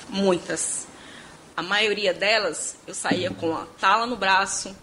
Muitas 0.10 0.88
a 1.56 1.64
maioria 1.64 2.14
delas 2.14 2.76
eu 2.86 2.94
saía 2.94 3.32
com 3.32 3.56
a 3.56 3.66
tala 3.80 4.06
no 4.06 4.18
braço, 4.18 4.76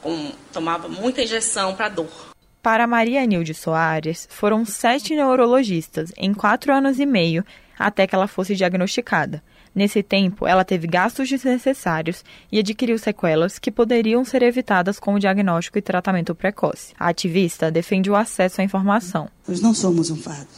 com, 0.00 0.32
tomava 0.52 0.88
muita 0.88 1.22
injeção 1.22 1.74
para 1.74 1.88
dor. 1.88 2.30
Para 2.62 2.86
Maria 2.86 3.24
Nilde 3.24 3.54
Soares, 3.54 4.28
foram 4.30 4.64
sete 4.64 5.14
neurologistas 5.16 6.12
em 6.16 6.34
quatro 6.34 6.72
anos 6.72 6.98
e 7.00 7.06
meio 7.06 7.44
até 7.78 8.06
que 8.06 8.14
ela 8.14 8.28
fosse 8.28 8.54
diagnosticada. 8.54 9.42
Nesse 9.74 10.02
tempo, 10.02 10.46
ela 10.46 10.64
teve 10.64 10.86
gastos 10.86 11.28
desnecessários 11.28 12.24
e 12.50 12.58
adquiriu 12.58 12.98
sequelas 12.98 13.58
que 13.58 13.70
poderiam 13.70 14.24
ser 14.24 14.42
evitadas 14.42 14.98
com 14.98 15.14
o 15.14 15.18
diagnóstico 15.18 15.78
e 15.78 15.82
tratamento 15.82 16.34
precoce. 16.34 16.92
A 16.98 17.08
ativista 17.08 17.70
defende 17.70 18.10
o 18.10 18.16
acesso 18.16 18.60
à 18.60 18.64
informação. 18.64 19.30
Nós 19.46 19.60
não 19.60 19.72
somos 19.72 20.10
um 20.10 20.16
fardo. 20.16 20.50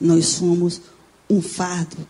Nós 0.00 0.26
somos 0.26 0.82
um 1.30 1.40
fardo. 1.40 2.06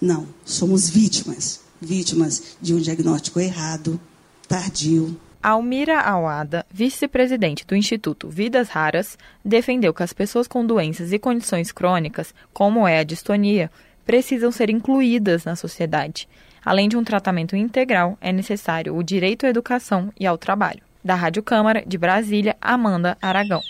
Não, 0.00 0.28
somos 0.44 0.90
vítimas 0.90 1.63
vítimas 1.84 2.56
de 2.60 2.74
um 2.74 2.78
diagnóstico 2.78 3.40
errado, 3.40 4.00
tardio. 4.48 5.16
Almira 5.42 6.00
Awada, 6.00 6.64
vice-presidente 6.72 7.66
do 7.66 7.76
Instituto 7.76 8.28
Vidas 8.28 8.70
Raras, 8.70 9.18
defendeu 9.44 9.92
que 9.92 10.02
as 10.02 10.12
pessoas 10.12 10.48
com 10.48 10.64
doenças 10.64 11.12
e 11.12 11.18
condições 11.18 11.70
crônicas, 11.70 12.34
como 12.52 12.88
é 12.88 13.00
a 13.00 13.04
distonia, 13.04 13.70
precisam 14.06 14.50
ser 14.50 14.70
incluídas 14.70 15.44
na 15.44 15.54
sociedade. 15.54 16.26
Além 16.64 16.88
de 16.88 16.96
um 16.96 17.04
tratamento 17.04 17.54
integral, 17.54 18.16
é 18.22 18.32
necessário 18.32 18.96
o 18.96 19.02
direito 19.02 19.44
à 19.44 19.50
educação 19.50 20.10
e 20.18 20.26
ao 20.26 20.38
trabalho. 20.38 20.80
Da 21.04 21.14
Rádio 21.14 21.42
Câmara, 21.42 21.84
de 21.86 21.98
Brasília, 21.98 22.56
Amanda 22.58 23.18
Aragão. 23.20 23.60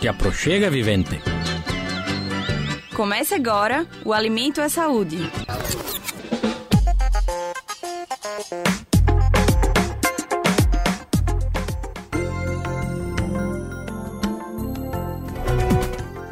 Que 0.00 0.06
aproxega, 0.06 0.70
vivente. 0.70 1.20
Comece 2.94 3.34
agora 3.34 3.88
o 4.04 4.12
Alimento 4.12 4.60
é 4.60 4.68
Saúde. 4.68 5.18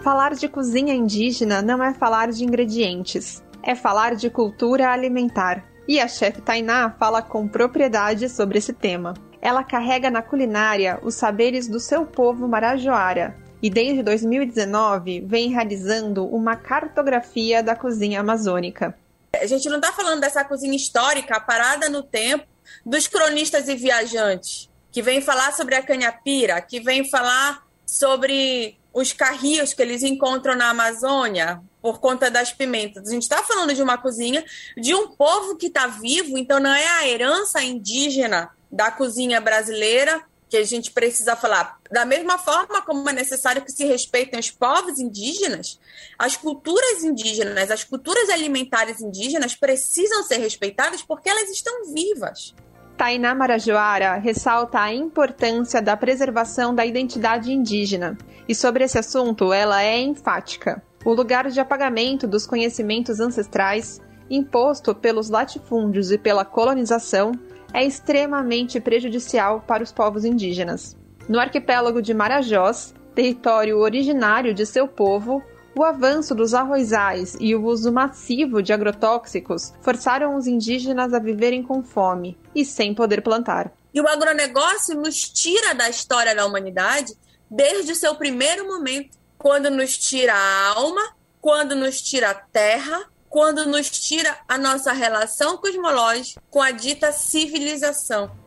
Falar 0.05 0.35
de 0.35 0.49
cozinha 0.49 0.95
indígena 0.95 1.61
não 1.61 1.83
é 1.83 1.93
falar 1.93 2.31
de 2.31 2.45
ingredientes, 2.45 3.43
é 3.61 3.75
falar 3.75 4.15
de 4.15 4.31
cultura 4.31 4.93
alimentar. 4.93 5.65
E 5.89 5.99
a 5.99 6.07
chefe 6.07 6.41
Tainá 6.41 6.95
fala 6.97 7.21
com 7.21 7.49
propriedade 7.49 8.29
sobre 8.29 8.59
esse 8.59 8.73
tema. 8.73 9.15
Ela 9.41 9.65
carrega 9.65 10.09
na 10.09 10.23
culinária 10.23 11.01
os 11.03 11.17
saberes 11.17 11.67
do 11.67 11.81
seu 11.81 12.07
povo 12.07 12.47
marajoara 12.47 13.42
e 13.63 13.71
desde 13.71 14.03
2019 14.03 15.21
vem 15.21 15.51
realizando 15.51 16.27
uma 16.27 16.57
cartografia 16.57 17.63
da 17.63 17.77
cozinha 17.77 18.21
amazônica. 18.21 18.99
A 19.41 19.47
gente 19.47 19.69
não 19.69 19.77
está 19.77 19.93
falando 19.93 20.21
dessa 20.21 20.45
cozinha 20.45 20.77
histórica 20.77 21.41
parada 21.41 21.89
no 21.89 22.03
tempo 22.03 22.45
dos 22.85 23.07
cronistas 23.07 23.69
e 23.69 23.77
viajantes, 23.77 24.69
que 24.91 25.01
vem 25.01 25.21
falar 25.21 25.53
sobre 25.53 25.77
a 25.77 25.83
canhapira, 25.83 26.61
que 26.61 26.81
vem 26.81 27.09
falar 27.09 27.65
sobre 27.87 28.77
os 28.93 29.13
carrios 29.13 29.73
que 29.73 29.81
eles 29.81 30.03
encontram 30.03 30.55
na 30.55 30.71
Amazônia 30.71 31.63
por 31.81 31.99
conta 31.99 32.31
das 32.31 32.53
pimentas. 32.53 33.09
A 33.09 33.13
gente 33.13 33.23
está 33.23 33.43
falando 33.43 33.75
de 33.75 33.83
uma 33.83 33.97
cozinha 33.97 34.45
de 34.77 34.95
um 34.95 35.09
povo 35.09 35.57
que 35.57 35.67
está 35.67 35.87
vivo, 35.87 36.37
então 36.37 36.61
não 36.61 36.73
é 36.73 36.87
a 36.87 37.09
herança 37.09 37.63
indígena 37.63 38.51
da 38.71 38.91
cozinha 38.91 39.41
brasileira 39.41 40.23
que 40.49 40.57
a 40.57 40.65
gente 40.65 40.91
precisa 40.91 41.35
falar. 41.35 41.79
Da 41.93 42.07
mesma 42.07 42.39
forma 42.39 42.81
como 42.81 43.07
é 43.11 43.13
necessário 43.13 43.61
que 43.61 43.71
se 43.71 43.85
respeitem 43.85 44.41
os 44.41 44.51
povos 44.51 44.99
indígenas, 44.99 45.79
as 46.19 46.35
culturas 46.39 47.05
indígenas, 47.05 47.71
as 47.71 47.85
culturas 47.85 48.31
alimentares 48.31 49.03
indígenas 49.03 49.55
precisam 49.55 50.23
ser 50.23 50.39
respeitadas 50.39 51.03
porque 51.03 51.29
elas 51.29 51.51
estão 51.51 51.93
vivas. 51.93 52.55
Tainá 52.97 53.35
Marajoara 53.35 54.15
ressalta 54.17 54.81
a 54.81 54.95
importância 54.95 55.83
da 55.83 55.95
preservação 55.95 56.75
da 56.75 56.87
identidade 56.87 57.53
indígena 57.53 58.17
e 58.49 58.55
sobre 58.55 58.85
esse 58.85 58.99
assunto 58.99 59.53
ela 59.53 59.83
é 59.83 60.01
enfática. 60.01 60.83
O 61.05 61.13
lugar 61.13 61.51
de 61.51 61.61
apagamento 61.61 62.27
dos 62.27 62.47
conhecimentos 62.47 63.21
ancestrais, 63.21 64.01
imposto 64.31 64.95
pelos 64.95 65.29
latifúndios 65.29 66.11
e 66.11 66.17
pela 66.17 66.43
colonização, 66.45 67.33
é 67.75 67.85
extremamente 67.85 68.81
prejudicial 68.81 69.61
para 69.67 69.83
os 69.83 69.93
povos 69.93 70.25
indígenas. 70.25 70.97
No 71.29 71.39
arquipélago 71.39 72.03
de 72.03 72.13
Marajós, 72.13 72.95
território 73.15 73.79
originário 73.79 74.53
de 74.53 74.67
seu 74.67 74.89
povo, 74.89 75.43
o 75.75 75.85
avanço 75.85 76.35
dos 76.35 76.53
arrozais 76.53 77.37
e 77.41 77.55
o 77.55 77.65
uso 77.65 77.93
massivo 77.93 78.63
de 78.63 78.73
agrotóxicos 78.73 79.73
forçaram 79.81 80.37
os 80.37 80.47
indígenas 80.47 81.15
a 81.15 81.19
viverem 81.19 81.63
com 81.63 81.83
fome 81.83 82.39
e 82.55 82.65
sem 82.65 82.95
poder 82.95 83.23
plantar. 83.23 83.73
E 83.95 84.01
o 84.01 84.09
agronegócio 84.09 84.97
nos 84.97 85.29
tira 85.29 85.75
da 85.75 85.89
história 85.89 86.35
da 86.35 86.45
humanidade 86.45 87.15
desde 87.51 87.93
o 87.93 87.97
seu 87.97 88.15
primeiro 88.15 88.67
momento, 88.67 89.17
quando 89.39 89.71
nos 89.71 89.97
tira 89.97 90.35
a 90.35 90.69
alma, 90.75 91.03
quando 91.41 91.75
nos 91.75 92.01
tira 92.01 92.31
a 92.31 92.35
terra, 92.35 93.05
quando 93.29 93.67
nos 93.67 93.91
tira 93.91 94.39
a 94.49 94.59
nossa 94.59 94.93
relação 94.93 95.57
cosmológica 95.57 96.43
com 96.51 96.61
a 96.61 96.71
dita 96.71 97.13
civilização. 97.13 98.42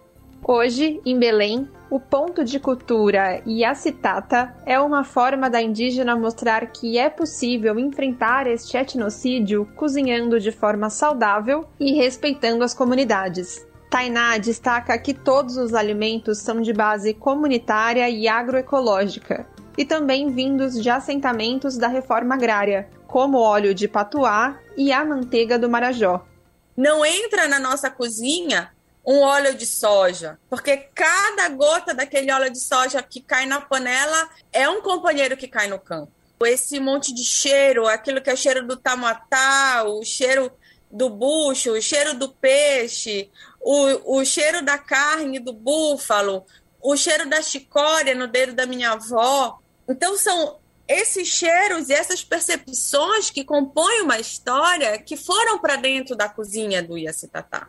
Hoje, 0.47 1.01
em 1.03 1.17
Belém, 1.17 1.67
o 1.89 1.99
ponto 1.99 2.43
de 2.43 2.59
cultura 2.59 3.41
Yacitata 3.47 4.55
é 4.63 4.79
uma 4.79 5.03
forma 5.03 5.49
da 5.49 5.59
indígena 5.59 6.15
mostrar 6.15 6.67
que 6.67 6.99
é 6.99 7.09
possível 7.09 7.79
enfrentar 7.79 8.45
este 8.45 8.77
etnocídio 8.77 9.67
cozinhando 9.75 10.39
de 10.39 10.51
forma 10.51 10.91
saudável 10.91 11.65
e 11.79 11.93
respeitando 11.93 12.63
as 12.63 12.75
comunidades. 12.75 13.65
Tainá 13.89 14.37
destaca 14.37 14.95
que 14.99 15.15
todos 15.15 15.57
os 15.57 15.73
alimentos 15.73 16.37
são 16.37 16.61
de 16.61 16.73
base 16.73 17.15
comunitária 17.15 18.07
e 18.07 18.27
agroecológica, 18.27 19.47
e 19.75 19.83
também 19.83 20.29
vindos 20.29 20.79
de 20.79 20.91
assentamentos 20.91 21.75
da 21.75 21.87
reforma 21.87 22.35
agrária, 22.35 22.87
como 23.07 23.39
o 23.39 23.41
óleo 23.41 23.73
de 23.73 23.87
patuá 23.87 24.59
e 24.77 24.91
a 24.91 25.03
manteiga 25.03 25.57
do 25.57 25.67
marajó. 25.67 26.23
Não 26.77 27.03
entra 27.03 27.47
na 27.47 27.59
nossa 27.59 27.89
cozinha 27.89 28.74
um 29.05 29.21
óleo 29.21 29.53
de 29.53 29.65
soja, 29.65 30.39
porque 30.49 30.75
cada 30.95 31.47
gota 31.49 31.93
daquele 31.93 32.31
óleo 32.31 32.51
de 32.51 32.59
soja 32.59 33.03
que 33.03 33.21
cai 33.21 33.45
na 33.45 33.61
panela 33.61 34.29
é 34.51 34.67
um 34.67 34.81
companheiro 34.81 35.37
que 35.37 35.47
cai 35.47 35.67
no 35.67 35.79
campo. 35.79 36.11
Esse 36.43 36.79
monte 36.79 37.13
de 37.13 37.23
cheiro, 37.23 37.87
aquilo 37.87 38.21
que 38.21 38.29
é 38.29 38.33
o 38.33 38.37
cheiro 38.37 38.65
do 38.67 38.75
tamatá, 38.75 39.83
o 39.83 40.03
cheiro 40.03 40.51
do 40.91 41.09
bucho, 41.09 41.71
o 41.71 41.81
cheiro 41.81 42.13
do 42.13 42.29
peixe, 42.29 43.29
o, 43.61 44.19
o 44.19 44.25
cheiro 44.25 44.63
da 44.63 44.77
carne 44.77 45.39
do 45.39 45.53
búfalo, 45.53 46.45
o 46.81 46.95
cheiro 46.97 47.29
da 47.29 47.41
chicória 47.41 48.13
no 48.15 48.27
dedo 48.27 48.53
da 48.53 48.65
minha 48.65 48.91
avó. 48.91 49.59
Então 49.87 50.17
são 50.17 50.57
esses 50.87 51.27
cheiros 51.27 51.89
e 51.89 51.93
essas 51.93 52.23
percepções 52.23 53.29
que 53.29 53.43
compõem 53.43 54.01
uma 54.01 54.19
história 54.19 54.97
que 54.99 55.17
foram 55.17 55.59
para 55.59 55.75
dentro 55.75 56.15
da 56.15 56.29
cozinha 56.29 56.81
do 56.83 56.97
Iacitatá. 56.97 57.67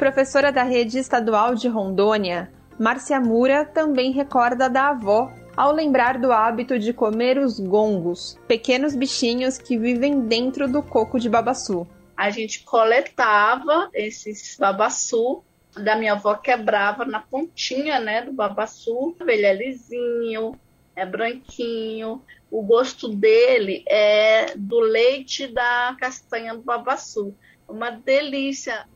Professora 0.00 0.50
da 0.50 0.62
rede 0.62 0.98
estadual 0.98 1.54
de 1.54 1.68
Rondônia, 1.68 2.50
Márcia 2.78 3.20
Mura 3.20 3.66
também 3.66 4.12
recorda 4.12 4.66
da 4.66 4.88
avó 4.88 5.30
ao 5.54 5.74
lembrar 5.74 6.18
do 6.18 6.32
hábito 6.32 6.78
de 6.78 6.94
comer 6.94 7.36
os 7.36 7.60
gongos, 7.60 8.38
pequenos 8.48 8.96
bichinhos 8.96 9.58
que 9.58 9.76
vivem 9.76 10.22
dentro 10.22 10.66
do 10.66 10.82
coco 10.82 11.20
de 11.20 11.28
babaçu. 11.28 11.86
A 12.16 12.30
gente 12.30 12.64
coletava 12.64 13.90
esses 13.92 14.56
babaçu 14.58 15.44
da 15.76 15.94
minha 15.94 16.12
avó 16.12 16.34
quebrava 16.34 17.04
na 17.04 17.20
pontinha, 17.20 18.00
né, 18.00 18.22
do 18.22 18.32
babaçu, 18.32 19.14
ele 19.20 19.44
é 19.44 19.54
lisinho, 19.54 20.58
é 20.96 21.04
branquinho, 21.04 22.22
o 22.50 22.62
gosto 22.62 23.06
dele 23.06 23.84
é 23.86 24.54
do 24.56 24.80
leite 24.80 25.46
da 25.46 25.94
castanha 26.00 26.54
do 26.54 26.62
babaçu. 26.62 27.34
Uma 27.68 27.90
delícia. 27.90 28.86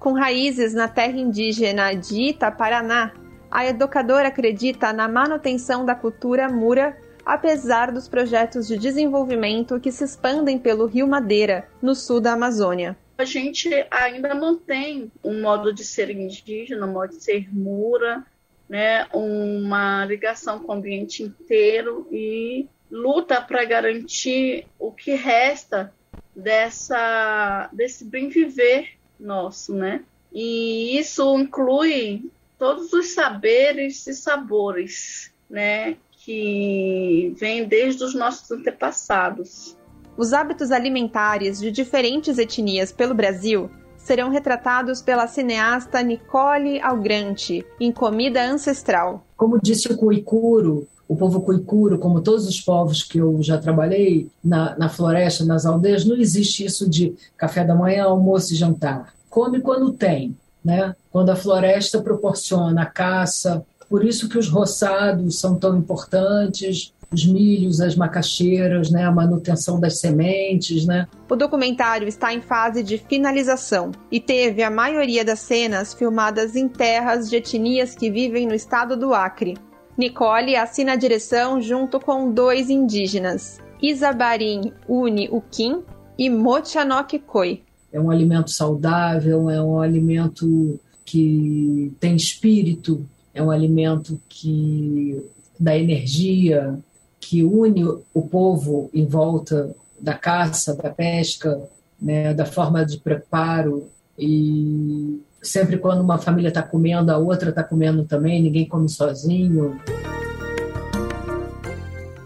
Com 0.00 0.14
raízes 0.14 0.72
na 0.72 0.88
terra 0.88 1.18
indígena 1.18 1.92
de 1.92 2.30
Itaparaná, 2.30 3.12
a 3.50 3.66
educadora 3.66 4.28
acredita 4.28 4.94
na 4.94 5.06
manutenção 5.06 5.84
da 5.84 5.94
cultura 5.94 6.48
mura, 6.48 6.96
apesar 7.22 7.92
dos 7.92 8.08
projetos 8.08 8.66
de 8.66 8.78
desenvolvimento 8.78 9.78
que 9.78 9.92
se 9.92 10.02
expandem 10.02 10.58
pelo 10.58 10.86
Rio 10.86 11.06
Madeira, 11.06 11.68
no 11.82 11.94
sul 11.94 12.18
da 12.18 12.32
Amazônia. 12.32 12.96
A 13.18 13.26
gente 13.26 13.68
ainda 13.90 14.34
mantém 14.34 15.12
um 15.22 15.42
modo 15.42 15.70
de 15.70 15.84
ser 15.84 16.08
indígena, 16.08 16.86
um 16.86 16.92
modo 16.92 17.10
de 17.10 17.22
ser 17.22 17.54
mura, 17.54 18.24
né, 18.66 19.06
uma 19.12 20.06
ligação 20.06 20.60
com 20.60 20.72
o 20.72 20.76
ambiente 20.76 21.22
inteiro 21.22 22.08
e 22.10 22.66
luta 22.90 23.38
para 23.38 23.66
garantir 23.66 24.66
o 24.78 24.90
que 24.90 25.12
resta 25.12 25.92
dessa 26.34 27.68
desse 27.70 28.02
bem 28.06 28.30
viver 28.30 28.98
nosso, 29.20 29.74
né? 29.74 30.02
E 30.32 30.98
isso 30.98 31.38
inclui 31.38 32.30
todos 32.58 32.92
os 32.92 33.14
saberes 33.14 34.06
e 34.06 34.14
sabores, 34.14 35.32
né, 35.48 35.96
que 36.12 37.34
vêm 37.38 37.66
desde 37.66 38.04
os 38.04 38.14
nossos 38.14 38.50
antepassados. 38.50 39.76
Os 40.16 40.32
hábitos 40.32 40.70
alimentares 40.70 41.58
de 41.58 41.70
diferentes 41.70 42.38
etnias 42.38 42.92
pelo 42.92 43.14
Brasil 43.14 43.70
serão 43.96 44.28
retratados 44.28 45.00
pela 45.00 45.26
cineasta 45.26 46.02
Nicole 46.02 46.80
Algrante 46.80 47.64
em 47.80 47.90
Comida 47.90 48.42
Ancestral. 48.42 49.24
Como 49.36 49.58
disse 49.60 49.90
o 49.90 49.96
Cuicuro, 49.96 50.86
o 51.10 51.16
povo 51.16 51.40
cuicuro, 51.40 51.98
como 51.98 52.20
todos 52.20 52.46
os 52.46 52.60
povos 52.60 53.02
que 53.02 53.18
eu 53.18 53.42
já 53.42 53.58
trabalhei 53.58 54.30
na, 54.44 54.78
na 54.78 54.88
floresta, 54.88 55.44
nas 55.44 55.66
aldeias, 55.66 56.04
não 56.04 56.16
existe 56.16 56.64
isso 56.64 56.88
de 56.88 57.16
café 57.36 57.64
da 57.64 57.74
manhã, 57.74 58.04
almoço 58.04 58.52
e 58.52 58.56
jantar. 58.56 59.12
Come 59.28 59.60
quando 59.60 59.92
tem, 59.92 60.36
né? 60.64 60.94
quando 61.10 61.30
a 61.30 61.34
floresta 61.34 62.00
proporciona 62.00 62.82
a 62.82 62.86
caça. 62.86 63.66
Por 63.88 64.04
isso 64.04 64.28
que 64.28 64.38
os 64.38 64.48
roçados 64.48 65.40
são 65.40 65.56
tão 65.56 65.76
importantes, 65.76 66.92
os 67.12 67.26
milhos, 67.26 67.80
as 67.80 67.96
macaxeiras, 67.96 68.88
né, 68.88 69.02
a 69.02 69.10
manutenção 69.10 69.80
das 69.80 69.98
sementes, 69.98 70.86
né? 70.86 71.08
O 71.28 71.34
documentário 71.34 72.06
está 72.06 72.32
em 72.32 72.40
fase 72.40 72.84
de 72.84 72.98
finalização 72.98 73.90
e 74.12 74.20
teve 74.20 74.62
a 74.62 74.70
maioria 74.70 75.24
das 75.24 75.40
cenas 75.40 75.92
filmadas 75.92 76.54
em 76.54 76.68
terras 76.68 77.28
de 77.28 77.34
etnias 77.34 77.96
que 77.96 78.12
vivem 78.12 78.46
no 78.46 78.54
estado 78.54 78.96
do 78.96 79.12
Acre. 79.12 79.58
Nicole 80.00 80.56
assina 80.56 80.94
a 80.94 80.96
direção 80.96 81.60
junto 81.60 82.00
com 82.00 82.32
dois 82.32 82.70
indígenas, 82.70 83.58
Isabarim 83.82 84.72
Uni 84.88 85.28
Ukim 85.30 85.82
e 86.18 86.30
Mochanok 86.30 87.18
Koi. 87.18 87.62
É 87.92 88.00
um 88.00 88.10
alimento 88.10 88.50
saudável, 88.50 89.50
é 89.50 89.62
um 89.62 89.78
alimento 89.78 90.80
que 91.04 91.92
tem 92.00 92.16
espírito, 92.16 93.04
é 93.34 93.42
um 93.42 93.50
alimento 93.50 94.18
que 94.26 95.22
dá 95.58 95.76
energia, 95.76 96.78
que 97.20 97.44
une 97.44 97.84
o 97.84 98.22
povo 98.22 98.88
em 98.94 99.04
volta 99.04 99.76
da 100.00 100.14
caça, 100.14 100.74
da 100.74 100.88
pesca, 100.88 101.60
né, 102.00 102.32
da 102.32 102.46
forma 102.46 102.86
de 102.86 102.96
preparo 102.96 103.86
e 104.18 105.20
sempre 105.42 105.78
quando 105.78 106.00
uma 106.00 106.18
família 106.18 106.48
está 106.48 106.62
comendo, 106.62 107.10
a 107.10 107.18
outra 107.18 107.50
está 107.50 107.62
comendo 107.62 108.04
também, 108.04 108.42
ninguém 108.42 108.68
come 108.68 108.88
sozinho. 108.88 109.80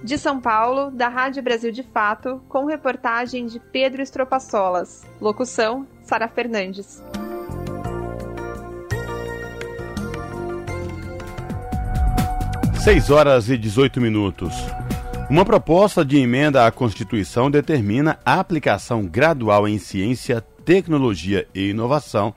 De 0.03 0.19
São 0.19 0.41
Paulo, 0.41 0.91
da 0.91 1.09
Rádio 1.09 1.43
Brasil 1.43 1.73
de 1.73 1.82
Fato, 1.82 2.43
com 2.49 2.66
reportagem 2.66 3.47
de 3.47 3.59
Pedro 3.59 4.03
Estropaçolas. 4.03 5.03
Locução: 5.20 5.86
Sara 6.03 6.28
Fernandes. 6.28 7.03
Seis 12.82 13.09
horas 13.09 13.49
e 13.49 13.57
18 13.57 13.99
minutos. 13.99 14.53
Uma 15.31 15.43
proposta 15.43 16.05
de 16.05 16.19
emenda 16.19 16.66
à 16.66 16.70
Constituição 16.70 17.51
determina 17.51 18.19
a 18.27 18.39
aplicação 18.39 19.07
gradual 19.07 19.66
em 19.66 19.78
ciência, 19.78 20.45
tecnologia 20.66 21.49
e 21.55 21.70
inovação 21.70 22.35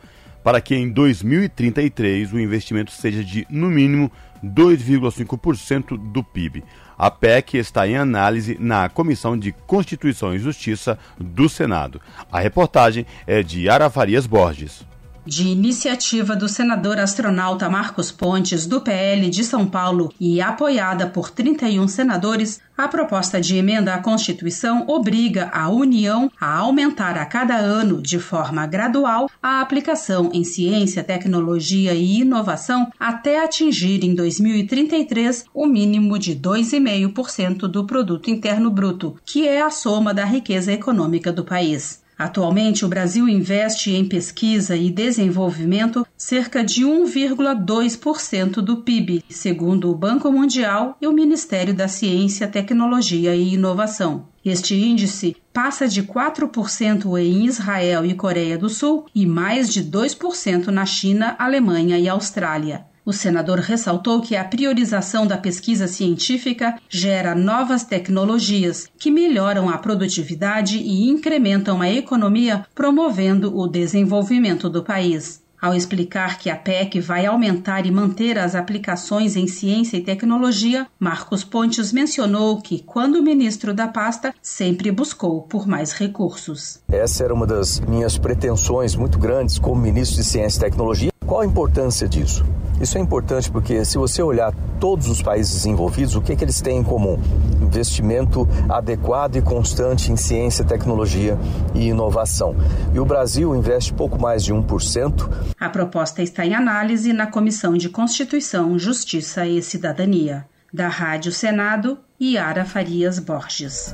para 0.48 0.62
que 0.62 0.74
em 0.74 0.90
2033 0.90 2.32
o 2.32 2.40
investimento 2.40 2.90
seja 2.90 3.22
de, 3.22 3.46
no 3.50 3.70
mínimo, 3.70 4.10
2,5% 4.42 5.98
do 5.98 6.24
PIB. 6.24 6.64
A 6.98 7.12
PEC 7.12 7.58
está 7.58 7.86
em 7.86 7.98
análise 7.98 8.56
na 8.58 8.88
Comissão 8.88 9.38
de 9.38 9.52
Constituição 9.52 10.34
e 10.34 10.40
Justiça 10.40 10.98
do 11.20 11.50
Senado. 11.50 12.00
A 12.32 12.40
reportagem 12.40 13.06
é 13.28 13.44
de 13.44 13.68
Ara 13.68 13.90
Farias 13.90 14.26
Borges 14.26 14.86
de 15.28 15.50
iniciativa 15.50 16.36
do 16.36 16.48
senador 16.48 16.98
astronauta 16.98 17.70
Marcos 17.70 18.12
Pontes, 18.12 18.66
do 18.66 18.80
PL 18.80 19.30
de 19.30 19.44
São 19.44 19.68
Paulo, 19.68 20.12
e 20.20 20.40
apoiada 20.40 21.06
por 21.06 21.30
31 21.30 21.86
senadores, 21.90 22.62
a 22.78 22.88
proposta 22.88 23.42
de 23.42 23.58
emenda 23.58 23.94
à 23.94 24.00
Constituição 24.00 24.86
obriga 24.88 25.50
a 25.52 25.68
União 25.68 26.32
a 26.40 26.58
aumentar 26.58 27.18
a 27.18 27.26
cada 27.26 27.56
ano, 27.58 28.02
de 28.02 28.20
forma 28.20 28.66
gradual, 28.66 29.30
a 29.44 29.60
aplicação 29.60 30.30
em 30.34 30.46
ciência, 30.46 31.04
tecnologia 31.04 31.94
e 31.94 32.22
inovação 32.22 32.90
até 32.98 33.44
atingir 33.44 34.06
em 34.06 34.16
2033 34.16 35.46
o 35.54 35.66
mínimo 35.66 36.18
de 36.18 36.36
2,5% 36.36 37.68
do 37.68 37.86
produto 37.86 38.30
interno 38.30 38.72
bruto, 38.72 39.18
que 39.26 39.46
é 39.46 39.62
a 39.62 39.70
soma 39.70 40.14
da 40.14 40.24
riqueza 40.24 40.72
econômica 40.72 41.34
do 41.34 41.44
país. 41.44 42.07
Atualmente, 42.18 42.84
o 42.84 42.88
Brasil 42.88 43.30
investe 43.30 43.92
em 43.92 44.04
pesquisa 44.04 44.76
e 44.76 44.90
desenvolvimento 44.90 46.06
cerca 46.18 46.64
de 46.64 46.84
1,2% 46.84 48.54
do 48.56 48.78
PIB, 48.78 49.24
segundo 49.30 49.92
o 49.92 49.96
Banco 49.96 50.32
Mundial 50.32 50.98
e 51.00 51.06
o 51.06 51.14
Ministério 51.14 51.76
da 51.76 51.88
Ciência, 51.88 52.48
Tecnologia 52.48 53.36
e 53.36 53.54
Inovação. 53.54 54.26
Este 54.44 54.76
índice 54.76 55.36
passa 55.54 55.88
de 55.88 56.02
4% 56.02 57.20
em 57.20 57.46
Israel 57.46 58.04
e 58.04 58.16
Coreia 58.16 58.58
do 58.58 58.70
Sul 58.70 59.06
e 59.14 59.26
mais 59.26 59.72
de 59.72 59.84
2% 59.84 60.68
na 60.68 60.86
China, 60.86 61.36
Alemanha 61.38 62.00
e 62.00 62.10
Austrália. 62.10 62.86
O 63.08 63.14
senador 63.14 63.60
ressaltou 63.60 64.20
que 64.20 64.36
a 64.36 64.44
priorização 64.44 65.26
da 65.26 65.38
pesquisa 65.38 65.88
científica 65.88 66.78
gera 66.90 67.34
novas 67.34 67.86
tecnologias 67.86 68.90
que 69.00 69.10
melhoram 69.10 69.70
a 69.70 69.78
produtividade 69.78 70.78
e 70.78 71.08
incrementam 71.08 71.82
a 71.82 71.90
economia, 71.90 72.66
promovendo 72.76 73.58
o 73.58 73.66
desenvolvimento 73.66 74.70
do 74.70 74.84
país. 74.84 75.42
Ao 75.62 75.74
explicar 75.74 76.38
que 76.38 76.50
a 76.50 76.56
PEC 76.58 77.00
vai 77.00 77.26
aumentar 77.26 77.86
e 77.86 77.92
manter 77.92 78.38
as 78.38 78.56
aplicações 78.56 79.38
em 79.38 79.48
ciência 79.48 79.96
e 79.96 80.02
tecnologia, 80.02 80.86
Marcos 81.00 81.46
Pontes 81.46 81.94
mencionou 81.94 82.62
que, 82.62 82.84
quando 82.84 83.24
ministro 83.24 83.74
da 83.74 83.88
pasta, 83.88 84.36
sempre 84.42 84.92
buscou 84.92 85.44
por 85.44 85.66
mais 85.66 85.94
recursos. 85.94 86.82
Essa 86.90 87.24
era 87.24 87.34
uma 87.34 87.48
das 87.48 87.80
minhas 87.80 88.18
pretensões 88.18 88.98
muito 88.98 89.18
grandes 89.18 89.58
como 89.58 89.82
ministro 89.82 90.18
de 90.18 90.26
Ciência 90.26 90.58
e 90.58 90.62
Tecnologia. 90.70 91.17
Qual 91.28 91.42
a 91.42 91.46
importância 91.46 92.08
disso? 92.08 92.46
Isso 92.80 92.98
é 92.98 93.02
importante 93.02 93.52
porque 93.52 93.84
se 93.84 93.98
você 93.98 94.22
olhar 94.24 94.54
todos 94.80 95.10
os 95.10 95.22
países 95.22 95.66
envolvidos, 95.66 96.16
o 96.16 96.22
que, 96.22 96.34
que 96.38 96.44
eles 96.46 96.62
têm 96.62 96.78
em 96.78 96.84
comum? 96.84 97.20
Investimento 97.62 98.48
adequado 98.70 99.36
e 99.36 99.42
constante 99.42 100.10
em 100.10 100.16
ciência, 100.16 100.64
tecnologia 100.64 101.38
e 101.76 101.90
inovação. 101.90 102.56
E 102.94 103.00
o 103.00 103.04
Brasil 103.04 103.54
investe 103.54 103.94
pouco 103.94 104.18
mais 104.18 104.42
de 104.42 104.54
1%. 104.54 105.30
A 105.60 105.68
proposta 105.68 106.22
está 106.22 106.46
em 106.46 106.56
análise 106.56 107.12
na 107.12 107.28
Comissão 107.28 107.76
de 107.76 107.90
Constituição, 107.90 108.80
Justiça 108.80 109.46
e 109.46 109.62
Cidadania. 109.62 110.46
Da 110.74 110.88
Rádio 110.88 111.34
Senado, 111.34 111.98
Yara 112.20 112.66
Farias 112.66 113.20
Borges. 113.20 113.94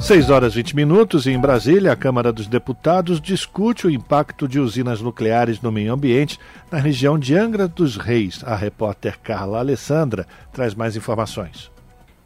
6 0.00 0.30
horas 0.30 0.54
20 0.54 0.76
minutos 0.76 1.26
e 1.26 1.32
em 1.32 1.40
Brasília, 1.40 1.90
a 1.90 1.96
Câmara 1.96 2.32
dos 2.32 2.46
Deputados 2.46 3.20
discute 3.20 3.84
o 3.84 3.90
impacto 3.90 4.46
de 4.46 4.60
usinas 4.60 5.00
nucleares 5.00 5.60
no 5.60 5.72
meio 5.72 5.92
ambiente 5.92 6.38
na 6.70 6.78
região 6.78 7.18
de 7.18 7.34
Angra 7.34 7.66
dos 7.66 7.96
Reis. 7.96 8.44
A 8.44 8.54
repórter 8.54 9.18
Carla 9.18 9.58
Alessandra 9.58 10.24
traz 10.52 10.72
mais 10.72 10.94
informações. 10.94 11.68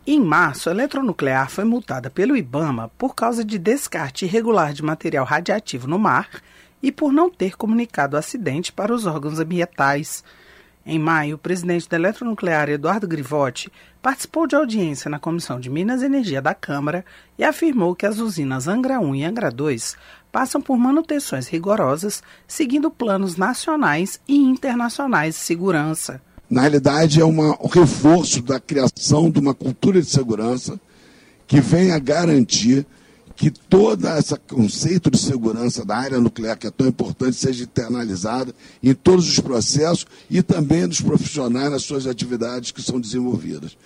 Em 0.06 0.20
março, 0.20 0.68
a 0.68 0.72
eletronuclear 0.72 1.48
foi 1.48 1.64
multada 1.64 2.10
pelo 2.10 2.36
IBAMA 2.36 2.90
por 2.98 3.14
causa 3.14 3.42
de 3.42 3.58
descarte 3.58 4.26
irregular 4.26 4.74
de 4.74 4.82
material 4.82 5.24
radiativo 5.24 5.88
no 5.88 5.98
mar 5.98 6.28
e 6.82 6.92
por 6.92 7.10
não 7.10 7.30
ter 7.30 7.56
comunicado 7.56 8.16
o 8.16 8.18
acidente 8.18 8.70
para 8.70 8.92
os 8.92 9.06
órgãos 9.06 9.40
ambientais. 9.40 10.22
Em 10.84 10.98
maio, 10.98 11.36
o 11.36 11.38
presidente 11.38 11.88
da 11.88 11.96
Eletronuclear, 11.96 12.68
Eduardo 12.68 13.06
Grivotti, 13.06 13.70
participou 14.02 14.48
de 14.48 14.56
audiência 14.56 15.08
na 15.08 15.20
Comissão 15.20 15.60
de 15.60 15.70
Minas 15.70 16.02
e 16.02 16.06
Energia 16.06 16.42
da 16.42 16.54
Câmara 16.54 17.04
e 17.38 17.44
afirmou 17.44 17.94
que 17.94 18.04
as 18.04 18.18
usinas 18.18 18.66
Angra 18.66 18.98
1 18.98 19.14
e 19.14 19.24
Angra 19.24 19.50
2 19.50 19.96
passam 20.32 20.60
por 20.60 20.76
manutenções 20.76 21.46
rigorosas, 21.46 22.22
seguindo 22.48 22.90
planos 22.90 23.36
nacionais 23.36 24.20
e 24.26 24.36
internacionais 24.36 25.36
de 25.36 25.40
segurança. 25.40 26.20
Na 26.50 26.62
realidade, 26.62 27.20
é 27.20 27.24
um 27.24 27.54
reforço 27.68 28.42
da 28.42 28.58
criação 28.58 29.30
de 29.30 29.38
uma 29.38 29.54
cultura 29.54 30.00
de 30.00 30.08
segurança 30.08 30.80
que 31.46 31.60
venha 31.60 31.98
garantir 31.98 32.84
que 33.42 33.50
todo 33.50 34.06
esse 34.06 34.36
conceito 34.46 35.10
de 35.10 35.18
segurança 35.18 35.84
da 35.84 35.96
área 35.96 36.20
nuclear, 36.20 36.56
que 36.56 36.68
é 36.68 36.70
tão 36.70 36.86
importante, 36.86 37.34
seja 37.36 37.64
internalizado 37.64 38.54
em 38.80 38.94
todos 38.94 39.28
os 39.28 39.40
processos 39.40 40.06
e 40.30 40.40
também 40.44 40.86
dos 40.86 41.00
profissionais 41.00 41.68
nas 41.68 41.82
suas 41.82 42.06
atividades 42.06 42.70
que 42.70 42.80
são 42.80 43.00
desenvolvidas. 43.00 43.76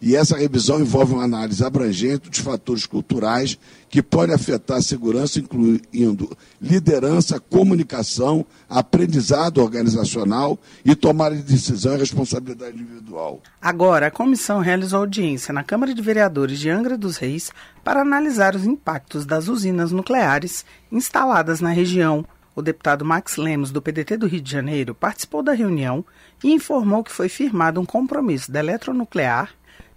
E 0.00 0.14
essa 0.14 0.36
revisão 0.36 0.78
envolve 0.78 1.14
uma 1.14 1.24
análise 1.24 1.64
abrangente 1.64 2.28
dos 2.28 2.38
fatores 2.40 2.84
culturais 2.84 3.58
que 3.88 4.02
podem 4.02 4.34
afetar 4.34 4.76
a 4.76 4.82
segurança, 4.82 5.38
incluindo 5.38 6.36
liderança, 6.60 7.40
comunicação, 7.40 8.44
aprendizado 8.68 9.58
organizacional 9.58 10.58
e 10.84 10.94
tomada 10.94 11.34
de 11.34 11.42
decisão 11.42 11.94
e 11.94 11.98
responsabilidade 11.98 12.76
individual. 12.76 13.40
Agora, 13.60 14.08
a 14.08 14.10
comissão 14.10 14.60
realizou 14.60 15.00
audiência 15.00 15.52
na 15.52 15.64
Câmara 15.64 15.94
de 15.94 16.02
Vereadores 16.02 16.58
de 16.58 16.68
Angra 16.68 16.98
dos 16.98 17.16
Reis 17.16 17.50
para 17.82 18.02
analisar 18.02 18.54
os 18.54 18.66
impactos 18.66 19.24
das 19.24 19.48
usinas 19.48 19.92
nucleares 19.92 20.64
instaladas 20.92 21.60
na 21.60 21.70
região. 21.70 22.22
O 22.54 22.60
deputado 22.60 23.04
Max 23.04 23.36
Lemos, 23.36 23.70
do 23.70 23.80
PDT 23.80 24.18
do 24.18 24.26
Rio 24.26 24.40
de 24.42 24.50
Janeiro, 24.50 24.94
participou 24.94 25.42
da 25.42 25.52
reunião 25.52 26.04
e 26.44 26.52
informou 26.52 27.02
que 27.02 27.12
foi 27.12 27.30
firmado 27.30 27.80
um 27.80 27.84
compromisso 27.86 28.52
da 28.52 28.58
eletronuclear 28.58 29.50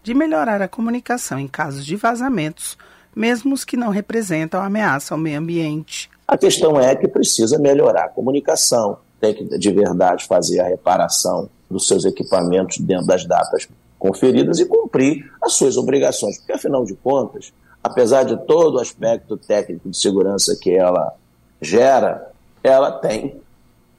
de 0.03 0.13
melhorar 0.13 0.61
a 0.61 0.67
comunicação 0.67 1.39
em 1.39 1.47
casos 1.47 1.85
de 1.85 1.95
vazamentos, 1.95 2.77
mesmo 3.15 3.53
os 3.53 3.63
que 3.63 3.77
não 3.77 3.89
representam 3.89 4.61
ameaça 4.61 5.13
ao 5.13 5.19
meio 5.19 5.39
ambiente. 5.39 6.09
A 6.27 6.37
questão 6.37 6.79
é 6.79 6.95
que 6.95 7.07
precisa 7.07 7.57
melhorar 7.57 8.05
a 8.05 8.09
comunicação, 8.09 8.97
tem 9.19 9.33
que 9.33 9.43
de 9.57 9.71
verdade 9.71 10.25
fazer 10.25 10.59
a 10.59 10.67
reparação 10.67 11.49
dos 11.69 11.87
seus 11.87 12.05
equipamentos 12.05 12.77
dentro 12.77 13.05
das 13.05 13.25
datas 13.25 13.67
conferidas 13.97 14.59
e 14.59 14.65
cumprir 14.65 15.29
as 15.41 15.53
suas 15.53 15.75
obrigações, 15.75 16.37
porque 16.37 16.53
afinal 16.53 16.85
de 16.85 16.95
contas, 16.95 17.51
apesar 17.83 18.23
de 18.23 18.37
todo 18.45 18.75
o 18.75 18.79
aspecto 18.79 19.35
técnico 19.37 19.89
de 19.89 19.97
segurança 19.97 20.57
que 20.59 20.71
ela 20.71 21.13
gera, 21.61 22.31
ela 22.63 22.91
tem 22.91 23.41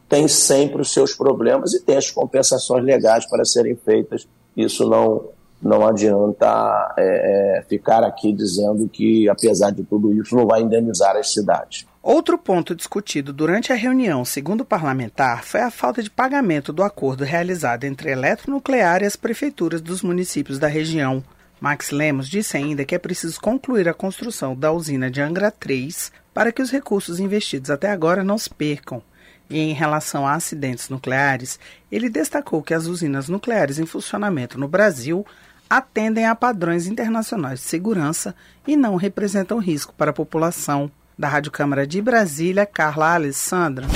tem 0.08 0.26
sempre 0.26 0.82
os 0.82 0.92
seus 0.92 1.14
problemas 1.14 1.72
e 1.72 1.80
tem 1.80 1.96
as 1.96 2.10
compensações 2.10 2.84
legais 2.84 3.24
para 3.30 3.44
serem 3.44 3.76
feitas. 3.76 4.26
Isso 4.56 4.88
não 4.88 5.28
não 5.62 5.86
adianta 5.86 6.94
é, 6.96 7.58
é, 7.58 7.62
ficar 7.62 8.02
aqui 8.02 8.32
dizendo 8.32 8.88
que, 8.88 9.28
apesar 9.28 9.70
de 9.70 9.84
tudo 9.84 10.12
isso, 10.14 10.34
não 10.34 10.46
vai 10.46 10.62
indenizar 10.62 11.16
as 11.16 11.32
cidades. 11.32 11.86
Outro 12.02 12.38
ponto 12.38 12.74
discutido 12.74 13.30
durante 13.30 13.72
a 13.72 13.76
reunião, 13.76 14.24
segundo 14.24 14.62
o 14.62 14.64
parlamentar, 14.64 15.44
foi 15.44 15.60
a 15.60 15.70
falta 15.70 16.02
de 16.02 16.08
pagamento 16.10 16.72
do 16.72 16.82
acordo 16.82 17.24
realizado 17.24 17.84
entre 17.84 18.08
a 18.08 18.12
Eletronuclear 18.12 19.02
e 19.02 19.06
as 19.06 19.16
prefeituras 19.16 19.82
dos 19.82 20.00
municípios 20.00 20.58
da 20.58 20.66
região. 20.66 21.22
Max 21.60 21.90
Lemos 21.90 22.26
disse 22.26 22.56
ainda 22.56 22.86
que 22.86 22.94
é 22.94 22.98
preciso 22.98 23.38
concluir 23.38 23.86
a 23.86 23.92
construção 23.92 24.56
da 24.56 24.72
usina 24.72 25.10
de 25.10 25.20
Angra 25.20 25.50
3 25.50 26.10
para 26.32 26.50
que 26.50 26.62
os 26.62 26.70
recursos 26.70 27.20
investidos 27.20 27.68
até 27.68 27.90
agora 27.90 28.24
não 28.24 28.38
se 28.38 28.48
percam. 28.48 29.02
E 29.50 29.58
em 29.58 29.74
relação 29.74 30.26
a 30.26 30.32
acidentes 30.32 30.88
nucleares, 30.88 31.58
ele 31.92 32.08
destacou 32.08 32.62
que 32.62 32.72
as 32.72 32.86
usinas 32.86 33.28
nucleares 33.28 33.78
em 33.78 33.84
funcionamento 33.84 34.58
no 34.58 34.68
Brasil 34.68 35.26
atendem 35.70 36.26
a 36.26 36.34
padrões 36.34 36.88
internacionais 36.88 37.60
de 37.60 37.66
segurança 37.66 38.34
e 38.66 38.76
não 38.76 38.96
representam 38.96 39.58
risco 39.58 39.94
para 39.96 40.10
a 40.10 40.14
população. 40.14 40.90
Da 41.16 41.28
Rádio 41.28 41.52
Câmara 41.52 41.86
de 41.86 42.02
Brasília, 42.02 42.66
Carla 42.66 43.14
Alessandra. 43.14 43.86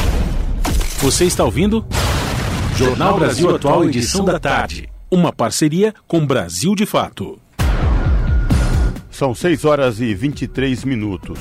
Você 0.99 1.25
está 1.25 1.43
ouvindo? 1.43 1.85
Jornal 2.77 3.19
Brasil 3.19 3.55
Atual, 3.55 3.85
edição 3.85 4.25
da 4.25 4.39
tarde. 4.39 4.89
Uma 5.11 5.33
parceria 5.33 5.95
com 6.07 6.25
Brasil 6.25 6.75
de 6.75 6.87
Fato. 6.87 7.41
São 9.11 9.35
6 9.35 9.65
horas 9.65 10.01
e 10.01 10.15
23 10.15 10.85
minutos. 10.85 11.39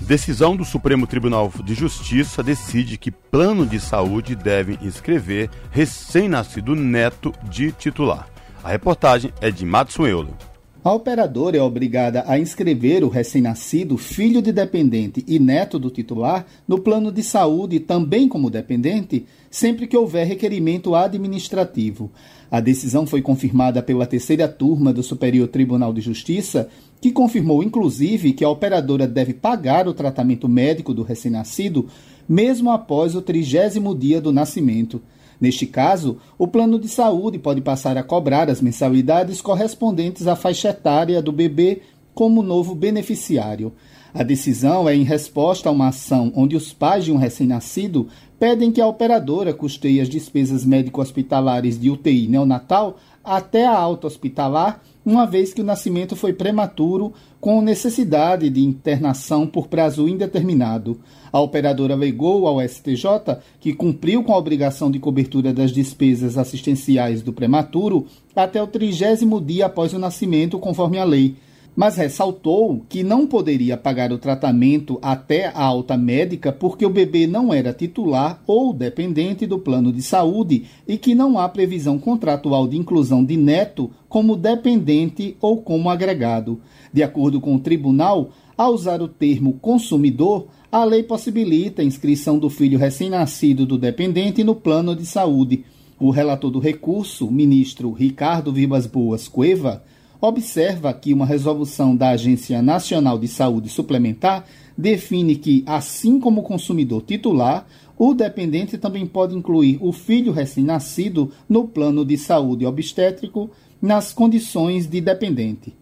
Decisão 0.00 0.56
do 0.56 0.64
Supremo 0.64 1.06
Tribunal 1.06 1.52
de 1.64 1.74
Justiça 1.74 2.42
decide 2.42 2.96
que 2.96 3.10
plano 3.10 3.66
de 3.66 3.78
saúde 3.78 4.34
deve 4.34 4.78
inscrever 4.82 5.50
recém-nascido 5.70 6.74
neto 6.74 7.32
de 7.44 7.70
titular. 7.72 8.26
A 8.66 8.70
reportagem 8.70 9.32
é 9.40 9.48
de 9.48 9.64
Matson 9.64 10.08
Euler. 10.08 10.34
A 10.82 10.92
operadora 10.92 11.56
é 11.56 11.62
obrigada 11.62 12.24
a 12.26 12.36
inscrever 12.36 13.04
o 13.04 13.08
recém-nascido, 13.08 13.96
filho 13.96 14.42
de 14.42 14.50
dependente 14.50 15.24
e 15.24 15.38
neto 15.38 15.78
do 15.78 15.88
titular 15.88 16.44
no 16.66 16.80
plano 16.80 17.12
de 17.12 17.22
saúde 17.22 17.78
também 17.78 18.28
como 18.28 18.50
dependente, 18.50 19.24
sempre 19.48 19.86
que 19.86 19.96
houver 19.96 20.26
requerimento 20.26 20.96
administrativo. 20.96 22.10
A 22.50 22.58
decisão 22.58 23.06
foi 23.06 23.22
confirmada 23.22 23.80
pela 23.84 24.04
terceira 24.04 24.48
turma 24.48 24.92
do 24.92 25.00
Superior 25.00 25.46
Tribunal 25.46 25.92
de 25.92 26.00
Justiça, 26.00 26.68
que 27.00 27.12
confirmou 27.12 27.62
inclusive 27.62 28.32
que 28.32 28.44
a 28.44 28.50
operadora 28.50 29.06
deve 29.06 29.32
pagar 29.32 29.86
o 29.86 29.94
tratamento 29.94 30.48
médico 30.48 30.92
do 30.92 31.04
recém-nascido 31.04 31.86
mesmo 32.28 32.72
após 32.72 33.14
o 33.14 33.22
trigésimo 33.22 33.94
dia 33.94 34.20
do 34.20 34.32
nascimento. 34.32 35.00
Neste 35.40 35.66
caso, 35.66 36.18
o 36.38 36.48
plano 36.48 36.78
de 36.78 36.88
saúde 36.88 37.38
pode 37.38 37.60
passar 37.60 37.96
a 37.96 38.02
cobrar 38.02 38.48
as 38.48 38.60
mensalidades 38.60 39.40
correspondentes 39.40 40.26
à 40.26 40.34
faixa 40.34 40.70
etária 40.70 41.20
do 41.20 41.32
bebê 41.32 41.82
como 42.14 42.42
novo 42.42 42.74
beneficiário. 42.74 43.72
A 44.14 44.22
decisão 44.22 44.88
é 44.88 44.94
em 44.94 45.02
resposta 45.02 45.68
a 45.68 45.72
uma 45.72 45.88
ação 45.88 46.32
onde 46.34 46.56
os 46.56 46.72
pais 46.72 47.04
de 47.04 47.12
um 47.12 47.18
recém-nascido 47.18 48.08
pedem 48.38 48.72
que 48.72 48.80
a 48.80 48.86
operadora 48.86 49.52
custeie 49.52 50.00
as 50.00 50.08
despesas 50.08 50.64
médico-hospitalares 50.64 51.78
de 51.78 51.90
UTI 51.90 52.26
neonatal 52.26 52.96
até 53.22 53.66
a 53.66 53.76
alta 53.76 54.06
hospitalar, 54.06 54.82
uma 55.06 55.24
vez 55.24 55.54
que 55.54 55.60
o 55.60 55.64
nascimento 55.64 56.16
foi 56.16 56.32
prematuro, 56.32 57.12
com 57.40 57.62
necessidade 57.62 58.50
de 58.50 58.60
internação 58.60 59.46
por 59.46 59.68
prazo 59.68 60.08
indeterminado. 60.08 60.98
A 61.32 61.40
operadora 61.40 61.94
alegou 61.94 62.48
ao 62.48 62.60
STJ 62.60 63.38
que 63.60 63.72
cumpriu 63.72 64.24
com 64.24 64.32
a 64.32 64.36
obrigação 64.36 64.90
de 64.90 64.98
cobertura 64.98 65.52
das 65.52 65.70
despesas 65.70 66.36
assistenciais 66.36 67.22
do 67.22 67.32
prematuro 67.32 68.06
até 68.34 68.60
o 68.60 68.66
trigésimo 68.66 69.40
dia 69.40 69.66
após 69.66 69.92
o 69.92 69.98
nascimento, 69.98 70.58
conforme 70.58 70.98
a 70.98 71.04
lei 71.04 71.36
mas 71.76 71.96
ressaltou 71.96 72.82
que 72.88 73.04
não 73.04 73.26
poderia 73.26 73.76
pagar 73.76 74.10
o 74.10 74.16
tratamento 74.18 74.98
até 75.02 75.48
a 75.48 75.62
alta 75.62 75.94
médica 75.94 76.50
porque 76.50 76.86
o 76.86 76.90
bebê 76.90 77.26
não 77.26 77.52
era 77.52 77.74
titular 77.74 78.42
ou 78.46 78.72
dependente 78.72 79.46
do 79.46 79.58
plano 79.58 79.92
de 79.92 80.00
saúde 80.00 80.64
e 80.88 80.96
que 80.96 81.14
não 81.14 81.38
há 81.38 81.46
previsão 81.46 81.98
contratual 81.98 82.66
de 82.66 82.78
inclusão 82.78 83.22
de 83.22 83.36
neto 83.36 83.90
como 84.08 84.36
dependente 84.36 85.36
ou 85.38 85.58
como 85.58 85.90
agregado. 85.90 86.62
De 86.90 87.02
acordo 87.02 87.42
com 87.42 87.54
o 87.54 87.60
tribunal, 87.60 88.30
ao 88.56 88.72
usar 88.72 89.02
o 89.02 89.08
termo 89.08 89.52
consumidor, 89.60 90.46
a 90.72 90.82
lei 90.82 91.02
possibilita 91.02 91.82
a 91.82 91.84
inscrição 91.84 92.38
do 92.38 92.48
filho 92.48 92.78
recém-nascido 92.78 93.66
do 93.66 93.76
dependente 93.76 94.42
no 94.42 94.54
plano 94.54 94.96
de 94.96 95.04
saúde. 95.04 95.64
O 96.00 96.10
relator 96.10 96.50
do 96.50 96.58
recurso, 96.58 97.30
ministro 97.30 97.92
Ricardo 97.92 98.50
Vibas 98.52 98.86
Boas 98.86 99.28
Cueva, 99.28 99.82
observa 100.20 100.92
que 100.92 101.12
uma 101.12 101.26
resolução 101.26 101.94
da 101.94 102.10
Agência 102.10 102.60
Nacional 102.62 103.18
de 103.18 103.28
Saúde 103.28 103.68
Suplementar 103.68 104.44
define 104.76 105.36
que, 105.36 105.62
assim 105.66 106.20
como 106.20 106.40
o 106.40 106.44
consumidor 106.44 107.02
titular, 107.02 107.66
o 107.98 108.12
dependente 108.12 108.76
também 108.76 109.06
pode 109.06 109.34
incluir 109.34 109.78
o 109.80 109.92
filho 109.92 110.32
recém-nascido 110.32 111.32
no 111.48 111.66
plano 111.66 112.04
de 112.04 112.18
saúde 112.18 112.66
obstétrico 112.66 113.50
nas 113.80 114.12
condições 114.12 114.86
de 114.86 115.00
dependente. 115.00 115.72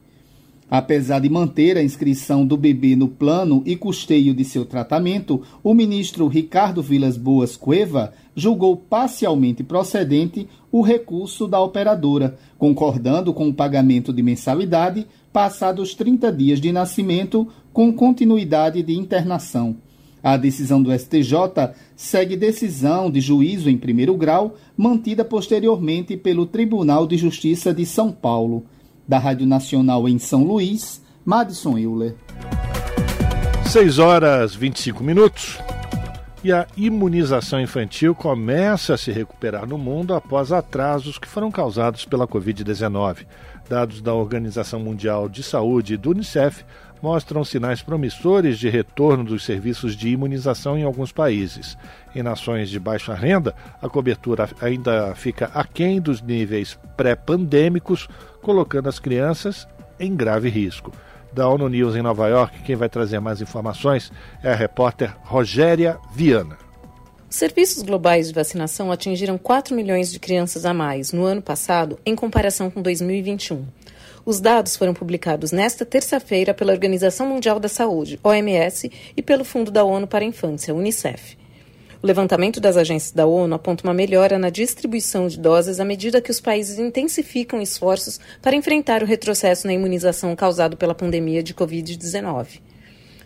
Apesar 0.77 1.21
de 1.21 1.29
manter 1.29 1.77
a 1.77 1.83
inscrição 1.85 2.45
do 2.45 2.57
bebê 2.57 2.97
no 2.97 3.07
plano 3.07 3.63
e 3.65 3.77
custeio 3.77 4.35
de 4.35 4.45
seu 4.45 4.65
tratamento, 4.65 5.41
o 5.63 5.73
ministro 5.73 6.27
Ricardo 6.27 6.83
Vilas 6.83 7.17
Boas 7.17 7.57
Cueva 7.57 8.13
julgou 8.35 8.77
parcialmente 8.77 9.63
procedente 9.63 10.49
o 10.73 10.83
recurso 10.83 11.47
da 11.47 11.61
operadora, 11.61 12.37
concordando 12.59 13.33
com 13.33 13.49
o 13.49 13.55
pagamento 13.55 14.13
de 14.13 14.21
mensalidade 14.21 15.07
passados 15.33 15.95
30 15.95 16.33
dias 16.33 16.61
de 16.61 16.73
nascimento 16.73 17.47
com 17.73 17.93
continuidade 17.93 18.83
de 18.83 18.95
internação. 18.95 19.77
A 20.21 20.37
decisão 20.37 20.83
do 20.83 20.93
STJ 20.93 21.71
segue 21.95 22.37
decisão 22.37 23.13
de 23.13 23.21
juízo 23.21 23.71
em 23.71 23.79
primeiro 23.79 24.17
grau, 24.17 24.57
mantida 24.77 25.25
posteriormente 25.25 26.17
pelo 26.17 26.45
Tribunal 26.45 27.07
de 27.07 27.17
Justiça 27.17 27.73
de 27.73 27.87
São 27.87 28.11
Paulo 28.11 28.65
da 29.07 29.19
Rádio 29.19 29.47
Nacional 29.47 30.09
em 30.09 30.19
São 30.19 30.45
Luís, 30.45 31.03
Madison 31.25 31.79
Euler. 31.79 32.15
6 33.67 33.99
horas 33.99 34.55
25 34.55 35.03
minutos. 35.03 35.59
E 36.45 36.53
a 36.53 36.67
imunização 36.77 37.59
infantil 37.61 38.15
começa 38.15 38.95
a 38.95 38.99
se 38.99 39.11
recuperar 39.11 39.67
no 39.67 39.79
mundo 39.79 40.15
após 40.15 40.53
atrasos 40.53 41.19
que 41.19 41.27
foram 41.27 41.51
causados 41.51 42.05
pela 42.05 42.29
Covid-19. 42.29 43.27
Dados 43.69 44.03
da 44.03 44.13
Organização 44.13 44.79
Mundial 44.79 45.27
de 45.27 45.43
Saúde 45.43 45.95
e 45.95 45.97
do 45.97 46.11
Unicef 46.11 46.63
mostram 47.05 47.45
sinais 47.45 47.83
promissores 47.83 48.59
de 48.59 48.69
retorno 48.69 49.25
dos 49.25 49.45
serviços 49.45 49.95
de 49.95 50.09
imunização 50.09 50.79
em 50.79 50.85
alguns 50.85 51.13
países. 51.13 51.77
Em 52.15 52.23
nações 52.23 52.71
de 52.71 52.79
baixa 52.81 53.15
renda, 53.15 53.55
a 53.83 53.89
cobertura 53.89 54.49
ainda 54.61 55.15
fica 55.15 55.51
aquém 55.53 56.01
dos 56.01 56.23
níveis 56.23 56.79
pré-pandêmicos, 56.97 58.09
colocando 58.45 58.89
as 58.89 58.99
crianças 58.99 59.67
em 59.99 60.15
grave 60.15 60.51
risco. 60.51 60.93
Da 61.33 61.49
ONU 61.49 61.69
News 61.69 61.97
em 61.97 62.03
Nova 62.03 62.29
York, 62.29 62.63
quem 62.63 62.77
vai 62.77 62.89
trazer 62.89 63.19
mais 63.19 63.41
informações 63.41 64.13
é 64.43 64.53
a 64.53 64.55
repórter 64.55 65.17
Rogéria 65.23 65.99
Viana. 66.15 66.59
Serviços 67.29 67.83
globais 67.83 68.29
de 68.29 68.35
vacinação 68.35 68.93
atingiram 68.93 69.37
4 69.37 69.75
milhões 69.75 70.13
de 70.13 70.21
crianças 70.21 70.65
a 70.65 70.73
mais 70.73 71.11
no 71.11 71.25
ano 71.25 71.43
passado, 71.43 71.99
em 72.07 72.15
comparação 72.15 72.71
com 72.71 72.81
2021. 72.81 73.65
Os 74.25 74.41
dados 74.41 74.77
foram 74.77 74.95
publicados 74.95 75.51
nesta 75.51 75.85
terça-feira 75.85 76.55
pela 76.55 76.73
Organização 76.73 77.27
Mundial 77.27 77.59
da 77.59 77.69
Saúde, 77.69 78.21
OMS, 78.23 78.93
e 79.17 79.23
pelo 79.23 79.45
Fundo 79.45 79.71
da 79.71 79.83
ONU 79.83 80.07
para 80.07 80.25
a 80.25 80.29
Infância, 80.29 80.75
UNICEF. 80.75 81.37
O 82.05 82.07
levantamento 82.07 82.61
das 82.61 82.77
agências 82.77 83.13
da 83.13 83.25
ONU 83.25 83.55
aponta 83.55 83.83
uma 83.83 83.95
melhora 83.95 84.39
na 84.39 84.51
distribuição 84.51 85.27
de 85.27 85.39
doses 85.39 85.81
à 85.81 85.87
medida 85.87 86.21
que 86.21 86.31
os 86.31 86.39
países 86.39 86.79
intensificam 86.79 87.63
esforços 87.63 88.21
para 88.43 88.55
enfrentar 88.55 89.03
o 89.03 89.07
retrocesso 89.07 89.67
na 89.67 89.73
imunização 89.73 90.37
causado 90.37 90.77
pela 90.77 90.95
pandemia 90.95 91.43
de 91.43 91.55
Covid-19. 91.55 92.61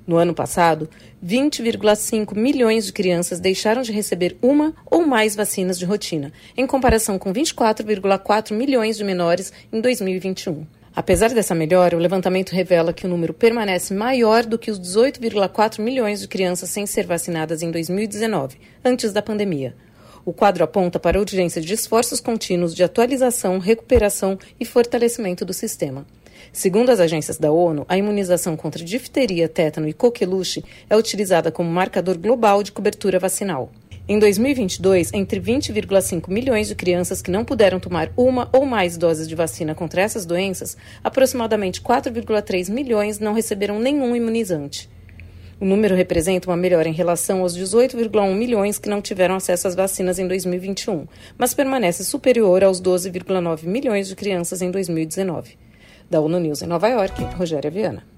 No 0.07 0.17
ano 0.17 0.33
passado, 0.33 0.89
20,5 1.21 2.37
milhões 2.37 2.87
de 2.87 2.93
crianças 2.93 3.41
deixaram 3.41 3.83
de 3.83 3.91
receber 3.91 4.37
uma 4.41 4.73
ou 4.87 5.05
mais 5.05 5.35
vacinas 5.35 5.77
de 5.77 5.85
rotina, 5.85 6.33
em 6.57 6.65
comparação 6.65 7.19
com 7.19 7.33
24,4 7.33 8.53
milhões 8.53 8.97
de 8.97 9.03
menores 9.03 9.53
em 9.73 9.81
2021. 9.81 10.78
Apesar 10.95 11.31
dessa 11.31 11.55
melhora, 11.55 11.97
o 11.97 12.01
levantamento 12.01 12.51
revela 12.51 12.93
que 12.93 13.07
o 13.07 13.09
número 13.09 13.33
permanece 13.33 13.95
maior 13.95 14.45
do 14.45 14.59
que 14.59 14.71
os 14.71 14.81
18,4 14.81 15.81
milhões 15.81 16.21
de 16.21 16.29
crianças 16.29 16.71
sem 16.71 16.87
ser 16.87 17.07
vacinadas 17.07 17.63
em 17.63 17.71
2019, 17.71 18.59
antes 18.85 19.13
da 19.13 19.23
pandemia. 19.23 19.75
O 20.25 20.33
quadro 20.33 20.65
aponta 20.65 20.99
para 20.99 21.19
a 21.19 21.21
urgência 21.21 21.61
de 21.63 21.73
esforços 21.73 22.21
contínuos 22.21 22.75
de 22.75 22.83
atualização, 22.83 23.59
recuperação 23.59 24.39
e 24.59 24.65
fortalecimento 24.65 25.45
do 25.45 25.55
sistema. 25.55 26.07
Segundo 26.53 26.91
as 26.91 27.01
agências 27.01 27.39
da 27.39 27.53
ONU, 27.53 27.85
a 27.89 27.97
imunização 27.97 28.57
contra 28.57 28.85
difteria, 28.85 29.49
tétano 29.49 29.89
e 29.89 29.93
coqueluche 29.93 30.65
é 30.89 30.97
utilizada 30.97 31.53
como 31.53 31.71
marcador 31.71 32.19
global 32.19 32.63
de 32.63 32.73
cobertura 32.73 33.19
vacinal. 33.19 33.71
Em 34.11 34.19
2022, 34.19 35.13
entre 35.13 35.39
20,5 35.39 36.31
milhões 36.31 36.67
de 36.67 36.75
crianças 36.75 37.21
que 37.21 37.31
não 37.31 37.45
puderam 37.45 37.79
tomar 37.79 38.11
uma 38.17 38.49
ou 38.55 38.65
mais 38.65 38.97
doses 38.97 39.29
de 39.29 39.35
vacina 39.35 39.75
contra 39.75 40.01
essas 40.01 40.25
doenças, 40.25 40.79
aproximadamente 41.05 41.83
4,3 41.83 42.71
milhões 42.71 43.19
não 43.19 43.35
receberam 43.35 43.79
nenhum 43.79 44.17
imunizante. 44.17 44.89
O 45.61 45.67
número 45.67 45.95
representa 45.95 46.49
uma 46.49 46.57
melhora 46.57 46.89
em 46.89 46.93
relação 46.95 47.43
aos 47.43 47.55
18,1 47.55 48.35
milhões 48.35 48.79
que 48.79 48.89
não 48.89 49.03
tiveram 49.03 49.35
acesso 49.35 49.69
às 49.69 49.75
vacinas 49.75 50.19
em 50.19 50.27
2021, 50.27 51.07
mas 51.37 51.53
permanece 51.53 52.03
superior 52.03 52.65
aos 52.65 52.81
12,9 52.81 53.67
milhões 53.67 54.09
de 54.09 54.17
crianças 54.17 54.63
em 54.63 54.71
2019. 54.71 55.59
Da 56.09 56.19
ONU 56.19 56.41
News 56.41 56.63
em 56.63 56.67
Nova 56.67 56.89
York, 56.89 57.23
Rogéria 57.37 57.71
Viana. 57.71 58.18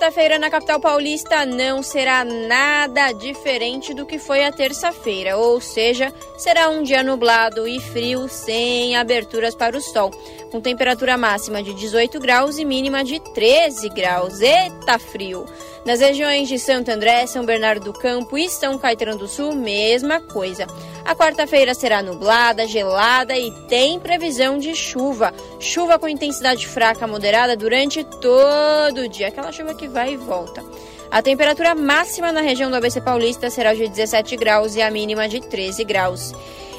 Quarta-feira 0.00 0.38
na 0.38 0.48
capital 0.48 0.80
paulista 0.80 1.44
não 1.44 1.82
será 1.82 2.24
nada 2.24 3.12
diferente 3.12 3.92
do 3.92 4.06
que 4.06 4.18
foi 4.18 4.42
a 4.46 4.50
terça-feira, 4.50 5.36
ou 5.36 5.60
seja, 5.60 6.10
será 6.38 6.70
um 6.70 6.82
dia 6.82 7.02
nublado 7.02 7.68
e 7.68 7.78
frio 7.78 8.26
sem 8.26 8.96
aberturas 8.96 9.54
para 9.54 9.76
o 9.76 9.80
sol, 9.80 10.10
com 10.50 10.58
temperatura 10.58 11.18
máxima 11.18 11.62
de 11.62 11.74
18 11.74 12.18
graus 12.18 12.56
e 12.56 12.64
mínima 12.64 13.04
de 13.04 13.20
13 13.20 13.90
graus. 13.90 14.40
Eita 14.40 14.98
frio! 14.98 15.44
Nas 15.84 16.00
regiões 16.00 16.46
de 16.46 16.58
Santo 16.58 16.90
André, 16.90 17.26
São 17.26 17.44
Bernardo 17.44 17.84
do 17.84 17.98
Campo 17.98 18.36
e 18.36 18.50
São 18.50 18.78
Caetano 18.78 19.16
do 19.16 19.26
Sul, 19.26 19.54
mesma 19.54 20.20
coisa. 20.20 20.66
A 21.04 21.14
quarta-feira 21.14 21.74
será 21.74 22.02
nublada, 22.02 22.66
gelada 22.66 23.36
e 23.36 23.50
tem 23.66 23.98
previsão 23.98 24.58
de 24.58 24.74
chuva. 24.74 25.32
Chuva 25.58 25.98
com 25.98 26.06
intensidade 26.06 26.66
fraca 26.66 27.06
moderada 27.06 27.56
durante 27.56 28.04
todo 28.04 28.98
o 28.98 29.08
dia, 29.08 29.28
aquela 29.28 29.50
chuva 29.50 29.74
que 29.74 29.88
vai 29.90 30.14
e 30.14 30.16
volta. 30.16 30.64
A 31.10 31.20
temperatura 31.20 31.74
máxima 31.74 32.30
na 32.30 32.40
região 32.40 32.70
do 32.70 32.76
ABC 32.76 33.00
Paulista 33.00 33.50
será 33.50 33.74
de 33.74 33.88
17 33.88 34.36
graus 34.36 34.76
e 34.76 34.82
a 34.82 34.90
mínima 34.90 35.28
de 35.28 35.40
13 35.40 35.84
graus. 35.84 36.32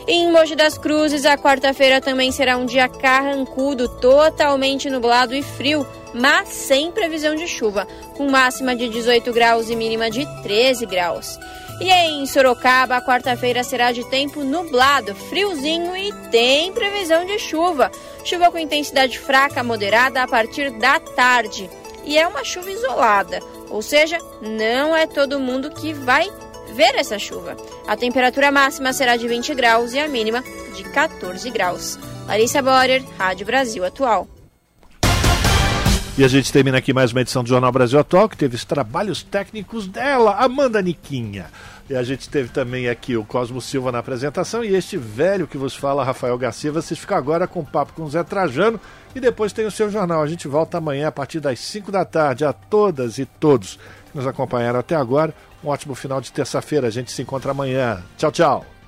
Em 0.08 0.32
Mogi 0.32 0.56
das 0.56 0.78
Cruzes, 0.78 1.26
a 1.26 1.38
quarta-feira 1.38 2.02
também 2.02 2.32
será 2.32 2.58
um 2.58 2.66
dia 2.66 2.88
carrancudo, 2.88 3.88
totalmente 3.88 4.90
nublado 4.90 5.36
e 5.36 5.44
frio, 5.44 5.86
mas 6.14 6.50
sem 6.50 6.92
previsão 6.92 7.36
de 7.36 7.48
chuva, 7.48 7.88
com 8.16 8.30
máxima 8.30 8.76
de 8.76 8.90
18 8.90 9.32
graus 9.32 9.70
e 9.70 9.76
mínima 9.76 10.10
de 10.10 10.26
13 10.42 10.86
graus. 10.86 11.38
E 11.80 11.90
em 11.90 12.26
Sorocaba, 12.26 12.98
a 12.98 13.02
quarta-feira 13.02 13.64
será 13.64 13.92
de 13.92 14.08
tempo 14.10 14.44
nublado, 14.44 15.16
friozinho 15.16 15.96
e 15.96 16.12
tem 16.30 16.72
previsão 16.72 17.26
de 17.26 17.38
chuva. 17.40 17.92
Chuva 18.24 18.52
com 18.52 18.58
intensidade 18.58 19.18
fraca 19.18 19.64
moderada 19.64 20.22
a 20.22 20.28
partir 20.28 20.72
da 20.72 21.00
tarde. 21.00 21.70
E 22.04 22.18
é 22.18 22.28
uma 22.28 22.44
chuva 22.44 22.72
isolada, 22.72 23.40
ou 23.70 23.82
seja, 23.82 24.18
não 24.42 24.96
é 24.96 25.06
todo 25.06 25.40
mundo 25.40 25.70
que 25.72 25.94
vai 25.94 26.30
ver 26.74 26.96
essa 26.96 27.20
chuva. 27.20 27.56
A 27.88 27.96
temperatura 27.96 28.52
máxima 28.52 28.94
será 28.94 29.16
de 29.16 29.28
20 29.28 29.54
graus 29.54 29.94
e 29.94 30.00
a 30.00 30.08
mínima 30.08 30.44
de 30.76 30.84
14 30.84 31.50
graus. 31.50 31.98
Larissa 32.28 32.62
Borer, 32.62 33.04
Rádio 33.18 33.46
Brasil 33.46 33.84
Atual. 33.86 34.28
E 36.18 36.26
a 36.26 36.28
gente 36.28 36.52
termina 36.52 36.78
aqui 36.78 36.94
mais 36.94 37.14
uma 37.14 37.22
edição 37.22 37.42
do 37.42 37.48
Jornal 37.48 37.72
Brasil 37.72 37.98
Atual, 37.98 38.28
que 38.28 38.36
teve 38.36 38.56
os 38.56 38.66
trabalhos 38.66 39.24
técnicos 39.24 39.88
dela, 39.88 40.36
Amanda 40.36 40.82
Niquinha. 40.82 41.46
E 41.90 41.96
a 41.96 42.04
gente 42.04 42.30
teve 42.30 42.50
também 42.50 42.90
aqui 42.90 43.16
o 43.16 43.24
Cosmo 43.24 43.62
Silva 43.62 43.94
na 43.94 44.00
apresentação 44.00 44.64
e 44.64 44.76
este 44.76 44.98
velho 44.98 45.48
que 45.48 45.58
vos 45.58 45.74
fala, 45.74 46.04
Rafael 46.04 46.38
Garcia. 46.38 46.72
Vocês 46.72 47.00
ficam 47.00 47.18
agora 47.18 47.48
com 47.48 47.62
o 47.62 47.66
papo 47.66 47.94
com 47.94 48.04
o 48.04 48.10
Zé 48.10 48.24
Trajano 48.24 48.80
e 49.16 49.22
depois 49.22 49.54
tem 49.54 49.66
o 49.66 49.72
seu 49.72 49.90
jornal. 49.90 50.22
A 50.22 50.28
gente 50.28 50.50
volta 50.50 50.78
amanhã 50.78 51.08
a 51.08 51.12
partir 51.12 51.40
das 51.40 51.60
5 51.60 51.92
da 51.92 52.04
tarde. 52.04 52.44
A 52.44 52.52
todas 52.52 53.18
e 53.18 53.26
todos 53.26 53.80
que 54.12 54.18
nos 54.18 54.28
acompanharam 54.28 54.80
até 54.80 54.96
agora, 54.96 55.34
um 55.64 55.70
ótimo 55.70 55.96
final 55.96 56.20
de 56.20 56.32
terça-feira. 56.32 56.88
A 56.88 56.92
gente 56.92 57.12
se 57.12 57.22
encontra 57.22 57.52
amanhã. 57.52 58.04
Tchau, 58.18 58.32
tchau. 58.32 58.81